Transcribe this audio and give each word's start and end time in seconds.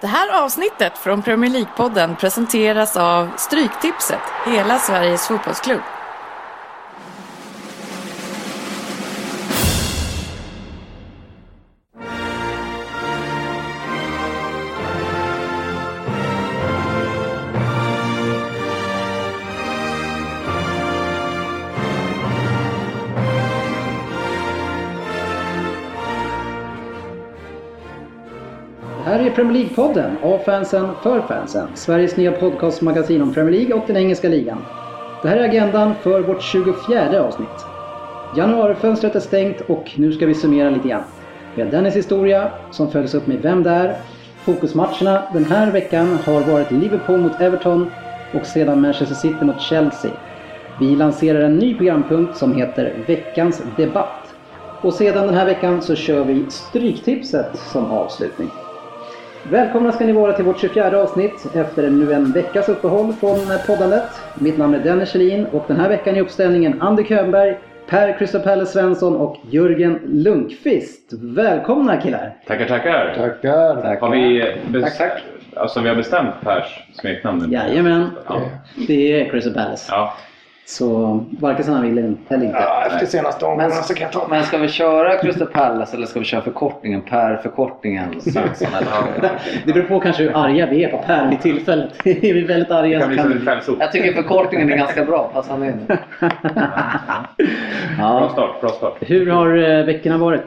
Det 0.00 0.06
här 0.06 0.44
avsnittet 0.44 0.98
från 0.98 1.22
Premier 1.22 1.50
League-podden 1.50 2.16
presenteras 2.16 2.96
av 2.96 3.30
Stryktipset, 3.36 4.20
hela 4.46 4.78
Sveriges 4.78 5.28
fotbollsklubb. 5.28 5.82
Premier 29.38 29.54
League-podden 29.54 30.16
av 30.22 30.38
fansen 30.38 30.88
för 31.02 31.20
fansen. 31.20 31.68
Sveriges 31.74 32.16
nya 32.16 32.32
podcastmagasin 32.32 33.22
om 33.22 33.34
Premier 33.34 33.52
League 33.52 33.74
och 33.74 33.86
den 33.86 33.96
engelska 33.96 34.28
ligan. 34.28 34.58
Det 35.22 35.28
här 35.28 35.36
är 35.36 35.48
agendan 35.48 35.94
för 36.02 36.20
vårt 36.20 36.42
24 36.42 37.22
avsnitt. 37.22 37.66
Januarifönstret 38.36 39.14
är 39.14 39.20
stängt 39.20 39.60
och 39.60 39.90
nu 39.96 40.12
ska 40.12 40.26
vi 40.26 40.34
summera 40.34 40.70
lite 40.70 40.88
grann. 40.88 41.02
Vi 41.54 41.62
har 41.62 41.70
Dennis 41.70 41.96
historia 41.96 42.50
som 42.70 42.90
följs 42.90 43.14
upp 43.14 43.26
med 43.26 43.42
Vem 43.42 43.62
där? 43.62 43.96
Fokusmatcherna 44.44 45.22
den 45.32 45.44
här 45.44 45.70
veckan 45.70 46.18
har 46.24 46.40
varit 46.40 46.70
Liverpool 46.70 47.20
mot 47.20 47.40
Everton 47.40 47.90
och 48.34 48.46
sedan 48.46 48.80
Manchester 48.80 49.14
City 49.14 49.44
mot 49.44 49.60
Chelsea. 49.60 50.10
Vi 50.80 50.96
lanserar 50.96 51.40
en 51.40 51.56
ny 51.56 51.74
programpunkt 51.74 52.36
som 52.36 52.54
heter 52.54 52.94
Veckans 53.06 53.62
debatt. 53.76 54.34
Och 54.82 54.94
sedan 54.94 55.26
den 55.26 55.34
här 55.34 55.46
veckan 55.46 55.82
så 55.82 55.94
kör 55.94 56.24
vi 56.24 56.50
Stryktipset 56.50 57.58
som 57.58 57.84
avslutning. 57.84 58.50
Välkomna 59.50 59.92
ska 59.92 60.04
ni 60.06 60.12
vara 60.12 60.32
till 60.32 60.44
vårt 60.44 60.60
24 60.60 61.02
avsnitt 61.02 61.46
efter 61.54 61.90
nu 61.90 62.12
en 62.12 62.32
veckas 62.32 62.68
uppehåll 62.68 63.12
från 63.12 63.36
poddandet. 63.66 64.04
Mitt 64.34 64.58
namn 64.58 64.74
är 64.74 64.78
Dennis 64.78 65.12
Kjellin 65.12 65.46
och 65.46 65.64
den 65.68 65.76
här 65.80 65.88
veckan 65.88 66.16
i 66.16 66.20
uppställningen 66.20 66.82
Andy 66.82 67.04
Könberg, 67.04 67.58
Per 67.88 68.38
Palace 68.44 68.72
Svensson 68.72 69.16
och 69.16 69.36
Jörgen 69.50 69.98
Lundqvist. 70.04 71.12
Välkomna 71.22 71.96
killar! 72.00 72.36
Tackar, 72.46 72.66
tackar. 72.66 73.14
Tackar. 73.16 74.00
Har 74.00 74.10
vi, 74.10 74.44
Tack, 74.82 74.98
tack. 74.98 75.22
Alltså, 75.56 75.80
vi 75.80 75.88
har 75.88 75.96
bestämt 75.96 76.34
Pers 76.44 76.86
smeknamn 76.94 77.42
nu? 77.46 77.54
Jajamän, 77.54 78.06
Ja. 78.28 78.40
det 78.88 79.20
är 79.20 79.30
Crystal 79.30 79.54
Palace. 79.54 79.88
ja. 79.90 80.14
Så 80.70 81.20
varken 81.40 81.64
som 81.64 81.74
han 81.74 81.82
vill 81.82 81.98
eller 81.98 82.08
inte. 82.08 82.34
Ja, 82.54 82.84
efter 82.86 83.06
senaste 83.06 83.44
omgången 83.44 83.70
så 83.72 83.94
kan 83.94 84.02
jag 84.02 84.12
ta 84.12 84.26
Men 84.28 84.42
ska 84.44 84.58
vi 84.58 84.68
köra 84.68 85.16
Crystal 85.16 85.46
Palace 85.46 85.96
eller 85.96 86.06
ska 86.06 86.18
vi 86.18 86.24
köra 86.24 86.40
förkortningen 86.40 87.00
per 87.02 87.36
förkortningen 87.36 88.20
Svensson? 88.20 88.68
Eller? 88.74 89.30
Det 89.66 89.72
beror 89.72 89.84
på 89.84 90.00
kanske 90.00 90.22
hur 90.22 90.36
arga 90.36 90.66
vi 90.66 90.84
är 90.84 90.88
på 90.88 90.98
Per 90.98 91.30
vid 91.30 91.40
tillfället. 91.40 91.92
är 92.06 92.34
vi 92.34 92.44
väldigt 92.44 92.70
arga 92.70 92.98
Det 92.98 93.04
så 93.04 93.22
kan 93.22 93.44
kan 93.44 93.58
vi... 93.66 93.76
Jag 93.80 93.92
tycker 93.92 94.12
förkortningen 94.12 94.72
är 94.72 94.76
ganska 94.76 95.04
bra. 95.04 95.30
Passar 95.34 95.52
han 95.54 95.64
in. 95.64 95.86
Bra 95.86 95.98
Ja. 97.98 98.28
start, 98.32 98.60
bra 98.60 98.68
start. 98.70 98.94
Hur 99.00 99.30
har 99.30 99.56
eh, 99.56 99.84
veckorna 99.84 100.18
varit? 100.18 100.44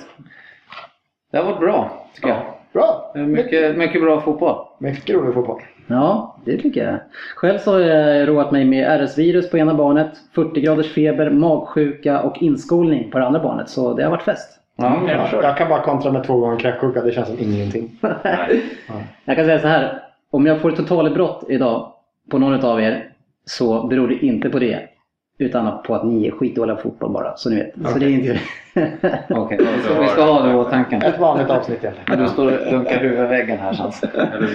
Det 1.31 1.37
har 1.37 1.45
varit 1.45 1.59
bra 1.59 2.07
tycker 2.15 2.29
jag. 2.29 2.37
Bra! 2.73 3.11
Är 3.15 3.19
Mycket, 3.19 3.77
mycket 3.77 4.01
bra 4.01 4.21
fotboll. 4.21 4.65
Mycket 4.77 5.15
rolig 5.15 5.33
fotboll. 5.33 5.61
Ja, 5.87 6.35
det 6.45 6.57
tycker 6.57 6.85
jag. 6.85 6.99
Själv 7.35 7.57
så 7.57 7.71
har 7.71 7.79
jag 7.79 8.27
roat 8.27 8.51
mig 8.51 8.65
med 8.65 9.01
RS-virus 9.01 9.51
på 9.51 9.57
ena 9.57 9.73
barnet, 9.73 10.09
40 10.35 10.61
graders 10.61 10.93
feber, 10.93 11.29
magsjuka 11.29 12.21
och 12.21 12.41
inskolning 12.41 13.11
på 13.11 13.19
det 13.19 13.25
andra 13.25 13.43
barnet. 13.43 13.69
Så 13.69 13.93
det 13.93 14.03
har 14.03 14.11
varit 14.11 14.23
fest. 14.23 14.59
Ja, 14.75 14.95
Mm, 14.95 15.07
jag 15.07 15.27
Ja, 15.31 15.43
jag 15.43 15.57
kan 15.57 15.69
bara 15.69 15.81
kontra 15.81 16.11
med 16.11 16.23
två 16.23 16.37
gånger 16.37 16.59
kräksjuka, 16.59 17.01
det 17.01 17.11
känns 17.11 17.27
som 17.27 17.39
ingenting. 17.39 17.91
Jag 19.25 19.35
kan 19.35 19.45
säga 19.45 19.59
så 19.59 19.67
här. 19.67 20.03
Om 20.31 20.45
jag 20.45 20.61
får 20.61 20.69
ett 20.71 20.77
totalbrott 20.77 21.45
idag 21.49 21.91
på 22.29 22.37
någon 22.37 22.65
av 22.65 22.81
er 22.81 23.09
så 23.45 23.87
beror 23.87 24.07
det 24.07 24.25
inte 24.25 24.49
på 24.49 24.59
det. 24.59 24.79
Utan 25.41 25.83
på 25.83 25.95
att 25.95 26.05
ni 26.05 26.27
är 26.27 26.31
skitdåliga 26.31 26.75
på 26.75 26.81
fotboll 26.81 27.11
bara. 27.11 27.35
Så 27.35 27.49
ni 27.49 27.55
vet. 27.55 27.91
Så 27.93 27.99
det 27.99 28.05
är 28.05 28.09
inte... 28.09 28.39
Okej, 29.29 29.57
vi 29.75 29.81
ska- 29.83 30.01
vi 30.01 30.07
ska 30.07 30.21
ha 30.23 30.41
det 30.43 30.51
i 30.51 30.55
åtanke. 30.55 30.95
Ett 30.95 31.19
vanligt 31.19 31.49
avsnitt 31.49 31.85
Men 32.07 32.19
du 32.19 32.27
står 32.27 32.45
och 32.45 32.71
dunkar 32.71 32.97
huvudet 32.99 33.25
i 33.25 33.27
väggen 33.27 33.57
här 33.59 33.73
känns 33.73 34.01
det. 34.01 34.07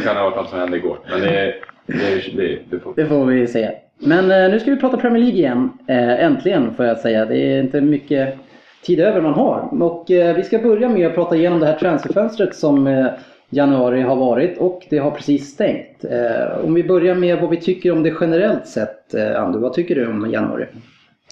Kan 0.05 0.17
ha 0.17 0.23
varit 0.25 0.37
något 0.37 0.49
som 0.49 0.59
hände 0.59 0.77
igår. 0.77 0.99
Men 1.11 1.21
det, 1.21 1.55
det, 1.87 2.37
det, 2.37 2.59
det 2.71 2.79
får... 2.81 2.93
Det 2.97 3.07
får 3.07 3.25
vi 3.25 3.47
säga. 3.47 3.71
Men 3.99 4.31
eh, 4.31 4.51
nu 4.51 4.61
ska 4.61 4.71
vi 4.71 4.77
prata 4.77 4.97
Premier 4.97 5.23
League 5.23 5.39
igen. 5.39 5.71
Eh, 5.89 6.25
äntligen 6.25 6.75
får 6.75 6.87
jag 6.87 6.99
säga. 6.99 7.25
Det 7.25 7.37
är 7.39 7.61
inte 7.61 7.81
mycket 7.81 8.35
tid 8.83 9.01
över 9.01 9.21
man 9.21 9.35
har. 9.35 9.83
Och 9.83 10.11
eh, 10.11 10.37
vi 10.37 10.43
ska 10.43 10.59
börja 10.59 10.89
med 10.89 11.07
att 11.07 11.15
prata 11.15 11.37
igenom 11.37 11.61
det 11.61 11.67
här 11.67 11.75
transferfönstret 11.79 12.55
som 12.55 12.87
eh, 12.87 13.07
januari 13.57 14.01
har 14.03 14.17
varit 14.17 14.59
och 14.59 14.87
det 14.91 14.99
har 14.99 15.11
precis 15.11 15.49
stängt. 15.55 16.05
Eh, 16.05 16.65
om 16.65 16.75
vi 16.75 16.85
börjar 16.85 17.15
med 17.15 17.41
vad 17.41 17.51
vi 17.51 17.57
tycker 17.57 17.93
om 17.93 18.03
det 18.03 18.15
generellt 18.21 18.67
sett. 18.67 19.15
Eh, 19.15 19.43
Andu, 19.43 19.59
vad 19.59 19.73
tycker 19.73 19.95
du 19.95 20.07
om 20.09 20.31
januari? 20.31 20.67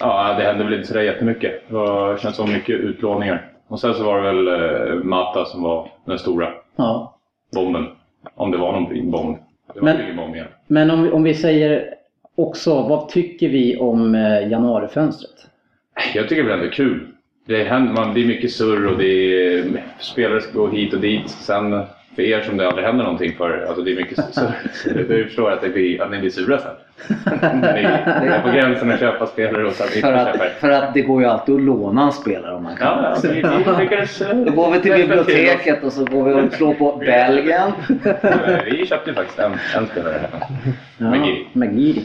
Ja, 0.00 0.34
det 0.38 0.44
hände 0.44 0.64
väl 0.64 0.74
inte 0.74 0.86
sådär 0.88 1.00
jättemycket. 1.02 1.62
Det 1.68 1.74
var, 1.74 2.16
känns 2.16 2.36
som 2.36 2.52
mycket 2.52 2.80
utlåningar. 2.80 3.50
Och 3.68 3.80
sen 3.80 3.94
så 3.94 4.04
var 4.04 4.22
det 4.22 4.32
väl 4.32 4.48
eh, 4.48 4.94
Mata 5.04 5.44
som 5.44 5.62
var 5.62 5.88
den 6.06 6.18
stora 6.18 6.48
Ja. 6.76 7.18
bomben. 7.54 7.86
Om 8.34 8.50
det 8.50 8.58
var 8.58 8.72
någon 8.72 9.10
bomb. 9.10 9.36
Det 9.74 9.80
var 9.80 9.84
Men- 9.84 10.00
ingen 10.04 10.16
bomb 10.16 10.34
igen. 10.34 10.46
Men 10.66 10.90
om 10.90 11.02
vi, 11.02 11.10
om 11.10 11.22
vi 11.22 11.34
säger 11.34 11.94
också, 12.34 12.82
vad 12.82 13.08
tycker 13.08 13.48
vi 13.48 13.76
om 13.76 14.14
januarifönstret? 14.50 15.30
Jag 16.14 16.28
tycker 16.28 16.42
väl 16.42 16.52
ändå 16.52 16.64
det 16.64 16.70
är 16.70 16.72
kul. 16.72 17.06
Det, 17.46 17.64
händer, 17.64 17.92
man, 17.92 18.14
det 18.14 18.20
är 18.22 18.26
mycket 18.26 18.52
surr 18.52 18.86
och 18.92 18.98
det 18.98 19.06
är, 19.06 19.64
spelare 19.98 20.40
ska 20.40 20.58
gå 20.58 20.68
hit 20.68 20.94
och 20.94 21.00
dit. 21.00 21.28
Sen 21.30 21.82
för 22.14 22.22
er 22.22 22.40
som 22.40 22.56
det 22.56 22.68
aldrig 22.68 22.86
händer 22.86 23.04
någonting 23.04 23.32
för, 23.32 23.66
alltså 23.68 23.82
det 23.82 23.92
är 23.92 23.96
mycket. 23.96 24.34
Så 24.34 24.40
Jag 24.84 25.26
förstår 25.26 25.50
att, 25.50 25.60
det 25.62 25.68
blir, 25.68 26.02
att 26.02 26.10
ni 26.10 26.18
blir 26.18 26.30
sura 26.30 26.58
sen. 26.58 26.70
Ni 27.52 27.82
är 27.82 28.42
på 28.42 28.48
gränsen 28.48 28.92
att 28.92 29.00
köpa 29.00 29.26
spelare 29.26 29.66
och 29.66 29.72
sen 29.72 29.86
För 29.86 29.96
inte 29.96 30.14
att, 30.20 30.32
köper. 30.32 30.48
för 30.48 30.70
att 30.70 30.94
det 30.94 31.02
går 31.02 31.22
ju 31.22 31.28
alltid 31.28 31.54
att 31.54 31.60
låna 31.60 32.02
en 32.02 32.12
spelare 32.12 32.54
om 32.54 32.62
man 32.62 32.76
kan. 32.76 32.86
Ja, 32.86 33.16
ja, 33.22 33.28
vi, 33.28 33.34
vi. 34.38 34.44
Då 34.44 34.50
går 34.52 34.70
vi 34.70 34.80
till 34.80 34.92
biblioteket 34.92 35.84
och 35.84 35.92
så 35.92 36.04
går 36.04 36.24
vi 36.24 36.32
och 36.48 36.52
slår 36.52 36.74
på 36.74 36.96
Belgien. 36.96 37.72
Vi 38.70 38.86
köpte 38.86 39.10
ju 39.10 39.14
faktiskt 39.14 39.38
en, 39.38 39.52
en 39.76 39.86
spelare. 39.86 40.20
Ja, 40.98 41.10
Magi. 41.10 41.46
Magi. 41.52 42.04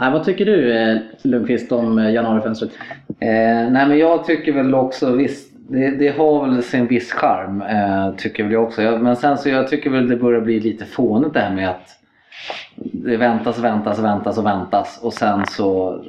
Nej, 0.00 0.12
vad 0.12 0.24
tycker 0.24 0.44
du 0.44 0.72
eh, 0.72 0.96
Lundqvist 1.22 1.72
om 1.72 1.98
eh, 1.98 2.10
januarifönstret? 2.12 2.70
Eh, 3.20 3.28
nej 3.70 3.88
men 3.88 3.98
jag 3.98 4.24
tycker 4.24 4.52
väl 4.52 4.74
också 4.74 5.12
visst, 5.12 5.47
det, 5.68 5.90
det 5.90 6.08
har 6.18 6.46
väl 6.46 6.62
sin 6.62 6.86
viss 6.86 7.12
charm 7.12 7.62
eh, 7.62 8.14
tycker 8.16 8.42
väl 8.42 8.52
jag 8.52 8.62
också. 8.62 8.82
Jag, 8.82 9.00
men 9.02 9.16
sen 9.16 9.38
så 9.38 9.48
jag 9.48 9.68
tycker 9.68 9.90
väl 9.90 10.08
det 10.08 10.16
börjar 10.16 10.40
bli 10.40 10.60
lite 10.60 10.84
fånigt 10.84 11.34
det 11.34 11.40
här 11.40 11.54
med 11.54 11.68
att 11.70 11.94
det 12.76 13.16
väntas, 13.16 13.58
väntas, 13.58 13.98
väntas 13.98 14.38
och 14.38 14.46
väntas 14.46 15.00
och 15.02 15.12
sen 15.12 15.46
så 15.46 16.00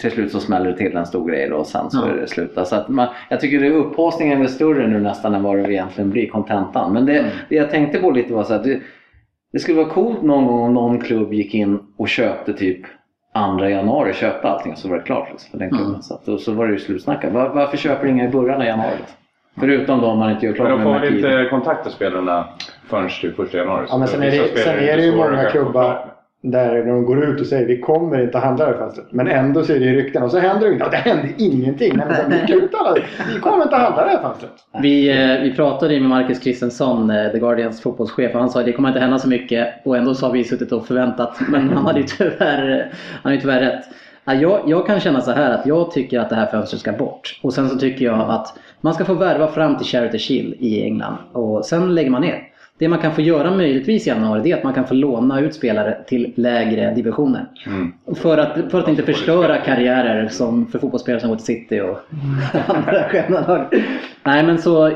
till 0.00 0.10
slut 0.10 0.32
så 0.32 0.40
smäller 0.40 0.70
det 0.70 0.76
till 0.76 0.96
en 0.96 1.06
stor 1.06 1.28
grej 1.28 1.48
då, 1.48 1.56
och 1.56 1.66
sen 1.66 1.90
så 1.90 1.98
Ja. 2.06 2.12
är 2.12 2.16
det 2.20 2.26
slut. 2.28 2.52
Så 2.64 2.76
att 2.76 2.88
man, 2.88 3.08
jag 3.28 3.40
tycker 3.40 3.60
det 3.60 3.70
upphaussningen 3.70 4.42
är 4.42 4.46
större 4.46 4.86
nu 4.88 5.00
nästan 5.00 5.34
än 5.34 5.42
vad 5.42 5.56
det 5.56 5.72
egentligen 5.72 6.10
blir, 6.10 6.28
kontentan. 6.28 6.92
Men 6.92 7.06
det, 7.06 7.18
Mm. 7.18 7.30
det 7.48 7.56
jag 7.56 7.70
tänkte 7.70 7.98
på 7.98 8.10
lite 8.10 8.32
var 8.32 8.44
så 8.44 8.54
att 8.54 8.64
det, 8.64 8.80
det 9.52 9.58
skulle 9.58 9.76
vara 9.82 9.88
coolt 9.88 10.22
någon 10.22 10.46
gång 10.46 10.60
om 10.60 10.74
någon 10.74 11.00
klubb 11.00 11.32
gick 11.32 11.54
in 11.54 11.78
och 11.96 12.08
köpte 12.08 12.52
typ 12.52 12.80
2 13.34 13.68
januari, 13.68 14.14
köpte 14.14 14.48
allting 14.48 14.72
och 14.72 14.78
så 14.78 14.88
var 14.88 14.96
det 14.96 15.02
klart 15.02 15.28
liksom, 15.30 15.50
för 15.50 15.58
den 15.58 15.68
klubben. 15.68 15.88
Mm. 15.88 16.02
Så, 16.02 16.14
att, 16.14 16.28
och 16.28 16.40
så 16.40 16.52
var 16.52 16.66
det 16.66 16.72
ju 16.72 16.78
slutsnackat. 16.78 17.32
Var, 17.32 17.48
varför 17.48 17.76
köper 17.76 18.06
inga 18.06 18.24
i 18.24 18.28
början 18.28 18.60
av 18.60 18.66
januari? 18.66 18.96
Liksom? 18.98 19.16
Förutom 19.60 20.00
då 20.00 20.06
om 20.06 20.18
man 20.18 20.30
inte 20.30 20.46
gör 20.46 20.52
Men 20.52 20.56
klart 20.56 20.68
de 20.68 20.76
med 20.76 20.84
får 20.84 21.00
väl 21.00 21.16
inte 21.16 21.46
kontakta 21.50 21.90
spelarna 21.90 22.48
förrän 22.88 23.08
till 23.08 23.34
första 23.34 23.58
januari. 23.58 23.86
Ja, 23.88 23.98
men 23.98 24.08
sen 24.08 24.22
är 24.22 24.30
det, 24.30 24.58
sen 24.58 24.78
är 24.78 24.96
det 24.96 25.02
ju 25.02 25.16
många 25.16 25.50
klubbar 25.50 26.09
där 26.42 26.84
de 26.84 27.04
går 27.04 27.24
ut 27.24 27.40
och 27.40 27.46
säger 27.46 27.66
vi 27.66 27.80
kommer 27.80 28.22
inte 28.22 28.38
handla 28.38 28.64
det 28.64 28.70
här 28.70 28.78
fönstret. 28.78 29.06
Men 29.10 29.28
ändå 29.28 29.62
så 29.62 29.72
är 29.72 29.78
det 29.78 29.84
ju 29.84 29.96
rykten 29.96 30.22
och 30.22 30.30
så 30.30 30.38
händer 30.38 30.66
det 30.66 30.72
ingenting. 30.72 30.86
Ja, 30.86 30.90
det 30.90 31.10
händer 31.10 31.34
ingenting. 31.38 31.96
Nej, 31.96 32.06
men 32.08 32.30
de 32.30 32.36
gick 32.36 32.62
ut 32.62 32.74
alla. 32.74 32.96
Vi 33.34 33.40
kommer 33.40 33.62
inte 33.62 33.76
handla 33.76 34.04
det 34.04 34.10
här 34.10 34.22
fönstret. 34.22 34.52
Vi, 34.82 35.10
eh, 35.10 35.42
vi 35.42 35.54
pratade 35.54 35.94
ju 35.94 36.00
med 36.00 36.08
Marcus 36.08 36.42
Christensson, 36.42 37.10
eh, 37.10 37.32
The 37.32 37.38
Guardians 37.38 37.82
fotbollschef, 37.82 38.34
och 38.34 38.40
han 38.40 38.50
sa 38.50 38.60
att 38.60 38.66
det 38.66 38.72
kommer 38.72 38.88
inte 38.88 39.00
hända 39.00 39.18
så 39.18 39.28
mycket. 39.28 39.68
Och 39.84 39.96
ändå 39.96 40.14
så 40.14 40.26
har 40.26 40.32
vi 40.32 40.44
suttit 40.44 40.72
och 40.72 40.86
förväntat. 40.86 41.40
Men 41.48 41.68
han 41.68 41.86
hade 41.86 42.00
ju 42.00 42.06
tyvärr, 42.06 42.92
han 43.22 43.32
hade 43.32 43.42
tyvärr 43.42 43.60
rätt. 43.60 43.84
Jag, 44.24 44.60
jag 44.66 44.86
kan 44.86 45.00
känna 45.00 45.20
så 45.20 45.30
här 45.30 45.50
att 45.50 45.66
jag 45.66 45.90
tycker 45.92 46.20
att 46.20 46.30
det 46.30 46.36
här 46.36 46.46
fönstret 46.46 46.80
ska 46.80 46.92
bort. 46.92 47.40
Och 47.42 47.52
sen 47.52 47.68
så 47.68 47.78
tycker 47.78 48.04
jag 48.04 48.20
att 48.20 48.58
man 48.80 48.94
ska 48.94 49.04
få 49.04 49.14
värva 49.14 49.48
fram 49.48 49.76
till 49.76 49.86
Charity 49.86 50.18
Shield 50.18 50.54
i 50.58 50.82
England. 50.82 51.16
Och 51.32 51.64
sen 51.64 51.94
lägger 51.94 52.10
man 52.10 52.22
ner. 52.22 52.49
Det 52.80 52.88
man 52.88 52.98
kan 52.98 53.14
få 53.14 53.20
göra 53.20 53.50
möjligtvis 53.50 54.06
i 54.06 54.10
januari 54.10 54.40
det 54.44 54.52
är 54.52 54.56
att 54.56 54.64
man 54.64 54.74
kan 54.74 54.86
få 54.86 54.94
låna 54.94 55.40
ut 55.40 55.54
spelare 55.54 55.98
till 56.06 56.32
lägre 56.36 56.94
divisioner. 56.94 57.46
Mm. 57.66 57.92
För 58.14 58.38
att, 58.38 58.70
för 58.70 58.78
att 58.78 58.88
inte 58.88 59.02
förstöra 59.02 59.56
karriärer 59.58 60.28
som 60.28 60.66
för 60.66 60.78
fotbollsspelare 60.78 61.20
som 61.20 61.30
går 61.30 61.36
till 61.36 61.44
City 61.46 61.80
och 61.80 61.98
andra 62.66 63.08
sköna 63.08 63.46
lag. 63.46 63.66
Nej 64.24 64.42
men 64.42 64.58
så 64.58 64.92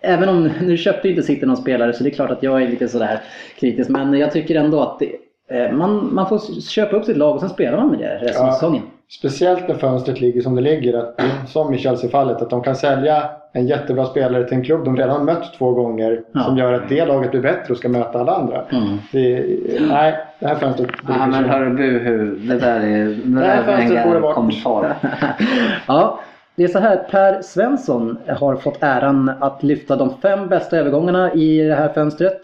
Även 0.00 0.28
om, 0.28 0.50
nu 0.62 0.76
köpte 0.76 1.08
ju 1.08 1.14
inte 1.14 1.26
City 1.26 1.46
någon 1.46 1.56
spelare 1.56 1.92
så 1.92 2.04
det 2.04 2.10
är 2.10 2.14
klart 2.14 2.30
att 2.30 2.42
jag 2.42 2.62
är 2.62 2.68
lite 2.68 2.88
sådär 2.88 3.20
kritisk 3.60 3.90
men 3.90 4.14
jag 4.14 4.32
tycker 4.32 4.54
ändå 4.54 4.80
att 4.80 4.98
det, 4.98 5.12
eh, 5.56 5.72
man, 5.72 6.14
man 6.14 6.28
får 6.28 6.60
köpa 6.60 6.96
upp 6.96 7.04
sitt 7.04 7.16
lag 7.16 7.34
och 7.34 7.40
sen 7.40 7.48
spelar 7.48 7.76
man 7.78 7.90
med 7.90 7.98
det 7.98 8.18
resten 8.18 8.42
av 8.42 8.48
Ja. 8.48 8.54
säsongen. 8.54 8.82
Speciellt 9.10 9.68
när 9.68 9.74
fönstret 9.74 10.20
ligger 10.20 10.40
som 10.40 10.54
det 10.54 10.62
ligger, 10.62 10.98
att, 10.98 11.20
som 11.48 11.74
i 11.74 11.78
Chelsea-fallet, 11.78 12.42
att 12.42 12.50
de 12.50 12.62
kan 12.62 12.74
sälja 12.76 13.30
en 13.52 13.66
jättebra 13.66 14.04
spelare 14.06 14.44
till 14.44 14.56
en 14.56 14.64
klubb 14.64 14.84
de 14.84 14.96
redan 14.96 15.24
mött 15.24 15.54
två 15.58 15.70
gånger 15.72 16.22
Ja. 16.32 16.44
som 16.44 16.58
gör 16.58 16.72
att 16.72 16.88
det 16.88 17.04
laget 17.04 17.30
blir 17.30 17.40
bättre 17.40 17.72
och 17.72 17.76
ska 17.78 17.88
möta 17.88 18.20
alla 18.20 18.32
andra. 18.34 18.62
Mm. 18.72 18.98
Det, 19.12 19.46
nej, 19.80 20.14
det 20.40 20.46
här 20.46 20.54
fönstret 20.54 20.90
Ja, 21.08 21.26
men 21.26 21.44
hörru 21.44 21.74
buhu, 21.76 22.36
det 22.36 22.58
där 22.58 22.80
är, 22.80 23.16
det 23.24 23.40
här 23.46 23.62
där 23.62 23.72
är 23.72 23.76
fönstret 23.78 24.04
borde 24.04 24.16
inga 24.18 24.20
bort. 24.20 24.34
kommentarer. 24.34 24.94
Ja, 25.86 26.20
det 26.56 26.64
är 26.64 26.68
så 26.68 26.78
här 26.78 26.96
Per 27.10 27.42
Svensson 27.42 28.18
har 28.40 28.56
fått 28.56 28.78
äran 28.80 29.30
att 29.40 29.62
lyfta 29.62 29.96
de 29.96 30.10
fem 30.22 30.48
bästa 30.48 30.76
övergångarna 30.76 31.32
i 31.32 31.58
det 31.62 31.74
här 31.74 31.88
fönstret. 31.88 32.40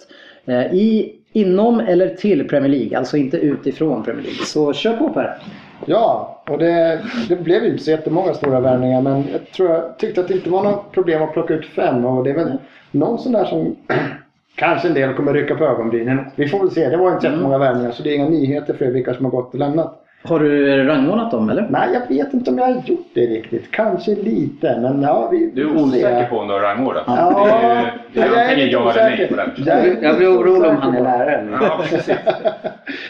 Eh, 0.47 0.75
I, 0.75 1.13
inom 1.33 1.81
eller 1.81 2.09
till 2.09 2.49
Premier 2.49 2.71
League, 2.71 2.99
alltså 2.99 3.17
inte 3.17 3.37
utifrån 3.37 4.03
Premier 4.03 4.23
League. 4.23 4.45
Så 4.45 4.73
kör 4.73 4.97
på 4.97 5.09
Per! 5.09 5.37
Ja, 5.87 6.43
och 6.51 6.59
det, 6.59 7.01
det 7.29 7.37
blev 7.37 7.65
ju 7.65 7.71
inte 7.71 7.85
så 7.85 7.91
jättemånga 7.91 8.35
stora 8.35 8.61
värvningar 8.61 9.03
men 9.03 9.25
jag 9.33 9.51
tror 9.51 9.71
jag 9.71 9.99
tyckte 9.99 10.21
att 10.21 10.29
det 10.29 10.35
inte 10.35 10.51
var 10.51 10.63
något 10.63 10.93
problem 10.93 11.23
att 11.23 11.33
plocka 11.33 11.55
ut 11.55 11.67
fem 11.67 12.05
och 12.05 12.25
det 12.25 12.31
är 12.31 12.35
väl 12.35 12.59
någon 12.91 13.19
sån 13.19 13.33
där 13.33 13.45
som 13.45 13.77
kanske 14.57 14.89
en 14.89 14.95
del 14.95 15.15
kommer 15.15 15.35
rycka 15.35 15.55
på 15.55 15.65
ögonbrynen. 15.65 16.25
Vi 16.37 16.49
får 16.49 16.59
väl 16.59 16.71
se, 16.71 16.89
det 16.89 16.97
var 16.97 17.09
inte 17.09 17.21
så 17.21 17.27
jättemånga 17.27 17.59
värvningar 17.59 17.91
så 17.91 18.03
det 18.03 18.11
är 18.11 18.15
inga 18.15 18.29
nyheter 18.29 18.75
för 18.75 18.85
er 18.85 18.91
vilka 18.91 19.15
som 19.15 19.25
har 19.25 19.33
gått 19.33 19.53
och 19.53 19.59
lämnat. 19.59 20.04
Har 20.29 20.39
du 20.41 20.85
rangordnat 20.85 21.31
dem 21.31 21.51
eller? 21.51 21.67
Nej, 21.71 21.89
jag 21.95 22.17
vet 22.17 22.35
inte 22.35 22.51
om 22.51 22.59
jag 22.59 22.65
har 22.65 22.83
gjort 22.85 23.07
det 23.15 23.21
riktigt. 23.21 23.71
Kanske 23.71 24.11
lite, 24.15 24.79
men 24.81 25.03
ja, 25.03 25.29
vi 25.33 25.51
Du 25.55 25.63
är 25.71 25.83
osäker 25.83 26.27
på 26.27 26.39
om 26.39 26.47
du 26.49 26.53
har 26.55 26.61
rangordat? 26.61 27.03
Ja, 27.07 27.45
det 27.47 27.51
är, 27.67 27.93
det 28.13 28.21
är 28.21 28.27
jag 28.27 28.39
är 28.39 28.49
antingen 28.49 28.71
ja 28.71 28.91
eller 28.91 29.03
nej 29.03 29.13
osäker. 29.15 29.29
på 29.29 29.37
den. 29.65 30.03
Jag 30.03 30.17
blir 30.17 30.29
orolig 30.39 30.71
om 30.71 30.77
han 30.77 30.95
är 30.95 30.99
på- 30.99 31.05
lärare. 31.05 31.49
Ja, 31.63 31.79
precis. 31.83 32.07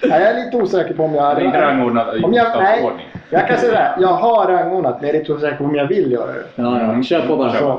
Nej, 0.08 0.22
jag 0.22 0.22
är 0.22 0.44
lite 0.44 0.56
osäker 0.56 0.94
på 0.94 1.02
om 1.05 1.14
jag 1.14 1.40
är 1.40 1.44
inte 1.44 1.61
rangordnat 1.61 2.14
i 2.16 2.22
Om 2.25 2.32
jag, 2.32 2.46
nej, 2.46 2.82
bokstavsordning. 2.82 3.06
jag 3.31 3.49
kan 3.49 3.58
säga 3.58 3.72
det 3.72 3.78
här. 3.78 3.94
Jag 4.00 4.08
har 4.08 4.46
rangordnat, 4.52 5.00
men 5.00 5.06
jag 5.08 5.14
är 5.16 5.19
lite 5.20 5.32
osäker 5.32 5.56
på 5.56 5.64
om 5.64 5.75
jag 5.75 5.87
vill 5.88 6.12
göra 6.12 6.32
det. 6.32 6.44
Ja, 6.62 6.81
ja. 6.96 7.02
Kör 7.02 7.20
på 7.26 7.37
bara. 7.37 7.52
Så, 7.52 7.70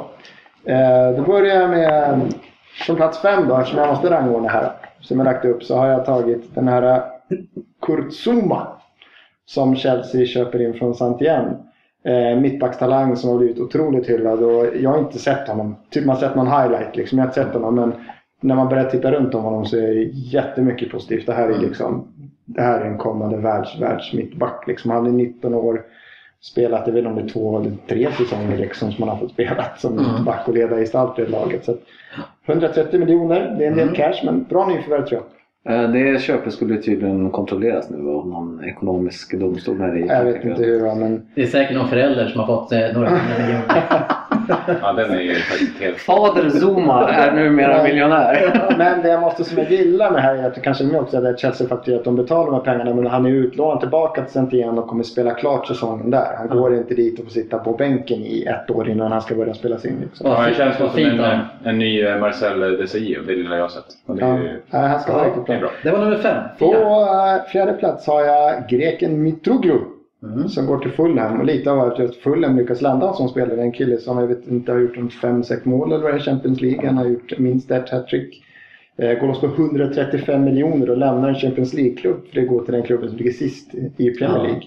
eh, 0.66 1.10
då 1.18 1.22
börjar 1.22 1.56
jag 1.62 1.70
med, 1.70 2.22
från 2.86 2.96
plats 2.96 3.20
fem 3.22 3.48
då, 3.48 3.58
eftersom 3.58 3.80
jag 3.80 3.88
måste 3.90 4.10
rangordna 4.10 4.50
här. 4.50 4.70
Som 5.02 5.18
jag 5.20 5.26
lagt 5.26 5.46
upp 5.46 5.64
så 5.64 5.78
har 5.78 5.88
jag 5.88 6.06
tagit 6.06 6.56
den 6.56 6.68
här 6.68 7.02
Kurt 7.82 8.14
Zuma. 8.14 8.68
Som 9.46 9.76
Chelsea 9.76 10.26
köper 10.26 10.62
in 10.62 10.74
från 10.74 10.94
Saint-Étienne. 10.94 11.54
Eh, 12.04 12.40
mittbackstalang 12.40 13.16
som 13.16 13.30
har 13.30 13.38
blivit 13.38 13.60
otroligt 13.60 14.10
hyllad 14.10 14.44
och 14.44 14.66
jag 14.82 14.90
har 14.90 15.00
inte 15.00 15.20
sett 15.20 15.48
honom. 15.48 15.76
Typ 15.90 16.06
man 16.06 16.16
har 16.16 16.22
sett 16.22 16.36
någon 16.36 16.48
highlight 16.48 16.96
liksom. 16.96 17.18
Jag 17.18 17.26
har 17.26 17.30
inte 17.30 17.44
sett 17.44 17.54
honom 17.54 17.76
men 17.76 17.94
när 18.42 18.56
man 18.56 18.70
börjar 18.70 18.84
titta 18.90 19.12
runt 19.12 19.36
om 19.36 19.44
honom 19.44 19.66
så 19.66 19.78
är 19.78 19.82
det 19.82 20.04
jättemycket 20.14 20.92
positivt. 20.92 21.26
Det 21.26 21.34
här 21.34 21.50
är 21.50 21.60
liksom 21.60 22.08
det 22.46 22.62
här 22.62 22.82
är 22.82 22.86
en 22.86 22.98
kommande 22.98 23.38
världs, 23.38 23.82
världsmittback. 23.82 24.68
Liksom. 24.68 24.92
Han 24.92 25.06
är 25.06 25.12
19 25.12 25.54
år. 25.54 25.82
Spelat, 26.42 26.88
jag 26.88 26.94
vet 26.94 27.00
inte 27.00 27.10
om 27.10 27.16
det 27.16 27.22
är 27.22 27.28
två 27.34 27.60
eller 27.60 27.72
tre 27.88 28.08
säsonger 28.18 28.58
liksom, 28.58 28.92
som 28.92 29.02
han 29.08 29.10
har 29.18 29.18
fått 29.26 29.32
spela 29.32 29.66
som 29.78 29.94
Mm. 30.00 30.06
mittback 30.14 30.48
och 30.48 30.54
leda 30.54 30.76
gestalt 30.78 31.20
i 31.20 31.26
laget. 31.26 31.66
Så 31.66 31.72
att 31.72 31.80
130 32.46 33.00
miljoner, 33.00 33.56
det 33.58 33.66
är 33.66 33.72
en 33.72 33.78
del 33.78 33.88
Mm. 33.88 33.96
cash 33.96 34.22
men 34.26 34.44
bra 34.44 34.68
nyförvärv 34.68 35.06
tror 35.06 35.22
jag. 35.22 35.24
Eh, 35.70 35.90
Det 35.92 36.22
köpet 36.22 36.54
skulle 36.54 36.78
tydligen 36.82 37.30
kontrolleras 37.32 37.90
nu 37.90 37.98
av 37.98 38.28
någon 38.28 38.64
ekonomisk 38.64 39.40
domstol 39.40 39.80
här 39.82 39.98
i 39.98 40.08
Jag 40.08 40.24
vet 40.24 40.46
inte 40.46 40.64
hur 40.64 40.96
men 40.96 41.22
Det 41.36 41.42
är 41.42 41.48
säkert 41.48 41.78
någon 41.78 41.90
förälder 41.90 42.28
som 42.28 42.40
har 42.40 42.48
fått 42.48 42.72
eh, 42.72 42.80
några 42.94 43.10
miljoner. 43.12 44.06
Ja, 44.82 44.94
den 44.94 45.12
är 45.12 45.22
ju 45.22 45.34
faktiskt 45.36 45.80
helt... 45.82 45.98
Fader 45.98 46.50
Zuma 46.50 47.10
är 47.10 47.32
numera 47.32 47.84
miljonär. 47.84 48.66
Men 48.78 49.02
det 49.02 49.10
jag 49.10 49.22
måste 49.22 49.44
som 49.44 49.58
jag 49.58 49.72
gillar 49.72 50.12
med 50.12 50.22
här 50.22 50.36
är 50.36 50.48
att 50.48 50.56
det 50.56 50.62
kanske 50.62 50.84
är 50.84 51.02
också 51.02 51.28
att 51.28 51.40
Chelsea 51.40 51.68
faktiskt 51.68 51.98
att 51.98 52.04
de 52.04 52.16
betalar 52.16 52.46
de 52.46 52.54
här 52.54 52.62
pengarna 52.62 52.94
men 52.94 53.08
han 53.08 53.26
är 53.26 53.30
utlånad 53.30 53.80
tillbaka 53.80 54.22
till 54.22 54.34
saint 54.34 54.54
igen 54.54 54.78
och 54.80 54.88
kommer 54.88 55.04
spela 55.04 55.32
klart 55.34 55.68
säsongen 55.68 56.12
där. 56.12 56.28
Han 56.38 56.48
går 56.50 56.76
inte 56.76 56.94
dit 56.94 57.20
och 57.20 57.26
får 57.26 57.32
sitta 57.32 57.58
på 57.58 57.72
bänken 57.74 58.18
i 58.18 58.44
ett 58.44 58.72
år 58.72 58.90
innan 58.90 59.12
han 59.12 59.22
ska 59.22 59.36
börja 59.36 59.54
spelas 59.54 59.86
in. 59.86 59.96
Liksom. 60.02 60.32
Ja, 60.32 60.46
det 60.48 60.54
känns 60.54 60.78
som 60.78 60.90
fint 60.90 61.22
en, 61.22 61.40
en, 61.64 61.80
ny 61.80 62.02
eh, 62.04 62.18
Marcel 62.20 62.60
Desailly, 62.60 63.18
det 63.28 63.36
lilla 63.36 63.56
jag 63.56 63.64
har 63.64 63.70
sett. 63.70 63.86
Det 64.08 64.22
är 64.22 64.28
Ja. 64.28 64.38
ju 64.38 64.62
Nej, 64.70 64.88
han 64.90 65.00
ska 65.00 65.14
vara 65.14 65.24
Ja, 65.24 65.28
riktigt 65.30 65.48
det 65.48 65.54
är 65.54 65.60
bra. 65.60 65.70
Det 65.84 65.92
var 65.92 66.00
nummer 66.00 66.18
fem. 66.18 66.44
På 66.60 66.72
Fyra. 66.74 67.36
eh, 67.36 67.44
fjärde 67.52 67.74
plats 67.74 68.08
har 68.08 68.22
jag 68.22 68.68
greken 68.70 69.24
Mitroglou. 69.24 69.80
Mm. 70.34 70.50
Som 70.50 70.66
går 70.66 70.78
till 70.80 70.92
Fulham. 70.92 71.40
Och 71.40 71.46
lite 71.46 71.72
av 71.72 71.80
att 71.80 72.00
just 72.00 72.16
Fulham 72.16 72.58
lyckas 72.58 72.82
landa 72.82 73.14
som 73.14 73.30
spelare. 73.30 73.62
En 73.62 73.72
kille 73.72 73.98
som 73.98 74.18
jag 74.18 74.28
vet 74.28 74.48
inte 74.48 74.72
har 74.72 74.80
gjort 74.80 74.98
en 74.98 75.10
5-6 75.10 75.60
mål 75.64 75.92
eller 75.92 76.04
vad 76.04 76.14
det 76.14 76.18
är 76.18 76.20
Champions 76.20 76.62
League. 76.62 76.88
Han 76.88 76.98
har 76.98 77.06
gjort 77.06 77.40
minst 77.40 77.72
ett 77.72 77.90
hattrick. 77.90 78.42
Eh, 78.98 79.20
går 79.20 79.28
loss 79.28 79.40
på 79.40 79.46
135 79.48 80.44
miljoner 80.44 80.90
och 80.90 80.98
lämnar 80.98 81.30
en 81.30 81.36
Champions 81.36 81.74
League-klubb. 81.74 82.28
För 82.28 82.42
det 82.42 82.48
går 82.48 82.64
till 82.64 82.74
den 82.74 82.84
klubben 82.84 83.10
som 83.10 83.18
ligger 83.18 83.32
sist 83.32 83.76
i 83.98 84.10
Premier 84.12 84.38
Ja. 84.38 84.44
League. 84.44 84.64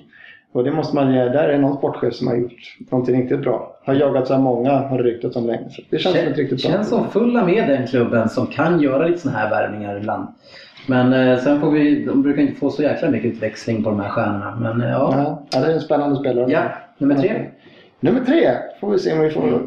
Och 0.53 0.65
det 0.65 0.73
måste 0.73 0.95
man. 0.97 1.13
Där 1.13 1.49
är 1.49 1.59
någon 1.59 1.77
sportchef 1.77 2.15
som 2.15 2.27
har 2.27 2.37
gjort 2.37 2.77
någonting 2.91 3.23
riktigt 3.23 3.41
bra. 3.41 3.77
Har 3.85 3.95
jagats 3.95 4.31
av 4.31 4.41
många 4.41 4.71
har 4.73 4.99
det 4.99 5.05
ryktats 5.05 5.37
om 5.37 5.47
länge. 5.47 5.71
Så 5.71 5.83
det 5.91 5.99
känns 5.99 6.17
som 6.17 6.27
ett 6.27 6.39
riktigt 6.39 6.63
bra. 6.63 6.71
känns 6.73 6.89
som 6.89 7.09
fulla 7.11 7.47
med 7.47 7.69
den 7.69 7.87
klubben 7.87 8.29
som 8.29 8.47
kan 8.47 8.81
göra 8.81 9.07
lite 9.07 9.19
sådana 9.19 9.39
här 9.39 9.51
värvningar 9.51 9.97
ibland. 9.97 10.29
Men 10.89 11.13
eh, 11.13 11.39
sen 11.39 11.61
får 11.61 11.71
vi, 11.71 12.05
de 12.05 12.23
brukar 12.23 12.43
inte 12.43 12.61
få 12.61 12.71
så 12.71 12.83
jäkla 12.83 13.11
mycket 13.11 13.33
utväxling 13.35 13.83
på 13.83 13.91
de 13.91 14.01
här 14.01 14.09
stjärnorna. 14.09 14.57
Men 14.61 14.81
eh, 14.81 14.91
ja. 14.91 15.43
Ja, 15.51 15.61
det 15.61 15.67
är 15.67 15.75
en 15.75 15.81
spännande 15.81 16.17
spelare. 16.17 16.51
ja, 16.51 16.63
nummer 16.99 17.15
tre. 17.15 17.47
Nummer 18.01 18.21
tre 18.21 18.51
får 18.81 18.91
vi 18.91 18.99
se 18.99 19.13
om 19.13 19.21
vi 19.21 19.31
får 19.31 19.63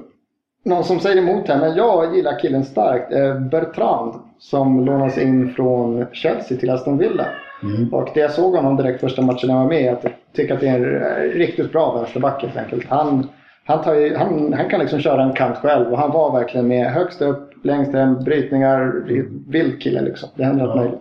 någon 0.65 0.83
som 0.83 0.99
säger 0.99 1.17
emot 1.17 1.47
här. 1.47 1.59
Men 1.59 1.75
jag 1.75 2.15
gillar 2.15 2.39
killen 2.39 2.63
starkt. 2.63 3.13
Eh, 3.13 3.39
Bertrand 3.39 4.13
som 4.39 4.85
lånas 4.85 5.17
in 5.17 5.53
från 5.53 6.05
Chelsea 6.11 6.57
till 6.57 6.69
Aston 6.69 6.97
Villa. 6.97 7.25
Mm. 7.63 7.93
Och 7.93 8.09
det 8.13 8.19
jag 8.19 8.31
såg 8.31 8.55
honom 8.55 8.77
direkt 8.77 9.01
första 9.01 9.21
matchen 9.21 9.49
jag 9.49 9.57
var 9.57 9.69
med 9.69 9.93
att 9.93 10.03
jag 10.03 10.13
tycker 10.33 10.53
att 10.53 10.59
det 10.59 10.67
är 10.67 10.75
en 10.75 11.31
riktigt 11.31 11.71
bra 11.71 11.93
vänsterback 11.95 12.43
helt 12.43 12.57
enkelt. 12.57 12.85
Han, 12.89 13.27
han, 13.65 14.01
ju, 14.01 14.15
han, 14.15 14.53
han 14.53 14.69
kan 14.69 14.79
liksom 14.79 14.99
köra 14.99 15.23
en 15.23 15.33
kant 15.33 15.57
själv 15.57 15.91
och 15.91 15.97
han 15.97 16.11
var 16.11 16.31
verkligen 16.39 16.67
med 16.67 16.91
högst 16.91 17.21
upp, 17.21 17.50
längst 17.63 17.93
hem, 17.93 18.23
brytningar, 18.23 18.93
vild 19.51 19.81
kille 19.81 20.01
liksom. 20.01 20.29
Det 20.35 20.43
händer 20.43 20.63
allt 20.63 20.75
Ja. 20.75 20.81
möjligt. 20.81 20.99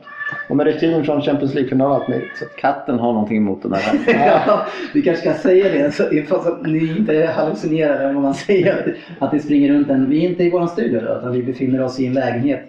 Och 0.49 0.57
med 0.57 0.67
rutin 0.67 1.05
från 1.05 1.21
Champions 1.23 1.55
League-final 1.55 1.93
allt 1.93 2.09
möjligt. 2.09 2.37
Så. 2.39 2.45
Katten 2.59 2.99
har 2.99 3.13
någonting 3.13 3.37
emot 3.37 3.63
den 3.63 3.71
där. 3.71 3.81
Ja, 4.47 4.67
vi 4.95 5.03
kanske 5.03 5.31
ska 5.31 5.39
säga 5.49 5.69
det 5.73 5.95
så 5.95 6.05
fast 6.29 6.47
att 6.47 6.63
ni 6.67 6.97
inte 6.99 7.27
hallucinerar 7.37 8.15
om 8.17 8.23
man 8.23 8.35
säger 8.35 8.97
att 9.19 9.31
det 9.31 9.41
springer 9.41 9.73
runt 9.73 9.91
en. 9.91 10.11
Vi 10.11 10.25
är 10.25 10.29
inte 10.29 10.45
i 10.45 10.51
vår 10.51 10.67
studio 10.67 11.01
då, 11.01 11.19
utan 11.19 11.33
vi 11.33 11.43
befinner 11.43 11.83
oss 11.85 12.01
i 12.01 12.07
en 12.07 12.13
lägenhet 12.13 12.61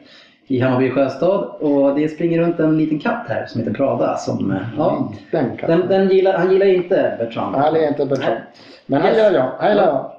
i 0.47 0.59
Hammarby 0.59 0.89
sjöstad 0.89 1.43
och 1.59 1.95
det 1.95 2.07
springer 2.09 2.39
runt 2.41 2.59
en 2.59 2.77
liten 2.77 2.99
katt 2.99 3.25
här 3.27 3.45
som 3.45 3.61
heter 3.61 3.73
Prada. 3.73 4.17
Som, 4.17 4.51
eh, 4.51 4.57
ja, 4.77 5.11
Den 5.31 5.57
kan. 5.57 5.69
den, 5.69 5.87
den 5.87 6.09
gillar, 6.09 6.33
han 6.37 6.51
gillar 6.51 6.65
inte 6.65 7.15
Bertrand. 7.19 7.55
Han 7.55 7.75
är 7.75 7.87
inte 7.87 8.05
Bertrand. 8.05 8.37
Men 8.85 9.01
han 9.01 9.09
Yes. 9.09 9.17
gillar 9.17 9.31
jag. 9.39 9.51
Han 9.59 9.69
gillar 9.69 9.85
jag. 9.87 10.11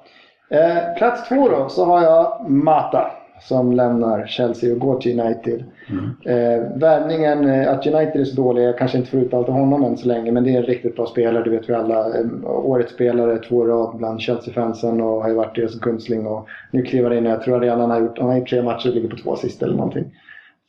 Eh, 0.60 0.94
plats 0.98 1.28
två 1.28 1.48
då 1.48 1.68
så 1.68 1.84
har 1.84 2.02
jag 2.02 2.50
Mata 2.50 3.10
som 3.48 3.72
lämnar 3.72 4.26
Chelsea 4.26 4.72
och 4.72 4.78
går 4.78 5.00
till 5.00 5.20
United. 5.20 5.64
Mm. 5.90 6.04
Eh, 6.24 6.78
värvningen, 6.78 7.50
eh, 7.50 7.72
att 7.72 7.86
United 7.86 8.20
är 8.20 8.24
så 8.24 8.36
dåliga, 8.36 8.64
jag 8.64 8.78
kanske 8.78 8.98
inte 8.98 9.10
får 9.10 9.20
ut 9.20 9.34
allt 9.34 9.48
av 9.48 9.54
honom 9.54 9.84
än 9.84 9.96
så 9.96 10.08
länge 10.08 10.32
men 10.32 10.44
det 10.44 10.54
är 10.54 10.56
en 10.56 10.62
riktigt 10.62 10.96
bra 10.96 11.06
spelare, 11.06 11.44
det 11.44 11.50
vet 11.50 11.70
vi 11.70 11.74
alla. 11.74 12.18
Eh, 12.18 12.26
årets 12.46 12.92
spelare, 12.92 13.38
två 13.38 13.64
rad 13.64 13.96
bland 13.96 14.20
Chelsea-fansen 14.20 15.00
och 15.00 15.22
har 15.22 15.28
ju 15.28 15.34
varit 15.34 15.56
deras 15.56 15.80
gunstling 15.80 16.26
och 16.26 16.48
nu 16.70 16.82
kliver 16.82 17.14
in 17.14 17.24
jag 17.24 17.42
tror 17.42 17.60
redan 17.60 17.80
han 17.80 17.90
har 17.90 18.00
gjort, 18.00 18.18
han 18.18 18.28
har 18.28 18.36
gjort 18.36 18.48
tre 18.48 18.62
matcher 18.62 18.88
och 18.88 18.94
ligger 18.94 19.08
på 19.08 19.16
två 19.16 19.32
assist 19.32 19.62
eller 19.62 19.76
någonting. 19.76 20.04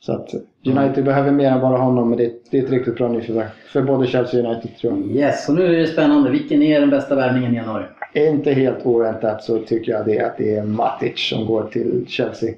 Så 0.00 0.12
att 0.12 0.34
United 0.66 1.04
behöver 1.04 1.30
mer 1.30 1.50
än 1.50 1.60
bara 1.60 1.78
honom 1.78 2.08
men 2.08 2.18
det, 2.18 2.32
det 2.50 2.58
är 2.58 2.64
ett 2.64 2.70
riktigt 2.70 2.96
bra 2.96 3.08
nyförvärv. 3.08 3.48
För 3.72 3.82
både 3.82 4.06
Chelsea 4.06 4.40
och 4.40 4.46
United 4.46 4.70
tror 4.80 4.92
jag. 4.92 5.16
Yes, 5.16 5.48
och 5.48 5.54
nu 5.54 5.64
är 5.64 5.70
det 5.70 5.86
spännande. 5.86 6.30
Vilken 6.30 6.62
är 6.62 6.80
den 6.80 6.90
bästa 6.90 7.14
värvningen 7.14 7.52
i 7.52 7.56
januari? 7.56 7.84
Inte 8.14 8.52
helt 8.52 8.86
oväntat 8.86 9.42
så 9.44 9.58
tycker 9.58 9.92
jag 9.92 10.06
det 10.06 10.20
att 10.20 10.38
det 10.38 10.56
är 10.56 10.62
Matic 10.62 11.28
som 11.28 11.46
går 11.46 11.62
till 11.62 12.04
Chelsea. 12.08 12.54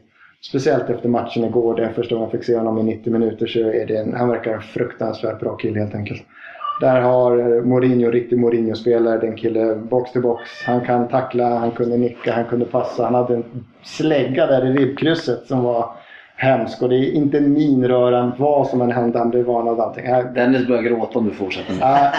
Speciellt 0.48 0.90
efter 0.90 1.08
matchen 1.08 1.44
igår, 1.44 1.76
den 1.76 1.94
första 1.94 2.14
gången 2.14 2.30
jag 2.32 2.40
fick 2.40 2.46
se 2.46 2.56
honom 2.56 2.78
i 2.78 2.82
90 2.82 3.12
minuter 3.12 3.46
så 3.46 3.58
är 3.58 3.86
det 3.86 3.96
en, 3.96 4.14
han 4.14 4.28
verkar 4.28 4.52
en 4.52 4.62
fruktansvärt 4.62 5.40
bra 5.40 5.56
kille 5.56 5.80
helt 5.80 5.94
enkelt. 5.94 6.22
Där 6.80 7.00
har 7.00 7.62
Mourinho, 7.62 8.10
riktig 8.10 8.38
Mourinho-spelare, 8.38 9.18
den 9.18 9.36
kille 9.36 9.74
box 9.74 10.12
till 10.12 10.22
box. 10.22 10.42
Han 10.66 10.80
kan 10.80 11.08
tackla, 11.08 11.58
han 11.58 11.70
kunde 11.70 11.96
nicka, 11.96 12.32
han 12.32 12.44
kunde 12.44 12.64
passa. 12.64 13.04
Han 13.04 13.14
hade 13.14 13.34
en 13.34 13.44
slägga 13.82 14.46
där 14.46 14.66
i 14.66 14.72
ribbkrysset 14.72 15.46
som 15.46 15.62
var 15.62 15.90
hemsk. 16.36 16.82
Och 16.82 16.88
det 16.88 16.96
är 16.96 17.12
inte 17.12 17.38
en 17.38 17.52
minröran, 17.52 18.32
vad 18.38 18.66
som 18.66 18.80
än 18.80 18.90
hände, 18.90 19.18
han 19.18 19.30
blev 19.30 19.44
varnad 19.44 19.72
av 19.72 19.80
allting. 19.80 20.06
Äh, 20.06 20.32
Dennis 20.32 20.66
börjar 20.66 20.82
gråta 20.82 21.18
om 21.18 21.24
du 21.24 21.34
fortsätter 21.34 21.72
nu. 21.72 21.78
Ja, 21.80 22.12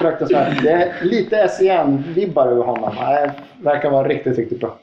fruktansvärt. 0.00 0.62
Det 0.62 0.70
är 0.70 1.04
lite 1.04 1.48
SEN-vibbar 1.48 2.46
över 2.46 2.62
honom. 2.62 2.94
Det 2.96 3.32
verkar 3.62 3.90
vara 3.90 4.08
riktigt, 4.08 4.38
riktigt 4.38 4.60
bra. 4.60 4.78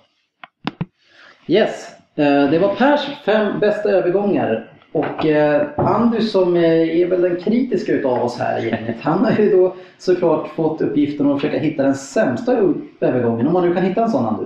Yes, 1.47 1.91
eh, 1.91 1.98
Eh, 2.15 2.51
det 2.51 2.59
var 2.59 2.75
Pers 2.75 3.01
fem 3.25 3.59
bästa 3.59 3.89
övergångar. 3.89 4.71
Och 4.91 5.25
eh, 5.25 5.67
Andy 5.77 6.21
som 6.21 6.55
eh, 6.55 7.01
är 7.01 7.07
väl 7.07 7.21
den 7.21 7.35
kritiska 7.35 7.91
utav 7.91 8.23
oss 8.23 8.39
här 8.39 8.65
i 8.65 8.69
gänget. 8.69 8.95
Han 9.01 9.25
har 9.25 9.31
ju 9.31 9.51
då 9.51 9.75
såklart 9.97 10.47
fått 10.47 10.81
uppgiften 10.81 11.31
att 11.31 11.41
försöka 11.41 11.59
hitta 11.59 11.83
den 11.83 11.95
sämsta 11.95 12.57
övergången. 12.99 13.47
Om 13.47 13.53
man 13.53 13.67
nu 13.67 13.73
kan 13.73 13.83
hitta 13.83 14.03
en 14.03 14.09
sån 14.09 14.25
Andy. 14.25 14.45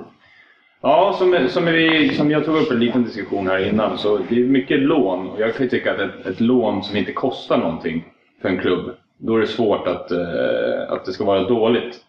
Ja, 0.81 1.15
som, 1.17 1.47
som, 1.49 1.65
vi, 1.65 2.13
som 2.15 2.31
jag 2.31 2.45
tog 2.45 2.55
upp 2.55 2.71
en 2.71 2.79
liten 2.79 3.03
diskussion 3.03 3.47
här 3.47 3.69
innan, 3.69 3.97
så 3.97 4.19
det 4.29 4.35
är 4.35 4.47
mycket 4.47 4.79
lån. 4.79 5.29
Och 5.29 5.39
jag 5.39 5.55
kan 5.55 5.63
ju 5.63 5.69
tycka 5.69 5.91
att 5.91 5.99
ett, 5.99 6.25
ett 6.25 6.39
lån 6.39 6.83
som 6.83 6.97
inte 6.97 7.11
kostar 7.13 7.57
någonting 7.57 8.05
för 8.41 8.49
en 8.49 8.57
klubb, 8.57 8.91
då 9.17 9.35
är 9.35 9.39
det 9.39 9.47
svårt 9.47 9.87
att, 9.87 10.11
eh, 10.11 10.89
att 10.89 11.05
det 11.05 11.11
ska 11.11 11.23
vara 11.23 11.43
dåligt. 11.43 11.99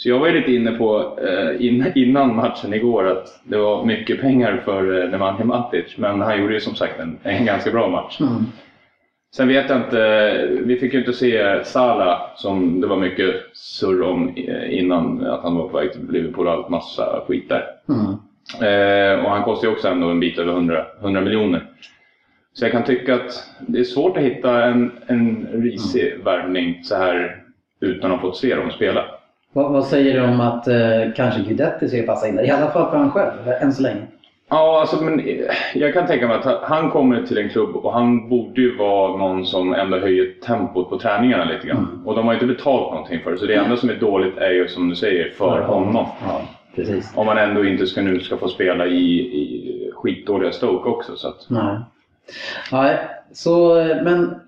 Så 0.00 0.08
jag 0.08 0.18
var 0.18 0.26
ju 0.26 0.32
lite 0.32 0.52
inne 0.52 0.72
på 0.72 1.18
eh, 1.22 1.66
in, 1.66 1.92
innan 1.94 2.36
matchen 2.36 2.74
igår 2.74 3.06
att 3.06 3.40
det 3.44 3.56
var 3.56 3.84
mycket 3.84 4.20
pengar 4.20 4.62
för 4.64 5.02
eh, 5.02 5.10
Nemanja 5.10 5.44
Matic, 5.44 5.98
men 5.98 6.20
han 6.20 6.40
gjorde 6.40 6.54
ju 6.54 6.60
som 6.60 6.74
sagt 6.74 7.00
en, 7.00 7.18
en 7.22 7.46
ganska 7.46 7.70
bra 7.70 7.88
match. 7.88 8.20
Mm. 8.20 8.44
Sen 9.36 9.48
vet 9.48 9.70
jag 9.70 9.78
inte, 9.78 10.46
vi 10.64 10.76
fick 10.76 10.92
ju 10.92 10.98
inte 10.98 11.12
se 11.12 11.64
Salah 11.64 12.20
som 12.36 12.80
det 12.80 12.86
var 12.86 12.96
mycket 12.96 13.34
surr 13.52 14.02
om 14.02 14.28
eh, 14.36 14.78
innan 14.78 15.26
att 15.26 15.42
han 15.42 15.56
var 15.56 15.68
på 15.68 15.76
väg 15.76 15.92
till 15.92 16.10
Liverpool 16.10 16.46
och 16.46 16.52
allt 16.52 16.68
massa 16.68 17.22
skit 17.26 17.48
där. 17.48 17.64
Mm. 17.88 18.14
Eh, 18.62 19.24
och 19.24 19.30
han 19.30 19.42
kostar 19.42 19.68
ju 19.68 19.74
också 19.74 19.88
ändå 19.88 20.08
en 20.08 20.20
bit 20.20 20.38
över 20.38 20.52
100, 20.52 20.86
100 21.00 21.20
miljoner. 21.20 21.66
Så 22.52 22.64
jag 22.64 22.72
kan 22.72 22.84
tycka 22.84 23.14
att 23.14 23.44
det 23.60 23.78
är 23.78 23.84
svårt 23.84 24.16
att 24.16 24.22
hitta 24.22 24.64
en, 24.64 24.92
en 25.06 25.48
risig 25.52 26.24
värvning 26.24 26.84
så 26.84 26.96
här 26.96 27.42
utan 27.80 28.12
att 28.12 28.20
ha 28.20 28.28
fått 28.28 28.36
se 28.36 28.54
dem 28.54 28.70
spela. 28.70 29.17
Vad, 29.52 29.72
vad 29.72 29.84
säger 29.84 30.14
du 30.14 30.28
om 30.28 30.40
att 30.40 30.68
eh, 30.68 31.12
kanske 31.16 31.40
Guidetti 31.40 31.88
ska 31.88 32.02
passa 32.02 32.28
in 32.28 32.36
där? 32.36 32.44
I 32.44 32.50
alla 32.50 32.70
fall 32.70 32.90
för 32.90 32.96
han 32.96 33.10
själv, 33.10 33.32
än 33.60 33.72
så 33.72 33.82
länge. 33.82 34.02
Ja, 34.50 34.80
alltså, 34.80 35.04
men 35.04 35.20
eh, 35.20 35.44
jag 35.74 35.94
kan 35.94 36.06
tänka 36.06 36.28
mig 36.28 36.36
att 36.36 36.62
han 36.62 36.90
kommer 36.90 37.22
till 37.22 37.38
en 37.38 37.48
klubb 37.48 37.76
och 37.76 37.92
han 37.92 38.28
borde 38.28 38.60
ju 38.60 38.76
vara 38.76 39.16
någon 39.16 39.46
som 39.46 39.74
ändå 39.74 39.98
höjer 39.98 40.32
tempot 40.46 40.90
på 40.90 40.98
träningarna 40.98 41.44
lite 41.44 41.66
grann. 41.66 41.88
Mm. 41.92 42.06
Och 42.06 42.14
de 42.14 42.26
har 42.26 42.32
ju 42.32 42.40
inte 42.40 42.54
betalt 42.54 42.92
någonting 42.92 43.20
för 43.24 43.30
det, 43.30 43.38
så 43.38 43.46
det 43.46 43.54
enda 43.54 43.76
som 43.76 43.90
är 43.90 43.94
dåligt 43.94 44.38
är 44.38 44.50
ju 44.50 44.68
som 44.68 44.88
du 44.88 44.94
säger, 44.94 45.30
för 45.30 45.62
honom. 45.62 46.06
Ja, 46.26 46.40
precis. 46.74 47.12
Om 47.14 47.26
man 47.26 47.38
ändå 47.38 47.64
inte 47.64 47.86
ska, 47.86 48.02
nu 48.02 48.20
ska 48.20 48.36
få 48.36 48.48
spela 48.48 48.86
i, 48.86 49.20
i 49.20 49.90
skitdåliga 49.94 50.52
Stoke 50.52 50.88
också. 50.88 51.16
Så 51.16 51.28
att, 51.28 51.46
Nej. 51.48 51.78
Nej, 52.72 52.98
så, 53.32 53.78
eh, 53.78 54.02
men 54.02 54.40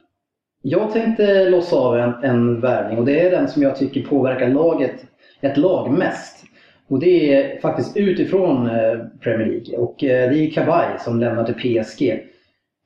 jag 0.62 0.92
tänkte 0.92 1.50
lossa 1.50 1.76
av 1.76 1.98
en, 1.98 2.14
en 2.22 2.60
värvning 2.60 2.98
och 2.98 3.04
det 3.04 3.20
är 3.20 3.30
den 3.30 3.48
som 3.48 3.62
jag 3.62 3.76
tycker 3.76 4.02
påverkar 4.02 4.48
laget, 4.48 5.06
ett 5.40 5.56
lag 5.56 5.90
mest. 5.90 6.44
Och 6.88 6.98
det 6.98 7.34
är 7.34 7.60
faktiskt 7.60 7.96
utifrån 7.96 8.66
eh, 8.66 8.98
Premier 9.20 9.46
League 9.46 9.76
och 9.76 10.04
eh, 10.04 10.30
det 10.30 10.38
är 10.38 10.50
Kabay 10.50 10.98
som 10.98 11.20
lämnar 11.20 11.44
till 11.44 11.54
PSG. 11.84 12.20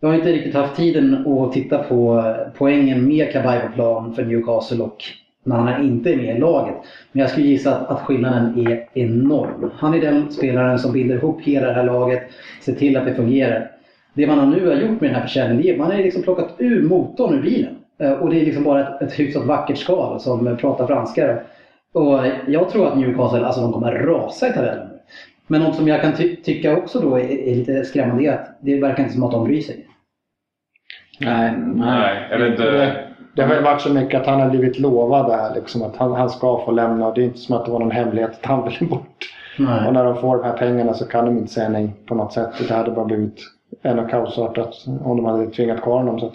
Jag 0.00 0.08
har 0.08 0.14
inte 0.14 0.32
riktigt 0.32 0.54
haft 0.54 0.76
tiden 0.76 1.26
att 1.26 1.52
titta 1.52 1.78
på 1.78 2.18
eh, 2.18 2.52
poängen 2.58 3.08
med 3.08 3.32
Kabay 3.32 3.60
på 3.60 3.72
plan 3.72 4.14
för 4.14 4.24
Newcastle 4.24 4.82
och 4.84 5.04
när 5.44 5.56
han 5.56 5.84
inte 5.84 6.12
är 6.12 6.16
med 6.16 6.36
i 6.36 6.40
laget. 6.40 6.74
Men 7.12 7.20
jag 7.20 7.30
skulle 7.30 7.46
gissa 7.46 7.76
att, 7.76 7.90
att 7.90 8.00
skillnaden 8.00 8.66
är 8.68 8.88
enorm. 8.94 9.70
Han 9.74 9.94
är 9.94 10.00
den 10.00 10.30
spelaren 10.32 10.78
som 10.78 10.92
binder 10.92 11.14
ihop 11.14 11.42
hela 11.42 11.66
det 11.66 11.74
här 11.74 11.84
laget, 11.84 12.22
ser 12.60 12.74
till 12.74 12.96
att 12.96 13.06
det 13.06 13.14
fungerar. 13.14 13.70
Det 14.14 14.26
man 14.26 14.50
nu 14.50 14.66
har 14.68 14.74
gjort 14.74 15.00
med 15.00 15.10
den 15.10 15.14
här 15.14 15.22
försäljningen, 15.22 15.62
det 15.62 15.70
är 15.70 15.78
man 15.78 15.90
har 15.90 15.98
liksom 15.98 16.22
plockat 16.22 16.54
ur 16.58 16.82
motorn 16.88 17.34
ur 17.34 17.42
bilen. 17.42 17.76
Eh, 17.98 18.12
Och 18.12 18.30
det 18.30 18.40
är 18.40 18.44
liksom 18.44 18.64
bara 18.64 18.80
ett, 18.88 19.02
ett 19.02 19.12
hyfsat 19.18 19.44
vackert 19.46 19.78
skal 19.78 20.20
som 20.20 20.56
pratar 20.56 20.86
franska. 20.86 21.38
Och 21.92 22.20
jag 22.46 22.68
tror 22.70 22.86
att 22.88 22.98
Newcastle, 22.98 23.46
alltså 23.46 23.60
de 23.60 23.72
kommer 23.72 23.92
rasa 23.92 24.48
i 24.48 24.52
tabellen. 24.52 24.88
nu. 24.88 24.98
Men 25.46 25.60
något 25.60 25.74
som 25.76 25.88
jag 25.88 26.00
kan 26.00 26.12
ty- 26.12 26.36
tycka 26.36 26.76
också 26.76 27.00
då 27.00 27.16
är, 27.16 27.30
är 27.48 27.54
lite 27.54 27.84
skrämmande 27.84 28.24
är 28.24 28.32
att 28.32 28.56
det 28.60 28.80
verkar 28.80 29.02
inte 29.02 29.14
som 29.14 29.22
att 29.22 29.32
de 29.32 29.44
bryr 29.44 29.60
sig. 29.60 29.86
Nej, 31.20 31.52
nej, 31.74 32.26
jag 32.30 32.38
vet 32.38 32.50
inte. 32.50 32.70
Det, 32.70 33.06
det 33.36 33.42
har 33.42 33.48
väl 33.48 33.64
varit 33.64 33.80
så 33.80 33.92
mycket 33.92 34.20
att 34.20 34.26
han 34.26 34.40
har 34.40 34.50
blivit 34.50 34.78
lovad 34.78 35.26
det 35.26 35.36
här 35.36 35.54
liksom, 35.54 35.82
att 35.82 35.96
han, 35.96 36.12
han 36.12 36.30
ska 36.30 36.64
få 36.64 36.70
lämna. 36.70 37.10
Det 37.10 37.20
är 37.20 37.24
inte 37.24 37.38
som 37.38 37.56
att 37.56 37.64
det 37.64 37.70
var 37.72 37.78
någon 37.78 37.90
hemlighet 37.90 38.30
att 38.30 38.46
han 38.46 38.64
ville 38.68 38.90
bort. 38.90 39.18
Nej. 39.58 39.86
Och 39.86 39.92
när 39.92 40.04
de 40.04 40.16
får 40.16 40.36
de 40.36 40.44
här 40.44 40.56
pengarna 40.56 40.94
så 40.94 41.06
kan 41.06 41.24
de 41.24 41.38
inte 41.38 41.52
säga 41.52 41.68
nej 41.68 41.90
på 42.06 42.14
något 42.14 42.32
sätt. 42.32 42.50
Det 42.68 42.74
hade 42.74 42.90
bara 42.90 43.04
blivit 43.04 43.40
ännu 43.84 44.08
kaosartat 44.08 44.74
om 45.04 45.16
de 45.16 45.24
hade 45.26 45.46
tvingat 45.50 45.82
kvar 45.82 45.98
honom. 45.98 46.20
Så. 46.20 46.26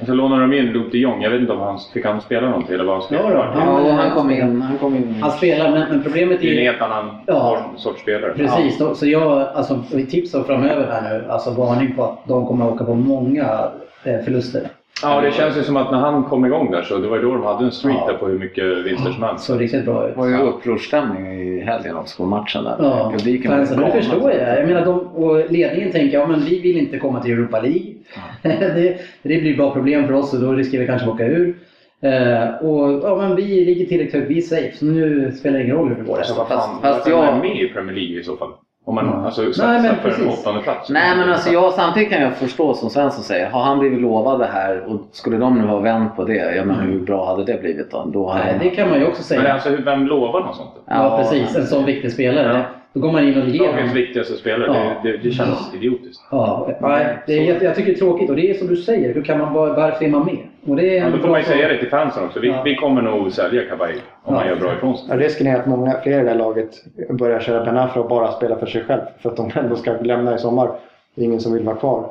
Och 0.00 0.06
så 0.06 0.14
lånar 0.14 0.40
de 0.40 0.52
in 0.52 0.64
Luke 0.66 0.88
de 0.92 0.98
Jong. 0.98 1.22
Jag 1.22 1.30
vet 1.30 1.40
inte 1.40 1.52
om 1.52 1.60
han 1.60 1.78
fick 1.94 2.04
han 2.04 2.20
spela 2.20 2.48
någonting 2.48 2.74
eller 2.74 2.84
vad 2.84 2.94
han 2.94 3.02
Ja, 3.10 3.18
spelade. 3.18 3.34
då. 3.34 3.60
Ja, 3.60 3.78
och 3.80 3.90
han 3.94 4.10
kom 4.10 4.30
in. 4.30 4.62
Han 4.62 4.78
kom 4.78 4.96
in. 4.96 5.14
Han 5.20 5.30
spelar, 5.30 5.70
men, 5.70 5.88
men 5.88 6.02
problemet 6.02 6.40
Det 6.40 6.46
är 6.46 6.48
är 6.48 6.52
en 6.58 6.64
ju... 6.64 6.70
helt 6.70 6.82
annan 6.82 7.10
Ja. 7.26 7.58
sorts 7.76 8.02
spelare. 8.02 8.32
Precis, 8.36 8.78
då, 8.78 8.94
så 8.94 9.06
jag, 9.06 9.42
alltså 9.54 9.82
tips 10.10 10.32
då 10.32 10.42
framöver 10.42 10.86
här 10.92 11.18
nu, 11.18 11.30
alltså 11.30 11.50
varning 11.50 11.94
på 11.96 12.04
att 12.04 12.18
de 12.28 12.46
kommer 12.46 12.66
att 12.66 12.72
åka 12.74 12.84
på 12.84 12.94
många 12.94 13.70
eh, 14.04 14.18
förluster. 14.24 14.68
Ja, 15.02 15.20
det 15.20 15.32
känns 15.32 15.56
ju 15.56 15.62
som 15.62 15.76
att 15.76 15.90
när 15.90 15.98
han 15.98 16.24
kom 16.24 16.44
igång 16.44 16.70
där 16.70 16.82
så 16.82 16.98
det 16.98 17.08
var 17.08 17.16
ju 17.16 17.22
då 17.22 17.34
de 17.34 17.44
hade 17.44 17.64
en 17.64 17.72
streak 17.72 17.96
Ja. 18.06 18.12
där 18.12 18.18
på 18.18 18.26
hur 18.26 18.38
mycket 18.38 18.64
vinster 18.86 19.10
som 19.12 19.22
helst. 19.22 19.44
Så 19.44 19.58
riktigt 19.58 19.84
bra 19.84 20.08
ut. 20.08 20.14
Det 20.14 20.20
var 20.20 20.28
ju 20.28 20.36
upprorsstämning 20.38 21.42
i 21.42 21.60
helgen 21.60 21.96
också 21.96 22.16
på 22.16 22.26
matchen 22.28 22.64
där. 22.64 22.76
Ja, 22.78 23.12
Publiken 23.18 23.50
var 23.50 23.58
fansen, 23.58 23.76
det 23.76 23.82
galen, 23.82 24.02
förstår 24.02 24.28
alltså. 24.30 24.40
jag. 24.42 24.58
jag 24.58 24.66
menar, 24.68 24.84
de, 24.84 24.98
och 25.00 25.50
ledningen 25.50 25.90
tänker 25.92 26.18
ja, 26.18 26.26
men 26.26 26.40
vi 26.40 26.60
vill 26.60 26.76
inte 26.76 26.98
komma 26.98 27.20
till 27.22 27.32
Europa 27.32 27.60
League. 27.60 27.94
det, 28.42 28.98
det 29.22 29.38
blir 29.38 29.56
bara 29.58 29.70
problem 29.70 30.06
för 30.06 30.12
oss 30.14 30.34
och 30.34 30.40
då 30.40 30.52
riskerar 30.52 30.80
vi 30.80 30.86
kanske 30.86 31.08
att 31.08 31.14
åka 31.14 31.26
ur. 31.26 31.54
Eh, 32.00 32.48
och 32.48 33.00
ja, 33.08 33.16
men 33.16 33.36
vi 33.36 33.64
ligger 33.64 33.86
tillräckligt 33.86 34.14
högt, 34.14 34.30
vi 34.30 34.38
är 34.38 34.42
safe, 34.42 34.72
så 34.76 34.84
nu 34.84 35.32
spelar 35.32 35.58
det 35.58 35.64
ingen 35.64 35.76
roll 35.76 35.88
hur 35.88 35.96
det 35.96 36.02
går. 36.02 36.16
Alltså, 36.18 36.34
Fast- 36.34 36.82
fast 36.82 37.08
jag- 37.08 37.24
är 37.24 37.40
med 37.40 37.56
i 37.62 37.68
Premier 37.68 37.96
League 37.96 38.20
i 38.20 38.22
så 38.22 38.36
fall. 38.36 38.50
Om 38.88 38.94
man 38.94 39.08
Mm. 39.08 39.24
alltså, 39.24 39.42
Nej, 39.42 39.52
satsar 39.54 39.72
men 39.72 39.82
för 39.82 40.08
en 40.08 40.14
precis. 40.14 40.40
åttonde 40.40 40.62
plats. 40.62 40.90
Nej 40.90 41.16
men 41.16 41.30
alltså 41.30 41.50
jag, 41.52 41.72
samtidigt 41.72 42.10
kan 42.12 42.22
jag 42.22 42.34
förstå 42.36 42.74
som 42.74 42.90
Svensson 42.90 43.24
säger. 43.24 43.50
Har 43.50 43.62
han 43.62 43.78
blivit 43.78 44.00
lovad 44.00 44.40
det 44.40 44.46
här 44.52 44.84
och 44.86 45.00
skulle 45.12 45.36
de 45.36 45.58
nu 45.58 45.66
ha 45.66 45.78
vänt 45.78 46.16
på 46.16 46.24
det. 46.24 46.54
Jag 46.56 46.66
menar 46.66 46.82
hur 46.82 47.00
bra 47.00 47.26
hade 47.26 47.44
det 47.44 47.60
blivit 47.60 47.90
då? 47.90 48.04
då 48.12 48.28
hade 48.28 48.44
Nej, 48.44 48.56
det 48.62 48.70
kan 48.70 48.88
man 48.90 48.98
ju 49.00 49.06
också 49.06 49.22
säga. 49.22 49.42
Men 49.42 49.52
alltså, 49.52 49.68
hur- 49.68 49.84
vem 49.84 50.06
lovar 50.06 50.40
något 50.40 50.56
sånt? 50.56 50.70
Ja, 50.86 51.18
precis. 51.18 51.56
En 51.56 51.66
sån 51.66 51.84
viktig 51.84 52.12
spelare. 52.12 52.52
Ja. 52.58 52.77
Då 53.00 53.06
går 53.06 53.12
man 53.12 53.28
in 53.28 53.42
och 53.42 53.48
ger 53.48 53.72
Dagens 53.72 53.94
viktigaste 53.94 54.34
spelare. 54.34 54.70
Ja. 54.74 54.92
Det, 55.02 55.12
det, 55.12 55.18
det 55.18 55.30
känns 55.30 55.74
idiotiskt. 55.74 56.22
Ja, 56.30 56.70
nej, 56.80 57.18
det 57.26 57.32
är, 57.38 57.42
jätte- 57.42 57.64
jag 57.64 57.74
tycker 57.74 57.90
det 57.90 57.96
är 57.96 57.98
tråkigt 57.98 58.30
och 58.30 58.36
det 58.36 58.50
är 58.50 58.54
som 58.54 58.66
du 58.66 58.76
säger, 58.76 59.14
hur 59.14 59.22
kan 59.22 59.38
man 59.38 59.54
bara, 59.54 59.72
varför 59.72 60.04
är 60.04 60.08
man 60.08 60.24
med? 60.24 60.38
Och 60.66 60.76
det 60.76 60.98
är 60.98 61.04
Ja, 61.04 61.10
då 61.10 61.18
får 61.18 61.28
man 61.28 61.40
ju 61.40 61.44
säga 61.46 61.68
det 61.68 61.78
till 61.78 61.88
fansen 61.88 62.24
också. 62.24 62.40
Vi, 62.40 62.48
Ja. 62.48 62.62
vi 62.64 62.74
kommer 62.74 63.02
nog 63.02 63.32
sälja 63.32 63.62
Kabay 63.64 63.92
om 64.24 64.34
Ja. 64.34 64.40
han 64.40 64.48
gör 64.48 64.56
bra 64.56 64.72
ifrån 64.72 64.96
sig. 64.96 65.06
Ja, 65.10 65.16
risken 65.16 65.46
är 65.46 65.56
att 65.56 65.66
många 65.66 65.94
fler 66.02 66.20
i 66.20 66.22
det 66.22 66.28
här 66.28 66.36
laget 66.36 66.70
börjar 67.10 67.40
köra 67.40 67.64
Ben 67.64 67.78
Afra 67.78 68.02
och 68.02 68.08
bara 68.08 68.32
spela 68.32 68.56
för 68.56 68.66
sig 68.66 68.84
själv. 68.84 69.00
För 69.18 69.30
att 69.30 69.36
de 69.36 69.50
ändå 69.54 69.76
ska 69.76 69.92
lämna 70.02 70.34
i 70.34 70.38
sommar. 70.38 70.70
Det 71.18 71.24
är 71.24 71.26
ingen 71.26 71.40
som 71.40 71.52
vill 71.52 71.64
vara 71.64 71.76
kvar. 71.76 72.06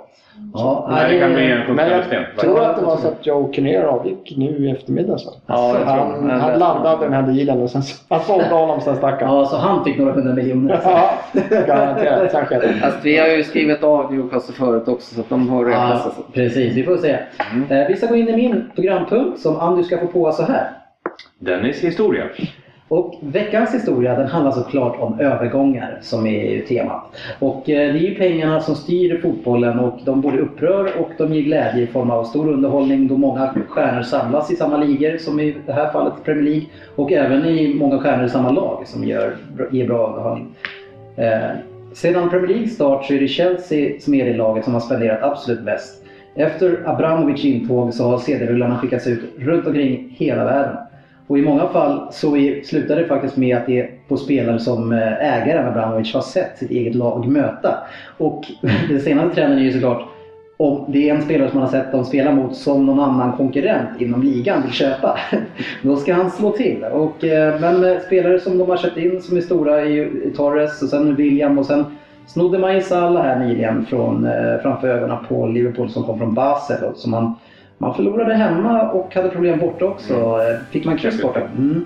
Ja, 0.53 0.87
Nej, 0.91 1.13
det 1.13 1.19
kan 1.19 1.33
bli 1.33 1.51
en 1.51 1.75
Men 1.75 1.89
jag 1.89 2.03
tror 2.37 2.61
att 2.63 2.79
det 2.79 2.85
var 2.85 2.97
så 2.97 3.07
att 3.07 3.25
Joe 3.25 3.51
Kinnear 3.53 3.83
avgick 3.83 4.33
nu 4.37 4.45
i 4.67 4.71
eftermiddag. 4.71 5.17
Så. 5.17 5.33
Ja, 5.45 5.73
tror 5.73 5.85
han, 5.85 6.29
han 6.29 6.59
landade 6.59 7.05
den 7.05 7.13
här 7.13 7.21
dealen 7.21 7.61
och 7.63 7.69
sen 7.69 7.81
han 8.09 8.19
sålde 8.19 8.55
honom 8.55 8.81
sen 8.81 8.95
stack 8.95 9.21
han. 9.21 9.35
Ja, 9.35 9.45
så 9.45 9.57
han 9.57 9.83
fick 9.83 9.97
några 9.97 10.11
hundra 10.11 10.33
miljoner. 10.33 10.79
Ja, 10.83 11.09
garanterat. 11.67 12.31
Sen 12.31 12.45
skedde 12.45 12.67
det. 12.67 12.73
Fast 12.73 13.05
vi 13.05 13.17
har 13.17 13.27
ju 13.27 13.43
skrivit 13.43 13.83
av 13.83 14.13
Newcastle 14.13 14.55
förut 14.55 14.87
också 14.87 15.15
så 15.15 15.21
att 15.21 15.29
de 15.29 15.49
har 15.49 15.65
räknat 15.65 16.01
Ja, 16.17 16.23
precis, 16.33 16.73
vi 16.77 16.83
får 16.83 16.97
se. 16.97 17.17
Mm. 17.53 17.71
Eh, 17.81 17.87
Vi 17.87 17.95
ska 17.95 18.07
gå 18.07 18.15
in 18.15 18.29
i 18.29 18.35
min 18.35 18.71
programpunkt 18.75 19.39
som 19.39 19.59
Andy 19.59 19.83
ska 19.83 19.97
få 19.97 20.07
på 20.07 20.31
så 20.31 20.43
här. 20.43 20.69
Dennis 21.39 21.83
historia. 21.83 22.23
Och 22.88 23.15
veckans 23.22 23.74
historia 23.74 24.15
den 24.15 24.27
handlar 24.27 24.51
såklart 24.51 25.00
om 25.00 25.20
övergångar 25.20 26.00
som 26.01 26.27
är 26.27 26.51
ju 26.51 26.62
temat. 26.62 27.15
Och 27.39 27.70
eh, 27.70 27.94
det 27.94 28.00
är 28.00 28.10
ju 28.10 28.15
pengarna 28.15 28.62
som 28.62 28.75
styr 28.75 29.22
fotbollen 29.22 29.79
och 29.79 30.00
de 30.06 30.22
både 30.22 30.38
upprör 30.38 30.91
och 31.00 31.10
de 31.17 31.34
ger 31.34 31.41
glädje 31.41 31.84
i 31.84 31.88
form 31.88 32.12
av 32.12 32.24
stor 32.24 32.50
underhållning 32.50 33.08
då 33.08 33.17
många 33.17 33.53
stjärnor 33.70 34.01
samlas 34.01 34.51
i 34.51 34.56
samma 34.56 34.77
ligor 34.77 35.17
som 35.17 35.39
i 35.39 35.56
det 35.65 35.74
här 35.74 35.91
fallet 35.91 36.13
Premier 36.24 36.44
League 36.44 36.65
och 36.96 37.12
även 37.12 37.46
i 37.46 37.74
många 37.74 38.00
stjärnor 38.00 38.25
i 38.25 38.29
samma 38.29 38.51
lag 38.51 38.88
som 38.88 39.03
gör, 39.03 39.36
ger 39.72 39.88
bra 39.88 40.08
underhållning. 40.08 40.48
Eh, 41.15 41.50
sedan 41.94 42.29
Premier 42.29 42.48
League 42.48 42.67
start 42.67 43.06
så 43.06 43.13
är 43.13 43.20
det 43.20 43.27
Chelsea 43.27 44.00
som 44.00 44.13
är 44.13 44.25
det 44.25 44.38
laget 44.38 44.63
som 44.63 44.74
har 44.74 44.82
spenderat 44.82 45.24
absolut 45.24 45.63
mest. 45.63 46.03
Efter 46.36 46.84
Abramovic 46.86 47.46
intåg 47.46 47.94
så 47.94 48.03
har 48.03 48.17
CD-rullarna 48.17 48.77
skickats 48.77 49.08
ut 49.08 49.20
runt 49.38 49.67
omkring 49.67 50.15
hela 50.17 50.46
världen. 50.46 50.77
Och 51.27 51.38
i 51.38 51.41
många 51.41 51.67
fall 51.67 52.07
så 52.12 52.38
slutar 52.63 52.96
det 52.96 53.07
faktiskt 53.07 53.38
med 53.38 53.57
att 53.57 53.65
det 53.65 53.79
är 53.79 53.89
på 54.07 54.17
spelare 54.17 54.60
som 54.60 54.91
eh, 54.91 55.34
ägaren 55.34 55.67
Abramovic 55.67 56.13
har 56.13 56.22
sett 56.22 56.57
sitt 56.57 56.72
eget 56.72 56.96
lag 56.96 57.27
möta. 57.27 57.77
Och 58.17 58.46
den 58.89 59.00
senaste 59.00 59.36
trenden 59.36 59.60
är 59.60 59.63
ju 59.63 59.74
såklart 59.74 60.07
om 60.57 60.86
det 60.88 61.10
är 61.10 61.15
en 61.15 61.22
spelare 61.22 61.50
som 61.50 61.60
man 61.60 61.69
har 61.69 61.79
sett 61.79 61.91
dem 61.91 62.05
spela 62.05 62.31
mot 62.31 62.55
som 62.55 62.86
någon 62.86 63.00
annan 63.00 63.38
konkurrent 63.38 64.01
inom 64.01 64.24
ligan 64.24 64.62
vill 64.62 64.72
köpa. 64.72 65.19
Då 65.81 65.96
ska 65.96 66.13
han 66.13 66.31
slå 66.31 66.51
till. 66.51 66.84
Och, 66.84 67.24
eh, 67.24 67.60
men 67.60 67.84
eh, 67.84 68.00
spelare 68.05 68.39
som 68.39 68.57
de 68.57 68.69
har 68.69 68.77
köpt 68.77 68.98
in 68.98 69.22
som 69.22 69.38
är 69.38 69.41
stora 69.41 69.81
är 69.81 69.86
ju 69.86 70.34
Torres 70.36 70.81
och 70.81 70.89
sen 70.89 71.15
William 71.15 71.57
och 71.57 71.65
sen 71.65 71.86
snodde 72.27 72.60
man 72.60 72.75
ju 72.75 72.81
Salah 72.81 73.24
här 73.24 73.39
nyligen 73.39 73.86
från, 73.86 74.27
framför 74.62 74.88
ögonen 74.88 75.17
på 75.29 75.48
Liverpool 75.48 75.89
som 75.89 76.03
kom 76.03 76.19
från 76.19 76.34
Basel. 76.34 76.84
Och 76.84 76.98
som 76.98 77.13
han 77.13 77.36
man 77.77 77.96
förlorade 77.96 78.34
hemma 78.34 78.91
och 78.91 79.15
hade 79.15 79.29
problem 79.29 79.60
borta 79.60 79.86
också. 79.86 80.13
Eh, 80.13 80.72
Fick 80.72 80.86
man 80.86 80.98
kryss 80.98 81.22
borta. 81.22 81.41
Mm. 81.41 81.86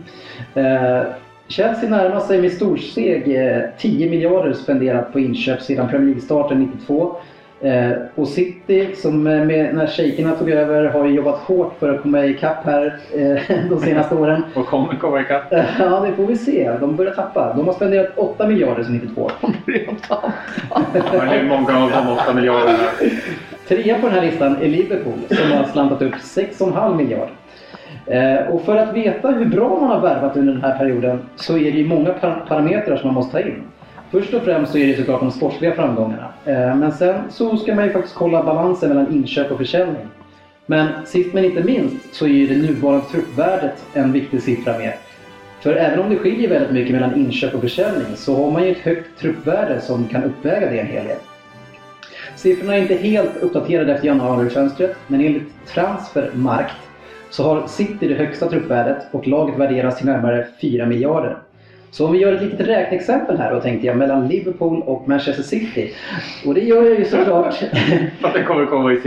Eh, 0.53 1.03
Chelsea 1.48 1.89
närmar 1.89 2.19
sig 2.19 2.41
med 2.41 2.51
storsteg 2.51 3.48
eh, 3.48 3.62
10 3.77 4.10
miljarder 4.10 4.53
spenderat 4.53 5.13
på 5.13 5.19
inköp 5.19 5.62
sedan 5.62 5.89
Premier 5.89 6.07
League-starten 6.07 6.60
92. 6.60 7.15
Eh, 7.63 7.91
och 8.15 8.27
City, 8.27 8.95
som 8.95 9.27
eh, 9.27 9.45
med, 9.45 9.75
när 9.75 9.87
shejkerna 9.87 10.35
tog 10.35 10.49
över, 10.49 10.85
har 10.85 11.05
ju 11.05 11.13
jobbat 11.13 11.35
hårt 11.39 11.73
för 11.79 11.89
att 11.95 12.01
komma 12.01 12.25
ikapp 12.25 12.65
här 12.65 12.97
eh, 13.15 13.59
de 13.69 13.79
senaste 13.79 14.15
åren. 14.21 14.43
Och 14.55 14.65
kommer 14.67 14.95
komma 14.95 15.21
ikapp. 15.21 15.43
Ja, 15.79 15.99
det 16.07 16.13
får 16.15 16.25
vi 16.25 16.37
se. 16.37 16.71
De 16.79 16.95
börjar 16.95 17.13
tappa. 17.13 17.53
De 17.53 17.67
har 17.67 17.73
spenderat 17.73 18.17
8 18.17 18.47
miljarder 18.47 18.83
sedan 18.83 18.93
92. 18.93 19.31
Men 21.11 21.29
hur 21.29 21.49
många 21.49 21.83
av 21.83 21.91
de 21.91 22.09
8 22.13 22.33
miljarderna? 22.33 22.77
Trea 23.67 23.95
på 23.99 24.07
den 24.07 24.15
här 24.15 24.21
listan 24.25 24.55
är 24.61 24.67
Liverpool 24.67 25.13
som 25.29 25.51
har 25.57 25.63
slantat 25.63 26.01
upp 26.01 26.13
6,5 26.13 26.95
miljarder. 26.95 27.29
Eh, 28.05 28.47
och 28.53 28.61
för 28.61 28.77
att 28.77 28.93
veta 28.93 29.27
hur 29.31 29.45
bra 29.45 29.79
man 29.79 29.89
har 29.89 29.99
värvat 30.01 30.37
under 30.37 30.53
den 30.53 30.61
här 30.63 30.77
perioden 30.77 31.19
så 31.35 31.57
är 31.57 31.71
det 31.71 31.77
ju 31.77 31.87
många 31.87 32.13
par- 32.13 32.45
parametrar 32.47 32.97
som 32.97 33.07
man 33.07 33.13
måste 33.15 33.31
ta 33.31 33.39
in. 33.39 33.61
Först 34.11 34.33
och 34.33 34.43
främst 34.43 34.71
så 34.71 34.77
är 34.77 34.87
det 34.87 34.97
såklart 34.97 35.19
de 35.19 35.31
sportsliga 35.31 35.75
framgångarna. 35.75 36.27
Eh, 36.45 36.75
men 36.75 36.91
sen 36.91 37.31
så 37.31 37.57
ska 37.57 37.75
man 37.75 37.85
ju 37.85 37.91
faktiskt 37.91 38.15
kolla 38.15 38.43
balansen 38.43 38.89
mellan 38.89 39.13
inköp 39.13 39.51
och 39.51 39.57
försäljning. 39.57 40.07
Men 40.65 40.87
sist 41.05 41.33
men 41.33 41.45
inte 41.45 41.63
minst 41.63 42.15
så 42.15 42.25
är 42.25 42.29
ju 42.29 42.47
det 42.47 42.55
nuvarande 42.55 43.05
truppvärdet 43.05 43.85
en 43.93 44.11
viktig 44.11 44.41
siffra 44.41 44.77
med. 44.77 44.93
För 45.59 45.75
även 45.75 45.99
om 45.99 46.09
det 46.09 46.15
skiljer 46.15 46.49
väldigt 46.49 46.71
mycket 46.71 46.91
mellan 46.91 47.15
inköp 47.15 47.55
och 47.55 47.61
försäljning 47.61 48.15
så 48.15 48.35
har 48.35 48.51
man 48.51 48.63
ju 48.63 48.71
ett 48.71 48.77
högt 48.77 49.19
truppvärde 49.19 49.81
som 49.81 50.07
kan 50.07 50.23
uppväga 50.23 50.69
det 50.69 50.79
en 50.79 50.87
hel 50.87 51.07
del. 51.07 51.17
Siffrorna 52.35 52.75
är 52.75 52.81
inte 52.81 52.95
helt 52.95 53.37
uppdaterade 53.37 53.93
efter 53.93 54.07
januarifönstret 54.07 54.95
men 55.07 55.21
enligt 55.21 55.65
Transfermarkt 55.67 56.75
så 57.29 57.43
har 57.43 57.67
City 57.67 58.07
det 58.07 58.15
högsta 58.15 58.49
truppvärdet 58.49 59.07
och 59.11 59.27
laget 59.27 59.59
värderas 59.59 59.97
till 59.97 60.05
närmare 60.05 60.47
4 60.61 60.85
miljarder. 60.85 61.37
Så 61.91 62.05
om 62.05 62.12
vi 62.12 62.19
gör 62.19 62.33
ett 62.33 62.41
litet 62.41 62.67
räkneexempel 62.67 63.38
här 63.38 63.53
då 63.53 63.60
tänkte 63.60 63.88
jag 63.88 63.98
mellan 63.98 64.27
Liverpool 64.27 64.81
och 64.86 65.07
Manchester 65.07 65.43
City. 65.43 65.91
Och 66.45 66.53
det 66.53 66.62
gör 66.62 66.83
jag 66.83 67.00
ju 67.00 67.05
såklart... 67.05 67.53
Att 68.21 68.33
det 68.33 68.43
kommer 68.43 68.65
komma 68.65 68.93
i 68.93 68.98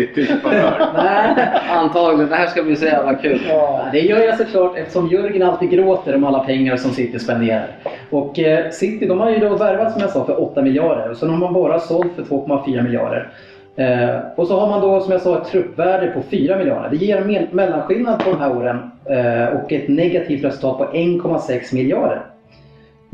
favör. 0.43 0.87
Nej, 0.97 1.47
Antagligen, 1.71 2.31
det 2.31 2.37
här 2.37 2.47
ska 2.47 2.63
bli 2.63 2.77
så 2.77 2.85
jävla 2.85 3.15
kul. 3.15 3.41
Ja, 3.49 3.85
det 3.93 4.01
gör 4.01 4.19
jag 4.21 4.37
såklart 4.39 4.79
eftersom 4.79 5.09
Jörgen 5.09 5.43
alltid 5.43 5.71
gråter 5.71 6.15
om 6.15 6.25
alla 6.25 6.39
pengar 6.39 6.77
som 6.77 6.91
City 6.91 7.19
spenderar. 7.19 7.67
Och 8.11 8.39
eh, 8.39 8.71
City 8.71 9.07
de 9.07 9.21
har 9.21 9.31
ju 9.31 9.39
då 9.39 9.57
värvat 9.57 9.93
som 9.93 10.01
jag 10.01 10.11
sa 10.11 10.25
för 10.25 10.43
8 10.43 10.63
miljarder 10.63 11.11
och 11.11 11.17
sen 11.17 11.31
har 11.31 11.37
man 11.37 11.53
bara 11.53 11.79
sålt 11.81 12.13
för 12.17 12.23
2,4 12.23 12.83
miljarder. 12.83 13.29
Eh, 13.77 14.17
och 14.37 14.47
så 14.47 14.61
har 14.61 14.71
man 14.71 14.81
då 14.81 15.01
som 15.01 15.13
jag 15.13 15.21
sa 15.21 15.39
ett 15.43 15.49
truppvärde 15.49 16.07
på 16.07 16.23
4 16.31 16.57
miljarder. 16.59 16.91
Det 16.91 16.97
ger 16.97 17.17
en 17.17 17.27
mel- 17.27 17.49
mellanskillnad 17.51 18.25
på 18.25 18.31
de 18.31 18.41
här 18.41 18.57
åren 18.57 18.91
eh, 19.11 19.57
och 19.57 19.73
ett 19.73 19.89
negativt 19.89 20.45
resultat 20.45 20.79
på 20.79 20.85
1,6 20.85 21.75
miljarder. 21.75 22.23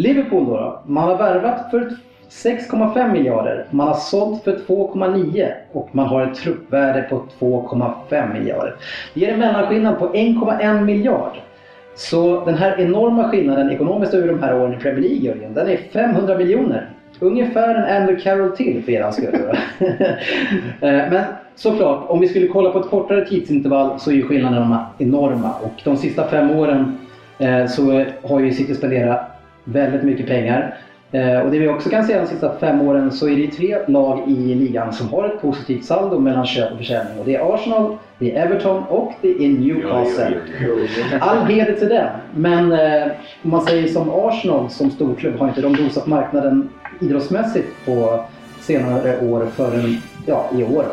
Liverpool 0.00 0.46
då, 0.46 0.56
då? 0.56 0.80
Man 0.86 1.08
har 1.08 1.18
värvat 1.18 1.70
för 1.70 1.90
6,5 2.30 3.12
miljarder. 3.12 3.66
Man 3.70 3.88
har 3.88 3.94
sålt 3.94 4.44
för 4.44 4.52
2,9 4.52 5.52
och 5.72 5.88
man 5.92 6.06
har 6.06 6.22
ett 6.22 6.34
truppvärde 6.34 7.02
på 7.02 7.22
2,5 7.40 8.32
miljarder. 8.32 8.74
Det 9.14 9.20
ger 9.20 9.32
en 9.32 9.38
mellanskillnad 9.38 9.98
på 9.98 10.08
1,1 10.08 10.84
miljard. 10.84 11.32
Så 11.94 12.44
den 12.44 12.54
här 12.54 12.80
enorma 12.80 13.28
skillnaden 13.28 13.70
ekonomiskt 13.70 14.14
över 14.14 14.28
de 14.28 14.42
här 14.42 14.60
åren 14.60 14.74
i 14.74 14.76
Premier 14.76 15.00
League, 15.00 15.18
Jörgen, 15.18 15.54
den 15.54 15.68
är 15.68 15.76
500 15.76 16.38
miljoner. 16.38 16.88
Ungefär 17.20 17.74
en 17.74 17.96
Andrew 17.96 18.22
Carroll 18.22 18.56
till 18.56 18.82
för 18.84 18.92
er 18.92 19.10
skull. 19.10 19.56
Eh, 20.80 21.10
Men 21.10 21.24
såklart, 21.54 22.04
om 22.08 22.20
vi 22.20 22.28
skulle 22.28 22.46
kolla 22.46 22.70
på 22.70 22.78
ett 22.78 22.90
kortare 22.90 23.26
tidsintervall 23.26 24.00
så 24.00 24.10
är 24.10 24.14
ju 24.14 24.22
skillnaderna 24.22 24.86
enorma. 24.98 25.50
Och 25.62 25.82
de 25.84 25.96
sista 25.96 26.28
fem 26.28 26.50
åren 26.50 26.98
eh, 27.38 27.66
så 27.66 28.04
har 28.22 28.40
ju 28.40 28.52
City 28.52 28.74
spenderat 28.74 29.39
väldigt 29.64 30.02
mycket 30.02 30.26
pengar. 30.26 30.76
Eh, 31.12 31.40
Och 31.40 31.50
det 31.50 31.58
vi 31.58 31.68
också 31.68 31.90
kan 31.90 32.04
se 32.04 32.18
de 32.18 32.26
sista 32.26 32.58
fem 32.58 32.80
åren 32.80 33.12
så 33.12 33.28
är 33.28 33.36
det 33.36 33.46
tre 33.46 33.78
lag 33.86 34.22
i 34.28 34.54
ligan 34.54 34.92
som 34.92 35.08
har 35.08 35.26
ett 35.26 35.40
positivt 35.40 35.84
saldo 35.84 36.18
mellan 36.18 36.46
köp 36.46 36.72
och 36.72 36.78
försäljning. 36.78 37.18
Och 37.18 37.24
det 37.24 37.34
är 37.36 37.54
Arsenal, 37.54 37.96
det 38.18 38.36
är 38.36 38.46
Everton 38.46 38.82
och 38.88 39.12
det 39.22 39.44
är 39.44 39.48
Newcastle. 39.48 40.36
All 41.20 41.46
heder 41.46 41.72
till 41.72 41.88
dem. 41.88 42.06
Men 42.34 42.72
eh, 42.72 43.08
om 43.42 43.50
man 43.50 43.60
säger 43.60 43.88
som 43.88 44.10
Arsenal 44.10 44.70
som 44.70 44.90
storklubb 44.90 45.38
har 45.38 45.48
inte 45.48 45.60
de 45.60 45.76
rosat 45.76 46.06
marknaden 46.06 46.68
idrottsmässigt 47.00 47.68
på 47.86 48.24
senare 48.60 49.20
år 49.20 49.46
förrän 49.46 49.96
ja, 50.26 50.50
i 50.58 50.64
år. 50.64 50.84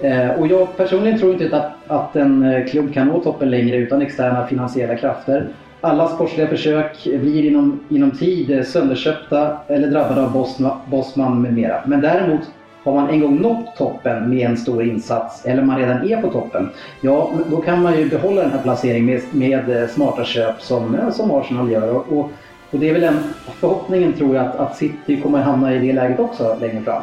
Eh, 0.00 0.30
och 0.30 0.46
jag 0.46 0.76
personligen 0.76 1.18
tror 1.18 1.32
inte 1.42 1.56
att, 1.56 1.72
att 1.86 2.16
en 2.16 2.64
klubb 2.70 2.94
kan 2.94 3.08
nå 3.08 3.20
toppen 3.20 3.50
längre 3.50 3.76
utan 3.76 4.02
externa 4.02 4.46
finansiella 4.46 4.96
krafter. 4.96 5.48
Alla 5.84 6.08
sportsliga 6.08 6.46
försök 6.46 7.04
blir 7.04 7.44
inom, 7.44 7.80
inom 7.88 8.10
tid 8.10 8.50
eh, 8.50 8.64
sönderköpta 8.64 9.56
eller 9.68 9.88
drabbade 9.88 10.22
av 10.22 10.48
Bosman 10.86 11.42
med 11.42 11.54
mera. 11.54 11.82
Men 11.86 12.00
däremot 12.00 12.40
har 12.84 12.92
man 12.92 13.10
en 13.10 13.20
gång 13.20 13.40
nått 13.40 13.76
toppen 13.76 14.30
med 14.30 14.50
en 14.50 14.56
stor 14.56 14.82
insats 14.82 15.46
eller 15.46 15.62
man 15.62 15.78
redan 15.78 16.10
är 16.10 16.22
på 16.22 16.30
toppen, 16.30 16.70
ja 17.00 17.30
då 17.50 17.56
kan 17.56 17.82
man 17.82 17.98
ju 17.98 18.08
behålla 18.08 18.42
den 18.42 18.50
här 18.50 18.62
placeringen 18.62 19.06
med, 19.06 19.22
med 19.32 19.82
eh, 19.82 19.88
smarta 19.88 20.24
köp 20.24 20.60
som, 20.62 20.94
eh, 20.94 21.10
som 21.10 21.30
Arsenal 21.30 21.70
gör. 21.70 21.94
Och, 21.96 22.18
och, 22.18 22.30
och 22.70 22.78
det 22.78 22.88
är 22.88 22.92
väl 22.92 23.04
en 23.04 23.18
förhoppningen 23.60 24.12
tror 24.12 24.36
jag 24.36 24.46
att, 24.46 24.56
att 24.56 24.76
City 24.76 25.20
kommer 25.20 25.42
hamna 25.42 25.74
i 25.74 25.78
det 25.78 25.92
läget 25.92 26.20
också 26.20 26.56
längre 26.60 26.80
fram. 26.80 27.02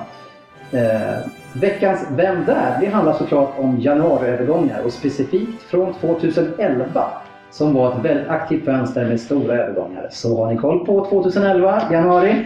Eh, 0.72 1.18
veckans 1.54 2.08
Vem 2.16 2.46
där? 2.46 2.78
Det 2.82 2.88
handlar 2.88 3.14
såklart 3.14 3.54
om 3.58 3.82
januariövergångar 3.82 4.82
och 4.86 4.94
specifikt 4.94 5.64
från 5.64 5.94
2011 5.94 7.12
som 7.52 7.74
var 7.74 7.92
ett 7.92 8.06
väldigt 8.06 8.30
aktivt 8.30 8.66
fönster 8.66 9.06
med 9.06 9.20
stora 9.20 9.58
övergångar. 9.58 10.08
Så 10.12 10.38
har 10.38 10.52
ni 10.52 10.58
koll 10.58 10.86
på 10.86 11.06
2011, 11.06 11.82
januari? 11.92 12.46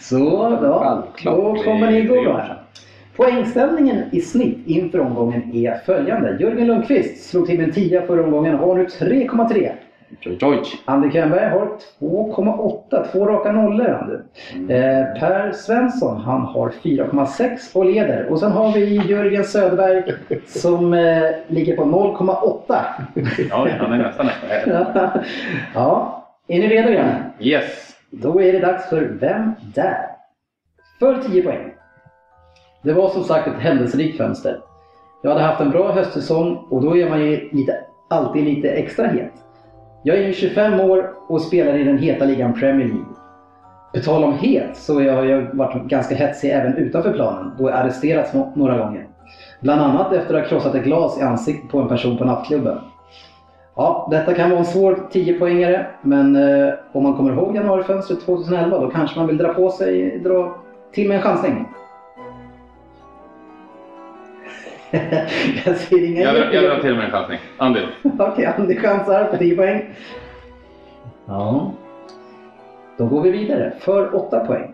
så 0.00 0.58
ja, 0.62 1.04
då 1.24 1.62
kommer 1.64 1.90
ni 1.90 2.02
gå 2.02 2.22
bra. 2.22 2.56
Poängställningen 3.16 4.02
i 4.12 4.20
snitt 4.20 4.58
inför 4.66 5.00
omgången 5.00 5.54
är 5.54 5.74
följande. 5.86 6.36
Jörgen 6.40 6.66
Lundqvist 6.66 7.30
slog 7.30 7.46
till 7.46 7.58
med 7.58 7.68
en 7.68 7.74
10 7.74 8.06
förra 8.06 8.24
omgången 8.24 8.54
och 8.54 8.68
har 8.68 8.74
nu 8.74 8.84
3,3. 8.84 9.72
Oj, 10.26 10.38
oj. 10.42 10.62
Könberg 11.12 11.50
har 11.50 11.68
2,8, 12.00 13.06
två 13.12 13.26
raka 13.26 13.52
nollor. 13.52 14.00
Andy. 14.54 14.74
Eh, 14.74 15.20
per 15.20 15.52
Svensson, 15.52 16.20
han 16.20 16.40
har 16.40 16.68
4,6 16.82 17.76
och 17.76 17.84
leder. 17.84 18.26
Och 18.30 18.40
sen 18.40 18.52
har 18.52 18.72
vi 18.72 18.96
Jörgen 19.08 19.44
Söderberg 19.44 20.14
som 20.46 20.94
eh, 20.94 21.30
ligger 21.46 21.76
på 21.76 21.84
0,8. 21.84 22.84
Ja, 23.50 23.68
han 23.78 23.92
är 23.92 23.98
nästan 23.98 24.26
nästa. 24.26 25.24
ja, 25.74 26.24
är 26.48 26.58
ni 26.58 26.68
redo 26.68 26.92
grabbar? 26.92 27.32
Yes! 27.40 27.96
Då 28.10 28.40
är 28.40 28.52
det 28.52 28.58
dags 28.58 28.88
för 28.88 29.00
Vem 29.20 29.52
där? 29.74 30.06
För 30.98 31.22
10 31.22 31.42
poäng. 31.42 31.72
Det 32.82 32.92
var 32.92 33.08
som 33.08 33.24
sagt 33.24 33.48
ett 33.48 33.60
händelserikt 33.60 34.16
fönster. 34.18 34.60
Jag 35.22 35.30
hade 35.30 35.42
haft 35.42 35.60
en 35.60 35.70
bra 35.70 35.92
höstsäsong 35.92 36.66
och 36.70 36.82
då 36.82 36.96
är 36.96 37.10
man 37.10 37.20
ju 37.20 37.48
lite, 37.52 37.76
alltid 38.10 38.44
lite 38.44 38.68
extra 38.68 39.06
het. 39.06 39.32
Jag 40.06 40.18
är 40.18 40.26
ju 40.26 40.32
25 40.32 40.80
år 40.80 41.10
och 41.28 41.40
spelar 41.40 41.78
i 41.78 41.84
den 41.84 41.98
heta 41.98 42.24
ligan 42.24 42.54
Premier 42.54 42.86
League. 42.86 43.04
På 43.94 44.00
tal 44.00 44.24
om 44.24 44.32
het 44.32 44.76
så 44.76 44.94
har 44.94 45.24
jag 45.24 45.54
varit 45.54 45.88
ganska 45.88 46.14
hetsig 46.14 46.50
även 46.50 46.76
utanför 46.76 47.12
planen 47.12 47.52
då 47.58 47.68
jag 47.68 47.78
arresterats 47.78 48.32
några 48.54 48.78
gånger. 48.78 49.06
Bland 49.60 49.80
annat 49.80 50.12
efter 50.12 50.34
att 50.34 50.40
ha 50.40 50.48
krossat 50.48 50.74
ett 50.74 50.84
glas 50.84 51.18
i 51.18 51.22
ansiktet 51.22 51.70
på 51.70 51.78
en 51.78 51.88
person 51.88 52.16
på 52.16 52.24
nattklubben. 52.24 52.78
Ja, 53.76 54.08
detta 54.10 54.34
kan 54.34 54.50
vara 54.50 54.58
en 54.58 54.64
svår 54.64 54.98
10-poängare, 55.12 55.86
men 56.02 56.36
eh, 56.36 56.74
om 56.92 57.02
man 57.02 57.16
kommer 57.16 57.32
ihåg 57.32 57.56
januarifönstret 57.56 58.20
2011 58.20 58.78
då 58.78 58.90
kanske 58.90 59.18
man 59.18 59.26
vill 59.26 59.38
dra 59.38 59.54
på 59.54 59.70
sig, 59.70 60.18
dra 60.18 60.56
till 60.92 61.08
med 61.08 61.16
en 61.16 61.22
chansning. 61.22 61.68
jag 65.66 65.76
ser 65.76 66.04
inga 66.06 66.20
Jag 66.20 66.34
drar, 66.34 66.50
jag 66.52 66.64
drar 66.64 66.78
till 66.80 66.94
med 66.94 67.04
en 67.04 67.10
chansning. 67.10 67.38
Andy. 67.56 67.80
Okej, 68.18 68.46
Andy 68.58 68.76
chansar 68.76 69.24
på 69.24 69.36
10 69.36 69.56
poäng. 69.56 69.84
Ja. 71.26 71.72
Då 72.98 73.06
går 73.06 73.20
vi 73.22 73.30
vidare 73.30 73.72
för 73.80 74.16
8 74.16 74.40
poäng. 74.46 74.72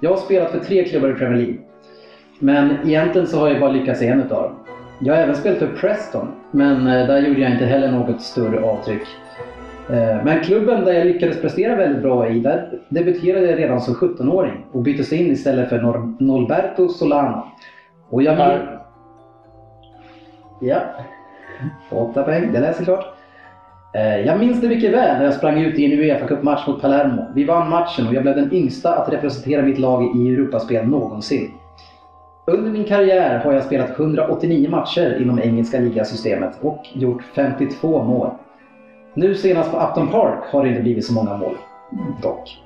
Jag 0.00 0.10
har 0.10 0.16
spelat 0.16 0.50
för 0.50 0.58
tre 0.58 0.84
klubbar 0.84 1.08
i 1.08 1.14
Premier 1.14 1.36
League. 1.38 1.56
Men 2.38 2.76
egentligen 2.88 3.26
så 3.26 3.38
har 3.40 3.48
jag 3.48 3.60
bara 3.60 3.70
lyckats 3.72 4.02
i 4.02 4.06
en 4.06 4.20
utav 4.20 4.42
dem. 4.42 4.52
Jag 5.00 5.14
har 5.14 5.22
även 5.22 5.34
spelat 5.34 5.58
för 5.58 5.66
Preston, 5.66 6.28
men 6.50 6.86
eh, 6.86 7.06
där 7.06 7.18
gjorde 7.18 7.40
jag 7.40 7.50
inte 7.52 7.64
heller 7.64 7.92
något 7.92 8.20
större 8.22 8.60
avtryck. 8.64 9.02
Eh, 9.90 10.24
Men 10.24 10.40
klubben 10.44 10.84
där 10.84 10.92
jag 10.92 11.06
lyckades 11.06 11.40
prestera 11.40 11.76
väldigt 11.76 12.02
bra 12.02 12.28
i, 12.28 12.40
där 12.40 12.78
debuterade 12.88 13.46
jag 13.46 13.58
redan 13.58 13.80
som 13.80 13.94
17-åring 13.94 14.64
och 14.72 14.82
byttes 14.82 15.12
in 15.12 15.26
istället 15.32 15.68
för 15.68 15.78
Nor- 15.78 16.16
Norberto 16.22 16.88
Solano. 16.88 17.46
Och 18.10 18.22
jag... 18.22 18.36
Per. 18.36 18.77
Ja. 20.60 20.80
Åtta 21.90 22.22
poäng, 22.22 22.52
det 22.52 22.60
läser 22.60 22.84
klart. 22.84 23.14
Eh, 23.94 24.16
jag 24.16 24.38
minns 24.38 24.60
det 24.60 24.68
mycket 24.68 24.92
väl 24.92 25.16
när 25.18 25.24
jag 25.24 25.34
sprang 25.34 25.60
ut 25.60 25.78
i 25.78 25.84
en 25.84 25.98
Uefa 25.98 26.26
Cup-match 26.26 26.66
mot 26.66 26.80
Palermo. 26.80 27.26
Vi 27.34 27.44
vann 27.44 27.70
matchen 27.70 28.08
och 28.08 28.14
jag 28.14 28.22
blev 28.22 28.36
den 28.36 28.52
yngsta 28.52 28.94
att 28.94 29.12
representera 29.12 29.62
mitt 29.62 29.78
lag 29.78 30.16
i 30.16 30.28
Europaspel 30.28 30.86
någonsin. 30.86 31.50
Under 32.46 32.70
min 32.70 32.84
karriär 32.84 33.38
har 33.38 33.52
jag 33.52 33.64
spelat 33.64 33.98
189 33.98 34.70
matcher 34.70 35.22
inom 35.22 35.38
engelska 35.38 35.80
ligasystemet 35.80 36.58
och 36.60 36.86
gjort 36.94 37.22
52 37.34 38.02
mål. 38.02 38.30
Nu 39.14 39.34
senast 39.34 39.72
på 39.72 39.80
Upton 39.80 40.08
Park 40.08 40.44
har 40.52 40.62
det 40.62 40.68
inte 40.68 40.82
blivit 40.82 41.06
så 41.06 41.12
många 41.12 41.36
mål. 41.36 41.56
Dock. 42.22 42.58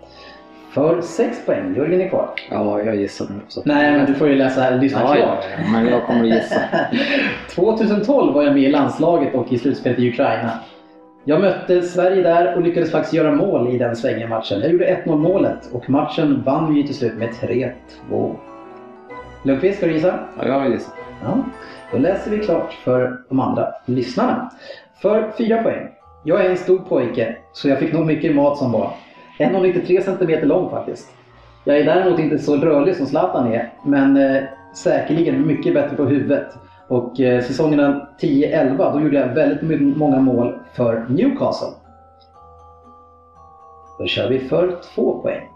För 0.75 1.01
6 1.01 1.47
poäng, 1.47 1.75
Jörgen 1.77 2.01
är 2.01 2.09
kvar. 2.09 2.29
Ja, 2.51 2.81
jag 2.83 2.97
gissar 2.97 3.27
nu 3.31 3.41
också. 3.45 3.63
Nej, 3.65 3.93
men 3.93 4.07
du 4.07 4.15
får 4.15 4.29
ju 4.29 4.35
läsa, 4.35 4.71
lyssna 4.71 5.01
Ja, 5.01 5.15
klart. 5.15 5.45
ja, 5.59 5.71
men 5.73 5.87
jag 5.87 6.07
kommer 6.07 6.21
att 6.21 6.29
gissa. 6.29 6.61
2012 7.55 8.35
var 8.35 8.43
jag 8.43 8.55
med 8.55 8.63
i 8.63 8.69
landslaget 8.69 9.35
och 9.35 9.53
i 9.53 9.59
slutspelet 9.59 9.99
i 9.99 10.09
Ukraina. 10.09 10.51
Jag 11.25 11.41
mötte 11.41 11.83
Sverige 11.83 12.23
där 12.23 12.55
och 12.57 12.63
lyckades 12.63 12.91
faktiskt 12.93 13.15
göra 13.15 13.33
mål 13.33 13.75
i 13.75 13.79
den 13.79 13.97
svängen 13.97 14.29
matchen. 14.29 14.61
Jag 14.61 14.71
gjorde 14.73 15.03
1-0 15.05 15.17
målet 15.17 15.69
och 15.73 15.91
matchen 15.91 16.43
vann 16.47 16.75
vi 16.75 16.81
ju 16.81 16.87
till 16.87 16.95
slut 16.97 17.15
med 17.15 17.29
3-2. 18.11 18.35
Lundqvist, 19.43 19.79
ska 19.79 19.87
du 19.87 19.93
gissa? 19.93 20.19
Ja, 20.39 20.47
jag 20.49 20.71
gissar. 20.71 20.95
Ja, 21.23 21.39
då 21.93 21.99
läser 21.99 22.31
vi 22.31 22.39
klart 22.39 22.73
för 22.73 23.17
de 23.29 23.41
andra 23.41 23.69
lyssnarna. 23.87 24.51
För 25.03 25.31
fyra 25.39 25.63
poäng. 25.63 25.89
Jag 26.25 26.45
är 26.45 26.51
en 26.51 26.57
stor 26.57 26.79
pojke, 26.79 27.37
så 27.53 27.69
jag 27.69 27.79
fick 27.79 27.93
nog 27.93 28.07
mycket 28.07 28.35
mat 28.35 28.59
som 28.59 28.73
barn. 28.73 28.91
1,93 29.38 30.01
cm 30.01 30.49
lång 30.49 30.71
faktiskt. 30.71 31.09
Jag 31.64 31.79
är 31.79 31.85
däremot 31.85 32.18
inte 32.18 32.38
så 32.38 32.57
rörlig 32.57 32.97
som 32.97 33.07
Zlatan 33.07 33.53
är, 33.53 33.73
men 33.85 34.16
eh, 34.16 34.42
säkerligen 34.75 35.47
mycket 35.47 35.75
bättre 35.75 35.97
på 35.97 36.05
huvudet. 36.05 36.49
Och 36.88 37.21
eh, 37.21 37.42
säsongerna 37.42 38.09
10-11, 38.21 38.92
då 38.92 39.01
gjorde 39.01 39.16
jag 39.16 39.35
väldigt 39.35 39.97
många 39.97 40.21
mål 40.21 40.59
för 40.73 41.07
Newcastle. 41.09 41.68
Då 43.99 44.07
kör 44.07 44.29
vi 44.29 44.38
för 44.38 44.77
två 44.95 45.23
poäng. 45.23 45.49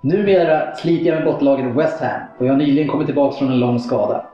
Numera 0.00 0.74
sliter 0.74 1.06
jag 1.06 1.14
med 1.14 1.24
bottenlaget 1.24 1.76
West 1.76 2.00
Ham 2.00 2.20
och 2.38 2.46
jag 2.46 2.52
har 2.52 2.58
nyligen 2.58 2.88
kommit 2.88 3.06
tillbaka 3.06 3.36
från 3.36 3.52
en 3.52 3.60
lång 3.60 3.78
skada. 3.78 4.26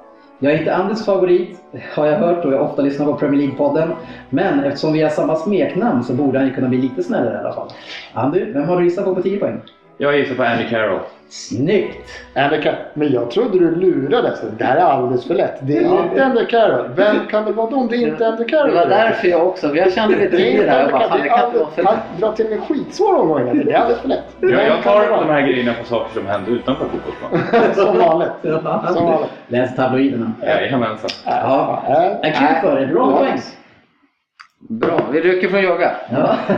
Jag 0.43 0.53
är 0.53 0.59
inte 0.59 0.75
Anders 0.75 1.05
favorit, 1.05 1.57
har 1.95 2.07
jag 2.07 2.19
hört 2.19 2.45
och 2.45 2.53
jag 2.53 2.63
ofta 2.63 2.83
lyssnar 2.83 3.07
på 3.07 3.15
Premier 3.15 3.49
League-podden. 3.49 3.93
Men 4.31 4.65
eftersom 4.65 4.93
vi 4.93 5.03
har 5.03 5.11
samma 5.11 5.37
smeknamn 5.37 6.05
så 6.05 6.15
borde 6.15 6.39
han 6.39 6.47
ju 6.47 6.55
kunna 6.55 6.69
bli 6.69 6.79
lite 6.79 7.03
snällare 7.03 7.35
i 7.35 7.39
alla 7.39 7.53
fall. 7.53 7.69
Andy, 8.13 8.53
vem 8.53 8.69
har 8.69 8.77
du 8.77 8.85
gissat 8.85 9.05
på 9.05 9.15
på 9.15 9.23
10 9.23 9.39
poäng? 9.39 9.61
Jag 10.03 10.19
gissar 10.19 10.35
på 10.35 10.43
Andy 10.45 10.65
Carroll. 10.71 11.01
Snyggt! 11.29 12.09
Andy 12.35 12.57
Car- 12.57 12.75
Men 12.95 13.13
jag 13.13 13.31
trodde 13.31 13.59
du 13.59 13.75
lurades. 13.75 14.41
Det 14.59 14.65
här 14.65 14.77
är 14.77 14.81
alldeles 14.81 15.27
för 15.27 15.35
lätt. 15.35 15.59
Det 15.61 15.77
är 15.77 16.03
inte 16.05 16.25
Andy 16.25 16.45
Carroll. 16.47 16.91
Vem 16.95 17.27
kan 17.31 17.45
det 17.45 17.53
vara 17.53 17.71
då 17.71 17.77
om 17.77 17.89
det 17.89 17.97
inte 17.97 18.25
är 18.25 18.29
Andy 18.29 18.45
Carroll? 18.45 18.71
Det 18.71 18.77
var 18.77 18.87
därför 18.87 19.29
jag 19.29 19.47
också, 19.47 19.77
jag 19.77 19.93
kände 19.93 20.17
lite 20.19 20.37
Det 20.37 20.43
är 20.43 20.47
i 20.47 20.51
inte 20.53 20.65
det 20.67 20.81
Jag 20.81 20.91
bara, 20.91 21.09
fan, 21.09 21.19
kan 21.19 21.47
inte 21.47 21.83
vara 21.83 21.97
han 21.97 22.21
drar 22.21 22.33
till 22.33 22.49
med 22.51 22.61
skitsvåra 22.61 23.17
omgångar. 23.19 23.55
Det 23.55 23.73
är 23.73 23.77
alldeles 23.79 24.01
för 24.01 24.09
lätt. 24.09 24.25
Jag, 24.41 24.49
Vem 24.49 24.67
jag 24.67 24.83
tar 24.83 25.09
de 25.11 25.29
här 25.31 25.41
grejerna 25.41 25.73
på 25.81 25.87
saker 25.87 26.15
som 26.15 26.27
händer 26.27 26.53
utanför 26.53 26.85
fotbollsplanen. 26.85 27.75
Som 27.75 27.99
vanligt. 27.99 28.31
Som 28.95 29.05
vanligt. 29.05 29.31
Läs 29.47 29.77
tabloiderna. 29.77 30.33
Jajamensan. 30.43 31.11
Ja. 31.27 31.83
Äh, 31.89 32.31
En 32.31 32.33
kul 32.33 32.57
för 32.63 32.77
dig. 32.77 32.87
Bra 32.87 33.11
Ja. 33.13 33.19
poäng! 33.19 33.41
Bra, 34.69 35.09
vi 35.13 35.21
rycker 35.21 35.49
från 35.49 35.61
yoga. 35.61 35.91
Ja. 36.13 36.37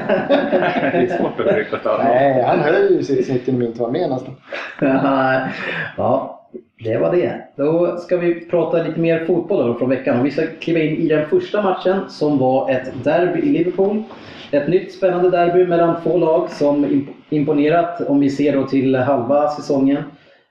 Det 0.92 0.98
är 0.98 1.18
svårt 1.18 1.40
att 1.40 1.56
rycka 1.56 1.90
av. 1.90 1.98
Nej, 2.04 2.42
han 2.42 2.58
höjer 2.60 2.90
ju 2.90 3.02
sitt 3.02 3.26
snitt 3.26 3.48
inom 3.48 3.62
inte 3.62 3.80
vara 3.80 3.90
med 3.92 4.10
nästan. 4.10 4.34
ja, 5.96 6.48
det 6.84 6.96
var 6.96 7.16
det. 7.16 7.32
Då 7.56 7.96
ska 7.96 8.16
vi 8.16 8.40
prata 8.40 8.82
lite 8.82 9.00
mer 9.00 9.24
fotboll 9.24 9.66
då 9.66 9.74
från 9.74 9.90
veckan. 9.90 10.20
Och 10.20 10.26
vi 10.26 10.30
ska 10.30 10.42
kliva 10.60 10.78
in 10.80 10.96
i 10.96 11.08
den 11.08 11.26
första 11.28 11.62
matchen 11.62 12.00
som 12.08 12.38
var 12.38 12.70
ett 12.70 13.04
derby 13.04 13.40
i 13.40 13.48
Liverpool. 13.52 14.02
Ett 14.50 14.68
nytt 14.68 14.92
spännande 14.92 15.30
derby 15.30 15.66
mellan 15.66 16.02
två 16.02 16.18
lag 16.18 16.50
som 16.50 16.84
imp- 16.86 17.12
imponerat 17.30 18.00
om 18.00 18.20
vi 18.20 18.30
ser 18.30 18.56
då 18.56 18.66
till 18.66 18.94
halva 18.96 19.48
säsongen. 19.48 20.02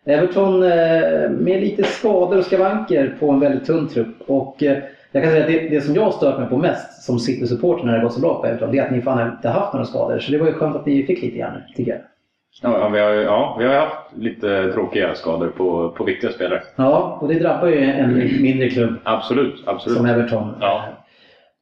Everton 0.06 0.64
eh, 0.64 1.30
med 1.30 1.62
lite 1.62 1.84
skador 1.84 2.38
och 2.38 2.46
skavanker 2.46 3.18
på 3.20 3.30
en 3.32 3.40
väldigt 3.40 3.66
tunn 3.66 3.88
trupp. 3.88 4.16
Och 4.28 4.64
eh, 4.64 4.78
jag 5.12 5.24
kan 5.24 5.32
säga 5.32 5.44
att 5.44 5.52
det, 5.52 5.70
det 5.70 5.82
som 5.82 5.96
jag 5.96 6.04
har 6.04 6.12
stört 6.12 6.40
mig 6.40 6.50
på 6.50 6.58
mest 6.58 7.04
som 7.04 7.20
City-supporter 7.20 7.86
när 7.86 7.94
det 7.98 8.04
går 8.04 8.10
så 8.10 8.22
bra 8.22 8.42
på 8.42 8.48
Everton, 8.48 8.72
det 8.72 8.78
är 8.78 8.86
att 8.86 8.92
ni 8.92 9.02
fan 9.02 9.32
inte 9.32 9.50
haft 9.50 9.74
några 9.74 9.86
skador. 9.86 10.20
Så 10.20 10.32
det 10.32 10.38
var 10.38 10.48
ju 10.48 10.54
skönt 10.54 10.76
att 10.76 10.86
ni 10.86 11.04
fick 11.04 11.22
lite 11.22 11.38
grann, 11.38 11.62
tycker 11.76 11.92
jag. 11.92 12.02
Ja, 12.62 12.90
vi 12.90 13.00
har, 13.00 13.10
ja, 13.10 13.56
vi 13.60 13.66
har 13.66 13.74
haft 13.74 14.18
lite 14.18 14.72
tråkiga 14.74 15.16
skador 15.16 15.48
på, 15.48 15.90
på 15.90 16.04
viktiga 16.04 16.32
spelare. 16.32 16.62
Ja, 16.76 17.18
och 17.22 17.28
det 17.28 17.40
drabbar 17.40 17.68
ju 17.68 17.84
en 17.84 18.14
mindre 18.42 18.70
klubb 18.70 18.94
Absolut, 19.04 19.64
absolut. 19.66 19.98
som 19.98 20.06
Everton. 20.06 20.56
Ja. 20.60 20.84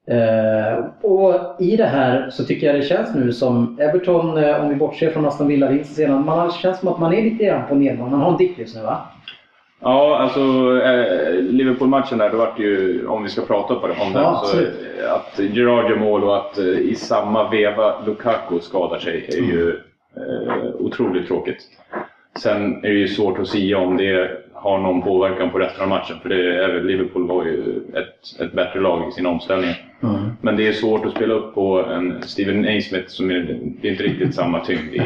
Eh, 0.07 0.85
och 1.01 1.55
i 1.59 1.75
det 1.75 1.85
här 1.85 2.29
så 2.29 2.45
tycker 2.45 2.67
jag 2.67 2.75
det 2.75 2.81
känns 2.81 3.15
nu 3.15 3.31
som 3.31 3.79
Everton, 3.79 4.37
eh, 4.37 4.61
om 4.61 4.69
vi 4.69 4.75
bortser 4.75 5.09
från 5.09 5.25
Aston 5.25 5.47
Villa-vinsten 5.47 5.95
senare, 5.95 6.19
man 6.19 6.51
känns 6.51 6.79
som 6.79 6.87
att 6.87 6.99
man 6.99 7.13
är 7.13 7.23
lite 7.23 7.45
grann 7.45 7.67
på 7.69 7.75
nedgång. 7.75 8.11
Man 8.11 8.21
har 8.21 8.31
en 8.31 8.37
dipp 8.37 8.59
just 8.59 8.75
nu 8.75 8.81
va? 8.81 8.97
Ja, 9.81 10.17
alltså 10.17 10.39
eh, 10.81 11.41
Liverpool-matchen 11.41 12.17
där, 12.17 12.29
då 12.29 12.37
var 12.37 12.53
det 12.57 12.63
ju, 12.63 13.07
om 13.07 13.23
vi 13.23 13.29
ska 13.29 13.41
prata 13.41 13.75
på 13.75 13.87
det, 13.87 13.93
om 13.93 14.13
den, 14.13 14.23
Ja, 14.23 14.43
så 14.45 14.57
att 15.09 15.39
Gerard 15.39 15.89
gör 15.89 15.97
mål 15.97 16.23
och 16.23 16.37
att 16.37 16.57
eh, 16.57 16.65
i 16.65 16.95
samma 16.95 17.49
veva 17.49 18.01
Lukaku 18.05 18.59
skadar 18.59 18.99
sig 18.99 19.25
är 19.29 19.41
ju 19.41 19.69
eh, 20.15 20.75
otroligt 20.79 21.27
tråkigt. 21.27 21.57
Sen 22.39 22.85
är 22.85 22.89
det 22.89 22.99
ju 22.99 23.07
svårt 23.07 23.39
att 23.39 23.47
säga 23.47 23.77
om 23.77 23.97
det 23.97 24.31
har 24.53 24.77
någon 24.77 25.01
påverkan 25.01 25.49
på 25.49 25.59
resten 25.59 25.83
av 25.83 25.89
matchen, 25.89 26.15
för 26.21 26.29
det 26.29 26.83
Liverpool 26.83 27.27
var 27.27 27.43
ju 27.43 27.81
ett, 27.93 28.41
ett 28.41 28.53
bättre 28.53 28.79
lag 28.79 29.09
i 29.09 29.11
sin 29.11 29.25
omställning. 29.25 29.75
Men 30.41 30.55
det 30.55 30.67
är 30.67 30.73
svårt 30.73 31.05
att 31.05 31.11
spela 31.11 31.33
upp 31.33 31.55
på 31.55 31.85
en 31.85 32.21
Steven 32.21 32.61
Naismith 32.61 33.07
som 33.07 33.31
är, 33.31 33.39
det 33.81 33.87
är 33.87 33.91
inte 33.91 34.03
riktigt 34.03 34.35
samma 34.35 34.65
tyngd 34.65 34.93
i, 34.93 34.97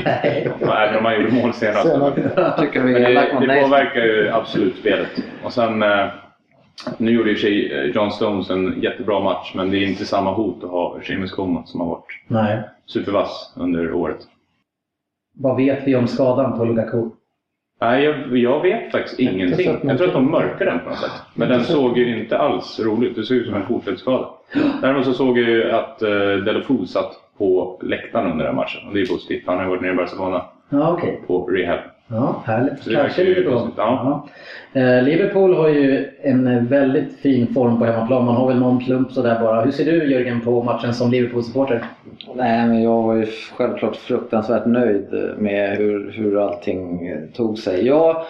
även 0.61 0.97
om 0.97 1.05
han 1.05 1.15
gjorde 1.15 1.33
mål 1.33 1.53
senast. 1.53 1.87
Senast. 1.87 2.15
Tycker 2.59 2.83
vi 2.83 2.93
Men 2.93 3.01
det, 3.01 3.37
det 3.39 3.61
påverkar 3.61 4.01
ju 4.01 4.29
absolut 4.29 4.75
spelet. 4.75 5.09
Och 5.43 5.53
sen, 5.53 5.83
eh, 5.83 6.07
nu 6.97 7.11
gjorde 7.11 7.29
ju 7.29 7.35
sig 7.35 7.73
eh, 7.73 7.85
John 7.85 8.11
Stones 8.11 8.49
en 8.49 8.81
jättebra 8.81 9.19
match, 9.19 9.53
men 9.55 9.71
det 9.71 9.77
är 9.77 9.87
inte 9.87 10.05
samma 10.05 10.33
hot 10.33 10.63
att 10.63 10.69
ha 10.69 10.99
Seamus 11.07 11.31
Coleman 11.31 11.67
som 11.67 11.79
har 11.79 11.87
varit 11.87 12.23
Nej. 12.27 12.61
supervass 12.85 13.53
under 13.57 13.93
året. 13.93 14.27
Vad 15.35 15.55
vet 15.55 15.87
vi 15.87 15.95
om 15.95 16.07
skadan 16.07 16.57
på 16.57 16.65
Lukaku? 16.65 17.09
Nej, 17.83 18.03
jag, 18.03 18.37
jag 18.37 18.61
vet 18.61 18.91
faktiskt 18.91 19.19
ingenting. 19.19 19.65
sett 19.65 19.83
Jag 19.83 19.97
tror 19.97 20.07
att 20.07 20.13
de 20.13 20.31
mörkar 20.31 20.65
den 20.65 20.79
på 20.79 20.89
något 20.89 20.99
sätt. 20.99 21.11
Men 21.33 21.49
den 21.49 21.63
såg 21.63 21.97
ju 21.97 22.19
inte 22.19 22.37
alls 22.37 22.79
rolig 22.79 23.07
ut. 23.07 23.15
Det 23.15 23.23
såg 23.23 23.37
ut 23.37 23.45
som 23.45 23.55
en 23.55 23.65
fotledsskada. 23.65 24.29
Däremot 24.81 25.05
så 25.05 25.13
såg 25.13 25.37
jag 25.37 25.49
ju 25.49 25.71
att 25.71 26.01
uh, 26.01 26.09
Delofou 26.43 26.85
satt 26.85 27.11
på 27.37 27.79
läktaren 27.83 28.31
under 28.31 28.45
den 28.45 28.55
matchen. 28.55 28.87
Och 28.87 28.93
det 28.93 29.01
är 29.01 29.05
positivt. 29.05 29.43
Han 29.45 29.57
har 29.57 29.65
varit 29.65 29.81
nere 29.81 29.91
i 29.91 29.95
Barcelona 29.95 30.45
Ja, 30.73 30.93
okej. 30.93 31.21
på 31.27 31.45
rehab. 31.45 31.79
Ja, 32.07 32.43
härligt. 32.45 32.83
Så 32.83 32.89
det 32.89 32.95
Kanske 32.95 33.23
ja. 33.23 33.71
Ja. 33.77 34.27
Eh, 34.81 35.03
Liverpool 35.03 35.55
har 35.55 35.69
ju 35.69 36.09
en 36.21 36.67
väldigt 36.67 37.19
fin 37.19 37.53
form 37.53 37.79
på 37.79 37.85
hemmaplan. 37.85 38.25
Man 38.25 38.35
har 38.35 38.47
väl 38.47 38.59
någon 38.59 38.85
plump 38.85 39.11
sådär 39.11 39.39
bara. 39.39 39.61
Hur 39.61 39.71
ser 39.71 39.85
du 39.85 40.11
Jörgen 40.11 40.41
på 40.41 40.63
matchen 40.63 40.93
som 40.93 41.11
Liverpool-supporter? 41.11 41.85
Nej, 42.35 42.67
men 42.67 42.83
jag 42.83 43.03
var 43.03 43.15
ju 43.15 43.27
självklart 43.57 43.95
fruktansvärt 43.95 44.65
nöjd 44.65 45.33
med 45.37 45.77
hur, 45.77 46.11
hur 46.11 46.47
allting 46.47 47.11
tog 47.33 47.57
sig. 47.57 47.87
Jag, 47.87 48.25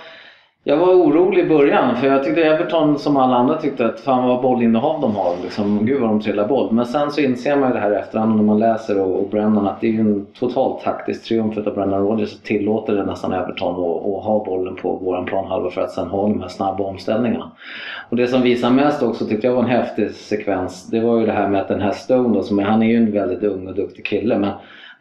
jag 0.65 0.77
var 0.77 0.93
orolig 0.93 1.45
i 1.45 1.47
början 1.47 1.95
för 1.95 2.07
jag 2.07 2.23
tyckte 2.23 2.43
Everton 2.43 2.99
som 2.99 3.17
alla 3.17 3.35
andra 3.35 3.57
tyckte 3.57 3.85
att 3.85 3.99
fan 3.99 4.27
vad 4.27 4.41
bollinnehav 4.41 5.01
de 5.01 5.15
har. 5.15 5.35
Liksom, 5.43 5.85
gud 5.85 6.01
vad 6.01 6.09
de 6.09 6.21
trillar 6.21 6.47
boll. 6.47 6.73
Men 6.73 6.85
sen 6.85 7.11
så 7.11 7.21
inser 7.21 7.55
man 7.55 7.69
ju 7.69 7.73
det 7.73 7.79
här 7.79 7.91
i 7.91 7.95
efterhand 7.95 8.35
när 8.35 8.43
man 8.43 8.59
läser 8.59 8.99
och, 9.01 9.19
och 9.19 9.29
Brennan 9.29 9.67
att 9.67 9.81
det 9.81 9.87
är 9.87 9.91
ju 9.91 9.99
en 9.99 10.25
total 10.39 10.79
taktisk 10.81 11.23
triumf 11.23 11.57
av 11.57 11.73
Brennan 11.73 12.07
Rodgers 12.07 12.33
att 12.33 12.43
tillåter 12.43 12.93
det 12.93 13.05
nästan 13.05 13.33
Everton 13.33 13.73
att 13.73 14.05
att 14.05 14.23
ha 14.25 14.43
bollen 14.45 14.75
på 14.75 14.95
våran 14.95 15.25
planhalva 15.25 15.69
för 15.69 15.81
att 15.81 15.91
sen 15.91 16.07
ha 16.07 16.27
de 16.27 16.41
här 16.41 16.47
snabba 16.47 16.83
omställningarna. 16.83 17.51
Och 18.09 18.15
det 18.15 18.27
som 18.27 18.41
visar 18.41 18.69
mest 18.69 19.03
också 19.03 19.25
tyckte 19.25 19.47
jag 19.47 19.53
var 19.53 19.63
en 19.63 19.69
häftig 19.69 20.11
sekvens. 20.11 20.87
Det 20.87 20.99
var 20.99 21.19
ju 21.19 21.25
det 21.25 21.31
här 21.31 21.49
med 21.49 21.61
att 21.61 21.67
den 21.67 21.81
här 21.81 21.91
Stone 21.91 22.33
då, 22.33 22.43
som 22.43 22.59
är, 22.59 22.63
han 22.63 22.83
är 22.83 22.87
ju 22.87 22.97
en 22.97 23.11
väldigt 23.11 23.43
ung 23.43 23.67
och 23.67 23.75
duktig 23.75 24.05
kille 24.05 24.37
men 24.37 24.51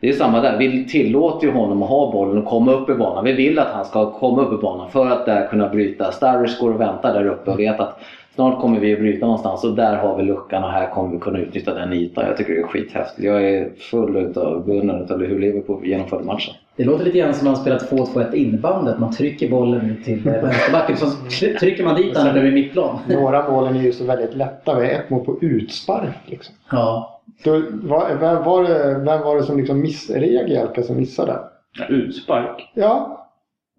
det 0.02 0.08
är 0.08 0.12
samma 0.12 0.40
där. 0.40 0.58
Vi 0.58 0.86
tillåter 0.86 1.46
ju 1.46 1.52
honom 1.52 1.82
att 1.82 1.88
ha 1.88 2.12
bollen 2.12 2.38
och 2.38 2.44
komma 2.44 2.72
upp 2.72 2.90
i 2.90 2.94
banan. 2.94 3.24
Vi 3.24 3.32
vill 3.32 3.58
att 3.58 3.68
han 3.68 3.84
ska 3.84 4.10
komma 4.10 4.42
upp 4.42 4.58
i 4.58 4.62
banan 4.62 4.88
för 4.90 5.10
att 5.10 5.26
där 5.26 5.46
kunna 5.46 5.68
bryta. 5.68 6.10
Starrish 6.10 6.60
går 6.60 6.70
och 6.70 6.80
väntar 6.80 7.12
där 7.12 7.26
uppe 7.26 7.50
och 7.50 7.58
vet 7.58 7.80
att 7.80 7.98
snart 8.34 8.60
kommer 8.60 8.78
vi 8.78 8.92
att 8.92 8.98
bryta 8.98 9.26
någonstans 9.26 9.64
och 9.64 9.74
där 9.74 9.96
har 9.96 10.16
vi 10.16 10.22
luckan 10.22 10.64
och 10.64 10.70
här 10.70 10.90
kommer 10.90 11.12
vi 11.12 11.18
kunna 11.18 11.38
utnyttja 11.38 11.74
den 11.74 11.92
ytan. 11.92 12.24
Jag 12.26 12.36
tycker 12.36 12.52
det 12.52 12.60
är 12.60 12.62
skithäftigt. 12.62 13.26
Jag 13.26 13.50
är 13.50 13.70
full 13.76 14.38
av 14.38 14.66
beundran 14.66 15.06
av 15.10 15.22
hur 15.22 15.38
Liverpool 15.38 15.86
genomförde 15.86 16.24
matchen. 16.24 16.54
Det 16.76 16.84
låter 16.84 17.04
lite 17.04 17.18
grann 17.18 17.34
som 17.34 17.44
när 17.44 17.52
man 17.52 17.60
spelar 17.60 17.78
2-2-1 17.78 18.34
innebandet. 18.34 18.98
Man 18.98 19.12
trycker 19.12 19.50
bollen 19.50 20.02
till 20.04 20.20
vänsterbacken. 20.24 20.96
Så 20.96 21.06
try- 21.06 21.58
trycker 21.58 21.84
man 21.84 21.96
dit 21.96 22.14
den 22.14 22.32
blir 22.40 22.52
mittplan. 22.52 22.98
Några 23.08 23.50
målen 23.50 23.76
är 23.76 23.80
ju 23.82 23.92
så 23.92 24.04
väldigt 24.04 24.34
lätta. 24.34 24.74
Vi 24.80 24.86
har 24.86 24.92
ett 24.92 25.10
mål 25.10 25.24
på 25.24 25.38
utspark. 25.40 26.16
Liksom. 26.26 26.54
Ja. 26.70 27.20
Då, 27.44 27.62
var, 27.72 28.14
vem, 28.20 28.44
var 28.44 28.62
det, 28.62 28.94
vem 29.04 29.20
var 29.22 29.36
det 29.36 29.42
som 29.42 29.56
liksom 29.58 29.80
miss, 29.80 30.10
är 30.10 30.20
det 30.20 30.26
Jagielka 30.26 30.82
som 30.82 30.96
missade? 30.96 31.38
Ja, 31.78 31.86
Utspark. 31.88 32.70
Ja, 32.74 33.26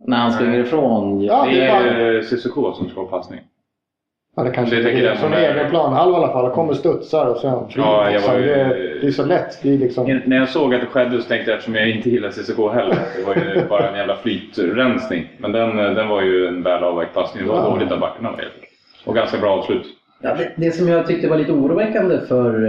När 0.07 0.17
han 0.17 0.31
springer 0.31 0.59
ifrån. 0.59 1.21
Ja, 1.21 1.45
Det 1.45 1.51
det 1.55 1.67
är 1.67 1.85
är 1.95 2.21
Cissoko 2.21 2.73
som 2.73 2.89
ska 2.89 3.01
ha 3.01 3.07
passning. 3.07 3.39
Ja, 4.35 4.43
det 4.43 4.49
kanske 4.51 4.75
Det 4.75 4.89
är 5.07 5.15
från 5.15 5.33
är- 5.33 5.37
egen 5.55 5.69
planhalva 5.69 6.17
i 6.17 6.23
alla 6.23 6.33
fall. 6.33 6.51
Kommer 6.51 6.73
studsar 6.73 7.25
och 7.25 7.37
sen 7.37 7.69
fri. 7.69 7.81
Ja, 7.81 8.11
jag 8.11 8.21
var 8.21 8.39
ju- 8.39 8.45
det, 8.45 8.99
det 9.01 9.07
är 9.07 9.11
så 9.11 9.25
lätt. 9.25 9.59
Det 9.63 9.73
är 9.73 9.77
liksom... 9.77 10.21
När 10.25 10.37
jag 10.37 10.49
såg 10.49 10.75
att 10.75 10.81
det 10.81 10.87
skedde 10.87 11.21
så 11.21 11.27
tänkte 11.27 11.51
jag, 11.51 11.57
eftersom 11.57 11.75
jag 11.75 11.89
inte 11.89 12.09
gillar 12.09 12.29
Cissoko 12.29 12.69
heller, 12.69 12.95
det 13.17 13.23
var 13.27 13.35
ju 13.35 13.61
bara 13.69 13.89
en 13.89 13.95
jävla 13.97 14.15
flytrensning. 14.15 15.27
Men 15.37 15.51
den, 15.51 15.75
den 15.77 16.07
var 16.07 16.21
ju 16.21 16.47
en 16.47 16.63
väl 16.63 16.83
avvägd 16.83 17.09
passning. 17.13 17.43
Det 17.43 17.49
var 17.49 17.59
Ja. 17.59 17.69
dåligt 17.69 17.91
av 17.91 17.99
backarna. 17.99 18.29
Och 19.05 19.15
ganska 19.15 19.37
bra 19.37 19.51
avslut. 19.57 19.85
Ja, 20.21 20.35
det, 20.35 20.51
det 20.55 20.71
som 20.71 20.87
jag 20.87 21.07
tyckte 21.07 21.27
var 21.27 21.37
lite 21.37 21.51
oroväckande 21.51 22.19
för 22.27 22.65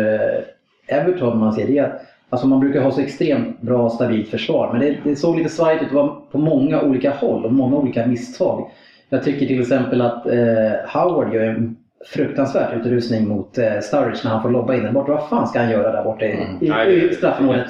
eh, 0.89 0.97
Everton, 0.99 1.39
man 1.39 1.53
ser 1.53 1.67
det 1.67 1.79
är 1.79 1.85
att 1.85 2.01
alltså 2.31 2.47
man 2.47 2.61
brukar 2.61 2.81
ha 2.81 2.91
så 2.91 3.01
extremt 3.01 3.61
bra 3.61 3.91
stabilt 3.91 4.29
försvar. 4.29 4.69
Men 4.73 4.81
det, 4.81 4.97
det 5.05 5.17
såg 5.17 5.37
lite 5.37 5.49
svajigt 5.49 5.83
ut. 5.83 5.89
Det 5.89 5.95
var 5.95 6.17
på 6.31 6.39
många 6.39 6.81
olika 6.83 7.11
håll 7.11 7.45
och 7.45 7.53
många 7.53 7.77
olika 7.77 8.07
misstag. 8.07 8.71
Jag 9.09 9.25
tycker 9.25 9.47
till 9.47 9.61
exempel 9.61 10.01
att 10.01 10.27
eh, 10.27 10.73
Howard 10.87 11.35
gör 11.35 11.43
en 11.45 11.77
fruktansvärd 12.07 12.81
utrustning 12.81 13.29
mot 13.29 13.59
eh, 13.59 13.81
Sturridge 13.81 14.21
när 14.25 14.31
han 14.31 14.43
får 14.43 14.51
lobba 14.51 14.75
in 14.75 14.83
den 14.83 14.95
bort. 14.95 15.09
Vad 15.09 15.29
fan 15.29 15.49
ska 15.49 15.59
han 15.59 15.71
göra 15.71 15.93
där 15.93 16.05
borta 16.05 16.25
i, 16.25 16.29
i, 16.61 16.69
Nej, 16.69 17.11
i 17.11 17.15
straffområdet? 17.15 17.67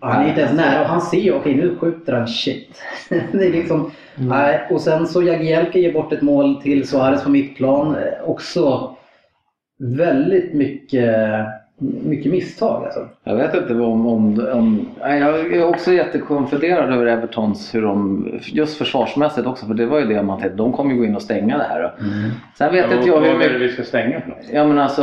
Han 0.00 0.24
är 0.24 0.28
inte 0.28 0.40
ens 0.40 0.56
nära 0.56 0.80
och 0.80 0.86
han 0.86 1.00
ser 1.00 1.18
ju, 1.18 1.32
okej 1.32 1.54
nu 1.54 1.76
skjuter 1.76 2.12
han, 2.12 2.28
shit. 2.28 2.82
det 3.08 3.46
är 3.46 3.52
liksom, 3.52 3.90
nej. 4.14 4.66
Och 4.70 4.80
sen 4.80 5.06
så 5.06 5.22
Jagielka 5.22 5.78
ger 5.78 5.92
bort 5.92 6.12
ett 6.12 6.22
mål 6.22 6.62
till 6.62 6.88
Suarez 6.88 7.24
på 7.24 7.30
mittplan. 7.30 7.96
Eh, 7.96 8.28
Också 8.30 8.96
väldigt 9.78 10.54
mycket, 10.54 11.14
mycket 11.78 12.32
misstag. 12.32 12.84
Alltså. 12.84 13.08
Jag 13.24 13.36
vet 13.36 13.54
inte 13.54 13.74
om... 13.74 14.06
om, 14.06 14.46
om 14.52 14.88
jag 15.00 15.54
är 15.54 15.68
också 15.68 15.92
jättekonfunderad 15.92 16.92
över 16.92 17.06
Evertons, 17.06 17.74
hur 17.74 17.82
de, 17.82 18.28
just 18.42 18.78
försvarsmässigt 18.78 19.46
också, 19.46 19.66
för 19.66 19.74
det 19.74 19.86
var 19.86 20.00
ju 20.00 20.06
det 20.06 20.22
man 20.22 20.40
tänkte, 20.40 20.56
de 20.56 20.72
kommer 20.72 20.92
ju 20.92 20.98
gå 20.98 21.04
in 21.04 21.16
och 21.16 21.22
stänga 21.22 21.58
det 21.58 21.64
här. 21.64 21.92
Sen 22.58 22.72
vet 22.72 22.92
inte 22.92 23.08
jag 23.08 23.14
Vad 23.20 23.22
hur 23.22 23.30
är 23.30 23.38
det 23.38 23.58
mycket... 23.58 23.60
vi 23.60 23.72
ska 23.72 23.82
stänga 23.82 24.20
för 24.20 24.28
något? 24.28 24.38
Ja 24.52 24.66
men 24.66 24.78
alltså... 24.78 25.02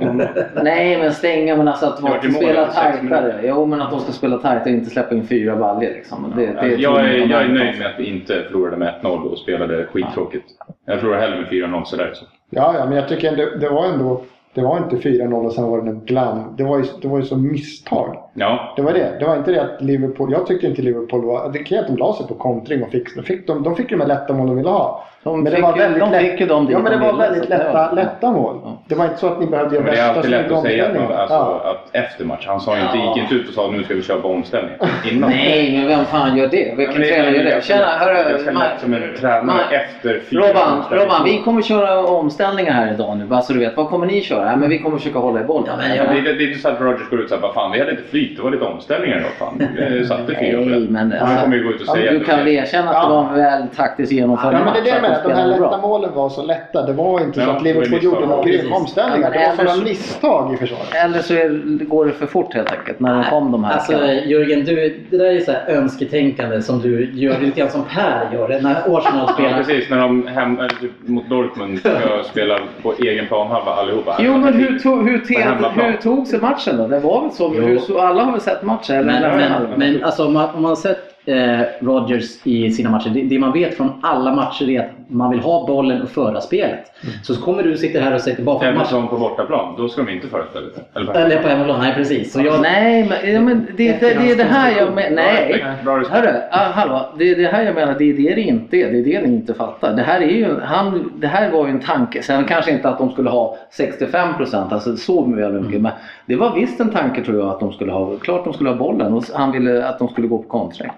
De, 0.00 0.22
nej 0.62 0.98
men 0.98 1.12
stänga 1.12 1.56
men 1.56 1.68
alltså 1.68 1.86
att 1.86 1.96
Det 1.96 2.02
de 2.22 2.28
mål 2.28 2.42
spela 2.42 2.66
tajtare. 2.66 3.40
Jo 3.42 3.66
men 3.66 3.80
att 3.80 3.90
de 3.90 4.00
ska 4.00 4.12
spela 4.12 4.38
tajtare 4.38 4.64
och 4.64 4.78
inte 4.78 4.90
släppa 4.90 5.14
in 5.14 5.26
fyra 5.26 5.56
baljor 5.56 5.90
liksom. 5.90 6.32
Det, 6.36 6.46
det 6.46 6.58
Alltså, 6.58 6.64
tror 6.68 6.80
jag, 6.80 7.08
är, 7.08 7.26
jag 7.26 7.42
är 7.42 7.48
nöjd 7.48 7.78
med 7.78 7.86
att 7.86 7.98
vi 7.98 8.04
inte 8.04 8.42
förlorade 8.42 8.76
med 8.76 8.94
1-0 9.02 9.06
och 9.06 9.38
spelade 9.38 9.86
skittråkigt. 9.86 10.44
Jag 10.86 11.00
förlorar 11.00 11.20
hellre 11.20 11.40
med 11.40 11.48
4-0 11.48 11.84
sådär. 11.84 12.10
Så. 12.14 12.24
Ja, 12.50 12.74
ja, 12.78 12.86
men 12.86 12.96
jag 12.96 13.08
tycker 13.08 13.28
ändå, 13.28 13.44
det 13.60 13.68
var 13.68 13.86
ändå... 13.86 14.22
Det 14.54 14.60
var 14.60 14.78
inte 14.78 15.08
4-0 15.08 15.46
och 15.46 15.52
sen 15.52 15.70
var 15.70 15.82
det 15.82 15.90
en 15.90 16.04
glam. 16.04 16.54
Det 16.56 16.64
var 16.64 16.78
ju, 16.78 16.84
det 17.02 17.08
var 17.08 17.18
ju 17.18 17.24
som 17.24 17.48
misstag. 17.48 18.29
Ja, 18.34 18.72
Det 18.76 18.82
var 18.82 18.92
det. 18.92 19.16
Det 19.20 19.24
var 19.26 19.36
inte 19.36 19.50
det 19.50 19.62
att 19.62 19.82
Liverpool... 19.82 20.32
Jag 20.32 20.46
tyckte 20.46 20.66
inte 20.66 20.82
Liverpool 20.82 21.24
var... 21.24 21.50
Det 21.52 21.58
kan 21.58 21.78
att 21.78 21.86
de 21.86 21.96
la 21.96 22.14
sig 22.14 22.26
på 22.26 22.34
kontring 22.34 22.82
och 22.82 22.90
fick, 22.90 23.16
de 23.16 23.22
fick, 23.22 23.46
de, 23.46 23.62
de 23.62 23.76
fick 23.76 23.90
ju 23.90 23.96
de 23.98 24.08
lätta 24.08 24.32
mål 24.32 24.46
de 24.46 24.56
ville 24.56 24.68
ha. 24.68 25.04
De 25.22 25.42
men 25.42 25.52
fick 25.52 25.58
ju- 25.76 25.98
de 25.98 26.12
fick 26.12 26.40
ju 26.40 26.46
dit 26.46 26.48
Ja, 26.50 26.78
men 26.78 26.84
det 26.84 26.90
de 26.90 27.00
var 27.00 27.12
väldigt 27.16 27.42
det 27.42 27.48
lätta, 27.58 27.72
var- 27.72 27.92
lätta 27.96 28.32
mål. 28.32 28.60
Ja. 28.64 28.82
Det 28.88 28.94
var 28.94 29.04
inte 29.04 29.16
så 29.16 29.26
att 29.26 29.40
ni 29.40 29.46
behövde 29.46 29.74
göra 29.74 29.84
men 29.84 29.94
det 29.94 30.00
är 30.00 30.04
värsta 30.06 30.16
alltid 30.18 30.30
lätt 30.30 30.52
att 30.52 30.62
säga 30.62 30.86
att, 30.86 30.94
man, 30.94 31.12
alltså, 31.12 31.34
Ja. 31.34 31.70
att 31.70 31.96
efter 31.96 32.24
match. 32.24 32.44
Han 32.46 32.60
sa 32.60 32.76
ju 32.76 32.82
inte, 32.82 32.96
Ja. 32.98 33.08
gick 33.14 33.22
inte 33.22 33.34
ut 33.34 33.48
och 33.48 33.54
sa 33.54 33.70
nu 33.70 33.82
ska 33.84 33.94
vi 33.94 34.02
köra 34.02 34.20
på 34.20 34.28
omställning. 34.28 34.74
Innan. 35.12 35.30
Nej 35.30 35.72
men 35.78 35.86
vem 35.88 36.04
fan 36.04 36.36
gör 36.36 36.46
det? 36.46 36.74
Vilken 36.76 37.00
det 37.00 37.06
tränare 37.08 37.36
gör 37.36 37.44
det 37.44 37.50
det? 37.54 37.64
Tjena 37.64 37.80
lätt- 37.80 37.98
hörru. 37.98 38.58
lätt 38.58 38.80
som 38.80 38.94
en 38.94 39.02
tränare 39.20 39.60
efter 39.70 40.20
fyra 40.30 40.40
Robban. 40.48 40.82
Robban, 40.90 41.24
vi 41.24 41.38
kommer 41.38 41.62
köra 41.62 42.04
omställningar 42.06 42.72
här 42.72 42.92
idag 42.92 43.16
nu. 43.16 43.24
Bara 43.24 43.40
så 43.42 43.52
du 43.52 43.58
vet. 43.58 43.76
Vad 43.76 43.88
kommer 43.88 44.06
ni 44.06 44.20
köra? 44.22 44.50
Ja, 44.50 44.56
men 44.56 44.68
vi 44.68 44.78
kommer 44.78 44.98
försöka 44.98 45.18
hålla 45.18 45.40
i 45.40 45.44
bollen. 45.44 45.66
Ja, 45.70 45.76
men 45.76 45.96
Ja, 45.96 46.04
jag- 46.14 46.24
det, 46.24 46.30
är- 46.30 46.34
det 46.34 46.44
är 46.44 46.48
inte 46.48 46.60
så 46.60 46.68
att 46.68 46.80
Rogers 46.80 47.10
går 47.10 47.18
ut 47.18 47.24
och 47.24 47.28
säger 47.28 47.42
vad 47.42 47.54
fan 47.54 47.70
vi 47.72 47.78
hade 47.78 47.90
lite 47.90 48.02
flyt, 48.02 48.19
det 48.36 48.42
var 48.42 48.50
lite 48.50 48.64
omställningar 48.64 49.18
idag. 49.18 49.30
Fan. 49.38 49.62
Vi 49.90 50.04
satte 50.08 50.32
Nej, 50.32 50.52
det. 50.52 50.86
men 50.90 51.12
Han 51.12 51.22
alltså, 51.22 51.42
kommer 51.44 51.56
ju 51.56 51.64
gå 51.64 51.70
ut 51.70 51.80
och 51.80 51.86
ja, 51.88 51.92
säga 51.92 52.12
Du 52.12 52.18
det. 52.18 52.24
kan 52.24 52.38
väl 52.38 52.48
erkänna 52.48 52.90
att 52.90 53.08
det 53.08 53.14
var 53.14 53.22
en 53.28 53.34
väl 53.34 53.62
taktiskt 53.76 54.12
genomförd 54.12 54.54
Ja, 54.54 54.58
men 54.58 54.64
match? 54.64 54.78
det 54.84 54.90
är 54.90 55.00
det 55.00 55.08
att 55.16 55.24
med. 55.24 55.34
De 55.36 55.40
här 55.40 55.46
lätta 55.46 55.60
bra. 55.68 55.78
målen 55.82 56.10
var 56.14 56.28
så 56.28 56.42
lätta. 56.42 56.86
Det 56.86 56.92
var 56.92 57.20
inte 57.20 57.34
så 57.34 57.40
Ja, 57.40 57.52
att 57.56 57.64
det 57.64 57.72
var 57.74 57.82
Liverpool 57.82 58.04
gjorde 58.04 58.26
några 58.26 58.42
grymma 58.44 58.76
omställningar. 58.76 59.32
Ja, 59.34 59.40
men 59.56 59.66
det 59.66 59.72
var 59.72 59.78
så- 59.78 59.84
misstag 59.84 60.54
i 60.54 60.56
försvaret. 60.56 60.94
Eller 61.04 61.18
så 61.18 61.34
är, 61.34 61.84
går 61.84 62.06
det 62.06 62.12
för 62.12 62.26
fort 62.26 62.54
helt 62.54 62.72
enkelt 62.78 63.00
när 63.00 63.14
de 63.14 63.24
kom 63.24 63.52
de 63.52 63.64
här. 63.64 63.72
Alltså 63.72 63.92
Jörgen, 64.26 64.64
du, 64.64 64.96
det 65.10 65.16
där 65.18 65.24
är 65.24 65.40
så 65.40 65.52
här 65.52 65.64
önsketänkande 65.68 66.62
som 66.62 66.80
du 66.80 67.10
gör 67.14 67.38
lite 67.40 67.60
grann 67.60 67.70
som 67.70 67.82
Per 67.84 68.28
gör 68.32 68.48
när 68.48 68.74
Arsenal 68.98 69.24
Ja, 69.28 69.34
spelar. 69.34 69.56
precis. 69.58 69.90
När 69.90 69.98
de 69.98 70.26
hem, 70.26 70.58
eller 70.58 70.68
typ 70.68 70.90
mot 71.08 71.28
Dortmund 71.28 71.78
ska 71.78 71.90
spela 72.30 72.58
på 72.82 72.94
egen 72.98 73.26
planhalva 73.26 73.72
allihopa. 73.72 74.16
Jo 74.20 74.36
men 74.36 74.54
hur, 74.54 74.78
tog, 74.78 75.08
hur, 75.08 75.18
te, 75.18 75.46
hur 75.74 75.96
tog 75.96 76.26
sig 76.26 76.40
matchen 76.40 76.76
då? 76.76 76.86
Det 76.88 76.98
var 76.98 77.22
väl 77.22 77.30
så? 77.30 77.48
Hur, 77.48 77.78
så 77.78 77.98
alla 78.10 78.24
har 78.24 78.32
väl 78.32 78.40
sett 78.40 78.62
matchen? 78.62 78.96
Eller? 79.08 79.36
Men, 79.36 79.62
men, 79.62 79.78
men 79.78 80.04
alltså, 80.04 80.26
om, 80.26 80.32
man, 80.32 80.54
om 80.54 80.62
man 80.62 80.68
har 80.68 80.76
sett 80.76 81.14
eh, 81.24 81.60
Rodgers 81.80 82.46
i 82.46 82.70
sina 82.70 82.90
matcher, 82.90 83.10
det, 83.10 83.22
det 83.22 83.38
man 83.38 83.52
vet 83.52 83.76
från 83.76 84.00
alla 84.02 84.34
matcher 84.34 84.70
är 84.70 84.80
att 84.80 84.99
man 85.10 85.30
vill 85.30 85.40
ha 85.40 85.66
bollen 85.66 86.02
och 86.02 86.08
föra 86.08 86.40
spelet. 86.40 86.92
Så, 87.22 87.34
så 87.34 87.42
kommer 87.42 87.62
du 87.62 87.76
sitta 87.76 88.00
här 88.00 88.14
och 88.14 88.20
säga 88.20 88.36
tillbaka 88.36 88.66
Även 88.66 88.78
matchen. 88.78 88.90
som 88.90 89.08
på 89.08 89.18
bortaplan, 89.18 89.74
då 89.76 89.88
ska 89.88 90.02
de 90.02 90.12
inte 90.12 90.28
föra 90.28 90.44
spelet. 90.50 90.96
Eller 90.96 91.14
Eller 91.14 91.42
på 91.42 91.48
hemmaplan, 91.48 91.80
nej 91.80 91.94
precis. 91.94 92.32
Så 92.32 92.40
jag, 92.40 92.60
Nej, 92.60 93.08
men, 93.08 93.34
ja, 93.34 93.40
men 93.40 93.66
det, 93.76 94.00
det, 94.00 94.14
det 94.14 94.30
är 94.30 94.36
det 94.36 94.44
här 94.44 94.76
jag 94.78 94.94
menar. 94.94 95.10
Nej. 95.10 95.64
Hörru, 95.84 96.36
ah, 96.50 96.70
hallå. 96.72 97.08
Det 97.18 97.30
är 97.30 97.36
det 97.36 97.48
här 97.48 97.62
jag 97.62 97.74
menar. 97.74 97.94
Det 97.98 98.04
är 98.10 98.14
det 98.14 98.34
det 98.34 98.40
inte 98.40 98.76
är. 98.76 98.92
Det 98.92 98.98
är 98.98 99.04
det 99.04 99.26
ni 99.26 99.34
inte 99.34 99.54
fattar. 99.54 99.96
Det 99.96 100.02
här, 100.02 100.20
är 100.20 100.26
ju, 100.26 100.60
han, 100.60 101.12
det 101.16 101.26
här 101.26 101.50
var 101.50 101.66
ju 101.66 101.70
en 101.70 101.80
tanke. 101.80 102.22
Sen 102.22 102.44
kanske 102.44 102.70
inte 102.70 102.88
att 102.88 102.98
de 102.98 103.10
skulle 103.10 103.30
ha 103.30 103.56
65 103.70 104.36
procent. 104.36 104.72
Alltså 104.72 104.96
så 104.96 105.24
väl 105.24 105.52
mycket. 105.52 105.80
Men 105.80 105.92
det 106.26 106.36
var 106.36 106.54
visst 106.54 106.80
en 106.80 106.90
tanke 106.90 107.24
tror 107.24 107.38
jag 107.38 107.48
att 107.48 107.60
de 107.60 107.72
skulle 107.72 107.92
ha. 107.92 108.16
Klart 108.16 108.44
de 108.44 108.54
skulle 108.54 108.70
ha 108.70 108.76
bollen. 108.76 109.12
Och 109.14 109.24
han 109.34 109.52
ville 109.52 109.86
att 109.88 109.98
de 109.98 110.08
skulle 110.08 110.26
gå 110.28 110.38
på 110.38 110.48
kontring. 110.48 110.90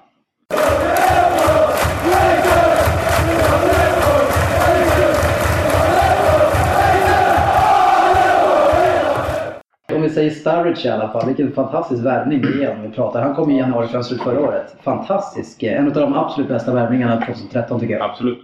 Säger 10.12 10.30
Sturridge 10.30 10.88
i 10.88 10.90
alla 10.90 11.08
fall, 11.08 11.26
vilken 11.26 11.52
fantastisk 11.52 12.04
värvning 12.04 12.42
det 12.42 12.64
är 12.64 12.72
om 12.72 12.82
vi 12.82 12.88
pratar. 12.88 13.22
Han 13.22 13.34
kom 13.34 13.50
i 13.50 13.58
januarifönstret 13.58 14.22
förra 14.22 14.40
året. 14.40 14.76
Fantastisk. 14.82 15.62
En 15.62 15.86
av 15.86 15.92
de 15.92 16.14
absolut 16.14 16.48
bästa 16.48 16.74
värvningarna 16.74 17.20
2013 17.26 17.80
tycker 17.80 17.94
jag. 17.94 18.10
Absolut. 18.10 18.38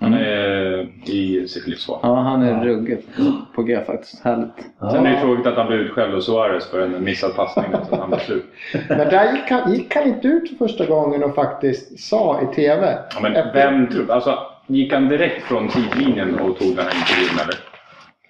Han 0.00 0.14
är 0.14 0.88
i 1.10 1.48
sitt 1.48 1.66
livsval. 1.66 1.98
Ja, 2.02 2.14
han 2.14 2.42
är 2.42 2.64
ruggigt 2.64 3.08
på 3.54 3.62
G 3.62 3.78
faktiskt. 3.86 4.24
Härligt. 4.24 4.66
Sen 4.92 5.06
är 5.06 5.10
det 5.10 5.20
tråkigt 5.20 5.46
att 5.46 5.56
han 5.56 5.66
blev 5.66 5.80
utskälld 5.80 6.14
av 6.14 6.20
Suarez 6.20 6.70
för 6.70 6.80
en 6.80 7.04
missad 7.04 7.36
passning. 7.36 7.66
Så 7.88 7.94
att 7.94 8.00
han 8.00 8.10
blev 8.10 8.18
slut. 8.18 8.44
Men 8.88 8.98
där 8.98 9.32
gick 9.32 9.50
han, 9.50 9.72
gick 9.72 9.94
han 9.94 10.04
inte 10.04 10.28
ut 10.28 10.50
för 10.50 10.56
första 10.68 10.86
gången 10.86 11.24
och 11.24 11.34
faktiskt 11.34 12.00
sa 12.00 12.40
i 12.42 12.54
TV. 12.54 12.98
Ja, 13.14 13.20
men 13.22 13.36
efter- 13.36 13.52
vem 13.52 13.86
tror... 13.86 14.10
Alltså, 14.10 14.38
gick 14.66 14.92
han 14.92 15.08
direkt 15.08 15.42
från 15.42 15.70
sidlinjen 15.70 16.34
och 16.34 16.58
tog 16.58 16.76
den 16.76 16.84
här 16.84 16.94
intervjun 16.96 17.40
eller? 17.42 17.69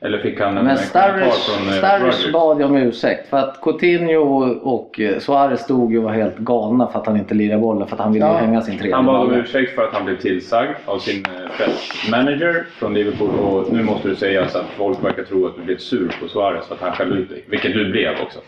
Eller 0.03 0.19
fick 0.19 0.41
han 0.41 0.59
en 0.59 0.65
Men 0.65 0.77
Sturridge 0.79 1.31
från 1.31 1.69
eh, 1.85 2.01
Rodgers? 2.01 2.33
bad 2.33 2.59
ju 2.59 2.65
om 2.65 2.77
ursäkt. 2.77 3.29
För 3.29 3.37
att 3.37 3.61
Coutinho 3.63 4.49
och 4.63 5.01
eh, 5.01 5.19
Suarez 5.19 5.61
stod 5.61 5.93
ju 5.93 5.99
och 5.99 6.05
var 6.05 6.13
helt 6.13 6.39
galna 6.39 6.87
för 6.87 6.99
att 6.99 7.07
han 7.07 7.17
inte 7.17 7.35
lirade 7.35 7.61
bollen. 7.61 7.87
För 7.89 7.97
att 7.97 8.03
han 8.03 8.13
ville 8.13 8.27
Ja. 8.27 8.37
hänga 8.37 8.61
sin 8.63 8.79
tredje 8.79 8.95
Han 8.95 9.07
bad 9.07 9.21
om 9.29 9.35
ursäkt 9.35 9.75
för 9.75 9.83
att 9.83 9.93
han 9.95 10.05
blev 10.05 10.17
tillsagd 10.17 10.71
av 10.85 10.99
sin 10.99 11.25
eh, 11.25 11.57
pressmanager 11.57 12.67
från 12.79 12.95
Liverpool 12.95 13.31
och 13.39 13.73
nu 13.73 13.83
måste 13.83 14.09
du 14.09 14.15
säga 14.17 14.49
så 14.49 14.59
att 14.59 14.67
folk 14.77 15.05
verkar 15.05 15.23
tro 15.23 15.47
att 15.47 15.57
du 15.57 15.63
blev 15.63 15.77
sur 15.77 16.17
på 16.23 16.29
Suarez 16.29 16.67
för 16.67 16.75
att 16.75 16.81
han 16.81 16.93
skällde 16.93 17.17
ut 17.17 17.29
dig. 17.31 17.45
Vilket 17.49 17.73
du 17.73 17.91
blev 17.91 18.13
också. 18.23 18.39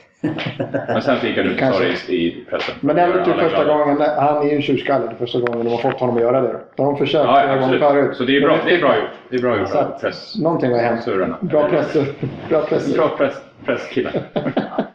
Men 0.89 1.03
sen 1.03 1.17
gick 1.23 1.37
han 1.37 1.47
ut 1.47 1.59
det 1.59 2.13
i 2.13 2.45
pressen. 2.51 2.75
Men 2.81 2.97
det 2.97 3.03
är 3.03 3.13
väl 3.13 3.25
typ 3.25 3.35
första 3.35 3.65
glada. 3.65 3.85
gången, 3.85 4.03
han 4.19 4.43
är 4.43 4.51
ju 4.51 4.57
en 4.57 4.63
tjurskalle, 4.63 5.07
det 5.07 5.13
är 5.13 5.17
första 5.17 5.41
gången 5.41 5.65
de 5.65 5.71
har 5.71 5.79
fått 5.79 6.01
honom 6.01 6.17
att 6.17 6.23
göra 6.23 6.41
det. 6.41 6.61
De 6.77 6.87
har 6.87 6.97
försökt 6.97 7.25
Ja, 7.25 7.41
flera 7.43 7.57
ja, 7.57 7.61
gånger 7.61 7.79
förut. 7.79 8.17
Så 8.17 8.25
det 8.25 8.37
är 8.37 8.41
bra, 8.41 8.59
det 8.65 8.71
är 8.71 8.75
fick 8.75 8.81
bra 8.81 8.97
gjort. 8.97 9.11
Det 9.31 9.37
är 9.37 9.41
bra 9.41 9.59
gjort 9.59 9.75
att 9.75 10.01
press... 10.01 10.39
Någonting 10.39 10.73
har 10.73 10.79
hänt. 10.79 11.05
Bra 11.41 11.69
pressur. 11.69 12.15
Bra 12.49 12.63
pressur. 12.63 12.97
Bra 12.97 13.09
press. 13.09 13.35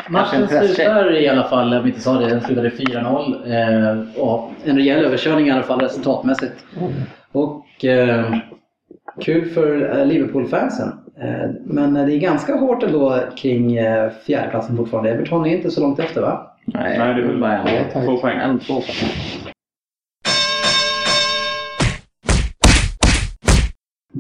Matchen 0.10 0.48
slutar 0.48 1.16
i 1.16 1.28
alla 1.28 1.44
fall, 1.44 1.74
om 1.74 1.84
vi 1.84 1.90
inte 1.90 2.02
sa 2.02 2.14
det, 2.14 2.30
den 2.30 2.42
slutade 2.42 2.70
4-0. 2.70 4.16
Eh, 4.16 4.24
och 4.24 4.52
en 4.66 4.76
rejäl 4.76 5.06
överkörning 5.06 5.48
i 5.48 5.52
alla 5.52 5.64
fall 5.64 5.80
resultatmässigt. 5.80 6.66
Och 7.32 7.86
eh, 7.86 8.36
kul 9.22 9.50
för 9.50 10.00
eh, 10.00 10.06
Liverpool-fansen. 10.06 10.92
Eh, 11.22 11.50
men 11.66 11.94
det 11.94 12.02
är 12.14 12.18
ganska 12.20 12.56
hårt 12.56 12.84
ändå 12.84 13.20
kring 13.38 13.78
eh, 13.78 14.10
fjärdeplatsen 14.26 14.78
fortfarande. 14.78 15.10
Everton 15.10 15.46
är 15.46 15.56
inte 15.56 15.72
så 15.72 15.82
långt 15.82 16.00
efter 16.00 16.22
va? 16.22 16.52
Nej, 16.66 16.98
Nej, 17.00 17.14
det 17.14 17.22
är 17.22 17.28
väl 17.28 17.40
bara 17.40 17.58
en. 17.58 18.06
två 18.06 18.18
poäng. 18.18 18.38
En, 18.38 18.60
två 18.60 18.74
poäng. 18.74 19.47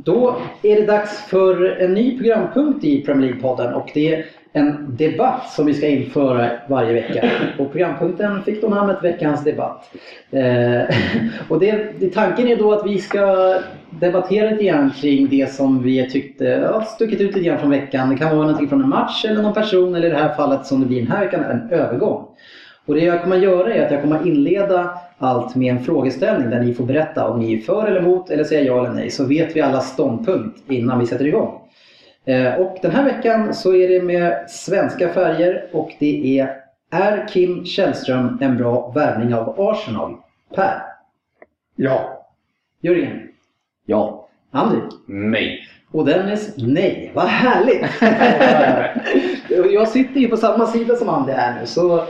Då 0.07 0.35
är 0.63 0.75
det 0.75 0.85
dags 0.85 1.21
för 1.21 1.65
en 1.65 1.93
ny 1.93 2.17
programpunkt 2.17 2.83
i 2.83 3.01
Premier 3.01 3.33
League-podden 3.33 3.73
och 3.73 3.91
det 3.93 4.13
är 4.13 4.25
en 4.53 4.95
debatt 4.97 5.49
som 5.49 5.65
vi 5.65 5.73
ska 5.73 5.87
införa 5.87 6.49
varje 6.67 6.93
vecka. 6.93 7.29
Och 7.59 7.71
programpunkten 7.71 8.43
fick 8.43 8.61
då 8.61 8.67
namnet 8.69 9.03
Veckans 9.03 9.43
debatt. 9.43 9.93
Eh, 10.31 10.81
och 11.49 11.59
det, 11.59 11.99
det, 11.99 12.09
tanken 12.09 12.47
är 12.47 12.55
då 12.55 12.73
att 12.73 12.85
vi 12.85 12.99
ska 12.99 13.55
debattera 13.89 14.49
lite 14.49 14.63
grann 14.63 14.91
kring 15.01 15.27
det 15.29 15.51
som 15.51 15.83
vi 15.83 16.09
tyckte 16.09 16.53
eh, 16.53 16.61
ja, 16.61 16.81
stuckit 16.81 17.21
ut 17.21 17.35
lite 17.35 17.47
grann 17.47 17.59
från 17.59 17.69
veckan. 17.69 18.09
Det 18.09 18.15
kan 18.17 18.29
vara 18.29 18.47
någonting 18.47 18.69
från 18.69 18.81
en 18.81 18.89
match 18.89 19.25
eller 19.25 19.41
någon 19.41 19.53
person 19.53 19.95
eller 19.95 20.07
i 20.07 20.11
det 20.11 20.17
här 20.17 20.33
fallet 20.33 20.65
som 20.65 20.79
det 20.79 20.85
blir 20.85 21.01
den 21.01 21.11
här 21.11 21.25
veckan, 21.25 21.43
en 21.43 21.69
övergång. 21.69 22.25
Och 22.85 22.95
det 22.95 23.01
jag 23.01 23.23
kommer 23.23 23.35
att 23.35 23.43
göra 23.43 23.73
är 23.73 23.85
att 23.85 23.91
jag 23.91 24.01
kommer 24.01 24.19
att 24.19 24.25
inleda 24.25 24.89
allt 25.17 25.55
med 25.55 25.73
en 25.75 25.83
frågeställning 25.83 26.49
där 26.49 26.59
ni 26.59 26.73
får 26.73 26.83
berätta 26.83 27.29
om 27.29 27.39
ni 27.39 27.53
är 27.53 27.61
för 27.61 27.87
eller 27.87 27.99
emot 27.99 28.29
eller 28.29 28.43
säga 28.43 28.61
ja 28.61 28.79
eller 28.85 28.95
nej. 28.95 29.09
Så 29.09 29.25
vet 29.25 29.55
vi 29.55 29.61
alla 29.61 29.79
ståndpunkt 29.81 30.71
innan 30.71 30.99
vi 30.99 31.05
sätter 31.07 31.25
igång. 31.27 31.61
Eh, 32.25 32.53
Och 32.55 32.77
den 32.81 32.91
här 32.91 33.03
veckan 33.03 33.53
så 33.53 33.73
är 33.75 33.89
det 33.89 34.01
med 34.03 34.49
svenska 34.49 35.09
färger 35.09 35.65
och 35.73 35.91
det 35.99 36.39
är 36.39 36.55
Är 36.91 37.27
Kim 37.27 37.65
Källström 37.65 38.37
en 38.41 38.57
bra 38.57 38.91
värvning 38.95 39.33
av 39.33 39.55
Arsenal? 39.57 40.15
Per? 40.55 40.81
Ja. 41.75 42.25
Jörgen? 42.81 43.19
Ja. 43.85 44.27
Andy? 44.51 44.77
Nej. 45.05 45.59
Och 45.91 46.05
Dennis? 46.05 46.53
Nej. 46.57 47.11
Vad 47.13 47.25
härligt! 47.25 47.85
jag 49.73 49.87
sitter 49.87 50.19
ju 50.19 50.27
på 50.27 50.37
samma 50.37 50.65
sida 50.65 50.95
som 50.95 51.09
Andy 51.09 51.31
här 51.31 51.59
nu 51.59 51.65
så 51.65 52.03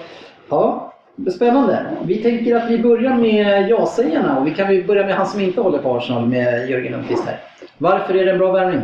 ja, 0.50 0.87
spännande. 1.32 1.86
Vi 2.04 2.18
tänker 2.18 2.56
att 2.56 2.70
vi 2.70 2.78
börjar 2.78 3.16
med 3.16 3.70
ja-sägarna 3.70 4.40
och 4.40 4.48
vi 4.48 4.52
kan 4.52 4.88
börja 4.88 5.06
med 5.06 5.16
han 5.16 5.28
som 5.28 5.42
inte 5.42 5.62
håller 5.62 5.78
på 5.78 5.98
Arsenal 5.98 6.28
med 6.28 6.70
Jörgen 6.70 6.92
Lundqvist 6.92 7.26
här. 7.26 7.40
Varför 7.78 8.14
är 8.14 8.26
det 8.26 8.32
en 8.32 8.38
bra 8.38 8.52
värvning? 8.52 8.82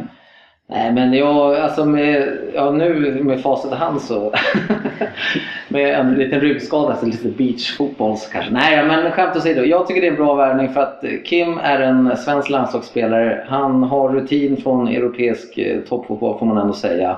Nej 0.70 0.92
men 0.92 1.14
jag, 1.14 1.56
alltså 1.56 1.86
med, 1.86 2.38
ja, 2.54 2.72
nu 2.72 3.20
med 3.24 3.42
facit 3.42 3.72
i 3.72 3.76
hand 3.76 4.02
så 4.02 4.34
med 5.68 6.00
en 6.00 6.14
liten 6.16 6.42
ryggskada, 6.42 6.90
alltså 6.90 7.06
lite 7.06 7.28
beachfotboll 7.28 8.18
så 8.18 8.32
kanske. 8.32 8.52
Nej 8.52 8.86
men 8.86 9.12
skämt 9.12 9.36
åsido, 9.36 9.64
jag 9.64 9.88
tycker 9.88 10.02
det 10.02 10.08
är 10.08 10.12
en 10.12 10.18
bra 10.18 10.36
värvning 10.36 10.70
för 10.70 10.82
att 10.82 11.04
Kim 11.26 11.58
är 11.58 11.80
en 11.80 12.18
svensk 12.18 12.50
landslagsspelare. 12.50 13.46
Han 13.48 13.84
har 13.84 14.10
rutin 14.10 14.58
från 14.58 14.88
europeisk 14.88 15.58
eh, 15.58 15.80
toppfotboll 15.80 16.40
får 16.40 16.46
man 16.46 16.58
ändå 16.58 16.74
säga. 16.74 17.18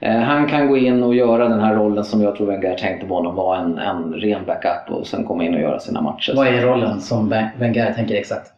Eh, 0.00 0.16
Han 0.16 0.46
kan 0.48 0.68
gå 0.68 0.76
in 0.76 1.02
och 1.02 1.14
göra 1.14 1.48
den 1.48 1.60
här 1.60 1.74
rollen 1.74 2.04
som 2.04 2.22
jag 2.22 2.36
tror 2.36 2.46
Wenger 2.46 2.74
tänkte 2.74 3.06
på 3.06 3.14
honom, 3.14 3.36
vara 3.36 3.58
en, 3.58 3.78
en 3.78 4.14
ren 4.14 4.44
backup 4.46 4.90
och 4.90 5.06
sen 5.06 5.24
komma 5.24 5.44
in 5.44 5.54
och 5.54 5.60
göra 5.60 5.78
sina 5.78 6.00
matcher. 6.00 6.32
Vad 6.36 6.46
är 6.46 6.62
rollen 6.62 7.00
som 7.00 7.34
Wenger 7.58 7.92
tänker 7.92 8.14
exakt? 8.14 8.52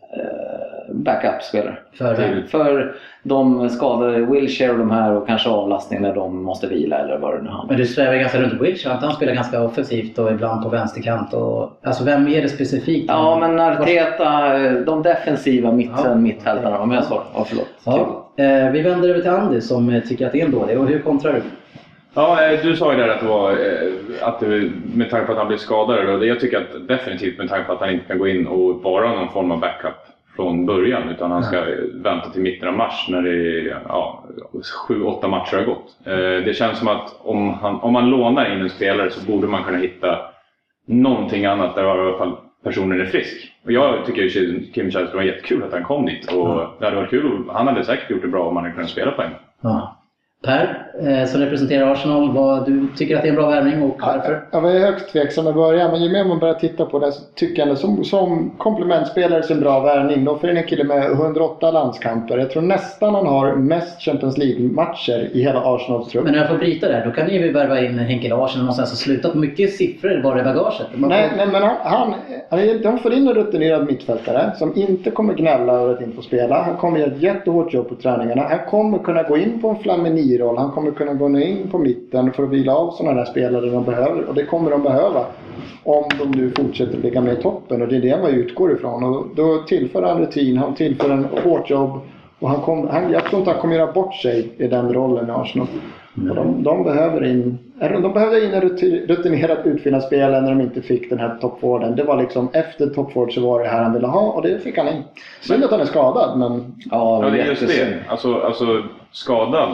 Backup-spelare. 1.05 1.79
För 1.99 2.15
vem? 2.15 2.47
För 2.47 2.95
de 3.23 3.69
skadade 3.71 4.19
Wilshire 4.21 4.73
och 4.73 4.79
de 4.79 4.91
här 4.91 5.13
och 5.13 5.27
kanske 5.27 5.49
avlastning 5.51 6.03
när 6.03 6.15
de 6.15 6.43
måste 6.43 6.67
vila 6.67 6.99
eller 6.99 7.19
vad 7.19 7.35
det 7.37 7.43
nu 7.43 7.49
handlar. 7.51 7.69
Men 7.69 7.77
du 7.77 7.87
svävar 7.87 8.15
ganska 8.15 8.41
runt 8.43 8.61
Wilshire, 8.63 8.93
att 8.95 9.03
han 9.03 9.13
spelar 9.13 9.33
ganska 9.35 9.63
offensivt 9.63 10.19
och 10.19 10.31
ibland 10.31 10.63
på 10.63 10.69
vänsterkant. 10.69 11.35
Och, 11.35 11.81
alltså 11.83 12.05
vem 12.05 12.29
är 12.29 12.43
det 12.43 12.49
specifikt? 12.49 13.05
Ja 13.09 13.39
men 13.41 13.61
Arteta, 13.61 14.59
de 14.87 15.03
defensiva 15.03 15.73
mitten, 15.73 15.95
Ja, 16.05 16.15
mittfältarna. 16.15 16.79
Om 16.79 16.93
jag 16.93 17.05
svarar. 17.05 17.25
Ja, 17.35 17.45
förlåt. 17.49 17.69
Ja, 17.85 18.45
eh, 18.45 18.71
vi 18.71 18.83
vänder 18.83 19.09
över 19.09 19.21
till 19.21 19.31
Andy 19.31 19.61
som 19.61 19.89
eh, 19.91 20.03
tycker 20.03 20.27
att 20.27 20.33
det 20.33 20.41
är 20.41 20.45
en 20.45 20.51
dålig. 20.53 20.79
Och 20.81 20.87
hur 20.89 20.99
kontrar 20.99 21.33
du? 21.33 21.43
Ja, 22.15 22.45
eh, 22.53 22.59
du 22.63 22.77
sa 22.77 22.93
ju 22.93 22.99
där 22.99 23.09
att 23.09 23.21
det 23.21 23.27
var 23.27 23.57
att 24.23 24.41
det, 24.41 24.71
med 24.95 25.11
tanke 25.11 25.27
på 25.27 25.33
att 25.33 25.39
han 25.39 25.49
blev 25.49 25.57
skadad. 25.57 26.09
Och 26.09 26.21
det- 26.21 26.27
jag 26.27 26.41
tycker 26.41 26.57
att 26.59 26.89
definitivt 26.89 27.39
med 27.39 27.49
tanke 27.49 27.65
på 27.67 27.73
att 27.73 27.81
han 27.81 27.91
inte 27.91 28.05
kan 28.05 28.19
gå 28.19 28.29
in 28.29 28.47
och 28.47 28.83
vara 28.83 29.09
någon 29.15 29.29
form 29.29 29.51
av 29.51 29.61
backup 29.61 29.95
från 30.39 30.67
början. 30.67 31.09
Utan 31.09 31.31
han 31.31 31.43
ska 31.45 31.65
vänta 31.95 32.31
till 32.31 32.43
mitten 32.43 32.69
av 32.69 32.75
mars 32.75 33.07
när 33.09 33.23
det 33.23 33.31
är 33.31 33.81
ja, 33.89 34.25
sju, 34.89 35.03
åtta 35.03 35.29
matcher 35.29 35.57
har 35.57 35.65
gått. 35.65 35.97
Eh, 36.05 36.45
Det 36.45 36.57
känns 36.57 36.79
som 36.79 36.89
att 36.89 37.17
om, 37.23 37.55
han, 37.55 37.75
om 37.81 37.93
man 37.93 38.11
lånar 38.11 38.53
in 38.53 38.61
en 38.61 38.71
spelare 38.71 39.11
så 39.11 39.27
borde 39.27 39.47
man 39.47 39.65
kunna 39.65 39.79
hitta 39.79 40.19
någonting 40.87 41.45
annat 41.47 41.75
där 41.75 41.85
i 41.85 41.87
alla 41.87 42.19
fall 42.19 42.37
personen 42.65 43.01
är 43.01 43.05
frisk. 43.05 43.53
Och 43.65 43.73
jag 43.73 44.05
tycker 44.07 44.23
ju 44.23 44.63
Kim 44.75 44.91
Källström 44.91 45.17
var 45.17 45.25
jättekul 45.25 45.63
att 45.65 45.73
han 45.73 45.85
kom 45.85 46.07
dit. 46.07 46.33
Och 46.33 46.59
det 46.79 46.85
hade 46.85 46.97
varit 46.97 47.11
kul. 47.11 47.43
Han 47.49 47.67
hade 47.69 47.85
säkert 47.85 48.11
gjort 48.11 48.23
det 48.23 48.29
bra 48.29 48.45
om 48.45 48.57
han 48.57 48.65
hade 48.65 48.75
kunnat 48.75 48.91
spela 48.91 49.11
på 49.11 49.23
en. 49.23 49.31
Ja. 49.61 49.98
Per, 50.45 50.87
eh, 51.01 51.27
som 51.29 51.41
representerar 51.41 51.93
Arsenal, 51.93 52.33
vad, 52.33 52.67
du 52.67 52.87
tycker 52.97 53.17
att 53.17 53.23
det 53.23 53.29
är 53.29 53.31
en 53.31 53.37
bra 53.37 53.47
värvning 53.49 53.83
och 53.83 53.97
varför? 54.03 54.43
Jag 54.53 54.61
var 54.61 54.71
högst 54.71 55.09
tveksam 55.13 55.49
i 55.49 55.53
början, 55.53 55.91
men 55.91 56.03
ju 56.03 56.09
mer 56.13 56.25
man 56.25 56.39
börjar 56.39 56.55
titta 56.55 56.85
på 56.85 56.99
det 56.99 57.13
så 57.13 57.23
tycker 57.35 57.67
jag 57.67 57.79
som, 57.79 58.05
som 58.05 58.51
komplementspelare 58.59 59.43
så 59.43 59.53
är 59.53 59.55
en 59.55 59.61
bra 59.63 59.81
värvning. 59.81 60.25
Då 60.25 60.37
får 60.37 60.51
in 60.51 60.57
en 60.57 60.63
kille 60.67 60.85
med 60.85 61.05
108 61.11 61.71
landskamper. 61.71 62.39
Jag 62.39 62.51
tror 62.51 62.63
nästan 62.63 63.15
han 63.15 63.27
har 63.27 63.55
mest 63.55 64.01
Champions 64.01 64.39
League-matcher 64.39 65.31
i 65.33 65.43
hela 65.43 65.61
Arsenals 65.75 66.09
trupp. 66.09 66.25
Men 66.25 66.33
när 66.33 66.39
jag 66.41 66.49
får 66.49 66.57
bryta 66.59 66.89
där, 66.89 67.05
då 67.05 67.11
kan 67.11 67.27
ni 67.27 67.33
ju 67.33 67.53
värva 67.53 67.81
in 67.81 67.99
Henke 67.99 68.29
Larsson 68.29 68.61
någonstans 68.61 68.93
och 68.93 68.99
slutat. 68.99 69.35
Mycket 69.35 69.73
siffror 69.73 70.23
bara 70.23 70.41
i 70.41 70.43
bagaget. 70.43 70.87
Man 70.95 71.11
Nej, 71.11 71.29
får- 71.29 71.37
nej, 71.37 71.47
men 71.47 71.63
han, 71.63 71.77
han, 71.83 72.15
han, 72.51 72.61
de 72.83 72.99
får 72.99 73.13
in 73.13 73.29
en 73.29 73.35
rutinerad 73.35 73.87
mittfältare 73.87 74.53
som 74.57 74.77
inte 74.77 75.11
kommer 75.11 75.35
gnälla 75.35 75.73
över 75.73 75.95
att 75.95 76.01
inte 76.01 76.17
få 76.17 76.23
spela. 76.23 76.63
Han 76.63 76.77
kommer 76.77 76.99
göra 76.99 77.11
ett 77.11 77.23
jättehårt 77.23 77.75
jobb 77.75 77.89
på 77.89 77.95
träningarna. 77.95 78.43
Han 78.49 78.59
kommer 78.71 78.99
kunna 78.99 79.23
gå 79.23 79.37
in 79.39 79.61
på 79.61 79.69
en 79.69 79.77
Flamini-roll. 80.29 80.59
Han 80.59 80.71
kommer 80.71 80.91
kunna 80.91 81.15
gå 81.15 81.39
in 81.39 81.69
på 81.71 81.79
mitten 81.79 82.33
för 82.33 82.43
att 82.43 82.51
vila 82.51 82.75
av 82.75 82.91
sådana 82.91 83.17
där 83.19 83.25
spelare 83.25 83.67
de 83.71 83.85
behöver. 83.85 84.25
Och 84.29 84.35
det 84.35 84.45
kommer 84.45 84.71
de 84.71 84.83
behöva 84.83 85.25
om 85.85 86.05
de 86.19 86.31
nu 86.41 86.51
fortsätter 86.51 86.99
ligga 86.99 87.21
med 87.21 87.39
i 87.39 87.43
toppen. 87.43 87.83
Och 87.83 87.89
det 87.89 87.97
är 87.97 88.01
det 88.01 88.23
man 88.23 88.31
utgår 88.31 88.73
ifrån. 88.73 89.05
Och 89.05 89.27
då 89.37 89.59
tillför 89.69 90.03
han 90.03 90.19
rutin, 90.19 90.57
han 90.59 90.75
tillför 90.75 91.11
en 91.11 91.25
hårt 91.45 91.71
jobb. 91.71 91.91
Och 92.41 92.49
han 92.49 92.61
kom, 92.61 92.89
han, 92.89 93.13
jag 93.13 93.25
tror 93.25 93.39
inte 93.39 93.51
han 93.53 93.61
kommer 93.61 93.75
göra 93.77 93.93
bort 93.93 94.15
sig 94.15 94.53
i 94.59 94.67
den 94.69 94.93
rollen 94.93 95.29
i 95.29 95.31
Arsenal. 95.31 95.67
Och 96.31 96.35
de, 96.35 96.63
de, 96.63 96.85
behöver 96.85 97.25
in, 97.25 97.59
de 97.81 98.13
behövde 98.13 98.45
in 98.45 98.55
en 98.55 98.63
ruti- 98.63 99.07
rutinerad 99.07 99.59
utfyllnadsspelare 99.65 100.41
när 100.41 100.51
de 100.51 100.61
inte 100.61 100.83
fick 100.83 101.11
den 101.11 101.19
här 101.19 101.39
toppvården. 101.41 101.97
Det 101.97 102.03
var 102.05 102.17
liksom 102.17 102.49
efter 102.53 102.87
toppvård 102.87 103.35
så 103.35 103.41
var 103.41 103.63
det 103.63 103.69
här 103.69 103.83
han 103.83 103.93
ville 103.93 104.07
ha 104.07 104.21
och 104.21 104.43
det 104.43 104.59
fick 104.63 104.79
han 104.79 104.89
in. 104.89 105.03
Synd 105.41 105.65
att 105.65 105.71
han 105.71 105.81
är 105.81 105.85
skadad 105.85 106.39
men 106.39 106.75
Ja, 106.91 107.25
Ja, 107.25 107.31
det 107.31 107.41
är 107.41 107.47
just 107.47 107.67
det. 107.69 107.99
Alltså, 108.09 108.35
alltså 108.35 108.83
skadad 109.13 109.69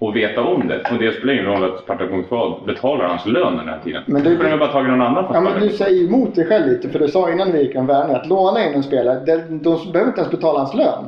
och 0.00 0.16
veta 0.16 0.42
om 0.42 0.68
det. 0.68 0.80
Och 0.92 0.98
det 0.98 1.12
spelar 1.12 1.32
ingen 1.32 1.46
roll 1.46 1.64
att 1.64 1.80
Spartak 1.80 2.10
Moskva 2.10 2.56
betalar 2.66 3.04
hans 3.04 3.26
lön 3.26 3.56
den 3.56 3.68
här 3.68 3.78
tiden. 3.84 4.02
Men 4.06 4.22
kunde 4.22 4.50
de 4.50 4.56
bara 4.58 4.72
tagit 4.72 4.90
någon 4.90 5.02
annan 5.02 5.26
Ja, 5.32 5.40
men 5.40 5.60
du 5.60 5.68
säger 5.68 6.04
emot 6.04 6.34
dig 6.34 6.46
själv 6.46 6.66
lite, 6.66 6.88
för 6.88 6.98
du 6.98 7.08
sa 7.08 7.30
innan 7.32 7.52
vi 7.52 7.62
gick 7.62 7.74
en 7.74 7.86
värvning 7.86 8.16
att 8.16 8.26
låna 8.26 8.64
in 8.66 8.74
en 8.74 8.82
spelare, 8.82 9.20
de, 9.26 9.36
de 9.36 9.92
behöver 9.92 10.08
inte 10.10 10.20
ens 10.20 10.30
betala 10.30 10.58
hans 10.58 10.74
lön. 10.74 11.04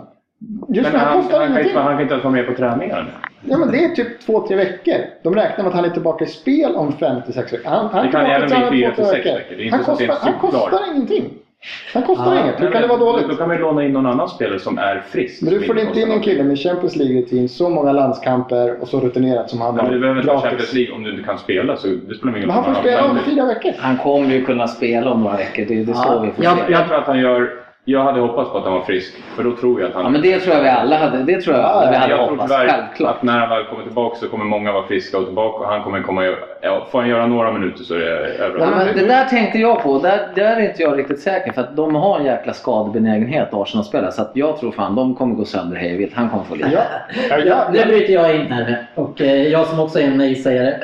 Just 0.68 0.92
Men 0.92 1.00
han, 1.00 1.08
han, 1.08 1.22
kostar 1.22 1.38
han, 1.38 1.46
kan 1.46 1.52
ingenting. 1.52 1.70
inte, 1.70 1.80
han 1.80 1.92
kan 1.92 2.02
inte 2.02 2.14
ens 2.14 2.24
vara 2.24 2.34
med 2.34 2.46
på 2.46 2.54
träningarna. 2.54 3.06
Ja, 3.44 3.58
men 3.58 3.70
det 3.70 3.84
är 3.84 3.88
typ 3.88 4.20
två, 4.26 4.46
tre 4.46 4.56
veckor. 4.56 4.94
De 5.22 5.34
räknar 5.34 5.64
med 5.64 5.66
att 5.66 5.74
han 5.74 5.84
är 5.84 5.90
tillbaka 5.90 6.24
i 6.24 6.28
spel 6.28 6.74
om 6.74 6.92
fem 6.92 7.22
till 7.22 7.34
sex 7.34 7.52
veckor. 7.52 7.70
Han, 7.70 7.86
han 7.92 8.06
Det 8.06 8.12
kan 8.12 8.26
även 8.26 8.70
bli 8.70 8.80
fyra 8.80 8.94
till 8.94 9.04
sex 9.04 9.26
veckor. 9.26 9.60
Inte 9.60 9.76
Han 9.76 9.84
kostar, 9.84 10.16
han 10.20 10.38
kostar 10.40 10.80
ingenting. 10.94 11.24
Han 11.94 12.02
kostar 12.02 12.34
Ja, 12.34 12.40
inget. 12.40 12.60
Hur 12.60 12.70
kan 12.70 12.82
det 12.82 12.88
vara 12.88 12.98
Då, 12.98 13.12
dåligt? 13.12 13.28
då 13.28 13.34
kan 13.34 13.50
vi 13.50 13.58
låna 13.58 13.84
in 13.84 13.92
någon 13.92 14.06
annan 14.06 14.28
spelare 14.28 14.58
som 14.58 14.78
är 14.78 15.02
frisk. 15.10 15.42
Men 15.42 15.52
du 15.52 15.60
får 15.60 15.78
inte 15.78 16.00
in 16.00 16.10
en 16.10 16.20
kille 16.20 16.44
med 16.44 16.58
Champions 16.58 16.96
League-rutin, 16.96 17.48
så 17.48 17.68
många 17.68 17.92
landskamper 17.92 18.80
och 18.82 18.88
så 18.88 19.00
rutinerat 19.00 19.50
som 19.50 19.60
han. 19.60 19.74
Men 19.76 19.92
du 19.92 19.98
behöver 19.98 20.20
inte 20.20 20.32
ha 20.32 20.40
Champions. 20.40 20.72
League 20.72 20.94
om 20.94 21.02
du 21.02 21.10
inte 21.10 21.22
kan 21.22 21.38
spela. 21.38 21.76
Så 21.76 21.86
det 21.86 22.14
spelar 22.14 22.36
ingen 22.36 22.46
Men 22.46 22.54
han 22.56 22.64
får 22.64 22.72
roll. 22.72 22.80
spela 22.80 23.04
om 23.10 23.18
fyra 23.24 23.46
veckor. 23.46 23.72
Han 23.78 23.96
kommer 23.96 24.28
ju 24.34 24.44
kunna 24.44 24.66
spela 24.68 25.10
om 25.10 25.20
några 25.20 25.36
veckor. 25.36 25.64
Det 25.68 25.82
det 25.82 25.92
Ja, 25.92 26.20
vi 26.24 26.30
får 26.30 26.44
jag-. 26.44 26.70
Jag 26.70 26.86
tror 26.86 26.96
att 26.98 27.06
han 27.06 27.18
gör... 27.20 27.61
Jag 27.84 28.04
hade 28.04 28.20
hoppats 28.20 28.50
på 28.50 28.58
att 28.58 28.64
han 28.64 28.72
var 28.72 28.80
frisk. 28.80 29.14
För 29.36 29.44
då 29.44 29.56
tror 29.56 29.80
jag 29.80 29.88
att 29.88 29.94
han... 29.94 30.04
Ja, 30.04 30.10
men 30.10 30.22
det 30.22 30.38
tror 30.40 30.56
jag 30.56 30.62
vi 30.62 30.68
alla 30.68 30.98
hade, 30.98 31.22
det 31.22 31.40
tror 31.40 31.56
jag 31.56 31.64
alla 31.64 31.90
vi 31.90 31.94
jag 31.94 32.00
hade 32.00 32.16
tror 32.16 32.28
hoppats. 32.28 32.52
Självklart. 32.52 33.16
att 33.16 33.22
när 33.22 33.38
han 33.38 33.48
väl 33.48 33.64
kommer 33.64 33.82
tillbaka 33.82 34.16
så 34.16 34.28
kommer 34.28 34.44
många 34.44 34.72
vara 34.72 34.86
friska 34.86 35.18
och 35.18 35.24
tillbaka 35.24 35.64
och 35.64 35.70
han 35.70 35.82
kommer 35.82 36.02
komma... 36.02 36.24
Ja, 36.60 36.86
får 36.90 37.00
han 37.00 37.08
göra 37.08 37.26
några 37.26 37.52
minuter 37.52 37.84
så 37.84 37.94
är 37.94 37.98
det 37.98 38.04
över. 38.44 38.60
Ja, 38.60 38.66
men 38.70 38.96
det 38.96 39.06
där 39.06 39.24
tänkte 39.24 39.58
jag 39.58 39.82
på. 39.82 39.98
Där, 39.98 40.28
där 40.34 40.56
är 40.56 40.60
inte 40.60 40.82
jag 40.82 40.98
riktigt 40.98 41.20
säker. 41.20 41.52
För 41.52 41.60
att 41.60 41.76
de 41.76 41.94
har 41.94 42.18
en 42.18 42.24
jäkla 42.24 42.52
skadebenägenhet, 42.52 43.48
Arsenal-spelare. 43.54 44.12
Så 44.12 44.22
att 44.22 44.30
jag 44.34 44.56
tror 44.60 44.72
fan 44.72 44.94
de 44.94 45.14
kommer 45.14 45.34
gå 45.34 45.44
sönder 45.44 45.76
hej 45.76 45.96
vilt. 45.96 46.14
Han 46.14 46.28
kommer 46.30 46.44
få 46.44 46.54
lida. 46.54 46.72
Ja. 46.72 46.80
Ja, 47.30 47.38
Ja, 47.38 47.64
nu 47.72 47.84
bryter 47.84 48.12
jag 48.12 48.36
in 48.36 48.52
här. 48.52 48.86
Och 48.94 49.20
eh, 49.20 49.48
jag 49.48 49.66
som 49.66 49.80
också 49.80 49.98
är 49.98 50.04
en 50.04 50.18
nej-sägare. 50.18 50.74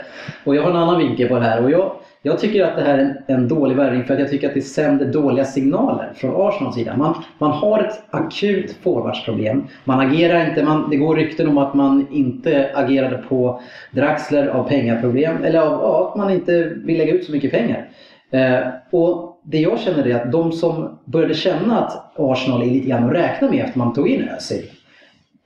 Och 0.45 0.57
jag 0.57 0.63
har 0.63 0.71
en 0.71 0.77
annan 0.77 0.99
vinkel 0.99 1.29
på 1.29 1.35
det 1.35 1.45
här. 1.45 1.65
Och 1.65 1.71
jag, 1.71 1.93
jag 2.29 2.39
tycker 2.39 2.65
att 2.65 2.77
det 2.77 2.83
här 2.83 2.99
är 2.99 2.99
en, 2.99 3.17
en 3.27 3.49
dålig 3.49 3.77
värvning 3.77 4.05
för 4.05 4.15
att 4.15 4.21
jag 4.21 4.31
tycker 4.31 4.49
att 4.49 4.55
det 4.55 4.63
sänder 4.63 5.07
dåliga 5.07 5.45
signaler 5.45 6.13
från 6.15 6.49
Arsenals 6.49 6.75
sida. 6.75 6.97
Man, 6.97 7.15
man 7.39 7.51
har 7.51 7.79
ett 7.81 8.03
akut 8.11 8.77
forwardsproblem. 8.83 9.67
Man 9.85 10.01
agerar 10.01 10.49
inte, 10.49 10.65
man, 10.65 10.91
det 10.91 10.97
går 10.97 11.17
rykten 11.17 11.49
om 11.49 11.59
att 11.59 11.75
man 11.75 12.07
inte 12.11 12.71
agerade 12.75 13.19
på 13.19 13.61
Draxler 13.91 14.47
av 14.47 14.69
pengaproblem. 14.69 15.45
Eller 15.45 15.59
av 15.59 15.73
ja, 15.73 16.09
att 16.09 16.17
man 16.17 16.31
inte 16.31 16.73
vill 16.85 16.99
lägga 16.99 17.13
ut 17.13 17.25
så 17.25 17.33
mycket 17.33 17.51
pengar. 17.51 17.89
Eh, 18.31 18.59
och 18.91 19.41
det 19.45 19.59
jag 19.59 19.79
känner 19.79 20.07
är 20.07 20.15
att 20.15 20.33
de 20.33 20.53
som 20.53 20.99
började 21.05 21.35
känna 21.35 21.85
att 21.85 22.19
Arsenal 22.19 22.63
är 22.63 22.67
lite 22.67 22.89
grann 22.89 23.05
att 23.05 23.15
räkna 23.15 23.51
med 23.51 23.65
efter 23.65 23.79
man 23.79 23.93
tog 23.93 24.09
in 24.09 24.29
Özil 24.29 24.65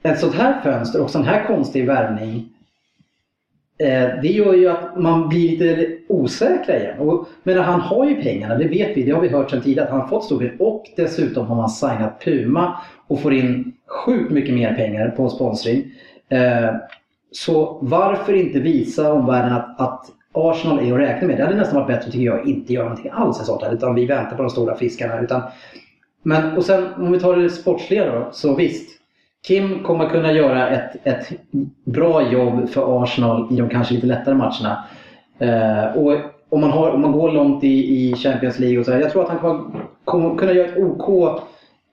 ett 0.03 0.21
sånt 0.21 0.35
här 0.35 0.61
fönster 0.61 1.01
och 1.01 1.11
sån 1.11 1.25
här 1.25 1.45
konstig 1.47 1.87
värvning 1.87 2.49
Eh, 3.83 4.21
det 4.23 4.29
gör 4.29 4.55
ju 4.55 4.68
att 4.68 4.97
man 4.97 5.29
blir 5.29 5.51
lite 5.51 5.88
osäkra 6.09 6.79
igen. 6.79 6.99
Och, 6.99 7.29
men 7.42 7.59
han 7.59 7.81
har 7.81 8.07
ju 8.07 8.23
pengarna, 8.23 8.55
det 8.55 8.68
vet 8.68 8.97
vi, 8.97 9.03
det 9.03 9.11
har 9.11 9.21
vi 9.21 9.29
hört 9.29 9.51
sedan 9.51 9.62
tidigare 9.62 9.85
att 9.85 9.92
han 9.92 10.01
har 10.01 10.09
fått 10.09 10.25
storben 10.25 10.57
och 10.59 10.85
dessutom 10.97 11.47
har 11.47 11.57
man 11.57 11.71
signat 11.71 12.25
Puma 12.25 12.79
och 13.07 13.21
får 13.21 13.33
in 13.33 13.73
sjukt 13.87 14.31
mycket 14.31 14.55
mer 14.55 14.75
pengar 14.75 15.09
på 15.09 15.29
sponsring. 15.29 15.85
Eh, 16.29 16.75
så 17.33 17.79
varför 17.83 18.33
inte 18.33 18.61
visa 18.61 19.12
omvärlden 19.12 19.53
att, 19.53 19.81
att 19.81 20.07
Arsenal 20.33 20.79
är 20.79 20.92
att 20.92 21.01
räkna 21.01 21.29
med? 21.29 21.37
Det 21.37 21.45
hade 21.45 21.57
nästan 21.57 21.77
varit 21.77 21.88
bättre 21.88 22.11
tycker 22.11 22.27
jag, 22.27 22.49
inte 22.49 22.73
göra 22.73 22.88
någonting 22.88 23.11
alls 23.14 23.42
i 23.42 23.45
sånt 23.45 23.62
här, 23.62 23.75
utan 23.75 23.95
vi 23.95 24.07
väntar 24.07 24.37
på 24.37 24.42
de 24.42 24.51
stora 24.51 24.77
fiskarna. 24.77 25.21
Utan, 25.21 25.42
men 26.23 26.57
och 26.57 26.64
sen 26.64 26.95
om 26.97 27.12
vi 27.12 27.21
tar 27.21 27.37
det 27.37 27.51
sportsliga 27.51 28.12
då, 28.12 28.29
så 28.33 28.55
visst. 28.55 29.02
Kim 29.47 29.83
kommer 29.83 30.09
kunna 30.09 30.33
göra 30.33 30.69
ett, 30.71 31.07
ett 31.07 31.33
bra 31.85 32.33
jobb 32.33 32.69
för 32.69 33.03
Arsenal 33.03 33.49
i 33.53 33.57
de 33.57 33.69
kanske 33.69 33.95
lite 33.95 34.07
lättare 34.07 34.35
matcherna. 34.35 34.85
Eh, 35.39 35.97
och 35.97 36.13
om 36.49 36.61
man, 36.61 36.71
har, 36.71 36.91
om 36.91 37.01
man 37.01 37.13
går 37.13 37.33
långt 37.33 37.65
i, 37.65 38.09
i 38.09 38.15
Champions 38.17 38.59
League 38.59 38.79
och 38.79 38.85
så 38.85 38.93
här, 38.93 39.01
Jag 39.01 39.11
tror 39.11 39.23
att 39.23 39.29
han 39.29 39.39
kommer, 39.39 39.65
kommer 40.05 40.39
kunna 40.39 40.53
göra 40.53 40.69
ett 40.69 40.79
OK 40.79 41.41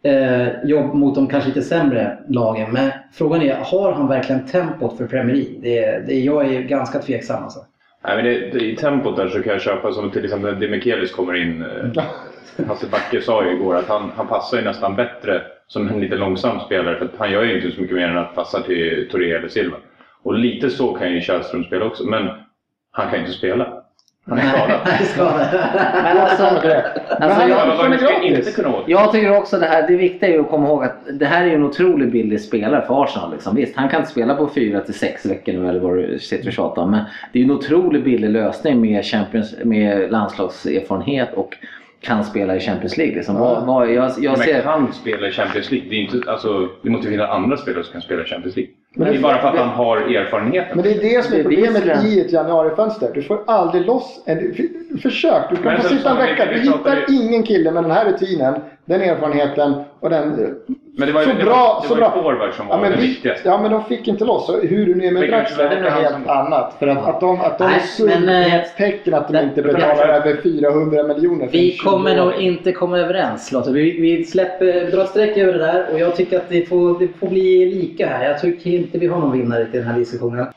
eh, 0.04 0.64
jobb 0.64 0.94
mot 0.94 1.16
de 1.16 1.28
kanske 1.28 1.48
lite 1.48 1.62
sämre 1.62 2.18
lagen. 2.28 2.72
Men 2.72 2.92
frågan 3.14 3.42
är, 3.42 3.56
har 3.56 3.92
han 3.92 4.08
verkligen 4.08 4.46
tempot 4.46 4.98
för 4.98 5.08
Premier 5.08 5.36
League? 5.36 5.60
Det, 5.62 6.08
det, 6.08 6.20
jag 6.20 6.54
är 6.54 6.62
ganska 6.62 7.00
tveksam 7.00 7.44
alltså. 7.44 7.60
Nej, 8.04 8.16
men 8.16 8.26
det, 8.26 8.60
det, 8.60 8.66
I 8.66 8.76
tempot 8.76 9.16
där 9.16 9.28
så 9.28 9.42
kan 9.42 9.54
jag 9.54 9.62
köpa 9.62 9.92
som 9.92 10.12
till 10.12 10.24
exempel 10.24 10.54
när 10.54 10.60
Demichelis 10.60 11.12
kommer 11.12 11.42
in. 11.42 11.62
Eh, 11.62 12.04
Hasse 12.68 12.88
Backe 12.92 13.22
sa 13.22 13.44
ju 13.46 13.52
igår 13.52 13.76
att 13.76 13.88
han, 13.88 14.12
han 14.16 14.28
passar 14.28 14.58
ju 14.58 14.64
nästan 14.64 14.96
bättre 14.96 15.42
som 15.68 15.88
en 15.88 16.00
lite 16.02 16.16
långsam 16.16 16.60
spelare. 16.60 16.98
För 16.98 17.06
att 17.06 17.12
han 17.18 17.32
gör 17.32 17.44
ju 17.44 17.56
inte 17.56 17.76
så 17.76 17.82
mycket 17.82 17.96
mer 17.96 18.08
än 18.08 18.18
att 18.18 18.36
passa 18.36 18.62
till 18.62 19.08
Touré 19.12 19.32
eller 19.32 19.48
Silva. 19.48 19.78
Och 20.24 20.34
lite 20.34 20.70
så 20.70 20.94
kan 20.94 21.12
ju 21.12 21.22
Källström 21.22 21.64
spela 21.64 21.86
också. 21.86 22.04
Men 22.04 22.30
han 22.92 23.10
kan 23.12 23.20
inte 23.20 23.32
spela. 23.32 23.74
Han 24.30 24.38
är 24.38 24.44
skadad. 24.44 24.80
Han 24.86 24.98
är 25.02 25.06
skadad. 25.06 25.48
Men 26.04 26.18
alltså, 26.18 26.44
alltså, 26.44 27.84
han 27.84 27.92
jag- 28.02 28.24
inte 28.24 28.52
kunna 28.52 28.70
åka. 28.70 28.84
Jag 28.92 29.12
tycker 29.12 29.38
också 29.38 29.60
det 29.60 29.66
här, 29.66 29.88
det 29.88 29.96
viktiga 29.96 30.30
är 30.30 30.34
ju 30.34 30.40
att 30.40 30.50
komma 30.50 30.68
ihåg 30.68 30.84
att 30.84 30.96
det 31.20 31.26
här 31.26 31.44
är 31.44 31.48
ju 31.48 31.54
en 31.56 31.64
otroligt 31.64 32.12
billig 32.12 32.42
spelare 32.42 32.86
för 32.88 33.04
Arsenal. 33.04 33.32
Liksom. 33.32 33.56
Visst, 33.56 33.76
han 33.76 33.90
kan 33.90 34.00
inte 34.00 34.12
spela 34.12 34.36
på 34.36 34.50
4 34.56 34.80
till 34.82 34.94
6 34.94 35.26
veckor 35.26 35.54
nu 35.54 35.70
eller 35.70 35.80
vad 35.80 35.98
du 35.98 36.20
sitter 36.20 36.48
och 36.48 36.54
tjatar 36.54 36.82
om. 36.82 36.92
Men 36.92 37.04
det 37.34 37.40
är 37.40 37.44
ju 37.44 37.46
en 37.46 37.58
otroligt 37.58 38.04
billig 38.04 38.30
lösning 38.30 38.82
med, 38.82 39.06
Champions, 39.06 39.56
med 39.64 40.12
landslagserfarenhet 40.12 41.34
och 41.34 41.58
kan 42.02 42.24
spela 42.24 42.56
i 42.56 42.60
Champions 42.60 42.98
League. 42.98 43.16
Liksom. 43.16 43.36
Vad, 43.36 43.66
vad, 43.66 43.92
jag, 43.92 44.12
jag 44.20 44.38
Men 44.38 44.48
ser... 44.48 44.62
kan 44.62 44.94
spela 44.94 45.28
i 45.28 45.32
Champions 45.32 45.72
League. 45.72 45.90
Det, 45.90 45.96
är 45.96 46.00
inte, 46.00 46.32
alltså, 46.32 46.70
det 46.84 46.90
måste 46.90 47.08
ju 47.08 47.12
finnas 47.12 47.30
andra 47.30 47.58
spelare 47.58 47.84
som 47.84 47.92
kan 47.92 48.02
spela 48.02 48.22
i 48.22 48.26
Champions 48.26 48.56
League. 48.56 48.74
Men 48.96 49.06
det 49.08 49.12
det- 49.14 49.18
är 49.18 49.22
bara 49.22 49.38
för 49.42 49.48
att 49.48 49.58
han 49.58 49.70
har 49.70 49.98
erfarenheten. 49.98 50.72
Men 50.78 50.84
det 50.84 50.92
är 50.92 51.02
det 51.16 51.26
som 51.26 51.34
är 51.34 51.38
Det 51.38 51.42
är 51.42 51.44
problemet 51.44 52.06
i 52.06 52.20
ett 52.22 52.32
januarifönster. 52.32 53.12
Du 53.14 53.22
får 53.22 53.40
aldrig 53.48 53.86
loss 53.86 54.24
en... 54.26 54.54
Försök, 55.02 55.44
du 55.50 55.56
kan 55.56 55.82
få 55.82 55.88
sitta 55.88 56.10
en 56.12 56.18
vecka. 56.18 56.46
Du 56.46 56.60
hittar 56.60 57.06
ingen 57.10 57.44
kille 57.44 57.72
med 57.72 57.84
den 57.84 57.92
här 57.92 58.06
rutinen, 58.12 58.56
den 58.86 59.02
erfarenheten 59.02 59.74
och 60.00 60.10
den... 60.10 60.56
Men 61.00 61.08
det 61.08 61.14
var 61.14 61.22
ju, 61.22 61.28
så 61.28 61.34
det 61.38 61.44
bra, 61.44 61.54
var, 61.56 61.82
det 61.82 61.88
så 61.88 61.94
var 61.94 62.02
bra. 62.02 62.14
ju 62.16 62.24
forward 62.24 62.54
som 62.54 62.68
var 62.68 62.76
Ja 62.76 62.82
men, 62.82 62.92
det 62.92 62.98
vi, 62.98 63.08
viktigaste. 63.08 63.50
ja 63.50 63.62
men 63.62 63.72
de 63.72 63.84
fick 63.84 64.08
inte 64.08 64.26
loss. 64.26 64.46
Så 64.46 64.60
hur 64.62 64.86
du 64.86 64.96
nu 64.96 65.06
är 65.06 65.12
med 65.12 65.30
Draxler, 65.30 65.70
det 65.70 65.76
är 65.76 65.82
något 65.82 65.92
helt 65.92 66.12
som- 66.14 66.30
annat. 66.30 66.76
För 66.80 66.88
att, 66.88 67.08
att 67.08 67.20
de, 67.20 67.42
att 67.42 67.58
de 67.58 67.64
Nej, 67.66 67.76
eh, 67.76 67.82
sundhetstecken 67.84 69.14
att 69.14 69.28
de 69.28 69.34
det- 69.34 69.44
inte 69.44 69.62
det- 69.62 69.74
betalar 69.74 70.08
över 70.08 70.36
400 70.44 71.04
miljoner 71.04 71.46
för 71.46 71.52
Vi 71.52 71.78
kommer 71.78 72.16
nog 72.16 72.32
20-åring. 72.34 72.48
inte 72.48 72.72
komma 72.72 73.00
överens 73.00 73.52
Lotte. 73.52 73.72
Vi, 73.72 74.02
vi 74.02 74.24
släpper, 74.26 74.92
drar 74.92 75.02
ett 75.04 75.10
streck 75.10 75.38
över 75.38 75.54
det 75.54 75.60
där 75.60 75.86
och 75.94 76.00
jag 76.00 76.16
tycker 76.16 76.38
att 76.38 76.50
det 76.50 76.70
får, 76.70 77.00
det 77.00 77.08
får 77.20 77.28
bli 77.28 77.66
lika 77.66 78.08
här. 78.08 78.26
Jag 78.30 78.40
tycker 78.42 78.70
inte 78.70 78.98
vi 78.98 79.08
har 79.08 79.20
någon 79.20 79.32
vinnare 79.32 79.66
till 79.66 79.80
den 79.80 79.90
här 79.90 80.00
diskussionen. 80.00 80.48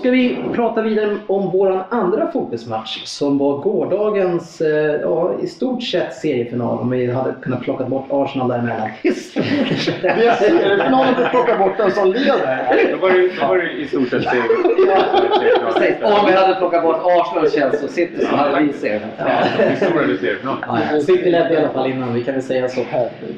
Ska 0.00 0.10
vi 0.10 0.38
prata 0.54 0.82
vidare 0.82 1.16
om 1.26 1.50
vår 1.50 1.84
andra 1.90 2.30
fotbollsmatch 2.32 3.04
som 3.04 3.38
var 3.38 3.58
gårdagens, 3.58 4.60
eh, 4.60 5.00
ja, 5.00 5.34
i 5.42 5.46
stort 5.46 5.82
sett 5.82 6.14
seriefinal 6.14 6.78
om 6.78 6.90
vi 6.90 7.12
hade 7.12 7.34
kunnat 7.42 7.62
plocka 7.62 7.84
bort 7.84 8.06
Arsenal 8.10 8.48
däremellan. 8.48 8.88
I 9.02 9.10
stort 9.10 9.44
sett. 9.78 10.00
Seriefinalen 10.38 11.14
att 11.24 11.30
plocka 11.30 11.58
bort 11.58 11.76
den 11.76 11.90
som 11.90 12.12
leder. 12.12 12.92
Då 12.92 12.98
var 12.98 13.10
det, 13.10 13.30
då 13.40 13.46
var 13.46 13.58
det 13.58 13.72
i 13.72 13.86
stort 13.86 14.08
sett 14.08 14.22
seger. 14.22 16.04
Om 16.04 16.26
vi 16.26 16.32
hade 16.32 16.54
plockat 16.54 16.82
bort 16.82 17.00
Arsenal, 17.04 17.50
Chelsea 17.50 17.84
och 17.84 17.90
City 17.90 18.26
så 18.26 18.36
hade 18.36 18.60
vi 18.60 18.72
seriefinal. 18.72 21.00
City 21.00 21.30
ledde 21.30 21.54
i 21.54 21.56
alla 21.56 21.68
fall 21.68 21.90
innan, 21.90 22.14
vi 22.14 22.24
kan 22.24 22.34
väl 22.34 22.42
säga 22.42 22.68
så. 22.68 22.80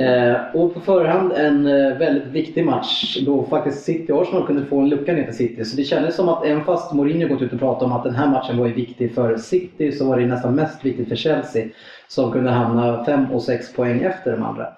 Eh, 0.02 0.34
och 0.54 0.74
på 0.74 0.80
förhand 0.80 1.32
en 1.32 1.66
eh, 1.66 1.96
väldigt 1.98 2.26
viktig 2.26 2.64
match 2.64 3.18
då 3.26 3.44
faktiskt 3.50 3.84
City 3.84 4.12
och 4.12 4.22
Arsenal 4.22 4.46
kunde 4.46 4.66
få 4.66 4.80
en 4.80 4.88
lucka 4.88 5.12
ner 5.12 5.24
till 5.24 5.36
City. 5.36 5.64
Så 5.64 5.76
det 5.76 5.84
kändes 5.84 6.16
som 6.16 6.28
att 6.28 6.44
även 6.52 6.64
fast 6.64 6.92
Mourinho 6.92 7.28
gått 7.28 7.42
ut 7.42 7.52
och 7.52 7.58
pratat 7.58 7.82
om 7.82 7.92
att 7.92 8.04
den 8.04 8.14
här 8.14 8.28
matchen 8.28 8.58
var 8.58 8.66
ju 8.66 8.72
viktig 8.72 9.14
för 9.14 9.36
City 9.36 9.92
så 9.92 10.08
var 10.08 10.18
det 10.18 10.26
nästan 10.26 10.54
mest 10.54 10.84
viktigt 10.84 11.08
för 11.08 11.16
Chelsea 11.16 11.66
som 12.08 12.32
kunde 12.32 12.50
hamna 12.50 13.04
5 13.04 13.32
och 13.32 13.42
6 13.42 13.72
poäng 13.72 14.02
efter 14.02 14.32
de 14.32 14.42
andra. 14.42 14.68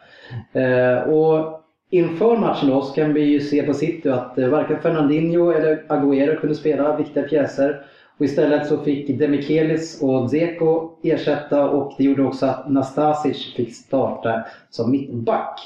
Eh, 0.52 1.02
och 1.02 1.60
inför 1.90 2.36
matchen 2.36 2.68
då 2.68 2.82
så 2.82 2.94
kan 2.94 3.14
vi 3.14 3.20
ju 3.20 3.40
se 3.40 3.62
på 3.62 3.74
City 3.74 4.08
att 4.08 4.38
eh, 4.38 4.48
varken 4.48 4.78
Fernandinho 4.82 5.50
eller 5.50 5.84
Agüero 5.88 6.36
kunde 6.36 6.54
spela 6.54 6.96
viktiga 6.96 7.22
pjäser. 7.22 7.86
Och 8.18 8.24
istället 8.24 8.66
så 8.66 8.78
fick 8.78 9.18
Demichelis 9.18 10.02
och 10.02 10.28
Dzeko 10.28 10.90
ersätta 11.02 11.68
och 11.68 11.94
det 11.98 12.04
gjorde 12.04 12.22
också 12.22 12.46
att 12.46 12.70
Nastasic 12.70 13.54
fick 13.54 13.74
starta 13.74 14.44
som 14.70 14.90
mittback. 14.90 15.60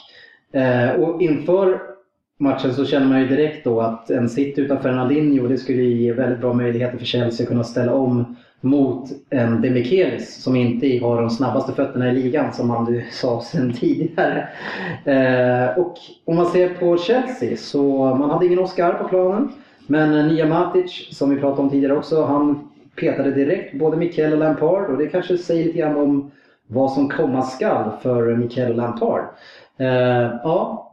Eh, 0.53 0.91
och 0.91 1.23
inför 1.23 1.81
matchen 2.39 2.75
så 2.75 2.85
känner 2.85 3.07
man 3.07 3.21
ju 3.21 3.29
direkt 3.29 3.65
då 3.65 3.81
att 3.81 4.11
en 4.11 4.29
sitt 4.29 4.59
utan 4.59 4.83
Fernandinho 4.83 5.49
det 5.49 5.59
skulle 5.59 5.83
ge 5.83 6.13
väldigt 6.13 6.41
bra 6.41 6.53
möjligheter 6.53 6.99
för 6.99 7.07
Chelsea 7.07 7.45
att 7.45 7.49
kunna 7.49 7.65
ställa 7.65 7.95
om 7.95 8.37
mot 8.61 9.09
en 9.31 9.63
Demichelis 9.63 10.43
som 10.43 10.57
inte 10.57 10.99
har 11.03 11.21
de 11.21 11.31
snabbaste 11.31 11.73
fötterna 11.73 12.09
i 12.09 12.13
ligan 12.13 12.53
som 12.53 12.69
man 12.69 13.03
sa 13.11 13.41
sen 13.41 13.73
tidigare. 13.73 14.49
Eh, 15.05 15.79
och 15.79 15.95
om 16.25 16.37
man 16.37 16.47
ser 16.47 16.69
på 16.69 16.97
Chelsea 16.97 17.57
så 17.57 18.15
man 18.15 18.31
hade 18.31 18.47
ingen 18.47 18.59
Oscar 18.59 18.93
på 18.93 19.09
planen. 19.09 19.53
Men 19.87 20.29
Nia 20.29 20.47
Matic, 20.47 21.09
som 21.11 21.31
vi 21.31 21.41
pratade 21.41 21.63
om 21.63 21.71
tidigare 21.71 21.97
också, 21.97 22.25
han 22.25 22.69
petade 22.97 23.31
direkt 23.31 23.75
både 23.75 23.97
Mikael 23.97 24.33
och 24.33 24.39
Lampard 24.39 24.91
och 24.91 24.99
det 24.99 25.07
kanske 25.07 25.39
säger 25.39 25.65
lite 25.65 25.79
grann 25.79 25.97
om 25.97 26.31
vad 26.67 26.93
som 26.93 27.09
komma 27.09 27.43
skall 27.43 27.91
för 28.03 28.37
Mikael 28.37 28.71
och 28.71 28.77
Lampard. 28.77 29.25
Eh, 29.79 30.31
ja, 30.43 30.88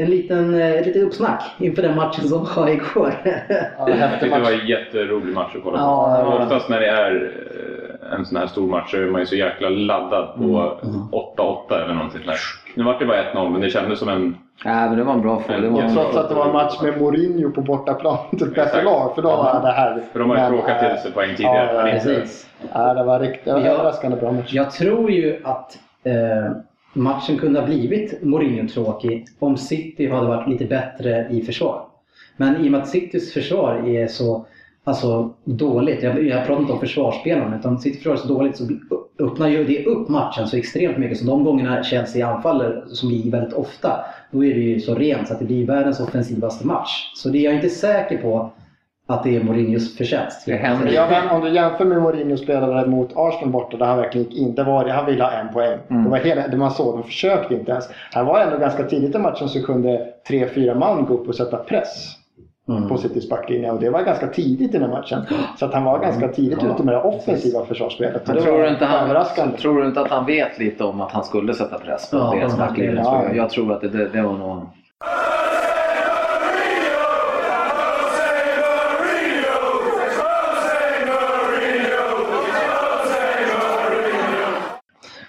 en 0.00 0.10
liten, 0.10 0.54
eh, 0.60 0.70
ett 0.72 0.86
litet 0.86 1.02
uppsnack 1.02 1.42
inför 1.58 1.82
den 1.82 1.96
matchen 1.96 2.24
som 2.28 2.46
var 2.56 2.68
igår. 2.68 3.12
Ja, 3.78 3.88
Jag 3.90 4.20
tyckte 4.20 4.36
det 4.38 4.44
var 4.44 4.52
en 4.52 4.66
jätterolig 4.66 5.34
match 5.34 5.56
att 5.56 5.62
kolla 5.64 5.78
på. 5.78 5.84
Ja, 5.84 6.18
det 6.18 6.24
var- 6.24 6.42
Oftast 6.44 6.68
när 6.68 6.80
det 6.80 6.86
är 6.86 7.14
eh, 8.12 8.18
en 8.18 8.24
sån 8.24 8.36
här 8.36 8.46
stor 8.46 8.68
match 8.68 8.90
så 8.90 8.96
är 8.96 9.06
man 9.06 9.20
ju 9.20 9.26
så 9.26 9.36
jäkla 9.36 9.68
laddad 9.68 10.34
på 10.34 10.42
Mm, 10.82 10.94
mm. 10.94 11.08
8-8 11.12 11.84
eller 11.84 11.94
någonting 11.94 12.20
sånt. 12.24 12.38
Nu 12.74 12.84
vart 12.84 12.98
det 12.98 13.06
bara 13.06 13.16
1-0 13.32 13.50
men 13.50 13.60
det 13.60 13.70
kändes 13.70 13.98
som 13.98 14.08
en... 14.08 14.36
Nej, 14.64 14.88
men 14.88 14.98
det 14.98 15.04
var 15.04 15.12
en 15.12 15.22
bra 15.22 15.40
fråga. 15.40 15.70
Var 15.70 15.82
en... 15.82 15.94
Trots 15.94 16.16
att 16.16 16.28
det 16.28 16.34
var 16.34 16.46
en 16.46 16.52
match 16.52 16.82
med 16.82 17.00
Mourinho 17.00 17.50
på 17.50 17.60
bortaplan 17.60 18.16
till 18.30 18.46
ett 18.48 18.54
bättre 18.54 18.82
lag. 18.82 19.14
För 19.14 19.22
då 19.22 19.28
var 19.28 19.60
det 19.62 19.72
här... 19.72 20.00
För 20.12 20.18
de 20.20 20.30
har 20.30 20.36
ju 20.38 20.56
tråkat 20.56 20.80
till 20.80 20.98
sig 21.02 21.12
poäng 21.12 21.30
tidigare. 21.36 21.72
ja, 21.76 21.92
Precis. 21.92 22.46
Ja, 22.72 22.94
det 22.94 23.04
var 23.04 23.20
riktigt 23.20 23.44
det 23.44 23.52
var 23.52 23.60
Ja. 23.60 23.66
överraskande 23.66 24.16
bra 24.16 24.32
match. 24.32 24.52
Jag 24.52 24.70
tror 24.70 25.10
ju 25.10 25.40
att 25.44 25.78
eh, 26.04 26.52
matchen 26.92 27.38
kunde 27.38 27.60
ha 27.60 27.66
blivit 27.66 28.22
Mourinho-tråkig 28.22 29.26
om 29.38 29.56
City 29.56 30.08
hade 30.08 30.26
varit 30.26 30.48
lite 30.48 30.64
bättre 30.64 31.28
i 31.30 31.42
försvar. 31.42 31.82
Men 32.36 32.64
i 32.64 32.68
och 32.68 32.72
med 32.72 32.80
att 32.80 32.88
Citys 32.88 33.32
försvar 33.32 33.88
är 33.88 34.06
så 34.06 34.46
alltså, 34.84 35.34
dåligt, 35.44 36.02
jag, 36.02 36.26
jag 36.26 36.46
pratar 36.46 36.60
inte 36.60 36.72
om 36.72 36.80
försvarsspelarna, 36.80 37.58
utan 37.58 37.78
Citys 37.78 37.98
försvar 37.98 38.14
är 38.14 38.16
så 38.16 38.28
dåligt 38.28 38.56
så 38.56 38.68
öppnar 39.18 39.48
ju 39.48 39.64
det 39.64 39.84
upp 39.84 40.08
matchen 40.08 40.48
så 40.48 40.56
extremt 40.56 40.98
mycket. 40.98 41.18
Så 41.18 41.24
de 41.24 41.44
gångerna 41.44 41.82
Chelsea 41.84 42.28
anfaller, 42.28 42.84
som 42.88 43.08
blir 43.08 43.30
väldigt 43.30 43.52
ofta, 43.52 44.04
då 44.30 44.44
är 44.44 44.54
det 44.54 44.60
ju 44.60 44.80
så 44.80 44.94
rent 44.94 45.28
så 45.28 45.32
att 45.32 45.38
det 45.38 45.44
blir 45.44 45.66
världens 45.66 46.00
offensivaste 46.00 46.66
match. 46.66 47.12
Så 47.14 47.28
det 47.28 47.38
är 47.38 47.42
jag 47.42 47.54
inte 47.54 47.68
säker 47.68 48.18
på 48.18 48.52
att 49.12 49.22
det 49.24 49.36
är 49.36 49.44
Mourinhos 49.44 49.96
förtjänst. 49.96 50.46
Det 50.46 50.56
händer. 50.56 50.92
Ja, 50.92 51.06
men 51.10 51.28
om 51.28 51.40
du 51.40 51.50
jämför 51.54 51.84
med 51.84 52.02
Mourinho 52.02 52.36
spelade 52.36 52.90
mot 52.90 53.10
Arsenal 53.16 53.50
borta 53.50 53.76
där 53.76 53.86
han 53.86 53.96
verkligen 53.98 54.26
gick 54.26 54.38
in. 54.38 54.54
Det 54.54 54.62
var 54.64 54.84
det, 54.84 54.92
han 54.92 55.06
ville 55.06 55.24
ha 55.24 55.30
en 55.30 55.48
poäng. 55.52 55.78
Mm. 55.90 56.04
Det 56.04 56.10
var 56.10 56.18
hela, 56.18 56.48
det 56.48 56.56
man 56.56 56.70
såg, 56.70 56.94
de 56.98 57.02
försökte 57.02 57.54
inte 57.54 57.70
ens. 57.72 57.88
Han 58.12 58.26
var 58.26 58.40
ändå 58.40 58.58
ganska 58.58 58.82
tidigt 58.84 59.14
i 59.14 59.18
matchen 59.18 59.48
så 59.48 59.62
kunde 59.62 60.06
tre, 60.28 60.48
fyra 60.48 60.74
man 60.74 61.04
gå 61.04 61.14
upp 61.14 61.28
och 61.28 61.34
sätta 61.34 61.56
press 61.56 62.16
Mm. 62.68 62.88
på 62.88 62.96
Citys 62.96 63.28
backlinje. 63.28 63.70
Och 63.70 63.80
det 63.80 63.90
var 63.90 64.02
ganska 64.02 64.26
tidigt 64.26 64.74
i 64.74 64.78
den 64.78 64.82
här 64.82 64.96
matchen. 64.96 65.22
Så 65.58 65.64
att 65.64 65.74
han 65.74 65.84
var 65.84 65.98
ganska 65.98 66.28
tidigt 66.28 66.58
Ja, 66.62 66.74
ute 66.74 66.82
med 66.82 66.94
det 66.94 67.00
offensiva 67.02 67.64
försvarsspelet. 67.64 68.26
Men 68.26 68.36
det 68.36 68.42
tror 68.42 68.62
du, 68.62 68.68
inte 68.68 68.84
han, 68.84 69.26
tror 69.56 69.80
du 69.80 69.86
inte 69.86 70.00
att 70.00 70.10
han 70.10 70.26
vet 70.26 70.58
lite 70.58 70.84
om 70.84 71.00
att 71.00 71.12
han 71.12 71.24
skulle 71.24 71.54
sätta 71.54 71.78
press 71.78 72.10
på 72.10 72.16
Ja, 72.16 72.34
deras 72.36 72.58
backlinje? 72.58 73.04
tror 73.04 73.22
Jag. 73.26 73.36
jag 73.36 73.50
tror 73.50 73.72
att 73.72 73.80
det, 73.80 73.88
det, 73.88 74.08
det 74.08 74.22
var 74.22 74.32
nog... 74.32 74.62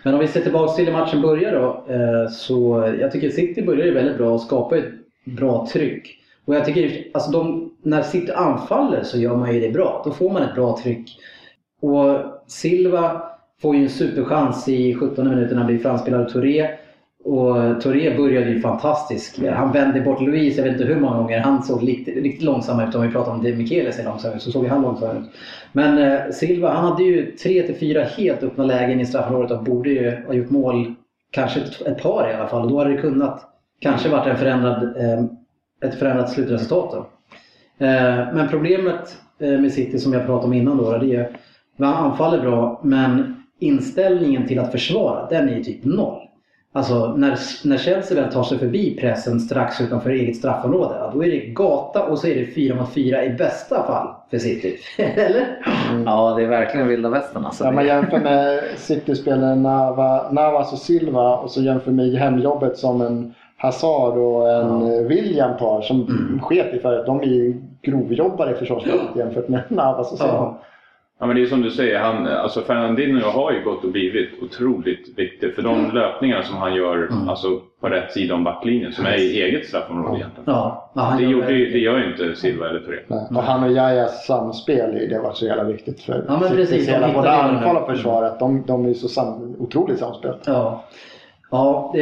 Men 0.04 0.14
om 0.14 0.20
vi 0.20 0.28
ser 0.28 0.41
tillbaka 0.41 0.74
till 0.74 0.86
hur 0.86 0.91
matchen 0.91 1.22
börjar 1.22 1.52
då. 1.52 1.93
Eh, 1.93 2.30
så 2.32 2.89
jag 2.99 3.12
tycker 3.12 3.30
City 3.30 3.62
börjar 3.62 3.86
ju 3.86 3.93
väldigt 3.93 4.18
bra 4.18 4.30
och 4.30 4.41
skapar 4.41 4.78
ett 4.78 4.93
bra 5.26 5.68
tryck. 5.72 6.18
Och 6.45 6.56
jag 6.56 6.66
tycker 6.66 7.08
alltså 7.14 7.32
de, 7.32 7.74
när 7.82 8.02
City 8.02 8.32
anfaller 8.32 9.04
så 9.04 9.18
gör 9.18 9.36
man 9.36 9.54
ju 9.54 9.60
det 9.60 9.70
bra. 9.70 10.02
Då 10.06 10.12
får 10.12 10.30
man 10.30 10.41
ett 10.41 10.56
bra 10.56 10.78
tryck. 10.84 11.20
Och 11.82 12.18
Silva 12.47 13.24
får 13.62 13.76
ju 13.76 13.84
en 13.84 13.89
superchans 13.89 14.68
i 14.68 14.95
17 14.95 15.30
minuter 15.30 15.56
när 15.56 15.64
han 15.64 15.68
blir 15.68 15.80
framspelad 15.80 16.22
av 16.22 16.30
Touré. 16.30 16.68
Och 17.24 17.82
Touré 17.82 18.17
började 18.17 18.49
ju 18.49 18.59
fantastiskt. 18.59 19.39
Han 19.47 19.72
vände 19.72 20.01
bort 20.01 20.22
Louise, 20.22 20.57
jag 20.57 20.63
vet 20.63 20.74
inte 20.74 20.93
hur 20.93 20.99
många 20.99 21.17
gånger. 21.17 21.39
Han 21.39 21.63
såg 21.63 21.88
riktigt, 21.88 22.24
riktigt 22.24 22.43
långsam 22.43 22.80
ut. 22.80 22.95
Om 22.95 23.01
vi 23.01 23.11
pratar 23.11 23.32
om 23.32 23.43
det 23.43 23.55
Mikaelis 23.55 23.99
är 23.99 24.03
långsam 24.03 24.34
ut 24.34 24.41
så 24.41 24.51
såg 24.51 24.63
ju 24.63 24.69
han 24.69 24.82
långsam 24.82 25.17
ut. 25.17 25.30
Men 25.72 25.97
eh, 25.97 26.32
Silva, 26.32 26.74
han 26.74 26.91
hade 26.91 27.03
ju 27.03 27.36
3-4 27.36 28.03
helt 28.03 28.43
öppna 28.43 28.63
lägen 28.63 28.99
i 28.99 29.05
straffområdet 29.05 29.51
och 29.51 29.63
borde 29.63 29.89
ju 29.89 30.26
ha 30.28 30.34
gjort 30.34 30.49
mål. 30.49 30.93
Kanske 31.32 31.59
ett, 31.59 31.82
ett 31.82 32.03
par 32.03 32.30
i 32.32 32.36
alla 32.36 32.47
fall. 32.47 32.69
Då 32.69 32.78
hade 32.78 32.91
det 32.91 33.01
kunnat 33.01 33.41
kanske 33.80 34.09
varit 34.09 34.28
en 34.28 34.38
förändrad, 34.38 34.84
eh, 34.84 35.24
ett 35.89 35.99
förändrat 35.99 36.30
slutresultat. 36.30 36.91
Då. 36.91 36.97
Eh, 37.86 38.34
men 38.34 38.47
problemet 38.49 39.17
eh, 39.39 39.59
med 39.59 39.74
City 39.74 39.99
som 39.99 40.13
jag 40.13 40.26
pratade 40.26 40.47
om 40.47 40.53
innan 40.53 40.78
då, 40.78 40.97
det 40.97 41.15
är 41.15 41.38
han 41.78 42.11
anfaller 42.11 42.41
bra 42.41 42.82
men 42.84 43.43
inställningen 43.59 44.47
till 44.47 44.59
att 44.59 44.72
försvara, 44.72 45.30
den 45.30 45.49
är 45.49 45.55
ju 45.55 45.63
typ 45.63 45.86
noll. 45.86 46.22
Alltså 46.74 47.13
när, 47.17 47.38
när 47.67 47.78
Chelsea 47.78 48.22
väl 48.22 48.34
tar 48.34 48.43
sig 48.43 48.57
förbi 48.57 48.97
pressen 49.01 49.39
strax 49.39 49.82
utanför 49.82 50.09
eget 50.09 50.36
straffområde, 50.36 50.95
ja, 50.99 51.11
då 51.13 51.24
är 51.24 51.30
det 51.30 51.38
gata 51.38 52.03
och 52.05 52.19
så 52.19 52.28
är 52.28 52.36
det 52.36 52.45
4 52.45 52.76
mot 52.76 52.89
4 52.93 53.24
i 53.26 53.30
bästa 53.30 53.84
fall 53.84 54.07
för 54.30 54.38
City. 54.38 54.78
Eller? 54.97 55.45
Ja, 56.05 56.34
det 56.38 56.43
är 56.43 56.47
verkligen 56.47 56.88
vilda 56.88 57.09
västern 57.09 57.45
alltså. 57.45 57.63
Ja, 57.63 57.72
man 57.72 57.86
jämför 57.86 58.19
med 58.19 58.63
City-spelaren 58.78 59.63
Nava, 59.63 60.32
Navas 60.32 60.74
och 60.74 60.80
Silva 60.80 61.36
och 61.38 61.51
så 61.51 61.61
jämför 61.61 61.91
med 61.91 62.13
hemjobbet 62.13 62.78
som 62.78 63.01
en 63.01 63.34
Hazard 63.57 64.17
och 64.17 64.49
en 64.51 64.93
eh, 64.93 64.99
William 65.07 65.57
tar 65.57 65.82
som 65.82 66.01
Mm. 66.01 66.39
sket 66.41 66.74
i 66.74 66.80
för 66.80 66.99
att 66.99 67.05
de 67.05 67.19
är 67.22 67.26
ju 67.26 67.61
grovjobbare 67.82 68.51
i 68.51 68.53
försvarsspelet 68.55 69.15
jämfört 69.15 69.47
med 69.47 69.61
Navas 69.67 70.11
och 70.11 70.17
så. 70.17 70.26
Ja. 70.26 70.61
Ja 71.22 71.28
men 71.28 71.36
det 71.36 71.41
är 71.41 71.45
som 71.45 71.61
du 71.61 71.72
säger, 71.72 71.99
han, 71.99 72.28
alltså 72.28 72.61
Fernandinho 72.61 73.30
har 73.30 73.51
ju 73.51 73.63
gått 73.63 73.84
och 73.84 73.91
blivit 73.91 74.30
otroligt 74.41 75.17
viktig. 75.17 75.55
För 75.55 75.61
de 75.61 75.91
löpningar 75.93 76.41
som 76.41 76.57
han 76.57 76.76
gör 76.76 76.97
Mm. 76.97 77.30
alltså, 77.30 77.47
på 77.82 77.88
rätt 77.89 78.11
sida 78.11 78.36
om 78.36 78.43
backlinjen, 78.43 78.91
som 78.91 79.05
är 79.05 79.17
i 79.17 79.41
eget 79.41 79.65
straffområde 79.67 80.17
egentligen. 80.17 80.43
Ja, 80.45 80.91
Det, 81.17 81.24
gör 81.24 81.32
gjorde, 81.32 81.47
det 81.47 81.80
gör 81.80 81.97
ju 81.97 82.11
inte 82.11 82.36
Silva 82.36 82.69
eller 82.69 82.80
Touré. 82.80 82.99
Nej. 83.07 83.26
Och 83.30 83.43
han 83.43 83.63
och 83.63 83.72
Jajas 83.72 84.26
samspel, 84.26 85.07
det 85.09 85.15
har 85.15 85.24
varit 85.24 85.38
så 85.38 85.45
jävla 85.45 85.63
viktigt 85.63 86.01
för 86.01 86.26
Ja, 86.28 86.38
men 86.41 86.49
precis. 86.49 86.89
Hela 86.89 87.13
både 87.13 87.32
anfall 87.32 87.78
och 87.78 87.88
försvar. 87.89 88.24
Att 88.24 88.39
de, 88.39 88.63
de 88.67 88.84
är 88.86 88.89
ju 88.89 88.95
så 88.95 89.07
sam, 89.07 89.55
otroligt 89.59 89.99
samspelt. 89.99 90.39
Ja. 90.45 90.84
Ja, 91.54 91.93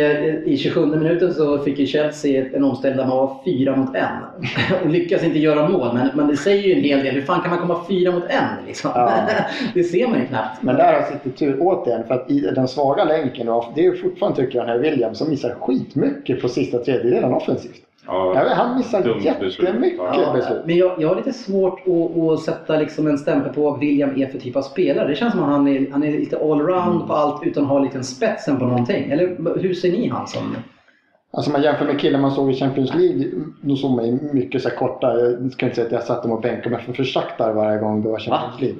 i 0.45 0.57
27 0.57 0.85
minuten 0.85 1.33
så 1.33 1.59
fick 1.59 1.79
ju 1.79 1.85
Chelsea 1.85 2.45
en 2.53 2.63
omställning 2.63 2.97
där 2.97 3.07
man 3.07 3.17
var 3.17 3.37
fyra 3.45 3.75
mot 3.75 3.95
en. 3.95 4.17
Och 4.83 4.89
lyckas 4.89 5.23
inte 5.23 5.39
göra 5.39 5.69
mål, 5.69 5.93
men, 5.93 6.09
men 6.15 6.27
det 6.27 6.37
säger 6.37 6.63
ju 6.63 6.73
en 6.73 6.83
hel 6.83 7.03
del. 7.03 7.15
Hur 7.15 7.21
fan 7.21 7.41
kan 7.41 7.49
man 7.49 7.59
komma 7.59 7.85
fyra 7.87 8.11
mot 8.11 8.23
en? 8.29 8.65
Liksom? 8.67 8.91
Ja. 8.95 9.21
det 9.73 9.83
ser 9.83 10.07
man 10.07 10.19
ju 10.19 10.25
knappt. 10.25 10.63
Men 10.63 10.75
där 10.75 10.93
har 10.93 11.11
City 11.11 11.37
tur 11.37 11.57
återigen 11.61 12.03
för 12.07 12.13
att 12.13 12.31
i 12.31 12.39
den 12.39 12.67
svaga 12.67 13.03
länken, 13.03 13.47
det 13.75 13.81
är 13.81 13.85
ju 13.85 13.97
fortfarande 13.97 14.41
tycker 14.41 14.57
jag 14.57 14.67
den 14.67 14.75
här 14.75 14.81
William 14.91 15.15
som 15.15 15.29
missar 15.29 15.55
skitmycket 15.59 16.41
på 16.41 16.49
sista 16.49 16.77
tredjedelen 16.77 17.33
offensivt. 17.33 17.88
Ja, 18.11 18.33
Ja, 18.35 18.53
han 18.55 18.77
missar 18.77 19.01
dumt 19.01 19.19
beslut. 19.39 19.59
jättemycket 19.59 19.99
Ja. 19.99 20.33
beslut. 20.33 20.61
Men 20.65 20.77
jag, 20.77 20.91
jag 20.97 21.07
har 21.09 21.15
lite 21.15 21.33
svårt 21.33 21.79
att, 21.87 22.17
att 22.17 22.39
sätta 22.39 22.77
liksom 22.77 23.07
en 23.07 23.17
stämpel 23.17 23.53
på 23.53 23.61
vad 23.61 23.79
William 23.79 24.21
är 24.21 24.27
för 24.27 24.39
typ 24.39 24.55
av 24.55 24.61
spelare. 24.61 25.07
Det 25.07 25.15
känns 25.15 25.31
som 25.33 25.43
att 25.43 25.49
han 25.49 25.67
är, 25.67 25.91
han 25.91 26.03
är 26.03 26.11
lite 26.11 26.37
allround 26.37 27.07
på 27.07 27.13
allt 27.13 27.43
utan 27.43 27.63
att 27.63 27.69
ha 27.69 27.79
lite 27.79 27.97
en 27.97 28.03
spetsen 28.03 28.59
på 28.59 28.65
någonting. 28.65 29.11
Eller 29.11 29.59
hur 29.59 29.73
ser 29.73 29.91
ni 29.91 30.07
han 30.07 30.27
som? 30.27 30.55
Alltså 31.31 31.51
man 31.51 31.61
jämför 31.61 31.85
med 31.85 31.99
killen 31.99 32.21
man 32.21 32.31
såg 32.31 32.51
i 32.51 32.53
Champions 32.53 32.93
League, 32.93 33.25
då 33.61 33.75
såg 33.75 33.91
man 33.91 34.05
ju 34.05 34.33
mycket 34.33 34.61
så 34.61 34.69
korta. 34.69 35.19
Jag 35.19 35.51
ska 35.51 35.65
inte 35.65 35.75
säga 35.75 35.85
att 35.87 35.91
jag 35.91 36.03
satt 36.03 36.23
dem 36.23 36.31
och 36.31 36.41
bänkade 36.41 36.69
mig 36.69 36.85
för 36.85 36.93
försaktar 36.93 37.53
varje 37.53 37.79
gång 37.79 38.01
det 38.01 38.09
var 38.09 38.19
Champions 38.19 38.61
League. 38.61 38.79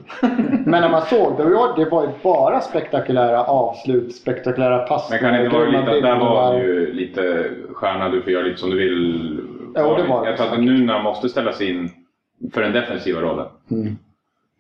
Men 0.66 0.82
när 0.82 0.90
man 0.90 1.02
såg, 1.02 1.38
det 1.38 1.44
var, 1.44 1.76
det 1.76 1.90
var 1.90 2.04
ju 2.04 2.10
bara 2.24 2.62
spektakulära 2.62 3.44
avslut, 3.44 4.16
spektakulära 4.16 4.78
Men 4.78 4.88
passningar. 4.88 5.22
kan 5.22 5.34
det 5.34 5.46
inte 5.46 5.58
vara 5.58 5.68
lite 5.68 5.92
att 5.92 6.02
där 6.02 6.20
var 6.20 6.58
ju 6.60 6.94
lite 6.94 7.52
stjärna, 7.74 8.10
du 8.10 8.22
får 8.22 8.32
göra 8.32 8.44
lite 8.44 8.58
som 8.60 8.70
du 8.70 8.78
vill. 8.78 9.40
Jo, 9.76 9.96
det 9.96 10.04
var 10.04 10.24
det 10.24 10.30
Jag 10.30 10.38
tror 10.38 10.54
att 10.54 10.60
nu 10.60 10.86
när 10.86 10.94
han 10.94 11.04
måste 11.04 11.30
ställa 11.30 11.52
sig 11.52 11.70
in 11.70 11.90
för 12.54 12.62
den 12.62 12.72
defensiva 12.72 13.22
rollen. 13.22 13.48
Mm. 13.72 13.98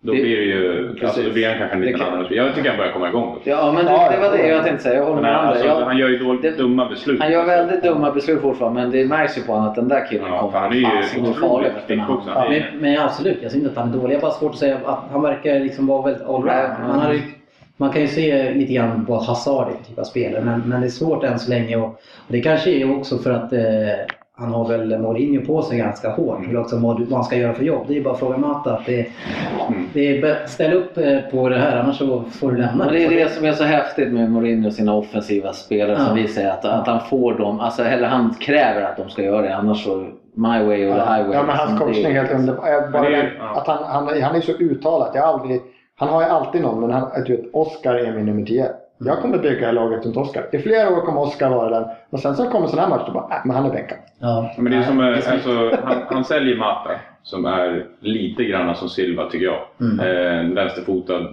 Då 0.02 0.14
Det- 0.14 0.22
blir 0.22 0.38
det 0.38 0.44
ju, 0.44 0.96
alltså, 1.04 1.22
då 1.22 1.32
blir 1.32 1.48
han 1.50 1.58
kanske 1.58 1.76
en 1.76 1.82
liten 1.82 2.00
kan- 2.00 2.14
annan. 2.14 2.28
Jag 2.30 2.56
tycker 2.56 2.70
han 2.70 2.78
börjar 2.78 2.92
komma 2.92 3.10
igång. 3.10 3.34
Då. 3.36 3.50
Ja, 3.52 3.72
men 3.76 3.86
det, 3.86 3.92
det 3.92 4.18
var 4.30 4.38
det 4.38 4.48
ja. 4.48 4.56
jag 4.56 4.64
tänkte 4.64 4.84
säga. 4.84 4.96
Jag 4.96 5.06
håller 5.06 5.22
med 5.22 5.36
alltså, 5.38 5.66
Jag, 5.68 5.76
han 5.82 5.98
gör 5.98 6.10
ju 6.10 6.18
dåligt, 6.18 6.42
det- 6.42 6.52
dumma 6.52 6.90
beslut. 6.90 7.22
han 7.22 7.32
gör 7.32 7.46
väldigt 7.46 7.84
dumma 7.84 8.12
beslut 8.12 8.42
fortfarande, 8.42 8.82
men 8.82 8.92
det 8.92 9.06
märks 9.06 9.38
ju 9.38 9.42
på 9.42 9.52
honom 9.52 9.70
att 9.70 9.76
den 9.76 9.88
där 9.88 10.06
killen 10.10 10.26
Ja, 10.28 10.40
kommer 10.40 10.60
han 10.60 10.72
är 10.72 10.76
ju 10.76 10.84
fan, 10.84 11.04
så 11.04 11.20
farlig. 11.34 11.36
otroligt 11.36 11.88
kvick 11.88 12.10
också. 12.10 12.30
Ja. 12.36 12.50
Men, 12.50 12.64
men 12.82 13.00
absolut, 13.00 13.38
jag 13.42 13.52
säger 13.52 13.66
inte 13.66 13.80
att 13.80 13.86
han 13.88 13.96
är 13.96 14.02
dålig. 14.02 14.16
Jag 14.16 14.20
har 14.20 14.28
bara 14.28 14.32
svårt 14.32 14.52
att 14.52 14.58
säga 14.58 14.78
att 14.86 15.00
han 15.12 15.22
verkar 15.22 15.60
liksom 15.60 15.88
vara 15.88 16.02
väldigt 16.02 16.24
allround. 16.28 17.14
Ju, 17.14 17.22
man 17.78 17.90
kan 17.92 18.02
ju 18.02 18.08
se 18.08 18.52
lite 18.54 18.74
grann 18.74 19.06
vad 19.08 19.24
Hazard 19.24 19.68
typ 19.88 20.00
av 20.00 20.04
spelare, 20.04 20.42
men, 20.46 20.62
men 20.66 20.82
det 20.82 20.88
är 20.88 20.90
svårt 20.90 21.24
än 21.24 21.40
så 21.40 21.50
länge. 21.50 21.76
Och, 21.78 21.86
och 21.86 22.28
det 22.28 22.42
kanske 22.42 22.72
är 22.72 22.98
också 22.98 23.18
för 23.18 23.32
att 23.32 23.54
eh, 23.54 23.60
han 24.40 24.54
har 24.54 24.68
väl 24.68 24.98
Mourinho 25.00 25.46
på 25.46 25.62
sig 25.62 25.78
ganska 25.78 26.10
hårt. 26.10 26.40
Eller 26.50 26.60
också 26.60 26.76
vad, 26.80 27.00
vad 27.00 27.12
han 27.14 27.24
ska 27.24 27.36
göra 27.36 27.54
för 27.54 27.64
jobb. 27.64 27.86
Det 27.88 27.98
är 27.98 28.04
bara 28.04 28.14
att 28.14 28.20
fråga 28.20 28.38
Mata. 28.38 28.74
Att 28.74 28.86
det, 28.86 29.08
Mm. 29.70 29.90
det 29.94 30.18
är, 30.22 30.46
ställ 30.48 30.74
upp 30.74 30.98
eh, 30.98 31.20
på 31.32 31.50
det 31.50 31.58
här, 31.60 31.78
annars 31.80 31.98
så 31.98 32.24
får 32.24 32.52
du 32.52 32.58
lämna. 32.58 32.86
Men 32.86 32.94
det 32.94 33.06
är 33.06 33.10
det 33.10 33.30
som 33.32 33.46
är 33.46 33.52
så 33.52 33.64
häftigt 33.64 34.12
med 34.14 34.32
Mourinho 34.32 34.68
och 34.68 34.74
sina 34.74 34.94
offensiva 34.96 35.54
spelare 35.54 35.98
Ja. 36.00 36.06
som 36.06 36.16
vi 36.16 36.28
säger 36.28 36.50
att, 36.50 36.66
att 36.66 36.88
han 36.88 37.00
får 37.10 37.34
dem, 37.34 37.60
alltså, 37.60 37.84
eller 37.84 38.08
han 38.08 38.34
kräver 38.40 38.82
att 38.82 38.98
de 38.98 39.10
ska 39.10 39.24
göra 39.24 39.42
det 39.42 39.56
annars 39.56 39.84
så 39.84 40.08
my 40.34 40.64
way 40.64 40.86
or 40.88 40.94
the 40.94 41.00
highway. 41.00 41.34
Ja, 41.34 41.44
men 41.44 41.56
hans 41.56 41.70
liksom, 41.72 41.88
coachning 41.88 42.06
är 42.06 42.12
helt 42.24 42.32
underbar. 42.40 42.68
Jag 42.68 42.92
Bara 42.92 43.08
är 43.10 43.42
att 43.56 43.68
han, 43.68 43.84
han, 43.84 44.22
han 44.22 44.36
är 44.36 44.42
så 44.42 44.52
uttalad. 44.52 45.12
Jag 45.14 45.22
har 45.22 45.34
aldrig, 45.34 45.62
han 45.96 46.10
har 46.10 46.22
ju 46.22 46.28
alltid 46.28 46.62
någon, 46.62 46.80
men 46.82 46.92
han, 46.92 47.10
du 47.26 47.36
vet, 47.36 47.46
Oscar 47.54 47.96
är 47.96 48.12
min 48.12 48.26
nummer 48.26 48.46
10. 48.46 48.66
Jag 49.02 49.20
kommer 49.22 49.38
bygga 49.38 49.72
laget 49.72 50.06
runt 50.06 50.18
Oscar. 50.18 50.44
I 50.52 50.58
flera 50.60 50.90
år 50.98 51.02
kommer 51.02 51.22
Oscar 51.22 51.50
vara 51.50 51.80
den. 51.80 51.90
Och 52.10 52.20
sen 52.20 52.36
så 52.36 52.46
kommer 52.50 52.68
sån 52.68 52.80
här 52.80 52.90
match 52.90 53.04
då 53.08 53.14
bara, 53.14 53.36
äh, 53.36 53.42
men 53.46 53.56
han 53.56 53.66
är 53.66 53.70
bänkad. 53.74 53.98
Ja. 54.20 54.52
Men 54.58 54.72
det 54.72 54.78
är 54.78 54.84
som, 54.84 55.00
eh, 55.00 55.06
det 55.06 55.16
är 55.18 55.22
som- 55.22 55.34
alltså, 55.34 55.78
han, 55.84 55.98
han 56.10 56.26
säljer 56.26 56.58
Mata, 56.58 56.90
som 57.24 57.46
är 57.46 57.86
lite 58.00 58.44
grann 58.44 58.76
som 58.76 58.90
Silva 58.90 59.30
tycker 59.30 59.46
jag. 59.46 59.60
Mm. 59.82 60.00
Eh, 60.00 60.40
En 60.40 60.56
vänsterfotad 60.56 61.28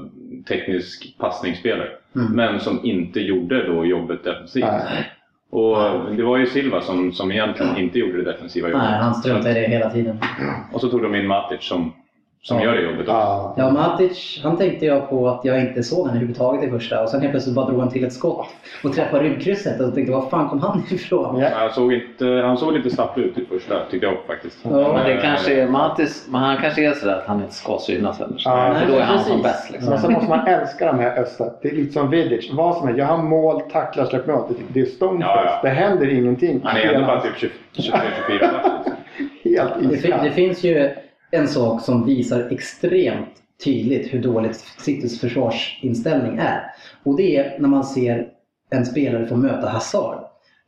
teknisk 0.49 1.17
passningsspelare. 1.19 1.89
Mm. 2.17 2.33
Men 2.33 2.61
som 2.61 2.81
inte 2.85 3.21
gjorde 3.21 3.67
då 3.67 3.85
jobbet 3.85 4.25
defensivt. 4.25 4.65
Nej. 4.65 5.11
Och 5.51 5.77
det 6.17 6.23
var 6.23 6.37
ju 6.37 6.47
Silva 6.47 6.81
som, 6.81 7.13
som 7.13 7.33
egentligen 7.33 7.77
inte 7.77 7.99
gjorde 7.99 8.17
det 8.25 8.33
defensiva 8.33 8.69
jobbet. 8.69 8.83
Nej, 8.91 8.99
han 9.01 9.15
struntade 9.15 9.51
i 9.59 9.63
det 9.63 9.69
hela 9.69 9.91
tiden. 9.91 10.19
Och 10.73 10.81
så 10.81 10.89
tog 10.89 11.03
de 11.03 11.15
in 11.15 11.27
Matic 11.27 11.63
som, 11.69 11.93
som 12.47 12.59
Ja. 12.59 12.65
gör 12.65 12.73
det 12.77 12.83
jobbet 12.83 13.01
också. 13.01 13.11
Ja. 13.13 13.55
Ja, 13.57 13.71
Matic, 13.71 14.41
han 14.43 14.57
tänkte 14.57 14.87
jag 14.87 15.11
på 15.11 15.29
att 15.29 15.45
jag 15.45 15.61
inte 15.61 15.83
såg 15.83 15.99
han 16.07 16.09
överhuvudtaget 16.17 16.65
i 16.65 16.71
första 16.71 17.03
och 17.03 17.09
sen 17.09 17.21
helt 17.21 17.33
plötsligt 17.33 17.55
bara 17.55 17.67
drog 17.67 17.81
han 17.81 17.91
till 17.91 18.05
ett 18.05 18.13
skott 18.13 18.47
och 18.85 18.93
träffade 18.93 19.25
ribkrysset 19.25 19.81
och 19.81 19.95
tänkte 19.95 20.13
var 20.13 20.29
fan 20.29 20.49
kom 20.49 20.61
han 20.61 20.83
ifrån? 20.91 21.41
Ja. 21.41 21.49
Han 21.55 21.71
såg, 21.71 21.93
inte, 21.93 22.27
han 22.27 22.57
såg 22.57 22.73
lite 22.73 22.91
slapp 22.91 23.19
ut 23.19 23.39
i 23.39 23.45
första, 23.45 23.75
tyckte 23.91 24.07
jag 24.07 24.17
faktiskt. 24.27 24.59
Ja, 24.63 24.93
Men 24.93 25.07
det 25.07 25.17
kanske 25.23 25.61
är 25.63 25.69
Matis, 25.69 26.27
men 26.31 26.41
han 26.41 26.57
kanske 26.57 26.87
är 26.89 26.93
sådär 26.93 27.15
att 27.19 27.27
han 27.27 27.41
inte 27.43 27.55
ska 27.55 27.79
synas 27.79 28.19
heller. 28.19 28.43
Ja, 28.45 28.75
för 28.81 28.93
då 28.93 28.99
är 28.99 29.03
han 29.03 29.17
precis. 29.17 29.33
som 29.33 29.43
bäst 29.43 29.71
liksom. 29.73 29.91
Men 29.91 29.99
så 30.03 30.11
måste 30.11 30.29
man 30.31 30.47
älska 30.47 30.87
de 30.87 30.99
här 30.99 31.19
östra. 31.19 31.47
Det 31.63 31.69
är 31.69 31.73
lite 31.73 31.93
som 31.93 32.11
Vidic. 32.11 32.51
Vad 32.53 32.77
som 32.77 32.87
helst. 32.87 32.99
Gör 32.99 33.07
han 33.07 33.25
mål, 33.29 33.61
tacklar, 33.73 34.05
släpper 34.05 34.33
mål. 34.33 34.43
Det- 34.69 34.81
är 34.81 34.85
stoneface. 34.85 35.33
Ja, 35.37 35.45
ja. 35.45 35.59
Det 35.63 35.69
händer 35.69 36.09
ingenting. 36.19 36.61
Han 36.65 36.77
är 36.77 36.93
ändå 36.93 37.07
bara 37.07 37.21
typ 37.21 37.51
23-24 37.73 38.41
bast. 38.41 38.89
Liksom. 39.81 40.13
Helt 40.13 40.23
Det, 40.23 40.29
det 40.29 40.31
finns 40.31 40.65
ju 40.65 40.91
en 41.31 41.49
sak 41.49 41.83
som 41.83 42.07
visar 42.07 42.49
extremt 42.51 43.29
tydligt 43.65 44.15
hur 44.15 44.23
dåligt 44.23 44.65
Citys 44.79 45.21
försvarsinställning 45.21 46.39
är. 46.39 46.63
Och 47.03 47.17
det 47.17 47.37
är 47.37 47.59
när 47.59 47.69
man 47.69 47.85
ser 47.85 48.29
en 48.71 48.87
spelare 48.87 49.27
få 49.27 49.37
möta 49.37 49.69
Hazard. 49.69 50.19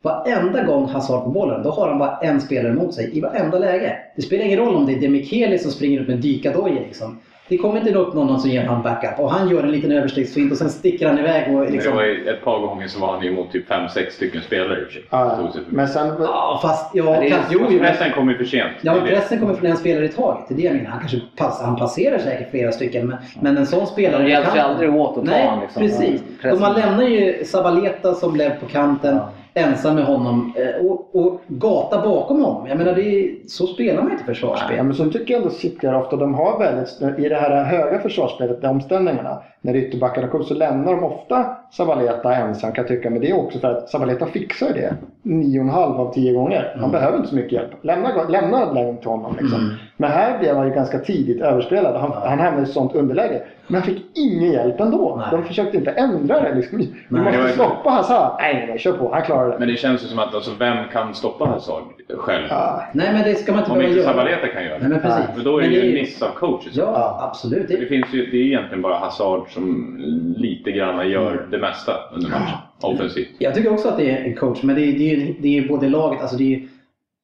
Varenda 0.02 0.64
gång 0.64 0.88
Hazard 0.88 1.24
får 1.24 1.32
bollen, 1.32 1.62
då 1.62 1.70
har 1.70 1.88
han 1.88 1.98
bara 1.98 2.18
en 2.18 2.40
spelare 2.40 2.74
mot 2.74 2.94
sig 2.94 3.18
i 3.18 3.20
varenda 3.20 3.58
läge. 3.58 3.98
Det 4.16 4.22
spelar 4.22 4.44
ingen 4.44 4.58
roll 4.58 4.74
om 4.74 4.86
det 4.86 4.92
är 4.92 5.00
Demichelis 5.00 5.62
som 5.62 5.70
springer 5.70 6.00
upp 6.00 6.08
med 6.08 6.18
dykadojor 6.18 6.84
liksom. 6.86 7.18
Det 7.48 7.58
kommer 7.58 7.78
inte 7.78 7.94
upp 7.94 8.14
någon 8.14 8.40
som 8.40 8.50
ger 8.50 8.66
honom 8.66 8.82
backup 8.82 9.18
och 9.18 9.30
han 9.30 9.48
gör 9.48 9.62
en 9.62 9.70
liten 9.70 9.92
överstegsfint 9.92 10.52
och 10.52 10.58
sen 10.58 10.70
sticker 10.70 11.06
han 11.08 11.18
iväg 11.18 11.56
och 11.56 11.70
liksom... 11.70 11.92
Det 11.92 11.96
var 11.96 12.04
ju 12.04 12.28
ett 12.28 12.44
par 12.44 12.58
gånger 12.60 12.88
så 12.88 13.00
var 13.00 13.12
han 13.12 13.24
ju 13.24 13.32
mot 13.32 13.52
typ 13.52 13.70
5-6 13.70 14.10
stycken 14.10 14.42
spelare 14.42 14.80
i 14.80 14.82
och 14.82 14.86
för 14.86 14.92
sig. 14.92 15.04
Ja, 15.10 15.48
men 15.68 15.88
sen... 15.88 16.14
Ja, 16.20 16.58
fast... 16.62 16.90
Ja, 16.94 17.04
Men 17.04 17.20
det 17.20 17.26
är- 17.26 17.30
kan, 17.30 17.40
jo, 17.50 17.78
Pressen 17.78 18.12
kom 18.12 18.28
ju 18.28 18.36
för 18.36 18.44
sent. 18.44 18.72
Ja, 18.80 18.94
pressen 19.06 19.38
kommer 19.40 19.54
från 19.54 19.66
en 19.66 19.76
spelare 19.76 20.04
i 20.04 20.08
taget. 20.08 20.44
Det 20.48 20.54
är 20.54 20.56
det 20.56 20.62
jag 20.62 20.74
menar. 20.76 20.90
Han 20.90 21.00
kanske 21.00 21.20
pass, 21.36 21.62
han 21.62 21.76
passerar 21.76 22.18
säkert 22.18 22.50
flera 22.50 22.72
stycken. 22.72 23.06
Men, 23.06 23.16
men 23.40 23.56
en 23.56 23.66
sån 23.66 23.86
spelare... 23.86 24.22
De 24.22 24.28
hjälps 24.30 24.56
ju 24.56 24.60
aldrig 24.60 24.94
åt 24.94 25.18
att 25.18 25.24
ta 25.24 25.30
Nej, 25.30 25.46
han, 25.46 25.60
liksom. 25.60 25.82
precis. 25.82 26.22
Man 26.60 26.74
lämnar 26.74 27.04
ju 27.04 27.44
Sabaleta 27.44 28.14
som 28.14 28.32
blev 28.32 28.60
på 28.60 28.66
kanten. 28.66 29.18
Ensam 29.58 29.94
med 29.94 30.04
honom. 30.04 30.52
eh, 30.56 30.86
Och, 30.86 31.16
och 31.16 31.40
gata 31.46 32.02
bakom 32.02 32.40
honom. 32.44 32.66
Jag 32.68 32.78
menar, 32.78 32.94
det 32.94 33.02
är, 33.02 33.30
så 33.46 33.66
spelar 33.66 34.02
man 34.02 34.12
inte 34.12 34.24
försvarsspel. 34.24 34.76
Ja, 34.76 34.82
men 34.82 34.94
så 34.94 35.10
tycker 35.10 35.34
jag 35.34 35.42
ändå 35.42 35.54
City 35.54 35.86
ofta, 35.88 36.16
de 36.16 36.34
har 36.34 36.58
väldigt, 36.58 37.18
i 37.24 37.28
det 37.28 37.36
här 37.36 37.64
höga 37.64 37.98
försvarsspelet, 37.98 38.60
de 38.62 38.68
omställningarna, 38.68 39.42
när 39.60 39.76
ytterbackarna 39.76 40.28
kommer 40.28 40.44
så 40.44 40.54
lämnar 40.54 40.92
de 40.92 41.04
ofta 41.04 41.56
Sabaleta 41.72 42.34
ensam 42.34 42.72
kan 42.72 42.82
jag 42.82 42.88
tycka. 42.88 43.10
Men 43.10 43.20
det 43.20 43.30
är 43.30 43.36
också 43.36 43.58
för 43.58 43.68
att 43.68 43.88
Sabaleta 43.88 44.26
fixar 44.26 44.68
det 44.74 44.94
nio 45.22 45.58
och 45.60 45.64
en 45.64 45.70
halv 45.70 46.00
av 46.00 46.12
tio 46.14 46.32
gånger. 46.32 46.76
Han 46.80 46.90
behöver 46.90 47.16
inte 47.16 47.28
så 47.28 47.34
mycket 47.36 47.52
hjälp. 47.52 47.70
Lämna, 47.82 48.08
lämna 48.28 48.66
till 49.00 49.10
honom 49.10 49.36
liksom. 49.40 49.60
Mm. 49.60 49.74
Men 49.96 50.10
här 50.10 50.38
blev 50.38 50.56
han 50.56 50.66
ju 50.68 50.74
ganska 50.74 50.98
tidigt 50.98 51.40
överspelad. 51.42 51.96
Han, 51.96 52.12
han 52.12 52.38
hamnade 52.38 52.62
i 52.62 52.72
sånt 52.72 52.94
underläge. 52.94 53.42
Men 53.70 53.80
han 53.82 53.90
fick 53.94 54.04
ingen 54.14 54.52
hjälp 54.52 54.80
ändå. 54.80 55.16
Nej. 55.16 55.26
De 55.30 55.44
försökte 55.48 55.76
inte 55.76 55.90
ändra 55.90 56.40
det. 56.40 56.54
Liksom. 56.54 56.78
Vi 56.78 56.84
Nej, 56.84 56.94
det 57.08 57.16
var 57.16 57.24
måste 57.32 57.48
ju- 57.48 57.52
stoppa 57.54 57.90
Hazard. 57.90 58.36
Nej, 58.40 58.54
nej, 58.54 58.66
nej, 58.68 58.78
kör 58.78 58.92
på. 58.92 59.12
Han 59.12 59.22
klarar 59.22 59.52
det. 59.52 59.58
Men 59.58 59.68
det 59.68 59.76
känns 59.76 60.02
ju 60.04 60.06
som 60.06 60.18
att 60.18 60.34
alltså, 60.34 60.50
vem 60.58 60.76
kan 60.92 61.14
stoppa 61.14 61.44
Hazard 61.44 61.82
själv? 62.16 62.46
Ja. 62.50 62.82
Nej, 62.94 63.12
men 63.12 63.22
det 63.24 63.34
ska 63.34 63.52
man 63.52 63.60
inte 63.60 63.72
Om 63.72 63.80
inte 63.82 63.92
göra. 63.98 64.10
Sabaleta 64.10 64.46
kan 64.46 64.64
göra 64.64 64.78
Nej, 64.78 64.88
men 64.88 65.00
precis. 65.00 65.24
För 65.36 65.44
då 65.44 65.58
är 65.58 65.62
det 65.62 65.68
Men 65.68 65.76
ju 65.76 65.88
en 65.88 65.94
miss 65.94 66.22
av 66.22 66.28
coaches. 66.34 66.76
Ja, 66.76 67.18
absolut. 67.30 67.68
Det, 67.68 67.76
Det, 67.76 67.86
finns 67.86 68.06
ju, 68.12 68.26
det 68.26 68.36
är 68.36 68.42
egentligen 68.46 68.82
bara 68.82 68.94
Hazard 68.98 69.50
som 69.50 69.96
lite 70.36 70.70
grann 70.72 71.10
gör 71.10 71.46
det 71.50 71.58
mesta 71.58 71.92
under 72.14 72.28
matchen. 72.30 72.58
Offensivt. 72.80 73.28
Jag 73.38 73.54
tycker 73.54 73.72
också 73.72 73.88
att 73.88 73.96
det 73.98 74.10
är 74.10 74.24
en 74.24 74.34
coach, 74.36 74.62
men 74.62 74.74
det 74.76 74.82
är, 74.82 74.92
det 74.98 75.12
är, 75.12 75.16
ju- 75.16 75.34
det 75.38 75.58
är 75.58 75.68
både 75.68 75.88
laget, 75.88 76.20
alltså 76.20 76.36
det 76.36 76.54
är 76.54 76.60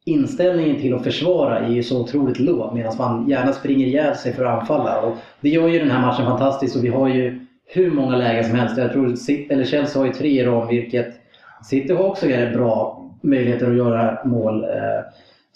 inställningen 0.04 0.80
till 0.80 0.94
att 0.94 1.04
försvara 1.04 1.58
är 1.58 1.70
ju 1.70 1.82
så 1.82 2.00
otroligt 2.00 2.38
låg 2.38 2.74
medan 2.74 2.96
man 2.98 3.28
gärna 3.28 3.52
springer 3.52 3.86
ihjäl 3.86 4.14
sig 4.14 4.32
för 4.32 4.44
att 4.44 4.60
anfalla. 4.60 5.00
Och 5.00 5.16
det 5.40 5.48
gör 5.48 5.68
ju 5.68 5.78
den 5.78 5.90
här 5.90 6.06
matchen 6.06 6.26
fantastisk 6.26 6.76
och 6.76 6.84
vi 6.84 6.88
har 6.88 7.08
ju 7.08 7.46
hur 7.66 7.90
många 7.90 8.16
lägen 8.16 8.44
som 8.44 8.54
helst. 8.54 8.78
Jag 8.78 8.92
tror 8.92 9.16
eller 9.50 9.64
Chelsea 9.64 10.02
har 10.02 10.06
ju 10.06 10.12
tre 10.12 10.40
i 10.40 10.44
ram, 10.44 10.68
vilket 10.68 11.14
City 11.62 11.92
har 11.92 12.04
också 12.04 12.26
bra 12.54 13.04
möjligheter 13.20 13.70
att 13.70 13.76
göra 13.76 14.18
mål. 14.24 14.64
Eh, 14.64 14.70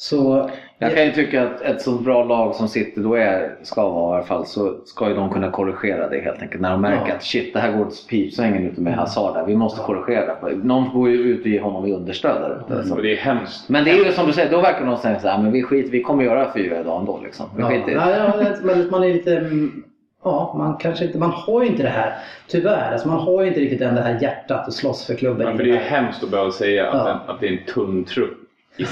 så 0.01 0.51
Jag 0.79 0.95
kan 0.95 1.05
ju 1.05 1.13
tycka 1.13 1.43
att 1.47 1.61
ett 1.61 1.83
så 1.83 1.91
bra 1.93 2.25
lag 2.25 2.55
som 2.55 2.69
City 2.69 3.01
då 3.01 3.15
är, 3.15 3.55
ska 3.63 3.89
vara 3.89 4.15
i 4.15 4.17
alla 4.19 4.27
fall, 4.27 4.47
så 4.47 4.75
ska 4.85 5.09
ju 5.09 5.15
de 5.15 5.31
kunna 5.31 5.51
korrigera 5.51 6.09
det 6.09 6.19
helt 6.21 6.43
enkelt. 6.43 6.61
När 6.63 6.71
de 6.71 6.81
märker 6.81 7.09
Ja. 7.09 7.15
att 7.15 7.23
shit, 7.23 7.55
det 7.55 7.61
här 7.61 7.73
går 7.73 7.87
åt 7.87 8.07
pipsvängen 8.11 8.67
ute 8.67 8.81
med 8.81 8.95
Hazard 8.95 9.35
där. 9.35 9.47
Vi 9.47 9.57
måste 9.57 9.81
korrigera 9.83 10.27
det. 10.27 10.57
Någon 10.57 10.89
går 10.95 11.09
ju 11.11 11.17
ut 11.17 11.41
och 11.41 11.47
ger 11.47 11.61
honom 11.61 11.87
i 11.87 11.93
understöd 11.93 12.43
där 12.69 12.81
ute. 12.81 12.95
Och 12.95 13.03
det 13.03 13.13
är 13.13 13.17
hemskt. 13.17 13.69
Men 13.69 13.85
det 13.85 13.91
är 13.91 14.05
ju 14.05 14.13
som 14.13 14.27
du 14.27 14.33
säger, 14.33 14.51
då 14.51 14.61
verkar 14.61 14.87
de 14.87 14.97
säga 14.97 15.21
såhär, 15.21 15.43
men 15.43 15.53
vi 15.53 15.63
skiter 15.63 15.91
vi 15.91 16.03
kommer 16.03 16.25
göra 16.25 16.53
fyra 16.55 16.81
idag 16.81 17.01
ändå 17.01 17.21
liksom. 17.25 17.47
Vi 17.57 17.63
Ja, 17.63 17.69
skiter 17.69 17.93
ja, 17.93 18.11
ja, 18.11 18.75
man 18.91 19.03
är 19.05 19.13
lite... 19.13 19.37
mm, 19.37 19.85
Ja, 20.25 20.55
man 20.59 20.77
kanske 20.77 21.05
inte... 21.05 21.19
Man 21.19 21.31
har 21.31 21.63
ju 21.63 21.69
inte 21.69 21.83
det 21.83 21.89
här. 21.89 22.13
Tyvärr. 22.49 22.93
Alltså 22.93 23.09
man 23.09 23.19
har 23.21 23.43
ju 23.43 23.49
inte 23.49 23.61
riktigt 23.61 23.81
än 23.81 23.95
det 23.95 24.01
här 24.03 24.19
hjärtat 24.23 24.67
att 24.69 24.73
slåss 24.73 25.07
för 25.07 25.15
klubben. 25.15 25.47
Ja, 25.47 25.57
för 25.57 25.65
det 25.65 25.71
är 25.71 25.77
här. 25.77 26.01
hemskt 26.03 26.25
att 26.25 26.31
behöva 26.31 26.51
säga 26.51 26.91
att, 26.91 27.05
den, 27.07 27.17
att 27.35 27.41
det 27.41 27.49
är 27.49 27.53
en 27.53 27.65
tunn 27.75 28.05
trupp 28.05 28.39
i 28.79 28.85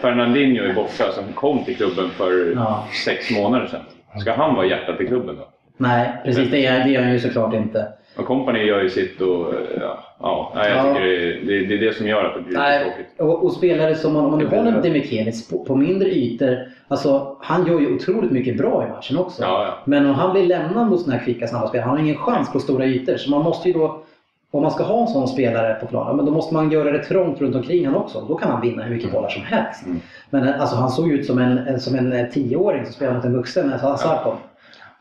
Fernandinho 0.00 0.64
är 0.64 0.74
borta 0.74 1.12
som 1.12 1.24
kom 1.34 1.64
till 1.64 1.76
klubben 1.76 2.10
för 2.10 2.52
Ja. 2.56 2.84
sex 3.04 3.30
månader 3.30 3.66
sedan. 3.66 3.80
Ska 4.20 4.32
han 4.32 4.54
vara 4.54 4.66
hjärtat 4.66 5.00
i 5.00 5.06
klubben 5.06 5.36
då? 5.36 5.48
Nej, 5.76 6.12
precis. 6.24 6.50
Det 6.50 6.66
är, 6.66 6.84
det 6.84 6.96
är 6.96 7.02
han 7.02 7.12
ju 7.12 7.18
såklart 7.18 7.54
inte. 7.54 7.86
Och 8.16 8.26
Company 8.26 8.58
gör 8.64 8.82
ju 8.82 8.88
sitt 8.90 9.20
och 9.20 9.54
ja, 9.80 10.04
ja 10.20 10.52
jag 10.54 10.70
Ja. 10.76 10.82
tycker 10.82 11.06
det 11.06 11.16
är, 11.16 11.40
det, 11.46 11.66
det 11.66 11.74
är 11.74 11.78
det 11.78 11.96
som 11.96 12.06
gör 12.08 12.24
att 12.24 12.34
det 12.34 12.40
blir 12.40 12.50
lite 12.50 12.62
Nej, 12.62 12.84
tråkigt. 12.84 13.20
och, 13.20 13.44
och 13.44 13.52
spelare 13.52 13.94
som, 13.94 14.16
om 14.16 14.30
man 14.30 14.38
nu 14.38 14.46
håller 14.46 14.72
det. 14.72 14.80
Demichelis 14.80 15.48
på, 15.48 15.64
på 15.64 15.74
mindre 15.76 16.08
ytor. 16.08 16.58
Alltså, 16.88 17.36
han 17.40 17.66
gör 17.66 17.80
ju 17.80 17.94
otroligt 17.94 18.30
mycket 18.30 18.56
bra 18.58 18.86
i 18.86 18.90
matchen 18.90 19.18
också. 19.18 19.42
Ja, 19.42 19.64
ja. 19.66 19.74
Men 19.84 20.06
om 20.06 20.14
han 20.14 20.32
blir 20.32 20.46
lämnad 20.46 20.90
mot 20.90 21.00
sådana 21.00 21.18
här 21.18 21.24
kvicka 21.24 21.46
snabba 21.46 21.68
spelare, 21.68 21.86
han 21.88 21.96
har 21.96 22.04
ingen 22.04 22.16
chans 22.18 22.52
på 22.52 22.58
stora 22.58 22.84
ytor. 22.86 23.16
Så 23.16 23.30
man 23.30 23.42
måste 23.42 23.68
ju 23.68 23.74
då, 23.74 24.02
om 24.50 24.62
man 24.62 24.70
ska 24.70 24.84
ha 24.84 25.00
en 25.00 25.08
sån 25.08 25.28
spelare 25.28 25.74
på 25.74 25.86
planen, 25.86 26.16
men 26.16 26.26
då 26.26 26.32
måste 26.32 26.54
man 26.54 26.70
göra 26.70 26.90
det 26.90 27.04
trångt 27.04 27.40
runt 27.40 27.56
omkring 27.56 27.86
honom 27.86 28.02
också. 28.02 28.20
Då 28.28 28.34
kan 28.34 28.50
han 28.50 28.60
vinna 28.60 28.82
hur 28.82 28.94
mycket 28.94 29.12
bollar 29.12 29.28
som 29.28 29.42
helst. 29.42 29.86
Mm. 29.86 30.00
Men 30.30 30.48
eh, 30.48 30.60
alltså, 30.60 30.76
han 30.76 30.90
såg 30.90 31.10
ut 31.12 31.26
som 31.26 31.38
en, 31.38 31.58
en- 31.58 31.80
som 31.80 31.94
en 31.96 32.12
eh, 32.12 32.26
tioåring 32.26 32.84
som 32.84 32.92
spelar 32.94 33.14
mot 33.14 33.24
en 33.24 33.32
vuxen 33.36 33.68
när 33.68 33.78
Hazard 33.78 34.22
kom. 34.24 34.36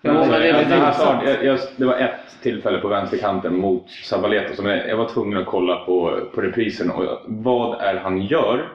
Men 0.02 0.30
det 0.30 0.48
är 0.48 1.46
jag, 1.46 1.60
jag, 1.78 1.88
var 1.88 1.96
ett 1.96 2.12
tillfälle 2.42 2.78
på 2.78 2.88
vänsterkanten 2.88 3.56
mot 3.56 3.90
Sabaleta 3.90 4.56
som 4.56 4.66
jag, 4.66 4.90
jag 4.90 4.98
var 4.98 5.08
tvungen 5.08 5.38
att 5.40 5.46
kolla 5.46 5.76
på, 5.76 6.20
på 6.36 6.42
reprisen. 6.42 6.92
Och 6.92 7.04
vad 7.26 7.82
är 7.82 7.96
han 7.96 8.22
gör? 8.22 8.68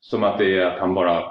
Som 0.00 0.24
att 0.24 0.38
det 0.38 0.58
är 0.58 0.66
att 0.66 0.78
han 0.78 0.94
bara 0.94 1.22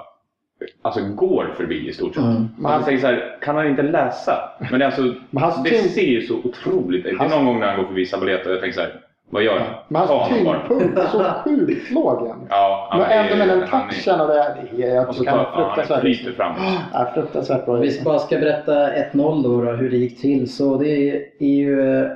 alltså, 0.82 1.00
går 1.00 1.54
förbi 1.56 1.88
i 1.88 1.92
stort 1.92 2.14
sett. 2.14 2.24
Mm. 2.24 2.48
Man 2.58 2.72
alltså, 2.72 2.86
tänker 2.86 3.00
så 3.00 3.06
här, 3.06 3.38
kan 3.42 3.56
han 3.56 3.66
inte 3.66 3.82
läsa? 3.82 4.32
Men 4.70 4.78
det, 4.78 4.84
är 4.84 4.86
alltså, 4.86 5.02
Men 5.30 5.62
det 5.64 5.70
ser 5.70 6.02
ju 6.02 6.22
så 6.22 6.34
otroligt 6.44 7.04
Det 7.04 7.10
är 7.10 7.28
någon 7.28 7.46
gång 7.46 7.60
när 7.60 7.66
han 7.66 7.76
går 7.76 7.84
förbi 7.86 8.06
Sabaleta 8.06 8.48
och 8.48 8.54
jag 8.54 8.60
tänker 8.60 8.74
så 8.74 8.80
här, 8.80 9.00
vad 9.30 9.42
gör 9.42 9.58
han? 9.58 9.68
Men 9.88 10.02
hans 10.02 10.28
tyngdpunkt 10.28 10.98
är 10.98 11.06
så 11.06 11.24
sjukt 11.44 11.90
låg. 11.90 12.32
Ja, 12.50 12.88
han 12.90 13.00
Men 13.00 13.10
ändå 13.10 13.36
med 13.36 13.48
den 13.48 13.68
han 13.68 13.88
touchen 13.90 14.20
och 14.20 14.28
det. 14.28 14.56
det 14.76 14.82
är, 14.84 14.94
jag 14.94 15.08
Och 15.08 15.14
så 15.14 15.30
han 15.30 15.38
han 15.38 15.64
fruktansvärt 15.64 16.00
flyter 16.00 16.32
framåt. 16.32 16.58
Ja, 16.92 17.10
fruktansvärt 17.14 17.64
bra. 17.64 17.74
Vi 17.74 18.00
bara 18.04 18.18
ska 18.18 18.38
berätta 18.38 18.72
1-0 18.92 19.42
då, 19.42 19.62
då, 19.64 19.70
hur 19.70 19.90
det 19.90 19.96
gick 19.96 20.20
till. 20.20 20.52
Så 20.52 20.76
det 20.78 21.16
är 21.38 21.46
ju... 21.46 22.08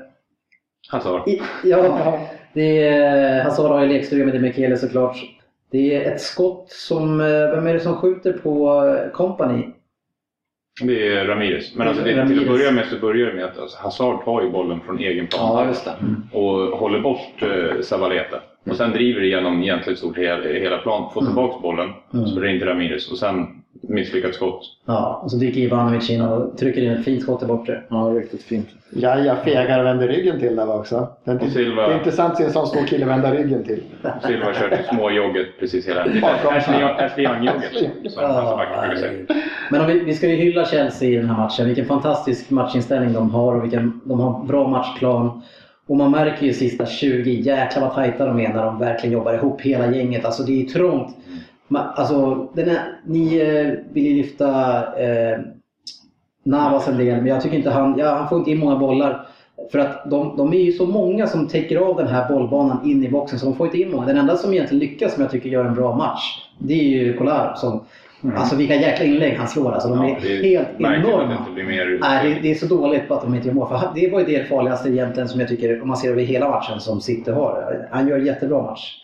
Hazard. 0.91 1.29
i- 1.29 1.41
Ja, 1.65 2.19
det 2.55 2.89
är, 2.89 3.45
Hazard 3.45 3.71
har 3.71 3.83
ju 3.83 3.89
lekstuga 3.89 4.25
med 4.25 4.35
Demichele 4.35 4.77
såklart. 4.77 5.17
Det 5.71 5.95
är 5.95 6.13
ett 6.13 6.21
skott 6.21 6.67
som... 6.71 7.21
eh, 7.21 7.27
Vem 7.27 7.67
är 7.67 7.75
det 7.75 7.81
som 7.81 7.97
skjuter 7.97 8.33
på 8.33 8.85
eh, 8.87 9.11
Company? 9.13 9.67
Det 10.83 11.09
är 11.17 11.25
Ramirez. 11.25 11.75
Men 11.75 11.89
alltså 11.89 12.05
det, 12.05 12.11
till 12.11 12.19
Ramirez. 12.19 12.43
att 12.43 12.49
börja 12.49 12.71
med 12.73 12.87
så 12.87 12.99
börjar 12.99 13.27
det 13.27 13.33
med 13.35 13.45
att 13.45 13.59
alltså, 13.59 13.79
Hazard 13.83 14.25
tar 14.25 14.43
ju 14.43 14.51
bollen 14.51 14.81
från 14.81 14.99
egen 14.99 15.27
plan. 15.27 15.67
Ja, 15.85 15.93
det. 16.33 16.39
och 16.39 16.79
håller 16.79 17.01
bort 17.01 17.43
eh, 17.43 17.81
Zabaleta. 17.81 18.41
Och 18.71 18.77
sen 18.77 18.91
driver 18.93 19.23
igenom 19.23 19.63
egentligen 19.63 19.97
stort 19.97 20.19
hela, 20.19 20.43
hela 20.49 20.79
plan, 20.79 21.11
får 21.15 21.25
tillbaka 21.27 21.59
bollen, 21.63 21.91
Mm. 22.15 22.27
spelar 22.27 22.47
in 22.49 22.59
till 22.59 22.69
Ramirez 22.69 23.11
och 23.11 23.19
sen 23.19 23.60
misslyckat 23.83 24.35
skott. 24.35 24.63
Ja, 24.87 25.21
och 25.25 25.31
så 25.31 25.37
dyker 25.37 25.61
Ivanovic 25.61 26.11
in 26.11 26.21
och 26.23 26.59
trycker 26.59 26.83
in 26.83 26.91
ett 26.91 27.05
fint 27.05 27.23
skott 27.23 27.43
i 27.43 27.47
bortre. 27.47 27.83
Ja, 27.89 27.97
riktigt 27.97 28.43
fint. 28.43 28.69
Ja, 28.91 29.19
jag 29.19 29.39
fegar 29.45 29.79
och 29.79 29.85
vänder 29.87 30.09
ryggen 30.09 30.41
till 30.41 30.57
där 30.57 30.77
också. 30.77 31.09
Det 31.25 31.31
är, 31.31 31.39
Silva- 31.39 31.87
det 31.89 31.93
är 31.95 31.99
intressant 31.99 32.31
att 32.33 32.39
se 32.39 32.45
en 32.45 32.51
sån 32.53 32.67
stor 32.67 32.85
kille 32.87 33.07
vända 33.07 33.35
ryggen 33.35 33.65
till. 33.65 33.83
Silva 34.27 34.55
körde 34.55 34.81
småjogget 34.93 35.47
precis 35.61 35.89
hela 35.89 36.05
tiden. 36.05 36.25
Ashley 36.25 37.25
Young-jogget. 37.27 37.89
Ja. 38.17 38.61
Men 39.71 39.81
om 39.81 39.87
vi, 39.87 39.99
vi 39.99 40.15
ska 40.15 40.29
ju 40.29 40.37
hylla 40.37 40.65
Chelsea 40.67 41.09
i 41.09 41.17
den 41.17 41.31
här 41.31 41.37
matchen. 41.37 41.67
Vilken 41.67 41.85
fantastisk 41.85 42.51
matchinställning 42.51 43.13
de 43.13 43.31
har 43.31 43.55
och 43.55 43.65
vilken, 43.65 44.01
de 44.05 44.21
har 44.21 44.45
bra 44.45 44.69
matchplan. 44.69 45.43
Och 45.87 45.97
man 45.97 46.11
märker 46.11 46.47
ju 46.47 46.53
sista 46.53 46.87
20, 46.87 47.31
jäklar 47.31 47.83
vad 47.83 47.95
tajta 47.95 48.27
de 48.27 48.41
är 48.41 48.49
när 48.49 48.65
de 48.65 48.79
verkligen 48.79 49.13
jobbar 49.13 49.35
ihop 49.35 49.61
hela 49.61 49.95
gänget. 49.95 50.25
Alltså 50.25 50.43
det 50.43 50.63
är 50.63 50.67
trångt. 50.67 51.17
Alltså, 51.77 52.49
den 52.55 52.69
här, 52.69 53.01
ni 53.07 53.39
eh, 53.39 53.93
vill 53.95 54.07
ju 54.07 54.15
lyfta 54.15 54.77
eh, 55.03 55.39
Navas 56.45 56.89
en 56.89 56.99
del, 56.99 57.17
men 57.17 57.27
jag 57.27 57.43
tycker 57.43 57.57
inte 57.57 57.71
han, 57.71 57.99
ja, 57.99 58.15
han 58.15 58.29
får 58.29 58.39
inte 58.39 58.51
in 58.51 58.59
många 58.59 58.77
bollar. 58.77 59.27
För 59.73 59.79
att 59.79 60.11
de, 60.11 60.37
de 60.37 60.53
är 60.53 60.59
ju 60.59 60.73
så 60.73 60.87
många 60.87 61.27
som 61.27 61.49
täcker 61.49 61.77
av 61.77 61.97
den 61.97 62.09
här 62.09 62.29
bollbanan 62.29 62.91
in 62.91 63.05
i 63.05 63.11
boxen 63.11 63.39
så 63.39 63.47
de 63.47 63.55
får 63.55 63.67
inte 63.67 63.79
in 63.79 63.91
många. 63.91 64.07
Den 64.07 64.17
enda 64.17 64.37
som 64.37 64.53
egentligen 64.53 64.79
lyckas, 64.79 65.15
som 65.15 65.23
jag 65.23 65.31
tycker 65.31 65.49
gör 65.49 65.65
en 65.65 65.75
bra 65.75 65.97
match, 65.97 66.23
det 66.59 66.75
är 66.75 66.85
ju 66.85 67.17
Kolar 67.17 67.55
som 67.55 67.85
Alltså 68.37 68.57
vilka 68.57 68.75
jäkla 68.75 69.05
inlägg 69.05 69.37
han 69.37 69.49
slår 69.49 69.73
alltså. 69.73 69.89
De 69.89 70.01
är 70.01 70.09
Ja, 70.09 70.17
det 70.23 70.39
är 70.39 70.43
helt 70.43 70.69
det 70.79 70.85
enorma. 70.85 71.47
mer 71.55 71.99
Nej, 72.01 72.35
det, 72.35 72.41
det 72.41 72.51
är 72.51 72.55
så 72.55 72.67
dåligt 72.67 73.09
på 73.09 73.15
att 73.15 73.23
de 73.23 73.35
inte 73.35 73.49
gör 73.49 73.55
mål. 73.55 73.69
För 73.69 73.91
det 73.95 74.11
var 74.11 74.21
ju 74.21 74.27
det 74.27 74.45
farligaste 74.45 74.89
egentligen 74.89 75.29
som 75.29 75.41
jag 75.41 75.49
tycker, 75.49 75.83
om 75.83 75.89
man 75.89 75.97
ser 75.97 76.11
över 76.11 76.23
hela 76.23 76.49
matchen, 76.49 76.81
som 76.81 77.01
City 77.01 77.31
har. 77.31 77.87
Han 77.91 78.09
gör 78.09 78.19
en 78.19 78.27
jättebra 78.27 78.63
match. 78.63 78.97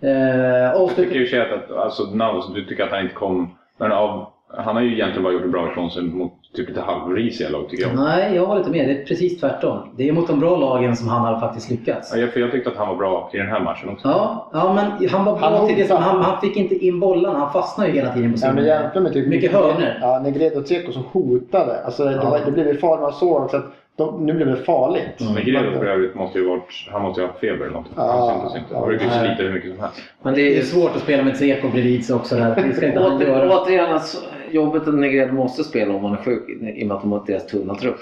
Eh, 0.00 0.10
Jag 0.10 0.76
avslut... 0.82 0.96
tycker 1.08 1.20
ju 1.20 1.26
och 1.26 1.52
att, 1.54 1.70
alltså 1.84 2.02
Navas, 2.02 2.52
du 2.54 2.64
tycker 2.64 2.84
att 2.84 2.90
han 2.90 3.00
inte 3.02 3.14
kom... 3.14 3.50
Men 3.78 3.92
av, 3.92 4.26
han 4.56 4.74
har 4.76 4.82
ju 4.82 4.92
egentligen 4.92 5.22
bara 5.22 5.32
gjort 5.32 5.42
det 5.42 5.48
bra 5.48 5.68
ifrån 5.70 5.90
sig 5.90 6.02
mot 6.02 6.32
typ 6.54 6.68
lite 6.68 6.80
halvrisiga 6.80 7.48
lag 7.48 7.68
tycker 7.68 7.84
jag. 7.86 7.94
Nej, 7.96 8.34
jag 8.34 8.46
var 8.46 8.58
lite 8.58 8.70
med. 8.70 8.88
Det 8.88 8.92
är 9.00 9.04
precis 9.04 9.40
tvärtom. 9.40 9.78
Det 9.96 10.08
är 10.08 10.12
mot 10.12 10.26
de 10.28 10.40
bra 10.40 10.56
lagen 10.56 10.96
som 10.96 11.08
han 11.08 11.22
har 11.34 11.40
faktiskt 11.40 11.70
lyckats. 11.70 12.12
Ja, 12.14 12.20
jag- 12.20 12.32
för 12.32 12.40
jag 12.40 12.50
tyckte 12.52 12.70
att 12.70 12.76
han 12.76 12.88
var 12.88 12.96
bra 12.96 13.30
i 13.32 13.36
den 13.36 13.46
här 13.46 13.60
matchen 13.60 13.88
också. 13.88 14.08
Ja, 14.08 14.50
ja 14.52 14.72
men 14.74 15.08
han 15.08 15.24
var 15.24 15.38
bra 15.38 15.48
Han 15.50 15.66
till 15.68 15.76
det 15.76 15.84
som 15.86 15.96
han, 15.96 16.22
han 16.22 16.40
fick 16.40 16.56
inte 16.56 16.74
in 16.86 17.00
bollarna. 17.00 17.38
Han 17.38 17.52
fastnade 17.52 17.90
ju 17.90 17.96
hela 17.96 18.12
tiden 18.14 18.30
på 18.32 18.34
Ja, 18.36 18.40
sin... 18.40 18.54
men 18.54 18.64
jämför 18.64 19.00
med 19.00 19.12
typ 19.12 19.28
Mycket 19.28 19.52
hörnor. 19.52 19.94
Ja, 20.00 20.20
Negredo 20.24 20.58
och 20.58 20.64
Tseko 20.66 20.92
som 20.92 21.02
hotade. 21.12 21.84
Alltså, 21.84 22.04
det, 22.04 22.12
Ja. 22.12 22.30
var, 22.30 22.40
det 22.44 22.50
blev 22.52 22.66
ju 22.66 22.76
farligt. 22.76 23.02
Man 23.02 23.12
såg 23.12 23.42
också 23.44 23.56
att 23.56 23.64
de, 23.98 24.26
nu 24.26 24.32
blev 24.32 24.46
det 24.48 24.56
farligt. 24.56 25.20
Men 25.34 25.44
Gredo 25.44 25.70
för 25.78 25.86
övrigt 25.86 26.14
måste 26.14 26.38
ju 26.38 26.48
varit, 26.48 26.88
han 26.92 27.02
måste 27.02 27.20
ju 27.20 27.26
ha 27.26 27.32
haft 27.32 27.40
feber 27.40 27.64
eller 27.64 27.74
något. 27.74 27.86
Ja, 27.96 28.02
Han 28.40 28.40
syntes 28.40 28.62
inte. 28.62 28.74
Han 28.78 28.88
brukar 28.88 29.04
ju 29.04 29.10
slita 29.10 29.42
hur 29.42 29.52
mycket 29.52 29.70
som 29.70 29.80
helst. 29.80 30.00
Men 30.22 30.34
det 30.34 30.58
är 30.58 30.62
svårt 30.62 30.96
att 30.96 31.02
spela 31.02 31.22
med 31.22 31.34
Dzeko 31.34 31.68
bredvid 31.68 32.06
sig 32.06 32.16
också. 32.16 32.36
Där. 32.36 32.62
Det 32.68 32.74
ska 32.74 32.86
inte 32.86 33.00
han 33.00 33.20
göra. 33.20 33.46
Åter, 33.46 33.62
återigen, 33.62 33.90
alltså, 33.92 34.18
jobbet 34.50 34.88
att 34.88 34.94
Negredo 34.94 35.32
måste 35.32 35.64
spela 35.64 35.94
om 35.94 36.02
man 36.02 36.12
är 36.12 36.16
sjuk 36.16 36.48
i 36.76 36.82
och 36.84 36.86
med 36.88 36.96
att 36.96 37.02
de 37.02 37.12
har 37.12 37.22
deras 37.26 37.46
tunna 37.46 37.74
trupp. 37.74 38.00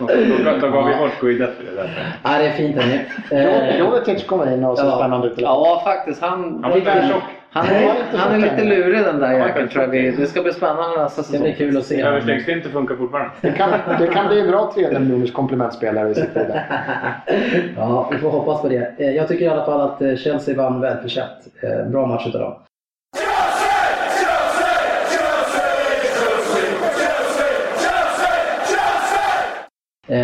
Då, 0.00 0.06
då, 0.06 0.60
då 0.60 0.68
gav 0.68 0.88
vi 0.88 0.94
bort 0.96 1.20
Guidetti 1.20 1.64
det 1.70 1.76
där. 1.76 2.18
Ja, 2.22 2.30
det 2.38 2.44
är 2.46 2.52
fint 2.52 3.78
Jovetic 3.78 4.26
kommer 4.26 4.54
in 4.54 4.64
och 4.64 4.78
ser 4.78 4.84
Ja. 4.86 4.96
spännande 4.98 5.26
ut. 5.28 5.34
Ja, 5.36 5.82
faktiskt. 5.84 6.20
Han, 6.22 6.58
Han 6.62 6.70
var 6.70 6.78
inte 6.78 7.08
tjock. 7.12 7.22
Han, 7.54 7.66
är, 7.66 8.16
han 8.16 8.34
är 8.34 8.38
lite 8.38 8.64
lurig 8.64 9.04
den 9.04 9.20
där 9.20 9.32
jäkeln 9.32 9.68
tror 9.68 9.84
jag. 9.84 9.90
vi-. 9.90 10.10
Det 10.10 10.26
ska 10.26 10.42
bli 10.42 10.52
spännande 10.52 11.02
nästa 11.02 11.22
det 11.22 11.28
blir 11.28 11.52
säsong. 11.52 11.54
kul 11.66 11.76
att 11.78 11.86
se. 11.86 12.00
Överstegsfinten 12.02 12.72
funkar 12.72 12.96
fortfarande. 12.96 13.30
Det 13.40 13.52
kan, 13.52 13.70
det 13.98 14.06
kan 14.06 14.28
bli 14.28 14.40
en 14.40 14.46
bra 14.50 14.72
tredje 14.74 14.98
miljoners 15.00 15.32
komplementspelare 15.32 16.10
i 16.10 16.14
sitt 16.14 16.34
där. 16.34 16.62
Ja, 17.76 18.08
vi 18.12 18.18
får 18.18 18.30
hoppas 18.30 18.62
på 18.62 18.68
det. 18.68 18.94
Eh, 18.98 19.10
Jag 19.10 19.28
tycker 19.28 19.44
i 19.44 19.48
alla 19.48 19.64
fall 19.64 19.80
att 19.80 20.02
eh, 20.02 20.16
Chelsea 20.16 20.56
vann 20.56 20.80
välförtjänt. 20.80 21.38
Eh, 21.62 21.90
Bra 21.90 22.06
match 22.06 22.26
utav 22.26 22.40
dem. 22.40 22.54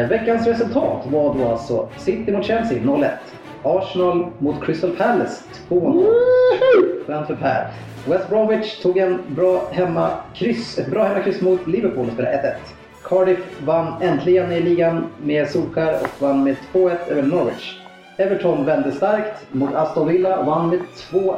Veckans 0.08 0.46
resultat 0.46 1.06
var 1.06 1.34
då 1.34 1.48
alltså 1.48 1.88
City 1.98 2.32
mot 2.32 2.44
Chelsea 2.46 2.78
0-1. 2.78 3.08
Arsenal 3.62 4.26
mot 4.38 4.64
Crystal 4.64 4.90
Palace 4.90 5.42
2-0. 5.68 6.06
Skönt 7.06 7.26
för 7.26 7.34
Per. 7.34 7.70
West 8.08 8.28
Bromwich 8.28 8.82
tog 8.82 8.98
en 8.98 9.18
bra 9.28 9.68
hemmakryss, 9.70 10.78
ett 10.78 10.90
bra 10.90 11.04
hemmakryss 11.04 11.40
mot 11.40 11.66
Liverpool 11.66 12.06
och 12.06 12.12
spelade 12.12 12.36
1-1. 12.36 12.54
Cardiff 13.04 13.38
vann 13.64 14.02
äntligen 14.02 14.52
i 14.52 14.60
ligan 14.60 15.06
med 15.22 15.50
solskär 15.50 16.00
och 16.02 16.22
vann 16.22 16.44
med 16.44 16.56
2-1 16.72 16.96
över 17.08 17.22
Norwich. 17.22 17.80
Everton 18.16 18.64
vände 18.64 18.92
starkt 18.92 19.46
mot 19.52 19.74
Aston 19.74 20.08
Villa 20.08 20.38
och 20.38 20.46
vann 20.46 20.68
med 20.68 20.80
2-1. 21.10 21.36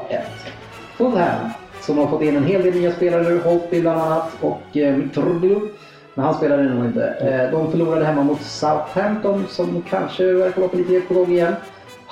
Fulham, 0.96 1.50
som 1.80 1.98
har 1.98 2.06
fått 2.06 2.22
in 2.22 2.36
en 2.36 2.44
hel 2.44 2.62
del 2.62 2.74
nya 2.74 2.92
spelare 2.92 3.22
nu, 3.22 3.40
Holtby 3.40 3.80
bland 3.80 4.00
annat 4.00 4.30
och 4.40 4.76
eh, 4.76 4.96
Mitroglou. 4.96 5.68
Men 6.14 6.24
han 6.24 6.34
spelade 6.34 6.62
nog 6.62 6.84
inte. 6.84 7.06
Eh, 7.06 7.50
de 7.50 7.70
förlorade 7.70 8.04
hemma 8.04 8.22
mot 8.22 8.42
Southampton 8.42 9.44
som 9.48 9.82
kanske 9.88 10.32
verkar 10.32 10.60
vara 10.60 10.70
på 10.70 10.76
lite 10.76 11.00
på 11.00 11.14
gång 11.14 11.32
igen. 11.32 11.54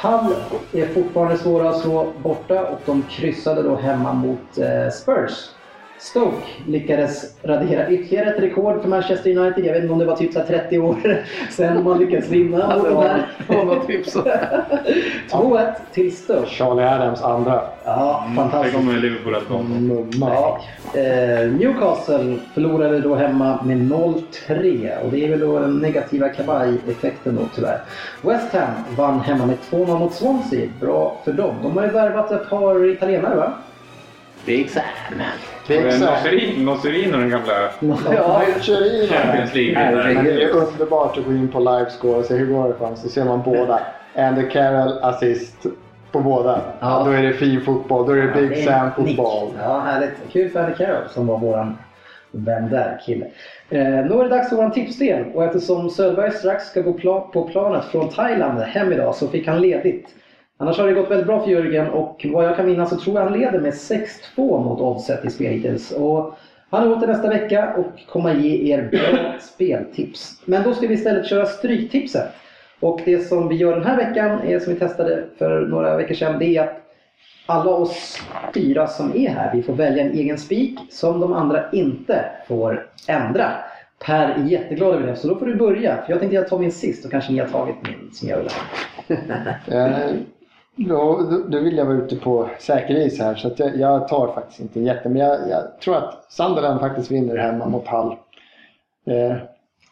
Hull 0.03 0.35
är 0.73 0.95
fortfarande 0.95 1.39
svåra 1.39 1.71
att 1.71 1.81
slå 1.81 2.13
borta 2.23 2.67
och 2.67 2.81
de 2.87 3.03
kryssade 3.03 3.63
då 3.63 3.77
hemma 3.77 4.13
mot 4.13 4.59
eh, 4.59 4.91
Spurs. 4.93 5.51
Stoke 6.01 6.37
lyckades 6.67 7.35
radera 7.43 7.91
ytterligare 7.91 8.31
ett 8.31 8.43
rekord 8.43 8.83
för 8.83 8.89
Manchester 8.89 9.37
United. 9.39 9.65
Jag 9.65 9.73
vet 9.73 9.83
inte 9.83 9.93
om 9.93 9.99
det 9.99 10.05
var 10.05 10.17
typ 10.17 10.33
så 10.33 10.39
här 10.39 10.47
30 10.47 10.79
år 10.79 10.97
sedan 11.51 11.85
man 11.85 11.99
lyckades 11.99 12.29
vinna. 12.29 12.77
Det 12.79 12.91
var, 12.91 13.23
det 13.49 13.65
var 13.65 13.87
typ 13.87 14.07
så. 14.09 14.23
2-1 15.31 15.73
till 15.93 16.17
Stoke. 16.17 16.47
Charlie 16.47 16.83
Adams 16.85 17.23
andra. 17.23 17.63
Ja, 17.85 18.25
Det 18.31 18.37
fantastiskt. 18.37 18.77
kommer 18.77 18.93
Liverpool 18.93 19.35
att. 19.35 19.43
Ja, 20.21 20.61
eh, 21.01 21.51
Newcastle 21.51 22.37
förlorade 22.55 23.01
då 23.01 23.15
hemma 23.15 23.63
med 23.65 23.77
0-3 23.77 24.91
och 25.05 25.11
det 25.11 25.25
är 25.25 25.29
väl 25.31 25.41
då 25.41 25.59
den 25.59 25.79
negativa 25.79 26.29
kavaj-effekten 26.29 27.37
då 27.37 27.43
tyvärr. 27.55 27.79
West 28.23 28.53
Ham 28.53 28.71
vann 28.97 29.21
hemma 29.21 29.47
med 29.47 29.57
2-0 29.71 29.99
mot 29.99 30.13
Swansea. 30.15 30.69
Bra 30.81 31.17
för 31.25 31.33
dem. 31.33 31.55
De 31.63 31.77
har 31.77 31.85
ju 31.85 31.91
värvat 31.93 32.33
ett 32.33 32.51
par 32.51 32.85
italienare 32.91 33.37
va? 33.37 33.53
Big 34.47 34.71
Sam. 34.71 34.83
Big 35.69 35.93
Sam. 35.93 36.69
Och 36.69 36.79
den 37.21 37.31
gamla 37.31 37.53
Ja, 38.15 38.43
Cherino. 38.61 39.07
Champions 39.13 39.55
League. 39.55 39.75
Herregud. 39.77 40.15
Men 40.17 40.25
det 40.25 40.43
är 40.43 40.51
underbart 40.51 41.19
att 41.19 41.25
gå 41.25 41.33
in 41.33 41.49
på 41.49 41.59
livescore 41.61 42.17
och 42.19 42.25
se 42.25 42.35
hur 42.35 42.47
går 42.47 42.69
det 42.69 42.75
för 42.75 42.85
dem. 42.85 42.97
Så 42.97 43.09
ser 43.09 43.25
man 43.25 43.43
båda. 43.45 43.81
Andy 44.17 44.43
Carroll 44.51 44.99
assist 45.03 45.67
på 46.13 46.21
båda. 46.21 46.61
Ja. 46.81 47.03
Då 47.07 47.11
är 47.13 47.23
det 47.23 47.33
fin 47.33 47.61
fotboll. 47.61 48.07
Då 48.07 48.13
är 48.13 48.17
det 48.17 48.49
Big 48.49 48.65
Sam 48.65 48.91
fotboll. 48.97 49.49
Ja, 49.63 49.79
härligt. 49.81 50.11
Kul 50.33 50.51
för 50.51 50.61
Andy 50.61 50.77
Carroll 50.77 51.09
som 51.11 51.27
var 51.27 51.39
våran 51.39 51.79
vän 52.33 52.69
där 52.71 53.01
kille. 53.07 53.25
Eh, 53.71 53.81
nu 53.81 53.91
är 54.21 54.23
det 54.23 54.29
dags 54.29 54.49
för 54.49 54.57
våran 54.57 54.73
tipsdel 54.73 55.25
och 55.35 55.45
eftersom 55.45 55.91
Söderberg 55.91 56.31
strax 56.33 56.65
ska 56.65 56.81
gå 56.81 56.91
pla- 56.93 57.31
på 57.33 57.49
planet 57.49 57.85
från 57.85 58.09
Thailand 58.09 58.61
hem 58.61 58.93
idag 58.93 59.15
så 59.15 59.29
fick 59.29 59.47
han 59.49 59.61
ledigt. 59.61 60.09
Annars 60.63 60.79
har 60.79 60.87
det 60.87 60.93
gått 60.93 61.11
väldigt 61.11 61.27
bra 61.27 61.45
för 61.45 61.51
Jörgen 61.51 61.89
och 61.89 62.27
vad 62.33 62.45
jag 62.45 62.57
kan 62.57 62.67
minnas 62.67 62.91
så 62.91 62.97
tror 62.97 63.17
jag 63.17 63.25
han 63.25 63.39
leder 63.39 63.61
med 63.61 63.73
6-2 63.73 64.05
mot 64.37 64.81
Oddset 64.81 65.25
i 65.25 65.31
spel 65.31 65.53
hittills. 65.53 65.91
Och 65.91 66.35
han 66.71 66.83
är 66.83 66.97
åter 66.97 67.07
nästa 67.07 67.29
vecka 67.29 67.75
och 67.77 68.07
kommer 68.09 68.35
ge 68.35 68.75
er 68.75 68.89
bra 68.91 69.35
speltips. 69.41 70.43
Men 70.45 70.63
då 70.63 70.75
ska 70.75 70.87
vi 70.87 70.95
istället 70.95 71.27
köra 71.27 71.47
Stryktipset. 71.47 72.29
Och 72.81 73.01
det 73.05 73.19
som 73.19 73.49
vi 73.49 73.57
gör 73.57 73.75
den 73.75 73.85
här 73.85 73.97
veckan, 73.97 74.41
är, 74.41 74.59
som 74.59 74.75
vi 74.75 74.79
testade 74.79 75.25
för 75.39 75.61
några 75.61 75.97
veckor 75.97 76.15
sedan, 76.15 76.39
det 76.39 76.57
är 76.57 76.63
att 76.63 76.83
alla 77.47 77.71
oss 77.71 78.23
fyra 78.55 78.87
som 78.87 79.17
är 79.17 79.29
här, 79.29 79.55
vi 79.55 79.63
får 79.63 79.73
välja 79.73 80.05
en 80.05 80.13
egen 80.13 80.39
spik 80.39 80.79
som 80.91 81.21
de 81.21 81.33
andra 81.33 81.71
inte 81.73 82.25
får 82.49 82.87
ändra. 83.09 83.53
Per 84.05 84.29
är 84.29 84.45
jätteglad 84.45 84.95
över 84.95 85.07
det, 85.07 85.17
så 85.17 85.29
då 85.29 85.37
får 85.37 85.47
du 85.47 85.55
börja. 85.55 85.97
För 85.97 86.13
jag 86.13 86.21
tänkte 86.21 86.37
jag 86.37 86.49
tar 86.49 86.59
min 86.59 86.73
sist 86.73 87.05
och 87.05 87.11
kanske 87.11 87.33
ni 87.33 87.39
har 87.39 87.47
tagit 87.47 87.77
min 87.83 88.11
som 88.13 88.29
jag 88.29 88.37
vill 88.37 88.49
ha. 88.49 88.57
Eh, 89.77 90.11
då, 90.89 91.21
då, 91.49 91.59
vill 91.59 91.77
jag 91.77 91.85
vara 91.85 91.97
ute 91.97 92.17
på 92.17 92.49
säker 92.59 92.95
is 92.95 93.21
här 93.21 93.35
så 93.35 93.49
att 93.49 93.59
jag, 93.59 93.77
jag 93.77 94.09
tar 94.09 94.33
faktiskt 94.35 94.61
inte 94.61 94.81
jätte 94.81 95.09
men 95.09 95.19
jag, 95.23 95.39
jag 95.51 95.81
tror 95.85 95.97
att 95.97 96.25
Sunderland 96.29 96.81
faktiskt 96.81 97.11
vinner 97.11 97.37
hemma 97.37 97.67
mot 97.67 97.89
Hull. 97.89 98.13
Eh, 99.07 99.37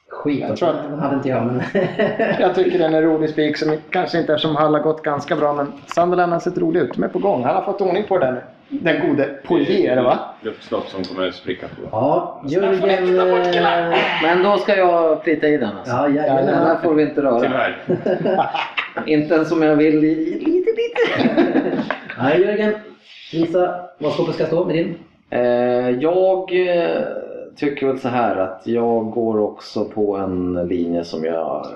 Skit, 0.08 0.40
Jag 0.48 0.56
tror 0.56 0.68
att- 0.68 0.90
den 0.90 0.98
hade 0.98 1.14
inte 1.16 1.28
jag 1.28 1.46
men... 1.46 1.62
jag 2.40 2.54
tycker 2.54 2.78
den 2.78 2.94
är 2.94 3.02
rolig 3.02 3.30
spik 3.30 3.56
som 3.56 3.76
kanske 3.90 4.18
inte 4.18 4.32
eftersom 4.34 4.56
Hull 4.56 4.72
har 4.74 4.80
gått 4.80 5.02
ganska 5.02 5.36
bra 5.36 5.52
men 5.52 5.72
Sunderland 5.86 6.32
har 6.32 6.40
sett 6.40 6.58
rolig 6.58 6.80
ut. 6.80 6.94
De 6.94 7.02
är 7.02 7.08
på 7.08 7.18
gång. 7.18 7.44
Han 7.44 7.54
har 7.54 7.62
fått 7.62 7.80
ordning 7.80 8.04
på 8.08 8.18
den, 8.18 8.36
den 8.68 9.08
gode 9.08 9.24
Poirier 9.46 10.02
va? 10.02 10.18
Luftslott 10.42 10.88
som 10.88 11.04
kommer 11.04 11.28
att 11.28 11.34
spricka 11.34 11.66
på. 11.68 11.82
Ja, 11.92 12.42
Jörgen... 12.46 13.94
Men 14.22 14.42
då 14.42 14.56
ska 14.58 14.76
jag 14.76 15.22
plita 15.22 15.48
i 15.48 15.56
den 15.56 15.76
alltså. 15.78 15.94
Ja, 15.96 16.02
Den 16.02 16.14
jajamän. 16.14 16.54
här 16.54 16.76
får 16.82 16.94
vi 16.94 17.02
inte 17.02 17.22
röra. 17.22 17.40
Tyvärr. 17.40 17.82
Inte 19.06 19.34
ens 19.34 19.48
som 19.48 19.62
jag 19.62 19.76
vill. 19.76 20.57
Lite. 20.78 21.82
Nej, 22.18 22.40
Jörgen. 22.40 22.74
Visa 23.32 23.80
vad 23.98 24.12
skåpet 24.12 24.34
ska 24.34 24.46
stå 24.46 24.64
med 24.64 24.74
din. 24.74 24.94
Eh, 25.30 25.90
jag 25.90 26.68
eh, 26.68 27.02
tycker 27.56 27.86
väl 27.86 27.98
så 27.98 28.08
här 28.08 28.36
att 28.36 28.62
jag 28.64 29.10
går 29.10 29.40
också 29.40 29.84
på 29.84 30.16
en 30.16 30.68
linje 30.68 31.04
som 31.04 31.24
jag 31.24 31.66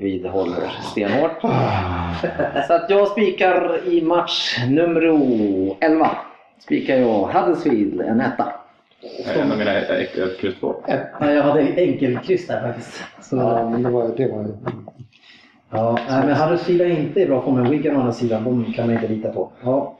vidhåller 0.00 0.72
stenhårt. 0.90 1.40
Så 2.66 2.72
att 2.72 2.90
jag 2.90 3.08
spikar 3.08 3.80
i 3.88 4.02
match 4.02 4.58
nummer 4.68 5.02
11. 5.80 6.10
Spikar 6.58 6.96
jag 6.96 7.26
Huddersfield 7.26 8.00
en 8.00 8.20
etta. 8.20 8.52
En 9.34 9.52
av 9.52 9.58
mina 9.58 9.80
kryss 10.40 10.54
två. 10.60 10.74
Ja, 11.20 11.30
jag 11.32 11.42
hade 11.42 11.60
enkelkryss 11.60 12.46
där 12.46 12.60
faktiskt. 12.60 13.04
Så, 13.20 13.36
Ja, 13.36 13.70
men 13.70 13.82
det 13.82 13.90
var, 13.90 14.10
det 14.16 14.26
var 14.26 14.46
Ja, 15.74 15.98
nej, 16.08 16.26
men 16.26 16.36
Huddersfield 16.36 16.80
är 16.80 16.86
inte 16.86 17.20
i 17.20 17.26
bra 17.26 17.42
form, 17.42 17.54
men 17.54 17.70
Wigan 17.70 17.96
å 17.96 18.00
andra 18.00 18.12
sidan, 18.12 18.44
de 18.44 18.72
kan 18.72 18.86
man 18.86 18.94
inte 18.94 19.08
lita 19.08 19.28
på. 19.32 19.50
Ja. 19.64 19.96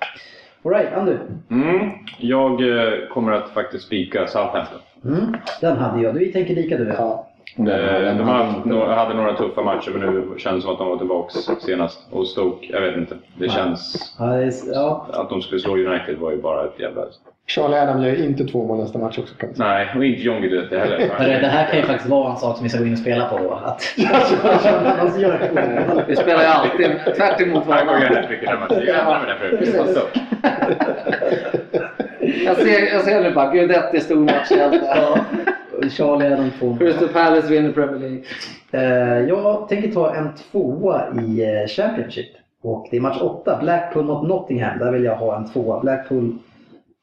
Alright, 0.64 0.92
Andu. 0.92 1.18
Mm. 1.50 1.90
Jag 2.18 2.52
eh, 2.52 3.08
kommer 3.10 3.32
att 3.32 3.50
faktiskt 3.50 3.84
spika 3.86 4.26
Southampton. 4.26 4.78
Mm, 5.04 5.34
den 5.60 5.76
hade 5.76 6.02
jag. 6.02 6.14
Du 6.14 6.32
tänker 6.32 6.54
lika 6.54 6.76
du. 6.76 6.88
ja. 6.88 7.26
Eh, 7.58 8.16
De 8.16 8.80
hade 8.80 9.14
några 9.14 9.36
tuffa 9.36 9.62
matcher 9.62 9.90
men 9.98 10.14
nu 10.14 10.38
känns 10.38 10.56
det 10.56 10.60
som 10.62 10.72
att 10.72 10.78
de 10.78 10.88
var 10.88 10.96
tillbaka 10.96 11.30
senast. 11.60 12.00
Och 12.10 12.26
Stoke, 12.26 12.66
jag 12.72 12.80
vet 12.80 12.96
inte. 12.96 13.16
Det 13.38 13.48
känns... 13.48 14.14
Ja, 14.18 14.24
det 14.24 14.44
är, 14.44 14.52
ja. 14.72 15.06
Att 15.12 15.30
de 15.30 15.42
skulle 15.42 15.60
slå 15.60 15.76
United 15.76 16.18
var 16.18 16.30
ju 16.30 16.42
bara 16.42 16.64
ett 16.64 16.80
jävla... 16.80 17.02
Charlie 17.46 17.76
Adam 17.76 18.02
gör 18.02 18.24
inte 18.24 18.44
två 18.44 18.64
mål 18.66 18.78
nästa 18.78 18.98
match 18.98 19.18
också. 19.18 19.34
Nej, 19.56 19.88
och 19.96 20.04
inte 20.04 20.22
John 20.22 20.40
Guidetti 20.40 20.76
heller. 20.76 21.40
Det 21.40 21.46
här 21.46 21.66
kan 21.66 21.76
ju 21.78 21.84
faktiskt 21.86 22.10
vara 22.10 22.30
en 22.32 22.36
sak 22.36 22.56
som 22.56 22.64
vi 22.64 22.68
ska 22.70 22.78
gå 22.78 22.86
in 22.86 22.92
och 22.92 22.98
spela 22.98 23.28
på 23.28 23.38
då. 23.38 23.50
Att 23.50 23.64
alltså. 23.68 25.32
Vi 26.08 26.16
spelar 26.16 26.40
ju 26.42 26.46
alltid 26.48 27.14
tvärt 27.16 27.40
emot 27.40 27.64
Han 27.68 27.86
går 27.86 27.94
ju 27.94 28.00
varandra. 28.00 28.20
hattrick 28.20 28.42
i 28.42 28.46
den 28.46 28.60
matchen. 28.60 28.82
Jag 28.86 28.96
ändrar 28.98 29.38
mig. 29.40 29.74
Jag 32.44 32.56
ser, 32.56 32.92
jag 32.94 33.02
ser 33.04 33.22
nu 33.22 33.34
bara 33.34 33.52
Guidetti 33.52 34.00
stor 34.00 34.16
matchhjälte. 34.16 34.86
Charlie 35.90 36.26
är 36.26 36.36
de 36.36 36.50
två. 36.58 36.76
Crystal 36.76 37.08
Palace 37.08 37.48
vinner 37.48 37.72
Premier 37.72 37.98
League. 38.00 38.22
Eh, 38.72 39.28
jag 39.28 39.68
tänker 39.68 39.88
ta 39.90 40.14
en 40.14 40.28
tvåa 40.34 41.02
i 41.20 41.42
eh, 41.44 41.66
Championship. 41.68 42.26
Och 42.62 42.88
det 42.90 42.96
är 42.96 43.00
match 43.00 43.20
8, 43.20 43.58
Blackpool 43.62 44.04
mot 44.04 44.28
Nottingham. 44.28 44.78
Där 44.78 44.92
vill 44.92 45.04
jag 45.04 45.16
ha 45.16 45.36
en 45.36 45.48
tvåa. 45.52 45.80
Blackpool 45.80 46.38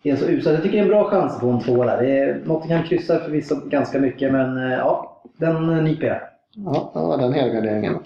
är 0.09 0.15
så 0.15 0.25
usel. 0.25 0.53
Jag 0.53 0.63
tycker 0.63 0.77
det 0.77 0.81
är 0.81 0.83
en 0.83 0.89
bra 0.89 1.03
chans 1.03 1.39
på 1.39 1.47
en 1.49 1.59
tvåa 1.59 1.85
där. 1.85 2.01
Det 2.01 2.19
är, 2.19 2.41
Nottingham 2.45 2.83
kryssar 2.83 3.19
förvisso 3.19 3.55
ganska 3.65 3.99
mycket, 3.99 4.31
men 4.31 4.57
eh, 4.57 4.77
ja, 4.77 5.21
den 5.37 5.69
eh, 5.69 5.83
nyper 5.83 6.07
jag. 6.07 6.17
Ja, 6.55 6.91
det 6.93 6.99
var 6.99 7.17
den 7.17 7.33
helgarderingen. 7.33 7.97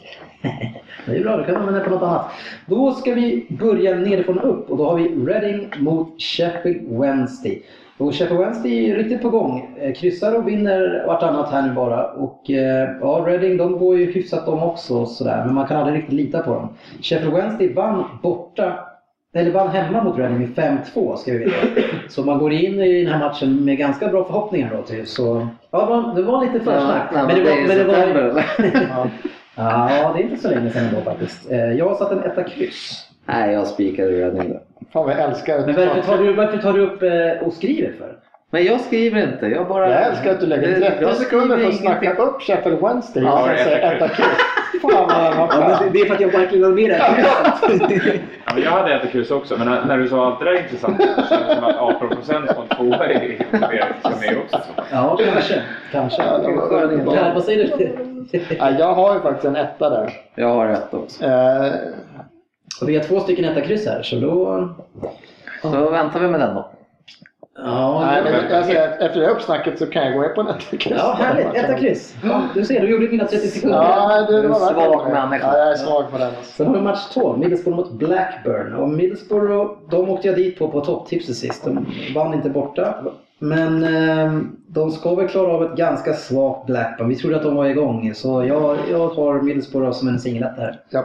Det 1.05 1.17
är 1.17 1.23
bra, 1.23 1.37
då 1.37 1.43
kan 1.43 1.53
man 1.53 1.61
använda 1.61 1.83
på 1.83 1.89
något 1.89 2.01
annat. 2.01 2.25
Då 2.65 2.91
ska 2.91 3.13
vi 3.13 3.47
börja 3.49 3.95
nerifrån 3.95 4.39
och 4.39 4.49
upp 4.49 4.69
och 4.69 4.77
då 4.77 4.85
har 4.85 4.95
vi 4.95 5.31
Reading 5.31 5.69
mot 5.77 6.21
Sheffield 6.21 6.99
Wednesday. 6.99 7.63
Och 7.97 8.13
Sheffield 8.13 8.39
Wednesday 8.39 8.91
är 8.91 8.95
riktigt 8.95 9.21
på 9.21 9.29
gång. 9.29 9.75
Eh, 9.79 9.93
Kryssar 9.93 10.35
och 10.35 10.47
vinner 10.47 11.03
vartannat 11.07 11.51
här 11.51 11.67
nu 11.67 11.73
bara. 11.73 12.11
Och 12.11 12.41
ja, 13.01 13.23
Reading 13.27 13.57
de 13.57 13.79
går 13.79 13.97
ju 13.97 14.11
hyfsat 14.11 14.45
de 14.45 14.63
också 14.63 14.95
och 14.95 15.07
sådär, 15.07 15.43
men 15.45 15.55
man 15.55 15.67
kan 15.67 15.77
aldrig 15.77 15.97
riktigt 15.97 16.13
lita 16.13 16.39
på 16.39 16.53
dem. 16.53 16.69
Sheffield 17.01 17.33
Wednesday 17.33 17.73
vann 17.73 18.03
borta 18.23 18.79
eller 19.35 19.51
vann 19.51 19.69
hemma 19.69 20.03
mot 20.03 20.17
Reading 20.17 20.39
med 20.39 20.79
5-2 20.93 21.15
ska 21.15 21.31
vi 21.31 21.37
veta. 21.37 21.55
Så 22.09 22.23
man 22.23 22.39
går 22.39 22.53
in 22.53 22.79
i 22.79 23.03
den 23.03 23.13
här 23.13 23.19
matchen 23.19 23.65
med 23.65 23.77
ganska 23.77 24.07
bra 24.07 24.23
förhoppningar 24.23 24.71
då. 24.77 24.81
Till. 24.83 25.07
Så, 25.07 25.47
ja, 25.71 25.79
det 25.79 25.85
var- 25.85 26.15
det 26.15 26.21
var 26.21 26.45
lite 26.45 26.59
försnack. 26.59 27.09
Nej, 27.13 27.23
men 27.27 27.35
det 27.45 27.51
är 27.51 27.63
i 27.63 27.67
september 27.67 28.21
eller? 28.21 28.45
Ja. 28.91 29.07
Ja, 29.57 30.13
det 30.15 30.21
är 30.21 30.23
inte 30.23 30.41
så 30.41 30.49
länge 30.49 30.69
sedan 30.69 30.85
ändå 30.85 31.01
faktiskt. 31.01 31.51
Eh, 31.51 31.71
Jag 31.73 31.89
har 31.89 31.95
satt 31.95 32.11
en 32.11 32.23
etta 32.23 32.43
kryss. 32.43 33.05
Nej, 33.25 33.53
jag 33.53 33.67
spikar 33.67 34.05
Reading. 34.07 34.59
Fan 34.93 35.05
vad 35.05 35.13
jag 35.13 35.19
älskar 35.21 35.59
Men 35.65 35.75
varför 35.75 36.01
tar 36.01 36.17
du, 36.17 36.33
varför 36.33 36.57
tar 36.57 36.73
du 36.73 36.81
upp 36.81 37.03
eh, 37.03 37.47
och 37.47 37.53
skriver 37.53 37.91
för? 37.97 38.15
Men 38.55 38.65
jag 38.65 38.81
skriver 38.81 39.23
inte. 39.23 39.45
Jag 39.47 39.67
bara... 39.67 39.89
Jag 39.89 40.03
älskar 40.07 40.31
att 40.31 40.39
du 40.39 40.45
lägger 40.45 40.67
Det- 40.67 40.79
30 40.79 40.97
jag 41.01 41.15
sekunder 41.15 41.57
för 41.57 41.67
att 41.67 41.75
snacka 41.75 42.01
ingenting. 42.03 42.25
upp 42.25 42.41
Sheffield 42.41 42.81
Wednesday 42.81 43.23
Ja, 43.23 43.41
och 43.43 43.49
det 43.49 43.57
sen 43.57 43.67
är 43.67 43.71
jättekul. 43.77 43.95
etta 44.05 44.07
kryss. 44.15 44.81
Fan 44.81 45.37
vad 45.37 45.49
fan. 45.53 45.89
det 45.93 45.99
är 45.99 46.05
för 46.05 46.13
att 46.15 46.21
jag 46.21 46.27
verkligen 46.31 46.63
har 46.63 46.71
med 46.71 46.89
det 46.89 46.97
Ja, 48.45 48.51
men 48.53 48.63
jag 48.63 48.71
hade 48.71 48.93
ett 48.93 49.11
kryss 49.11 49.31
också, 49.31 49.57
men 49.57 49.67
när, 49.67 49.85
när 49.85 49.97
du 49.97 50.07
sa 50.07 50.25
allt 50.25 50.39
det 50.39 50.45
där 50.45 50.59
intressant 50.63 50.97
så 51.01 51.07
kändes 51.29 51.29
det 51.49 51.55
som 51.55 51.63
att 51.63 51.77
18 51.77 52.09
procent 52.09 52.47
på 52.55 52.61
en 52.61 52.67
tvåa 52.77 53.05
är 53.05 53.09
är- 53.09 54.19
med 54.21 54.37
också. 54.45 54.57
Ja, 54.91 55.19
kanske. 55.33 55.61
Kanske. 55.91 56.23
Ja, 56.23 56.37
det 56.37 56.51
var. 57.05 57.15
Per, 57.15 57.33
vad 57.33 57.43
säger 57.43 57.77
du? 57.77 57.89
Ja, 58.59 58.69
jag 58.79 58.93
har 58.93 59.13
ju 59.13 59.19
faktiskt 59.19 59.45
en 59.45 59.55
etta 59.55 59.89
där. 59.89 60.13
Jag 60.35 60.47
har 60.49 60.67
ett 60.67 60.93
också. 60.93 61.25
Eh, 61.25 61.71
Och 62.81 62.89
vi 62.89 62.95
har 62.97 63.03
två 63.03 63.19
stycken 63.19 63.45
etta 63.45 63.61
kryss 63.61 63.87
här, 63.87 64.01
så 64.03 64.15
då... 64.15 64.69
Så 65.61 65.89
väntar 65.89 66.19
vi 66.19 66.27
med 66.27 66.39
den 66.39 66.55
då. 66.55 66.69
Ja, 67.57 68.05
nej, 68.05 68.23
men 68.23 68.51
jag 68.51 68.65
säger 68.65 68.89
att 68.89 69.01
efter 69.01 69.19
det 69.19 69.27
uppsnacket 69.29 69.79
så 69.79 69.85
kan 69.85 70.03
jag 70.05 70.13
gå 70.13 70.19
med 70.19 70.35
på 70.35 70.41
en 70.41 70.47
etta 70.47 70.77
kryss. 70.77 70.97
ja 70.97 71.15
härligt. 71.19 71.53
Etta 71.53 71.73
kryss. 71.73 72.15
Ja, 72.23 72.43
du 72.53 72.65
ser, 72.65 72.81
du 72.81 72.89
gjorde 72.89 73.07
mina 73.07 73.25
30 73.25 73.47
sekunder. 73.47 73.77
Ja, 73.77 74.25
det 74.29 74.47
var 74.47 74.67
En 74.67 74.73
svag 74.73 75.11
människa. 75.11 75.47
Ja, 75.47 75.57
jag 75.57 75.71
är 75.71 75.75
svag 75.75 76.11
på 76.11 76.17
den. 76.17 76.27
Alltså. 76.27 76.43
Sen 76.43 76.67
har 76.67 76.73
vi 76.73 76.81
match 76.81 77.09
12, 77.13 77.39
Middlesbrough 77.39 77.77
mot 77.77 77.91
Blackburn. 77.91 78.73
Och 78.73 78.89
Middlesbrough, 78.89 79.71
de 79.89 80.09
åkte 80.09 80.27
jag 80.27 80.35
dit 80.37 80.59
på 80.59 80.67
på 80.67 80.81
topptipset 80.81 81.35
sist. 81.35 81.65
De 81.65 81.85
vann 82.15 82.33
inte 82.33 82.49
borta. 82.49 82.95
Men 83.39 83.83
eh, 83.83 84.41
de 84.67 84.91
ska 84.91 85.15
väl 85.15 85.27
klara 85.27 85.51
av 85.53 85.63
ett 85.63 85.77
ganska 85.77 86.13
svagt 86.13 86.65
Blackburn. 86.65 87.09
Vi 87.09 87.15
trodde 87.15 87.35
att 87.35 87.43
de 87.43 87.55
var 87.55 87.65
igång. 87.65 88.13
Så 88.13 88.45
jag, 88.45 88.77
jag 88.91 89.07
har 89.07 89.41
Middlesbrough 89.41 89.91
som 89.91 90.07
en 90.07 90.19
singeletta 90.19 90.61
här. 90.61 90.79
Ja. 90.89 91.03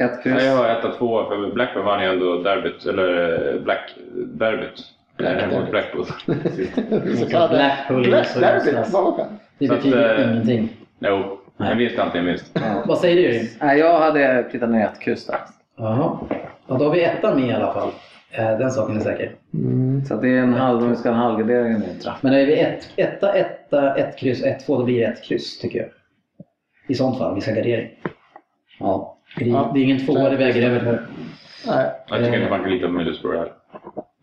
Ett 0.00 0.22
kryss. 0.22 0.42
Ja, 0.42 0.48
jag 0.50 0.56
har 0.56 0.68
etta 0.68 0.92
tvåa 0.92 1.28
för 1.28 1.54
Blackburn 1.54 1.84
vann 1.84 2.02
ju 2.02 2.08
ändå 2.08 2.42
derbyt, 2.42 2.86
eller 2.86 3.38
eh, 3.54 3.60
Black 3.60 3.94
derbyt. 4.14 4.82
Det 5.18 5.26
är 5.28 5.70
Blackpool. 5.70 6.04
Så 6.06 7.26
Blackpool 7.48 8.02
Black 8.04 8.26
så 8.26 8.40
Derby. 8.40 8.72
någonstans. 8.72 8.92
Vad 8.92 9.04
var 9.04 9.18
det? 9.18 9.26
Det 9.58 9.66
Så 9.66 9.74
att, 9.74 9.78
betyder 9.82 10.18
eh, 10.18 10.30
ingenting. 10.32 10.68
Jo, 10.98 11.38
en 11.58 11.78
vinst 11.78 11.98
är 11.98 12.02
alltid 12.02 12.20
en 12.20 12.26
vinst. 12.26 12.58
Vad 12.86 12.98
säger 12.98 13.32
du? 13.32 13.48
Nej, 13.60 13.78
jag 13.78 14.00
hade 14.00 14.42
plittat 14.50 14.70
ner 14.70 14.84
ett 14.86 15.00
kryss 15.00 15.26
där. 15.26 15.38
Jaha. 15.78 16.18
Ja, 16.68 16.74
då 16.78 16.84
har 16.84 16.90
vi 16.90 17.04
ettan 17.04 17.40
med 17.40 17.48
i 17.50 17.52
alla 17.52 17.72
fall. 17.72 17.88
Eh, 18.30 18.58
Den 18.58 18.70
saken 18.70 18.96
är 18.96 19.00
säker. 19.00 19.32
Så 20.08 20.14
att 20.14 20.22
det 20.22 20.28
är 20.28 20.38
en 20.42 20.54
halv, 20.54 20.82
om 20.82 20.90
vi 20.90 20.96
ska 20.96 21.08
ha 21.10 21.16
en 21.16 21.22
halvgardering 21.22 21.72
nu. 21.72 21.86
Men 22.20 22.32
är 22.34 22.46
vi 22.46 22.58
ett, 22.60 22.90
etta, 22.96 23.32
etta, 23.32 23.94
ett 23.94 24.18
kryss, 24.18 24.42
ett, 24.42 24.66
två, 24.66 24.78
då 24.78 24.84
blir 24.84 24.98
det 25.00 25.06
ett 25.06 25.24
kryss 25.24 25.58
tycker 25.58 25.78
jag. 25.78 25.88
I 26.88 26.94
sånt 26.94 27.18
fall, 27.18 27.34
vi 27.34 27.40
ska 27.40 27.52
gardering. 27.52 27.90
Ja. 28.80 29.18
Det, 29.38 29.44
Ja. 29.44 29.70
det 29.74 29.80
är 29.80 29.84
ingen 29.84 30.06
tvåa, 30.06 30.30
det 30.30 30.36
väger 30.36 30.70
över. 30.70 31.06
Nej. 31.66 31.86
Jag 32.08 32.18
tycker 32.18 32.36
inte 32.38 32.50
man 32.50 32.60
kan 32.60 32.70
lita 32.70 32.86
på 32.86 32.92
Middlesbrough 32.92 33.38
här. 33.38 33.52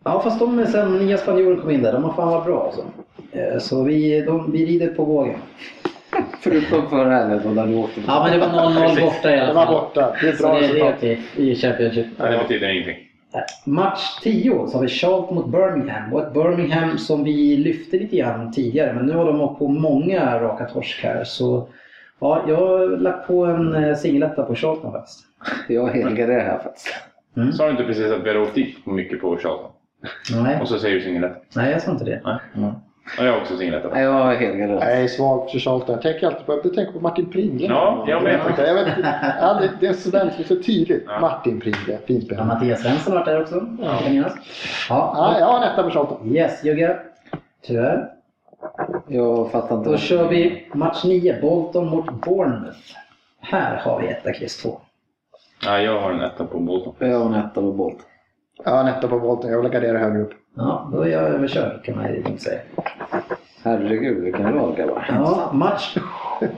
Ja, 0.04 0.20
fast 0.20 0.38
de 0.40 0.66
sen 0.66 0.98
nya 0.98 1.16
spanjorer 1.18 1.56
kom 1.60 1.70
in 1.70 1.82
där, 1.82 1.92
de 1.92 2.04
har 2.04 2.12
fan 2.12 2.28
varit 2.28 2.46
bra 2.46 2.64
alltså. 2.64 2.84
Eh, 3.32 3.58
Så 3.58 3.82
vi, 3.84 4.20
de, 4.20 4.52
vi 4.52 4.66
rider 4.66 4.88
på 4.88 5.04
vågen. 5.04 5.38
Förutom 6.40 6.88
förra 6.90 7.10
helgen 7.16 7.40
då 7.44 7.54
där 7.54 7.66
du 7.66 7.74
åkte. 7.76 8.00
Ja, 8.06 8.22
men 8.30 8.40
det 8.40 8.46
var 8.46 8.52
0-0 8.70 9.00
borta 9.00 9.32
i 9.34 9.36
Det 9.36 9.42
alla 9.42 9.54
var 9.54 9.64
fall. 9.66 9.74
borta. 9.74 10.16
Det 10.20 10.26
är 10.28 10.32
ett 10.32 10.36
Så 10.38 10.42
bra 10.42 10.54
det, 10.54 10.60
det 10.60 10.66
är 10.80 10.92
resultat. 10.92 11.38
i 11.38 11.54
Championship. 11.54 12.06
Men 12.18 12.32
det 12.32 12.38
betyder 12.38 12.68
ingenting. 12.68 12.96
Match 13.66 14.18
10 14.22 14.66
så 14.68 14.76
har 14.76 14.82
vi 14.82 14.88
Charlton 14.88 15.34
mot 15.34 15.48
Birmingham. 15.52 16.12
Och 16.14 16.20
ett 16.22 16.32
Birmingham 16.34 16.98
som 16.98 17.24
vi 17.24 17.56
lyfte 17.56 17.96
lite 17.96 18.16
grann 18.16 18.52
tidigare. 18.52 18.92
Men 18.92 19.06
nu 19.06 19.12
har 19.14 19.24
de 19.24 19.40
åkt 19.40 19.58
på 19.58 19.68
många 19.68 20.40
raka 20.40 20.64
torsk 20.64 21.02
här. 21.04 21.24
Så 21.24 21.68
ja, 22.20 22.44
jag 22.48 22.56
har 22.56 22.96
lagt 22.96 23.26
på 23.26 23.44
en 23.44 23.74
eh, 23.74 23.94
singeletta 23.96 24.42
på 24.42 24.54
Charlton 24.54 24.92
faktiskt. 24.92 25.18
Jag 25.68 25.88
helgarderar 25.88 26.40
här 26.44 26.58
faktiskt. 26.58 26.88
Sa 27.56 27.64
du 27.64 27.70
inte 27.70 27.84
precis 27.84 28.12
att 28.12 28.22
vi 28.24 28.28
hade 28.28 28.40
åkt 28.40 28.54
dit 28.54 28.86
mycket 28.86 29.20
på 29.20 29.36
Charlton? 29.36 29.70
Nej, 30.42 30.60
Och 30.60 30.68
så 30.68 30.78
säger 30.78 30.94
du 30.94 31.00
singeletta? 31.00 31.34
nej 31.56 31.72
jag 31.72 31.82
sa 31.82 31.90
inte 31.90 32.04
det. 32.04 32.20
Nej. 32.24 32.36
Ja, 33.18 33.24
jag 33.24 33.32
har 33.32 33.40
också 33.40 33.56
singeletta. 33.56 33.88
Nej, 33.88 34.02
jag. 34.02 34.42
Jag 34.42 35.00
är 35.02 35.08
svag 35.08 35.50
för 35.50 35.58
Charlton. 35.58 35.92
Jag 35.94 36.02
tänker 36.02 36.26
alltid 36.26 36.46
på, 36.46 36.52
jag 36.64 36.74
tänker 36.74 36.92
på 36.92 37.00
Martin 37.00 37.30
Pringle. 37.30 37.66
Ja, 37.66 38.04
jag 38.08 38.22
med 38.22 38.40
faktiskt. 38.40 38.68
Jag 38.68 38.74
vet, 38.74 38.88
ja, 39.40 39.54
det, 39.60 39.70
det 39.80 39.86
är 39.86 39.92
så 39.92 40.10
väldigt 40.10 40.46
så 40.46 40.56
tydligt. 40.62 41.04
Ja. 41.06 41.20
Martin 41.20 41.60
Pringle. 41.60 41.98
Fint 42.06 42.24
Ja. 42.30 42.44
Mattias 42.44 42.82
Svensson 42.82 43.12
har 43.12 43.20
varit 43.20 43.26
där 43.26 43.42
också. 43.42 43.66
Ja. 43.82 43.98
Kan. 43.98 44.14
Ja, 44.16 44.32
Ja, 44.88 45.36
jag 45.38 45.46
har 45.46 45.56
en 45.58 45.72
etta 45.72 45.82
på 45.82 45.90
Charlton. 45.90 46.36
yes 46.36 46.64
Jugge. 46.64 46.98
Tyvärr. 47.66 48.08
Jag 49.08 49.50
fattar 49.50 49.76
inte. 49.78 49.90
Då 49.90 49.96
kör 49.96 50.28
vi 50.28 50.66
match 50.74 51.04
9, 51.04 51.40
Bolton 51.40 51.88
mot 51.88 52.10
Bournemouth. 52.24 52.78
Här 53.40 53.76
har 53.76 54.00
vi 54.00 54.06
etta, 54.08 54.32
kryss 54.32 54.62
2. 54.62 54.80
Ja, 55.64 55.78
jag 55.78 56.00
har 56.00 56.10
en 56.10 56.20
etta 56.20 56.44
på 56.44 56.58
Bolton. 56.60 56.94
Jag 56.98 57.18
har 57.18 57.26
en 57.26 57.34
etta 57.34 57.60
på 57.60 57.72
Bolt. 57.72 57.96
Jag 58.64 58.70
har 58.72 58.80
en 58.80 58.86
etta 58.88 59.08
på 59.08 59.18
volten. 59.18 59.50
Jag 59.50 59.62
vill 59.62 59.70
gardera 59.70 59.98
högre 59.98 60.22
upp. 60.22 60.32
Ja, 60.56 60.90
då 60.92 61.00
är 61.00 61.08
jag 61.08 61.22
överkörd 61.22 61.84
kan 61.84 61.96
man 61.96 62.04
ju 62.14 62.38
säga. 62.38 62.60
Herregud 63.64 64.24
vilken 64.24 64.52
rad 64.54 64.76
grabbar. 64.76 65.06
Ja, 65.08 65.50
match 65.52 65.96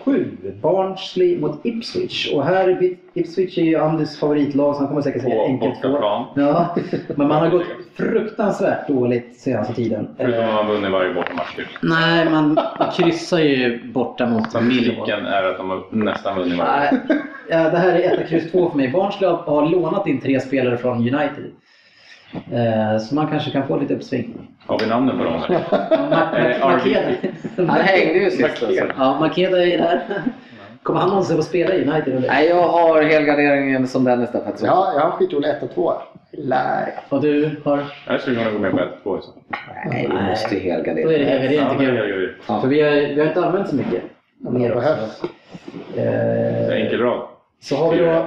7. 0.04 0.36
Barnsley 0.62 1.38
mot 1.40 1.66
Ipswich. 1.66 2.32
Och 2.34 2.44
här 2.44 2.68
är 2.68 2.96
Ipswich 3.14 3.58
är 3.58 3.62
ju 3.62 3.76
Andys 3.76 4.18
favoritlag 4.20 4.74
så 4.74 4.78
han 4.80 4.88
kommer 4.88 5.02
säkert 5.02 5.22
säga 5.22 5.42
enkelt 5.44 5.82
två. 5.82 5.88
bortaplan. 5.88 6.24
Ja, 6.34 6.76
men 7.16 7.28
man 7.28 7.40
har 7.40 7.48
gått 7.50 7.62
fruktansvärt 7.96 8.88
dåligt 8.88 9.36
senaste 9.40 9.74
tiden. 9.74 10.08
Förutom 10.16 10.44
att 10.44 10.54
man 10.54 10.66
vunnit 10.66 10.90
varje 10.90 11.14
bortamatch 11.14 11.56
typ. 11.56 11.66
Nej, 11.82 12.30
man, 12.30 12.58
kryssar 12.96 13.38
ju 13.38 13.92
borta 13.92 14.26
mot 14.26 14.50
Statistiken 14.50 15.26
är 15.26 15.42
att 15.42 15.56
de 15.58 15.70
har 15.70 15.82
nästan 15.90 16.38
vunnit 16.38 16.58
varje. 16.58 16.90
Nej, 16.92 17.00
ja, 17.50 17.70
det 17.70 17.78
här 17.78 17.92
är 17.98 18.20
1 18.22 18.28
kryss 18.28 18.52
2 18.52 18.70
för 18.70 18.76
mig. 18.76 18.90
Barnsley 18.92 19.30
har- 19.30 19.36
har 19.36 19.68
lånat 19.68 20.06
in 20.06 20.20
tre 20.20 20.40
spelare 20.40 20.76
från 20.76 20.96
United. 20.98 21.44
Eh, 22.52 22.98
Så 22.98 23.14
man 23.14 23.26
kanske 23.26 23.50
kan 23.50 23.66
få 23.66 23.76
lite 23.78 23.94
uppsving. 23.94 24.48
Har 24.66 24.78
vi 24.78 24.86
namnen 24.86 25.18
på 25.18 25.24
dem? 25.24 25.34
eller? 25.48 25.58
Ma- 25.58 26.36
Eh. 26.36 26.68
Makeda. 26.68 27.72
Han 27.72 27.80
hängde 27.80 28.18
ju 28.18 28.30
sist 28.30 28.44
alltså. 28.44 28.70
Ja, 28.98 29.20
Makeda 29.20 29.66
är 29.66 29.78
där. 29.78 30.00
Kommer 30.82 31.00
han 31.00 31.08
någonsin 31.08 31.36
få 31.36 31.42
spela 31.42 31.74
i 31.74 31.84
United? 31.88 32.14
Eller? 32.16 32.28
Nej, 32.28 32.48
jag 32.48 32.68
har 32.68 33.02
helgarderingen 33.02 33.86
som 33.86 34.04
Dennis 34.04 34.32
där 34.32 34.40
faktiskt. 34.44 34.64
Ja, 34.66 34.92
jag 34.94 35.00
har 35.00 35.10
skitrolig 35.10 35.48
etta, 35.48 35.66
två. 35.66 35.92
Nej. 36.38 36.94
Och 37.08 37.20
du 37.22 37.60
har? 37.64 37.84
Jag 38.06 38.20
skulle 38.20 38.36
kunna 38.36 38.50
gå 38.50 38.58
med 38.58 38.72
på 39.04 39.16
1-2 39.16 39.20
så. 39.20 39.30
Nej, 39.90 40.08
du 40.10 40.22
måste 40.30 40.54
ju 40.54 40.60
Då 40.70 40.76
är 40.76 40.82
det 40.82 41.24
helgardera. 41.24 41.28
helgardering 41.28 41.78
tycker 41.78 42.34
jag. 42.48 42.60
För 42.60 42.68
vi 42.68 42.80
har, 42.82 42.90
vi 42.90 43.20
har 43.20 43.26
inte 43.26 43.44
använt 43.46 43.68
så 43.68 43.76
mycket. 43.76 44.02
Mer 44.38 44.72
också. 44.76 44.80
behövs. 44.80 45.22
Eh, 45.96 46.82
Enkel 46.82 47.00
rad. 47.00 47.20
Så 47.60 47.76
har 47.76 47.92
vi 47.92 47.98
då 47.98 48.26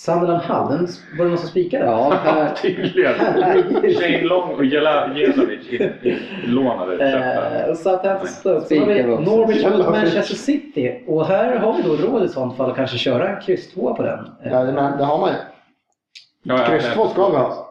Sunderland 0.00 0.42
Hull. 0.42 0.68
Den 0.78 0.88
var 1.18 1.24
det 1.24 1.30
någon 1.30 1.38
som 1.38 1.48
spikade? 1.48 1.84
Ja, 1.84 2.12
här. 2.24 2.54
Tydligen. 2.54 3.14
Shane 3.94 4.22
Long 4.22 4.54
och 4.54 4.64
Jela- 4.64 5.14
Jelavic 5.16 5.92
lånade 6.46 6.98
köpta. 6.98 7.60
Eh, 7.64 7.70
och 7.70 7.76
Southampton 7.76 8.28
Stoke. 8.28 8.66
Så 8.66 8.80
har 8.80 8.86
vi. 8.86 9.02
Norwich 9.02 9.64
mot. 9.64 9.90
Manchester 9.90 10.34
City. 10.34 11.04
Och 11.06 11.26
här 11.26 11.56
har 11.56 11.72
vi 11.72 11.82
då 11.82 11.96
råd 11.96 12.24
i 12.24 12.28
sånt 12.28 12.56
fall 12.56 12.70
att 12.70 12.76
kanske 12.76 12.98
köra 12.98 13.28
en 13.28 13.42
kryss 13.42 13.74
2 13.74 13.94
på 13.94 14.02
den. 14.02 14.30
Ja, 14.44 14.64
men 14.64 14.98
det 14.98 15.04
har 15.04 15.18
man 15.18 15.28
ju. 15.30 15.36
Ja, 16.42 16.58
ja, 16.58 16.66
Kryss 16.66 16.92
två 16.94 17.08
ska 17.08 17.28
vi 17.28 17.36
ha. 17.36 17.66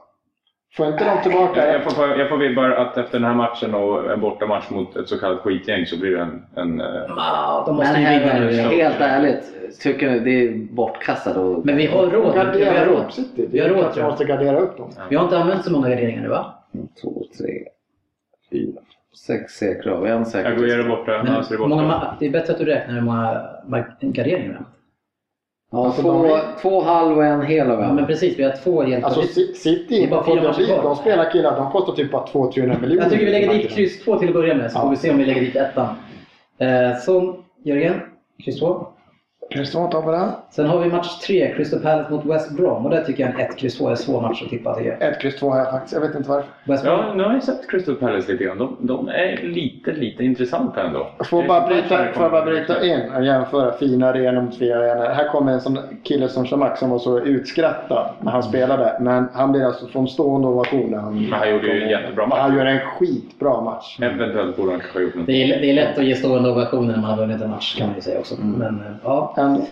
Får 0.78 0.88
inte 0.88 1.04
de 1.06 1.24
tillbaka... 1.24 1.68
Jag 1.68 1.76
jag 1.76 1.92
får, 1.92 2.20
jag 2.20 2.30
får 2.30 2.38
vibbar 2.38 2.70
att 2.70 2.98
efter 2.98 3.20
den 3.20 3.28
här 3.28 3.34
matchen 3.36 3.76
och 3.76 4.12
en 4.12 4.20
bortamatch 4.22 4.70
mot 4.70 4.96
ett 4.96 5.10
så 5.10 5.20
kallat 5.20 5.40
skitgäng 5.40 5.86
så 5.86 6.00
blir 6.00 6.12
det 6.16 6.22
en... 6.22 6.46
en 6.56 6.82
eh, 6.82 6.88
ah, 7.18 7.64
de 7.66 7.76
måste 7.76 7.94
Men 7.94 8.14
ju 8.14 8.20
vinna 8.20 8.34
nu. 8.40 8.52
helt 8.52 9.02
ärligt, 9.02 9.44
tycker 9.72 10.20
det 10.20 10.32
är 10.48 10.54
bortkastat 10.72 11.38
och... 11.38 11.66
Men 11.66 11.76
vi 11.78 11.86
har 11.86 12.08
råd. 12.08 12.34
Vi 12.58 12.66
har 12.66 12.86
råd. 12.86 13.14
City. 13.14 13.30
Vi 13.36 13.46
Det 13.46 13.60
har 13.60 13.70
är 13.70 13.74
råd, 13.74 13.84
tror 13.94 14.04
jag. 14.04 14.10
måste 14.12 14.26
gardera 14.26 14.60
upp 14.60 14.78
dem. 14.78 14.90
Vi 15.10 15.16
har 15.16 15.24
inte 15.24 15.38
använt 15.38 15.66
så 15.66 15.72
många 15.72 15.90
garderingar 15.90 16.22
nu 16.22 16.28
va? 16.30 16.54
Två, 17.02 17.24
tre, 17.38 17.64
fyra, 18.52 18.80
sex 19.28 19.54
säkra. 19.54 19.96
Har 19.98 20.06
en 20.08 20.26
säker. 20.26 20.52
Aguero 20.52 20.88
borta, 20.90 21.24
Men 21.24 21.34
Nasri 21.34 21.58
hur 21.58 21.68
många 21.68 21.84
borta. 21.84 21.96
ma- 22.14 22.14
det 22.20 22.26
är 22.26 22.30
bättre 22.30 22.54
att 22.54 22.60
du 22.60 22.66
räknar 22.66 22.94
hur 22.94 23.02
många 23.02 23.42
garderingar 24.02 24.48
vi 24.50 24.54
har. 24.54 24.66
Ja, 25.72 25.86
Alltså, 25.86 26.02
två, 26.02 26.12
de 26.28 26.40
två 26.62 26.82
halv 26.82 27.18
och 27.18 27.26
en 27.26 27.42
hel 27.42 27.68
har 27.70 27.78
vi 27.78 27.84
Ja, 27.84 27.94
men 27.94 28.06
precis, 28.06 28.40
vi 28.40 28.44
har 28.44 28.52
två 28.52 28.82
helt 28.84 29.04
Alltså 29.06 29.22
det- 29.22 29.28
City, 29.58 29.86
Det 29.90 30.04
är 30.04 30.10
bara 30.10 30.26
fyra 30.26 30.36
de, 30.36 30.48
matcher 30.48 30.66
kvar. 30.66 30.84
de 30.84 30.96
spelar 30.96 31.32
killar, 31.32 31.56
de 31.58 31.72
kostar 31.72 31.94
typ 31.94 32.12
bara 32.12 32.26
200-300 32.26 32.82
miljoner. 32.82 33.04
Jag 33.04 33.12
tycker 33.12 33.26
vi 33.26 33.32
lägger 33.32 33.54
dit 33.54 33.70
kryss 33.72 34.04
2 34.04 34.18
till 34.20 34.28
att 34.28 34.34
börja 34.34 34.56
med 34.56 34.72
så 34.72 34.78
Ja. 34.78 34.82
får 34.82 34.90
vi 34.90 34.96
se 34.96 35.12
om 35.12 35.18
vi 35.18 35.26
lägger 35.26 35.42
dit 35.42 35.56
ettan. 35.56 35.96
Eh, 36.58 36.98
så 37.02 37.36
Jörgen, 37.64 38.02
kryss 38.44 38.60
2. 38.60 38.88
Kryss 39.50 39.72
tar 39.72 40.02
på 40.02 40.12
den. 40.12 40.30
Sen 40.50 40.66
har 40.66 40.80
vi 40.80 40.90
match 40.90 41.20
3, 41.20 41.54
Crystal 41.56 41.80
Palace 41.80 42.12
mot 42.12 42.26
West 42.26 42.52
Brom. 42.58 42.86
Och 42.86 42.92
där 42.92 43.04
tycker 43.04 43.24
jag 43.24 43.34
en 43.34 43.40
1, 43.40 43.58
kryss 43.58 43.78
2 43.78 43.88
är 43.88 43.92
en 43.92 43.98
svår 43.98 44.22
match 44.22 44.44
att 44.44 44.50
tippa 44.50 44.76
tycker 44.76 44.98
jag. 45.00 45.10
Ett 45.10 45.22
kryss 45.22 45.40
två 45.40 45.50
har 45.50 45.58
jag 45.58 45.72
faktiskt. 45.72 45.94
Jag 45.94 46.02
vet 46.02 46.16
inte 46.16 46.30
varför. 46.30 46.50
West 46.64 46.84
Brom. 46.84 47.00
Ja, 47.00 47.14
nu 47.14 47.24
har 47.24 47.34
jag 47.34 47.44
sett 47.44 47.70
Crystal 47.70 47.96
Palace 47.96 48.32
lite 48.32 48.44
grann. 48.44 48.58
De, 48.58 48.78
de 48.80 49.08
är 49.08 49.40
lite, 49.44 49.92
lite 49.92 50.24
intressanta 50.24 50.84
ändå. 50.84 51.08
Får 51.30 51.44
bara 51.48 51.68
bryta, 51.68 51.98
får 52.14 52.24
jag 52.24 52.32
bara 52.32 52.46
bryta 52.46 52.86
in 52.86 53.02
och 53.16 53.26
jämföra 53.26 53.72
fina 53.72 54.10
arenor 54.10 54.42
mot 54.42 54.58
fina 54.58 54.76
arenor. 54.76 55.06
Här 55.06 55.28
kommer 55.28 55.52
en 55.52 55.62
sån 55.62 55.80
kille 56.04 56.30
som 56.30 56.46
Shamak 56.46 56.78
som 56.78 56.90
var 56.90 57.00
så 57.00 57.20
utskrattad 57.20 58.10
när 58.22 58.32
han 58.32 58.44
spelade. 58.44 58.98
Men 59.02 59.30
han 59.34 59.52
blir 59.52 59.66
alltså 59.66 59.88
från 59.88 60.08
stående 60.08 60.48
ovation 60.48 60.92
när 60.92 60.98
han... 60.98 61.22
Men 61.22 61.40
han 61.40 61.52
gjorde 61.52 61.68
ju 61.68 61.84
en 61.84 61.90
jättebra 61.90 62.28
match. 62.28 62.40
Han 62.40 62.58
gör 62.58 62.66
en 62.66 62.80
skitbra 62.80 63.62
match. 63.62 64.00
Eventuellt 64.02 64.58
borde 64.58 64.72
han 64.72 64.80
kanske 64.80 65.00
ha 65.00 65.04
gjort 65.04 65.16
något. 65.16 65.26
Det 65.26 65.44
är, 65.44 65.62
det 65.62 65.70
är 65.70 65.74
lätt 65.74 65.98
att 65.98 66.06
ge 66.06 66.16
stående 66.16 66.50
ovationer 66.50 66.94
när 66.94 67.02
man 67.02 67.10
har 67.10 67.18
vunnit 67.18 67.42
en 67.42 67.50
match 67.50 67.78
kan 67.78 67.88
man 67.88 67.96
ju 67.96 68.02
säga 68.02 68.20
också. 68.20 68.36
Men 68.42 68.76
eh, 68.80 68.92
ja, 69.04 69.34
En, 69.40 69.66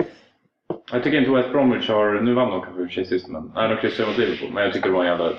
Jag 0.91 1.03
tycker 1.03 1.17
inte 1.17 1.31
West 1.31 1.51
Bromwich 1.51 1.89
har... 1.89 2.21
Nu 2.21 2.33
vann 2.33 2.49
de 2.49 2.61
kanske 2.61 2.81
i 2.81 2.85
och 2.85 2.87
för 2.89 2.93
sig 2.93 3.05
sist, 3.05 3.27
men... 3.27 3.51
Nej, 3.55 3.69
de 3.69 3.75
kryssade 3.75 4.07
mot 4.09 4.17
Liverpool. 4.17 4.49
Men 4.53 4.63
jag 4.63 4.73
tycker 4.73 4.87
det 4.89 4.93
var 4.95 5.01
en 5.03 5.07
jävla... 5.09 5.29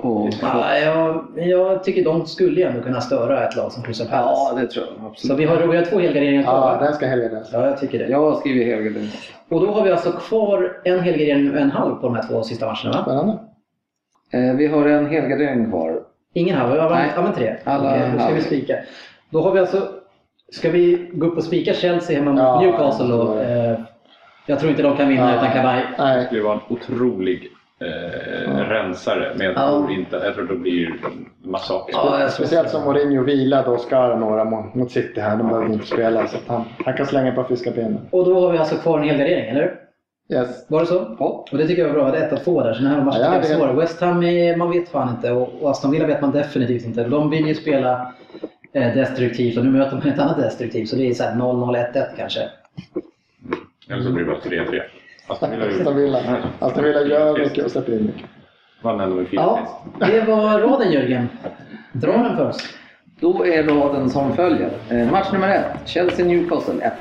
Och, 0.00 0.28
ja, 0.42 0.78
jag, 0.78 1.24
jag 1.36 1.84
tycker 1.84 2.04
de 2.04 2.26
skulle 2.26 2.66
ändå 2.68 2.82
kunna 2.82 3.00
störa 3.00 3.48
ett 3.48 3.56
lag 3.56 3.72
som 3.72 3.82
Crystal 3.82 4.06
ja, 4.10 4.16
Palace. 4.50 4.60
det 4.60 4.66
tror 4.72 4.86
jag. 4.86 4.94
Så 5.00 5.06
Absolut. 5.06 5.38
vi 5.38 5.44
har, 5.44 5.66
vi 5.66 5.76
har 5.76 5.84
två 5.84 5.98
helgarderingar 5.98 6.42
kvar. 6.42 6.78
ja, 6.80 6.84
den 6.84 6.94
ska 6.94 7.06
helgas. 7.06 7.50
Ja, 7.52 7.66
jag 7.66 7.78
tycker 7.80 7.98
det. 7.98 8.06
Jag 8.08 8.20
har 8.20 8.34
skrivit 8.40 8.66
helgardering. 8.66 9.08
Och 9.48 9.60
då 9.60 9.72
har 9.72 9.84
vi 9.84 9.90
alltså 9.90 10.12
kvar 10.12 10.80
en 10.84 11.00
helgardering 11.00 11.50
och 11.50 11.56
en 11.58 11.70
halv 11.70 11.94
på 11.94 12.06
de 12.06 12.14
här 12.14 12.22
två 12.28 12.42
sista 12.42 12.66
matcherna 12.66 12.92
va? 12.92 13.02
Spännande. 13.02 13.38
Eh, 14.32 14.56
vi 14.56 14.66
har 14.66 14.86
en 14.86 15.06
helgardering 15.06 15.70
kvar. 15.70 16.00
Ingen 16.34 16.56
halv, 16.56 16.90
Nej. 16.90 17.10
använt 17.16 17.36
tre. 17.36 17.56
Alla 17.64 17.90
Okej, 17.90 18.08
då 18.12 18.18
ska 18.18 18.22
halv. 18.22 18.36
vi 18.36 18.42
spika. 18.42 18.74
Då 19.30 19.42
har 19.42 19.52
vi 19.52 19.60
alltså, 19.60 19.88
ska 20.52 20.70
vi 20.70 21.10
gå 21.12 21.26
upp 21.26 21.36
och 21.36 21.44
spika 21.44 21.74
Chelsea 21.74 22.18
hemma 22.18 22.30
mot 22.32 22.40
Ja, 22.40 22.60
Newcastle 22.60 23.06
ja. 23.14 23.40
Eh, 23.42 23.78
jag 24.46 24.58
tror 24.58 24.70
inte 24.70 24.82
de 24.82 24.96
kan 24.96 25.08
vinna 25.08 25.30
Ja. 25.30 25.36
utan 25.36 25.52
Kabaj. 25.52 25.84
Det 25.96 26.04
Nej. 26.04 26.26
skulle 26.26 26.42
vara 26.42 26.54
en 26.54 26.60
otrolig 26.76 27.48
eh, 27.80 28.58
rensare. 28.68 29.32
Men 29.36 29.46
jag 29.46 29.54
Ja. 29.56 29.68
tror 29.70 29.90
inte... 29.92 30.16
Jag 30.16 30.34
tror 30.34 30.44
det 30.46 30.54
blir 30.54 30.94
massaker. 31.44 31.94
Ja, 31.96 32.20
jag 32.20 32.30
Speciellt 32.32 32.70
som 32.70 32.84
Mourinho 32.84 33.22
vilade 33.22 33.70
Oscar 33.70 34.16
några 34.16 34.44
mot, 34.74 34.90
City 34.90 35.20
här. 35.20 35.36
De 35.36 35.48
behöver 35.48 35.72
inte 35.72 35.86
spela. 35.86 36.26
Så 36.26 36.36
att 36.36 36.48
han, 36.48 36.64
han 36.84 36.94
kan 36.96 37.06
slänga 37.06 37.32
på 37.32 37.44
friska 37.44 37.70
benen. 37.70 37.98
Och 38.10 38.24
då 38.24 38.40
har 38.40 38.52
vi 38.52 38.58
alltså 38.58 38.76
kvar 38.76 38.98
en 38.98 39.08
helgardering, 39.08 39.50
eller 39.50 39.60
hur? 39.60 39.74
Yes. 40.36 40.66
Var 40.70 40.80
det 40.80 40.86
så? 40.86 41.16
Ja. 41.18 41.44
Och 41.52 41.58
det 41.58 41.66
tycker 41.66 41.82
jag 41.82 41.88
var 41.88 42.00
bra. 42.00 42.10
Det 42.10 42.18
är 42.18 42.34
1 42.36 42.44
2 42.44 42.62
där, 42.62 42.74
så 42.74 42.82
den 42.82 42.92
här 42.92 43.04
matchen 43.04 43.20
Ja, 43.20 43.34
jag 43.34 43.50
är 43.50 43.56
svår. 43.56 43.68
West 43.68 44.00
Ham, 44.00 44.22
är, 44.22 44.56
man 44.56 44.70
vet 44.70 44.88
fan 44.88 45.08
inte. 45.16 45.32
Och 45.32 45.62
och 45.62 45.70
Aston 45.70 45.90
Villa 45.90 46.06
vet 46.06 46.20
man 46.20 46.30
definitivt 46.32 46.84
inte. 46.84 47.04
De 47.04 47.30
vill 47.30 47.46
ju 47.46 47.54
spela 47.54 48.12
destruktivt 48.72 49.58
och 49.58 49.64
nu 49.64 49.70
möter 49.70 49.96
man 49.96 50.08
ett 50.08 50.18
annat 50.18 50.36
destruktivt. 50.36 50.88
Så 50.88 50.96
det 50.96 51.08
är 51.10 51.14
så 51.14 51.24
här 51.24 51.34
0-0-1-1 51.34 52.06
kanske. 52.16 52.40
Eller 53.90 54.02
så 54.02 54.12
blir 54.12 54.24
det 54.24 54.30
bara 54.30 54.40
3-3. 54.40 54.82
Aston 55.26 55.50
Villa 55.50 55.92
Villa. 55.94 56.52
Villa 56.82 57.02
gör 57.02 57.38
mycket 57.38 57.64
och 57.64 57.70
släpper 57.70 57.92
in 57.92 58.06
mycket. 58.06 58.24
Vann 58.82 59.00
ändå 59.00 59.16
med 59.16 59.28
4 59.28 59.40
Ja, 59.40 59.80
det 60.06 60.20
var 60.20 60.60
raden 60.60 60.92
Jörgen. 60.92 61.28
Dra 61.92 62.12
den 62.12 62.36
för 62.36 62.48
oss. 62.48 62.74
Då 63.20 63.46
är 63.46 63.62
raden 63.62 64.10
som 64.10 64.36
följer. 64.36 64.70
Eh, 64.90 65.10
match 65.10 65.32
nummer 65.32 65.48
1, 65.48 65.64
Chelsea-Newcastle 65.86 66.82
1. 66.82 66.92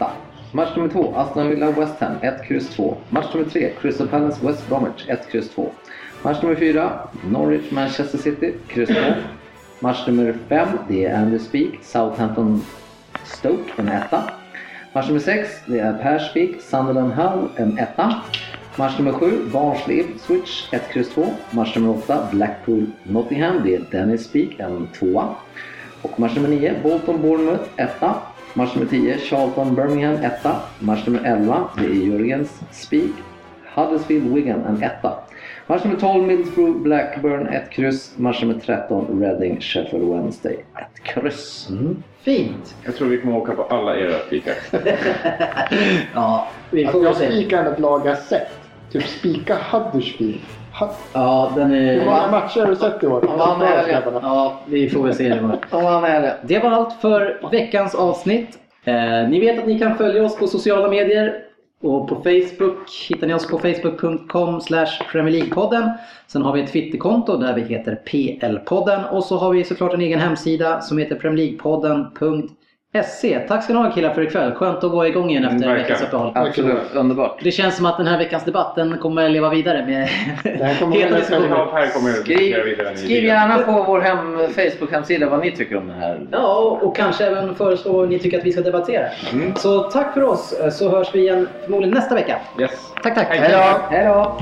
Match 0.52 0.76
nummer 0.76 0.90
2, 0.90 1.14
Aston 1.16 1.50
Villa-West 1.50 2.00
Ham 2.00 2.14
1, 2.22 2.52
X 2.52 2.70
2. 2.76 2.98
Match 3.10 3.34
nummer 3.34 3.50
3, 3.50 3.72
Crystal 3.82 4.08
Palace-West 4.08 4.70
Bromwich 4.70 5.06
1, 5.08 5.36
X 5.36 5.50
2. 5.56 5.70
Match 6.24 6.42
nummer 6.42 6.56
4, 6.56 6.92
Norwich-Manchester 7.32 8.18
City, 8.18 8.54
X 8.70 8.90
2. 8.90 8.96
Match 9.80 10.08
nummer 10.08 10.36
5, 10.50 10.68
det 10.88 11.06
är 11.06 11.18
Andy 11.18 11.40
Speak, 11.40 11.84
Southampton-Stoke, 11.84 13.72
en 13.78 13.88
etta. 13.88 14.24
Match 14.94 15.08
nummer 15.08 15.20
6, 15.20 15.50
det 15.66 15.80
är 15.80 15.94
Per 15.94 16.20
Speak, 16.20 16.62
Sunderland 16.62 17.14
Hull, 17.14 17.50
en 17.56 17.78
etta. 17.78 18.22
Match 18.76 18.98
nummer 18.98 19.12
7, 19.12 19.50
Barnsley 19.54 20.06
Switch 20.20 20.74
1, 20.74 20.82
X 20.96 21.10
2. 21.10 21.26
Match 21.52 21.76
nummer 21.76 21.90
8, 21.90 22.28
Blackpool 22.32 22.86
Nottingham, 23.04 23.64
det 23.64 23.76
är 23.76 23.82
Dennis 23.92 24.24
Speak, 24.24 24.60
en 24.60 24.88
tvåa. 24.88 25.28
Och 26.02 26.20
match 26.20 26.36
nummer 26.36 26.50
9, 26.50 26.74
Bolton 26.84 27.22
Bournemouth 27.22 27.70
etta. 27.76 28.16
Match 28.54 28.76
nummer 28.76 28.90
10, 28.90 29.18
Charlton 29.18 29.76
Birmingham 29.76 30.16
etta. 30.16 30.56
Match 30.80 31.06
nummer 31.06 31.24
11, 31.24 31.70
det 31.78 31.86
är 31.86 31.94
Jörgens 31.94 32.62
Speak, 32.72 33.12
Huddersfield 33.76 34.34
Wigan, 34.34 34.66
en 34.66 34.84
etta. 34.84 35.14
Match 35.68 35.84
nummer 35.84 36.00
12, 36.00 36.24
Middlesbrough 36.28 36.78
Blackburn 36.84 37.48
1 37.48 37.70
kryss. 37.72 38.18
Match 38.18 38.42
nummer 38.42 38.60
13, 38.66 39.22
Reading 39.22 39.60
Sheffield 39.62 40.10
Wednesday 40.14 40.54
1 40.54 41.04
kryss. 41.04 41.70
Fint. 42.22 42.76
Jag 42.86 42.96
tror 42.96 43.08
vi 43.08 43.18
kommer 43.18 43.38
åka 43.38 43.52
på 43.52 43.64
alla 43.64 43.98
era 43.98 44.20
spikar. 44.28 44.54
Ja, 46.16 46.48
vi 46.72 46.86
får 46.86 47.08
Alltså, 47.08 47.24
jag 47.24 47.34
spikar 47.34 47.66
ett 47.66 47.80
lag 47.80 48.02
jag 48.08 48.18
sett. 48.18 48.48
Typ 48.92 49.04
spika 49.04 49.58
Huddersfield. 49.72 50.40
Ha- 50.80 50.92
Ja, 51.14 51.52
den 51.56 51.72
Hur 51.72 52.06
många 52.06 52.18
är... 52.22 52.32
matcher 52.32 52.60
har 52.60 52.68
du 52.68 52.76
sett 52.76 53.04
i 53.04 53.08
år? 53.08 53.22
vann 53.38 53.62
helgen. 53.62 54.02
Ja, 54.22 54.60
vi 54.68 54.90
får 54.90 55.04
väl 55.04 55.14
se 55.16 55.30
det. 55.30 55.58
han 55.72 56.04
är 56.04 56.22
det. 56.22 56.38
Det 56.44 56.60
var 56.60 56.70
allt 56.72 56.94
för 57.02 57.40
veckans 57.52 57.96
avsnitt. 57.96 58.60
Eh, 58.86 59.30
ni 59.30 59.40
vet 59.40 59.60
att 59.60 59.68
ni 59.68 59.80
kan 59.80 59.96
följa 59.98 60.24
oss 60.24 60.38
på 60.38 60.48
sociala 60.48 60.90
medier. 60.90 61.36
Och 61.82 62.10
på 62.10 62.16
Facebook 62.16 62.90
hittar 63.10 63.28
ni 63.28 63.34
oss 63.34 63.48
på 63.48 63.60
facebook.com 63.60 64.62
Premier 65.12 65.34
League-podden. 65.34 65.92
Sen 66.28 66.42
har 66.42 66.54
vi 66.54 66.62
ett 66.62 66.72
Twitterkonto 66.72 67.38
där 67.38 67.56
vi 67.56 67.62
heter 67.62 68.02
PL-podden. 68.06 69.10
Och 69.10 69.24
så 69.24 69.38
har 69.38 69.54
vi 69.54 69.64
såklart 69.64 69.94
en 69.94 70.02
egen 70.02 70.20
hemsida 70.20 70.82
som 70.82 70.98
heter 70.98 71.16
premierleaguepodden.se. 71.16 72.67
Tack 73.48 73.64
ska 73.64 73.74
ni 73.74 73.80
ha 73.80 73.92
killar 73.92 74.14
för 74.14 74.22
ikväll. 74.22 74.54
Skönt 74.54 74.84
att 74.84 74.92
gå 74.92 75.08
igång 75.08 75.30
igen 75.30 75.46
efter 75.46 75.70
en 75.70 75.76
veckas 75.76 76.02
uppehåll. 76.02 76.32
Absolut, 76.36 76.78
underbart. 76.94 77.40
Det 77.44 77.52
känns 77.52 77.76
som 77.76 77.86
att 77.86 77.98
den 77.98 78.08
här 78.08 78.18
veckans 78.18 78.44
debatt 78.44 78.76
den 78.76 78.98
kommer 78.98 79.30
leva 79.30 79.50
vidare 79.50 79.86
med 79.86 80.10
Det 80.44 80.64
här 80.64 80.80
kommer 80.80 80.96
heta 80.96 81.16
att 81.16 81.22
diskussioner. 81.22 82.14
Skriv, 82.14 82.56
skriv 82.96 83.24
gärna 83.24 83.58
på 83.58 83.84
vår 83.88 84.02
hem, 84.02 84.38
Facebook-hemsida 84.38 85.30
vad 85.30 85.40
ni 85.40 85.52
tycker 85.52 85.78
om 85.78 85.88
det 85.88 85.94
här. 85.94 86.28
Ja, 86.32 86.80
och 86.82 86.96
kanske 86.96 87.26
även 87.26 87.56
föreslå 87.56 87.92
vad 87.94 88.10
ni 88.10 88.20
tycker 88.20 88.38
att 88.38 88.46
vi 88.46 88.52
ska 88.52 88.62
debattera. 88.62 89.08
Mm. 89.34 89.56
Så 89.56 89.80
tack 89.80 90.14
för 90.14 90.24
oss, 90.24 90.56
så 90.72 90.90
hörs 90.90 91.16
vi 91.16 91.20
igen 91.20 91.48
förmodligen 91.64 91.96
nästa 91.96 92.16
vecka. 92.16 92.38
Yes. 92.60 92.94
Tack, 93.04 93.16
tack. 93.16 93.28
Hej 93.30 94.06
då! 94.06 94.38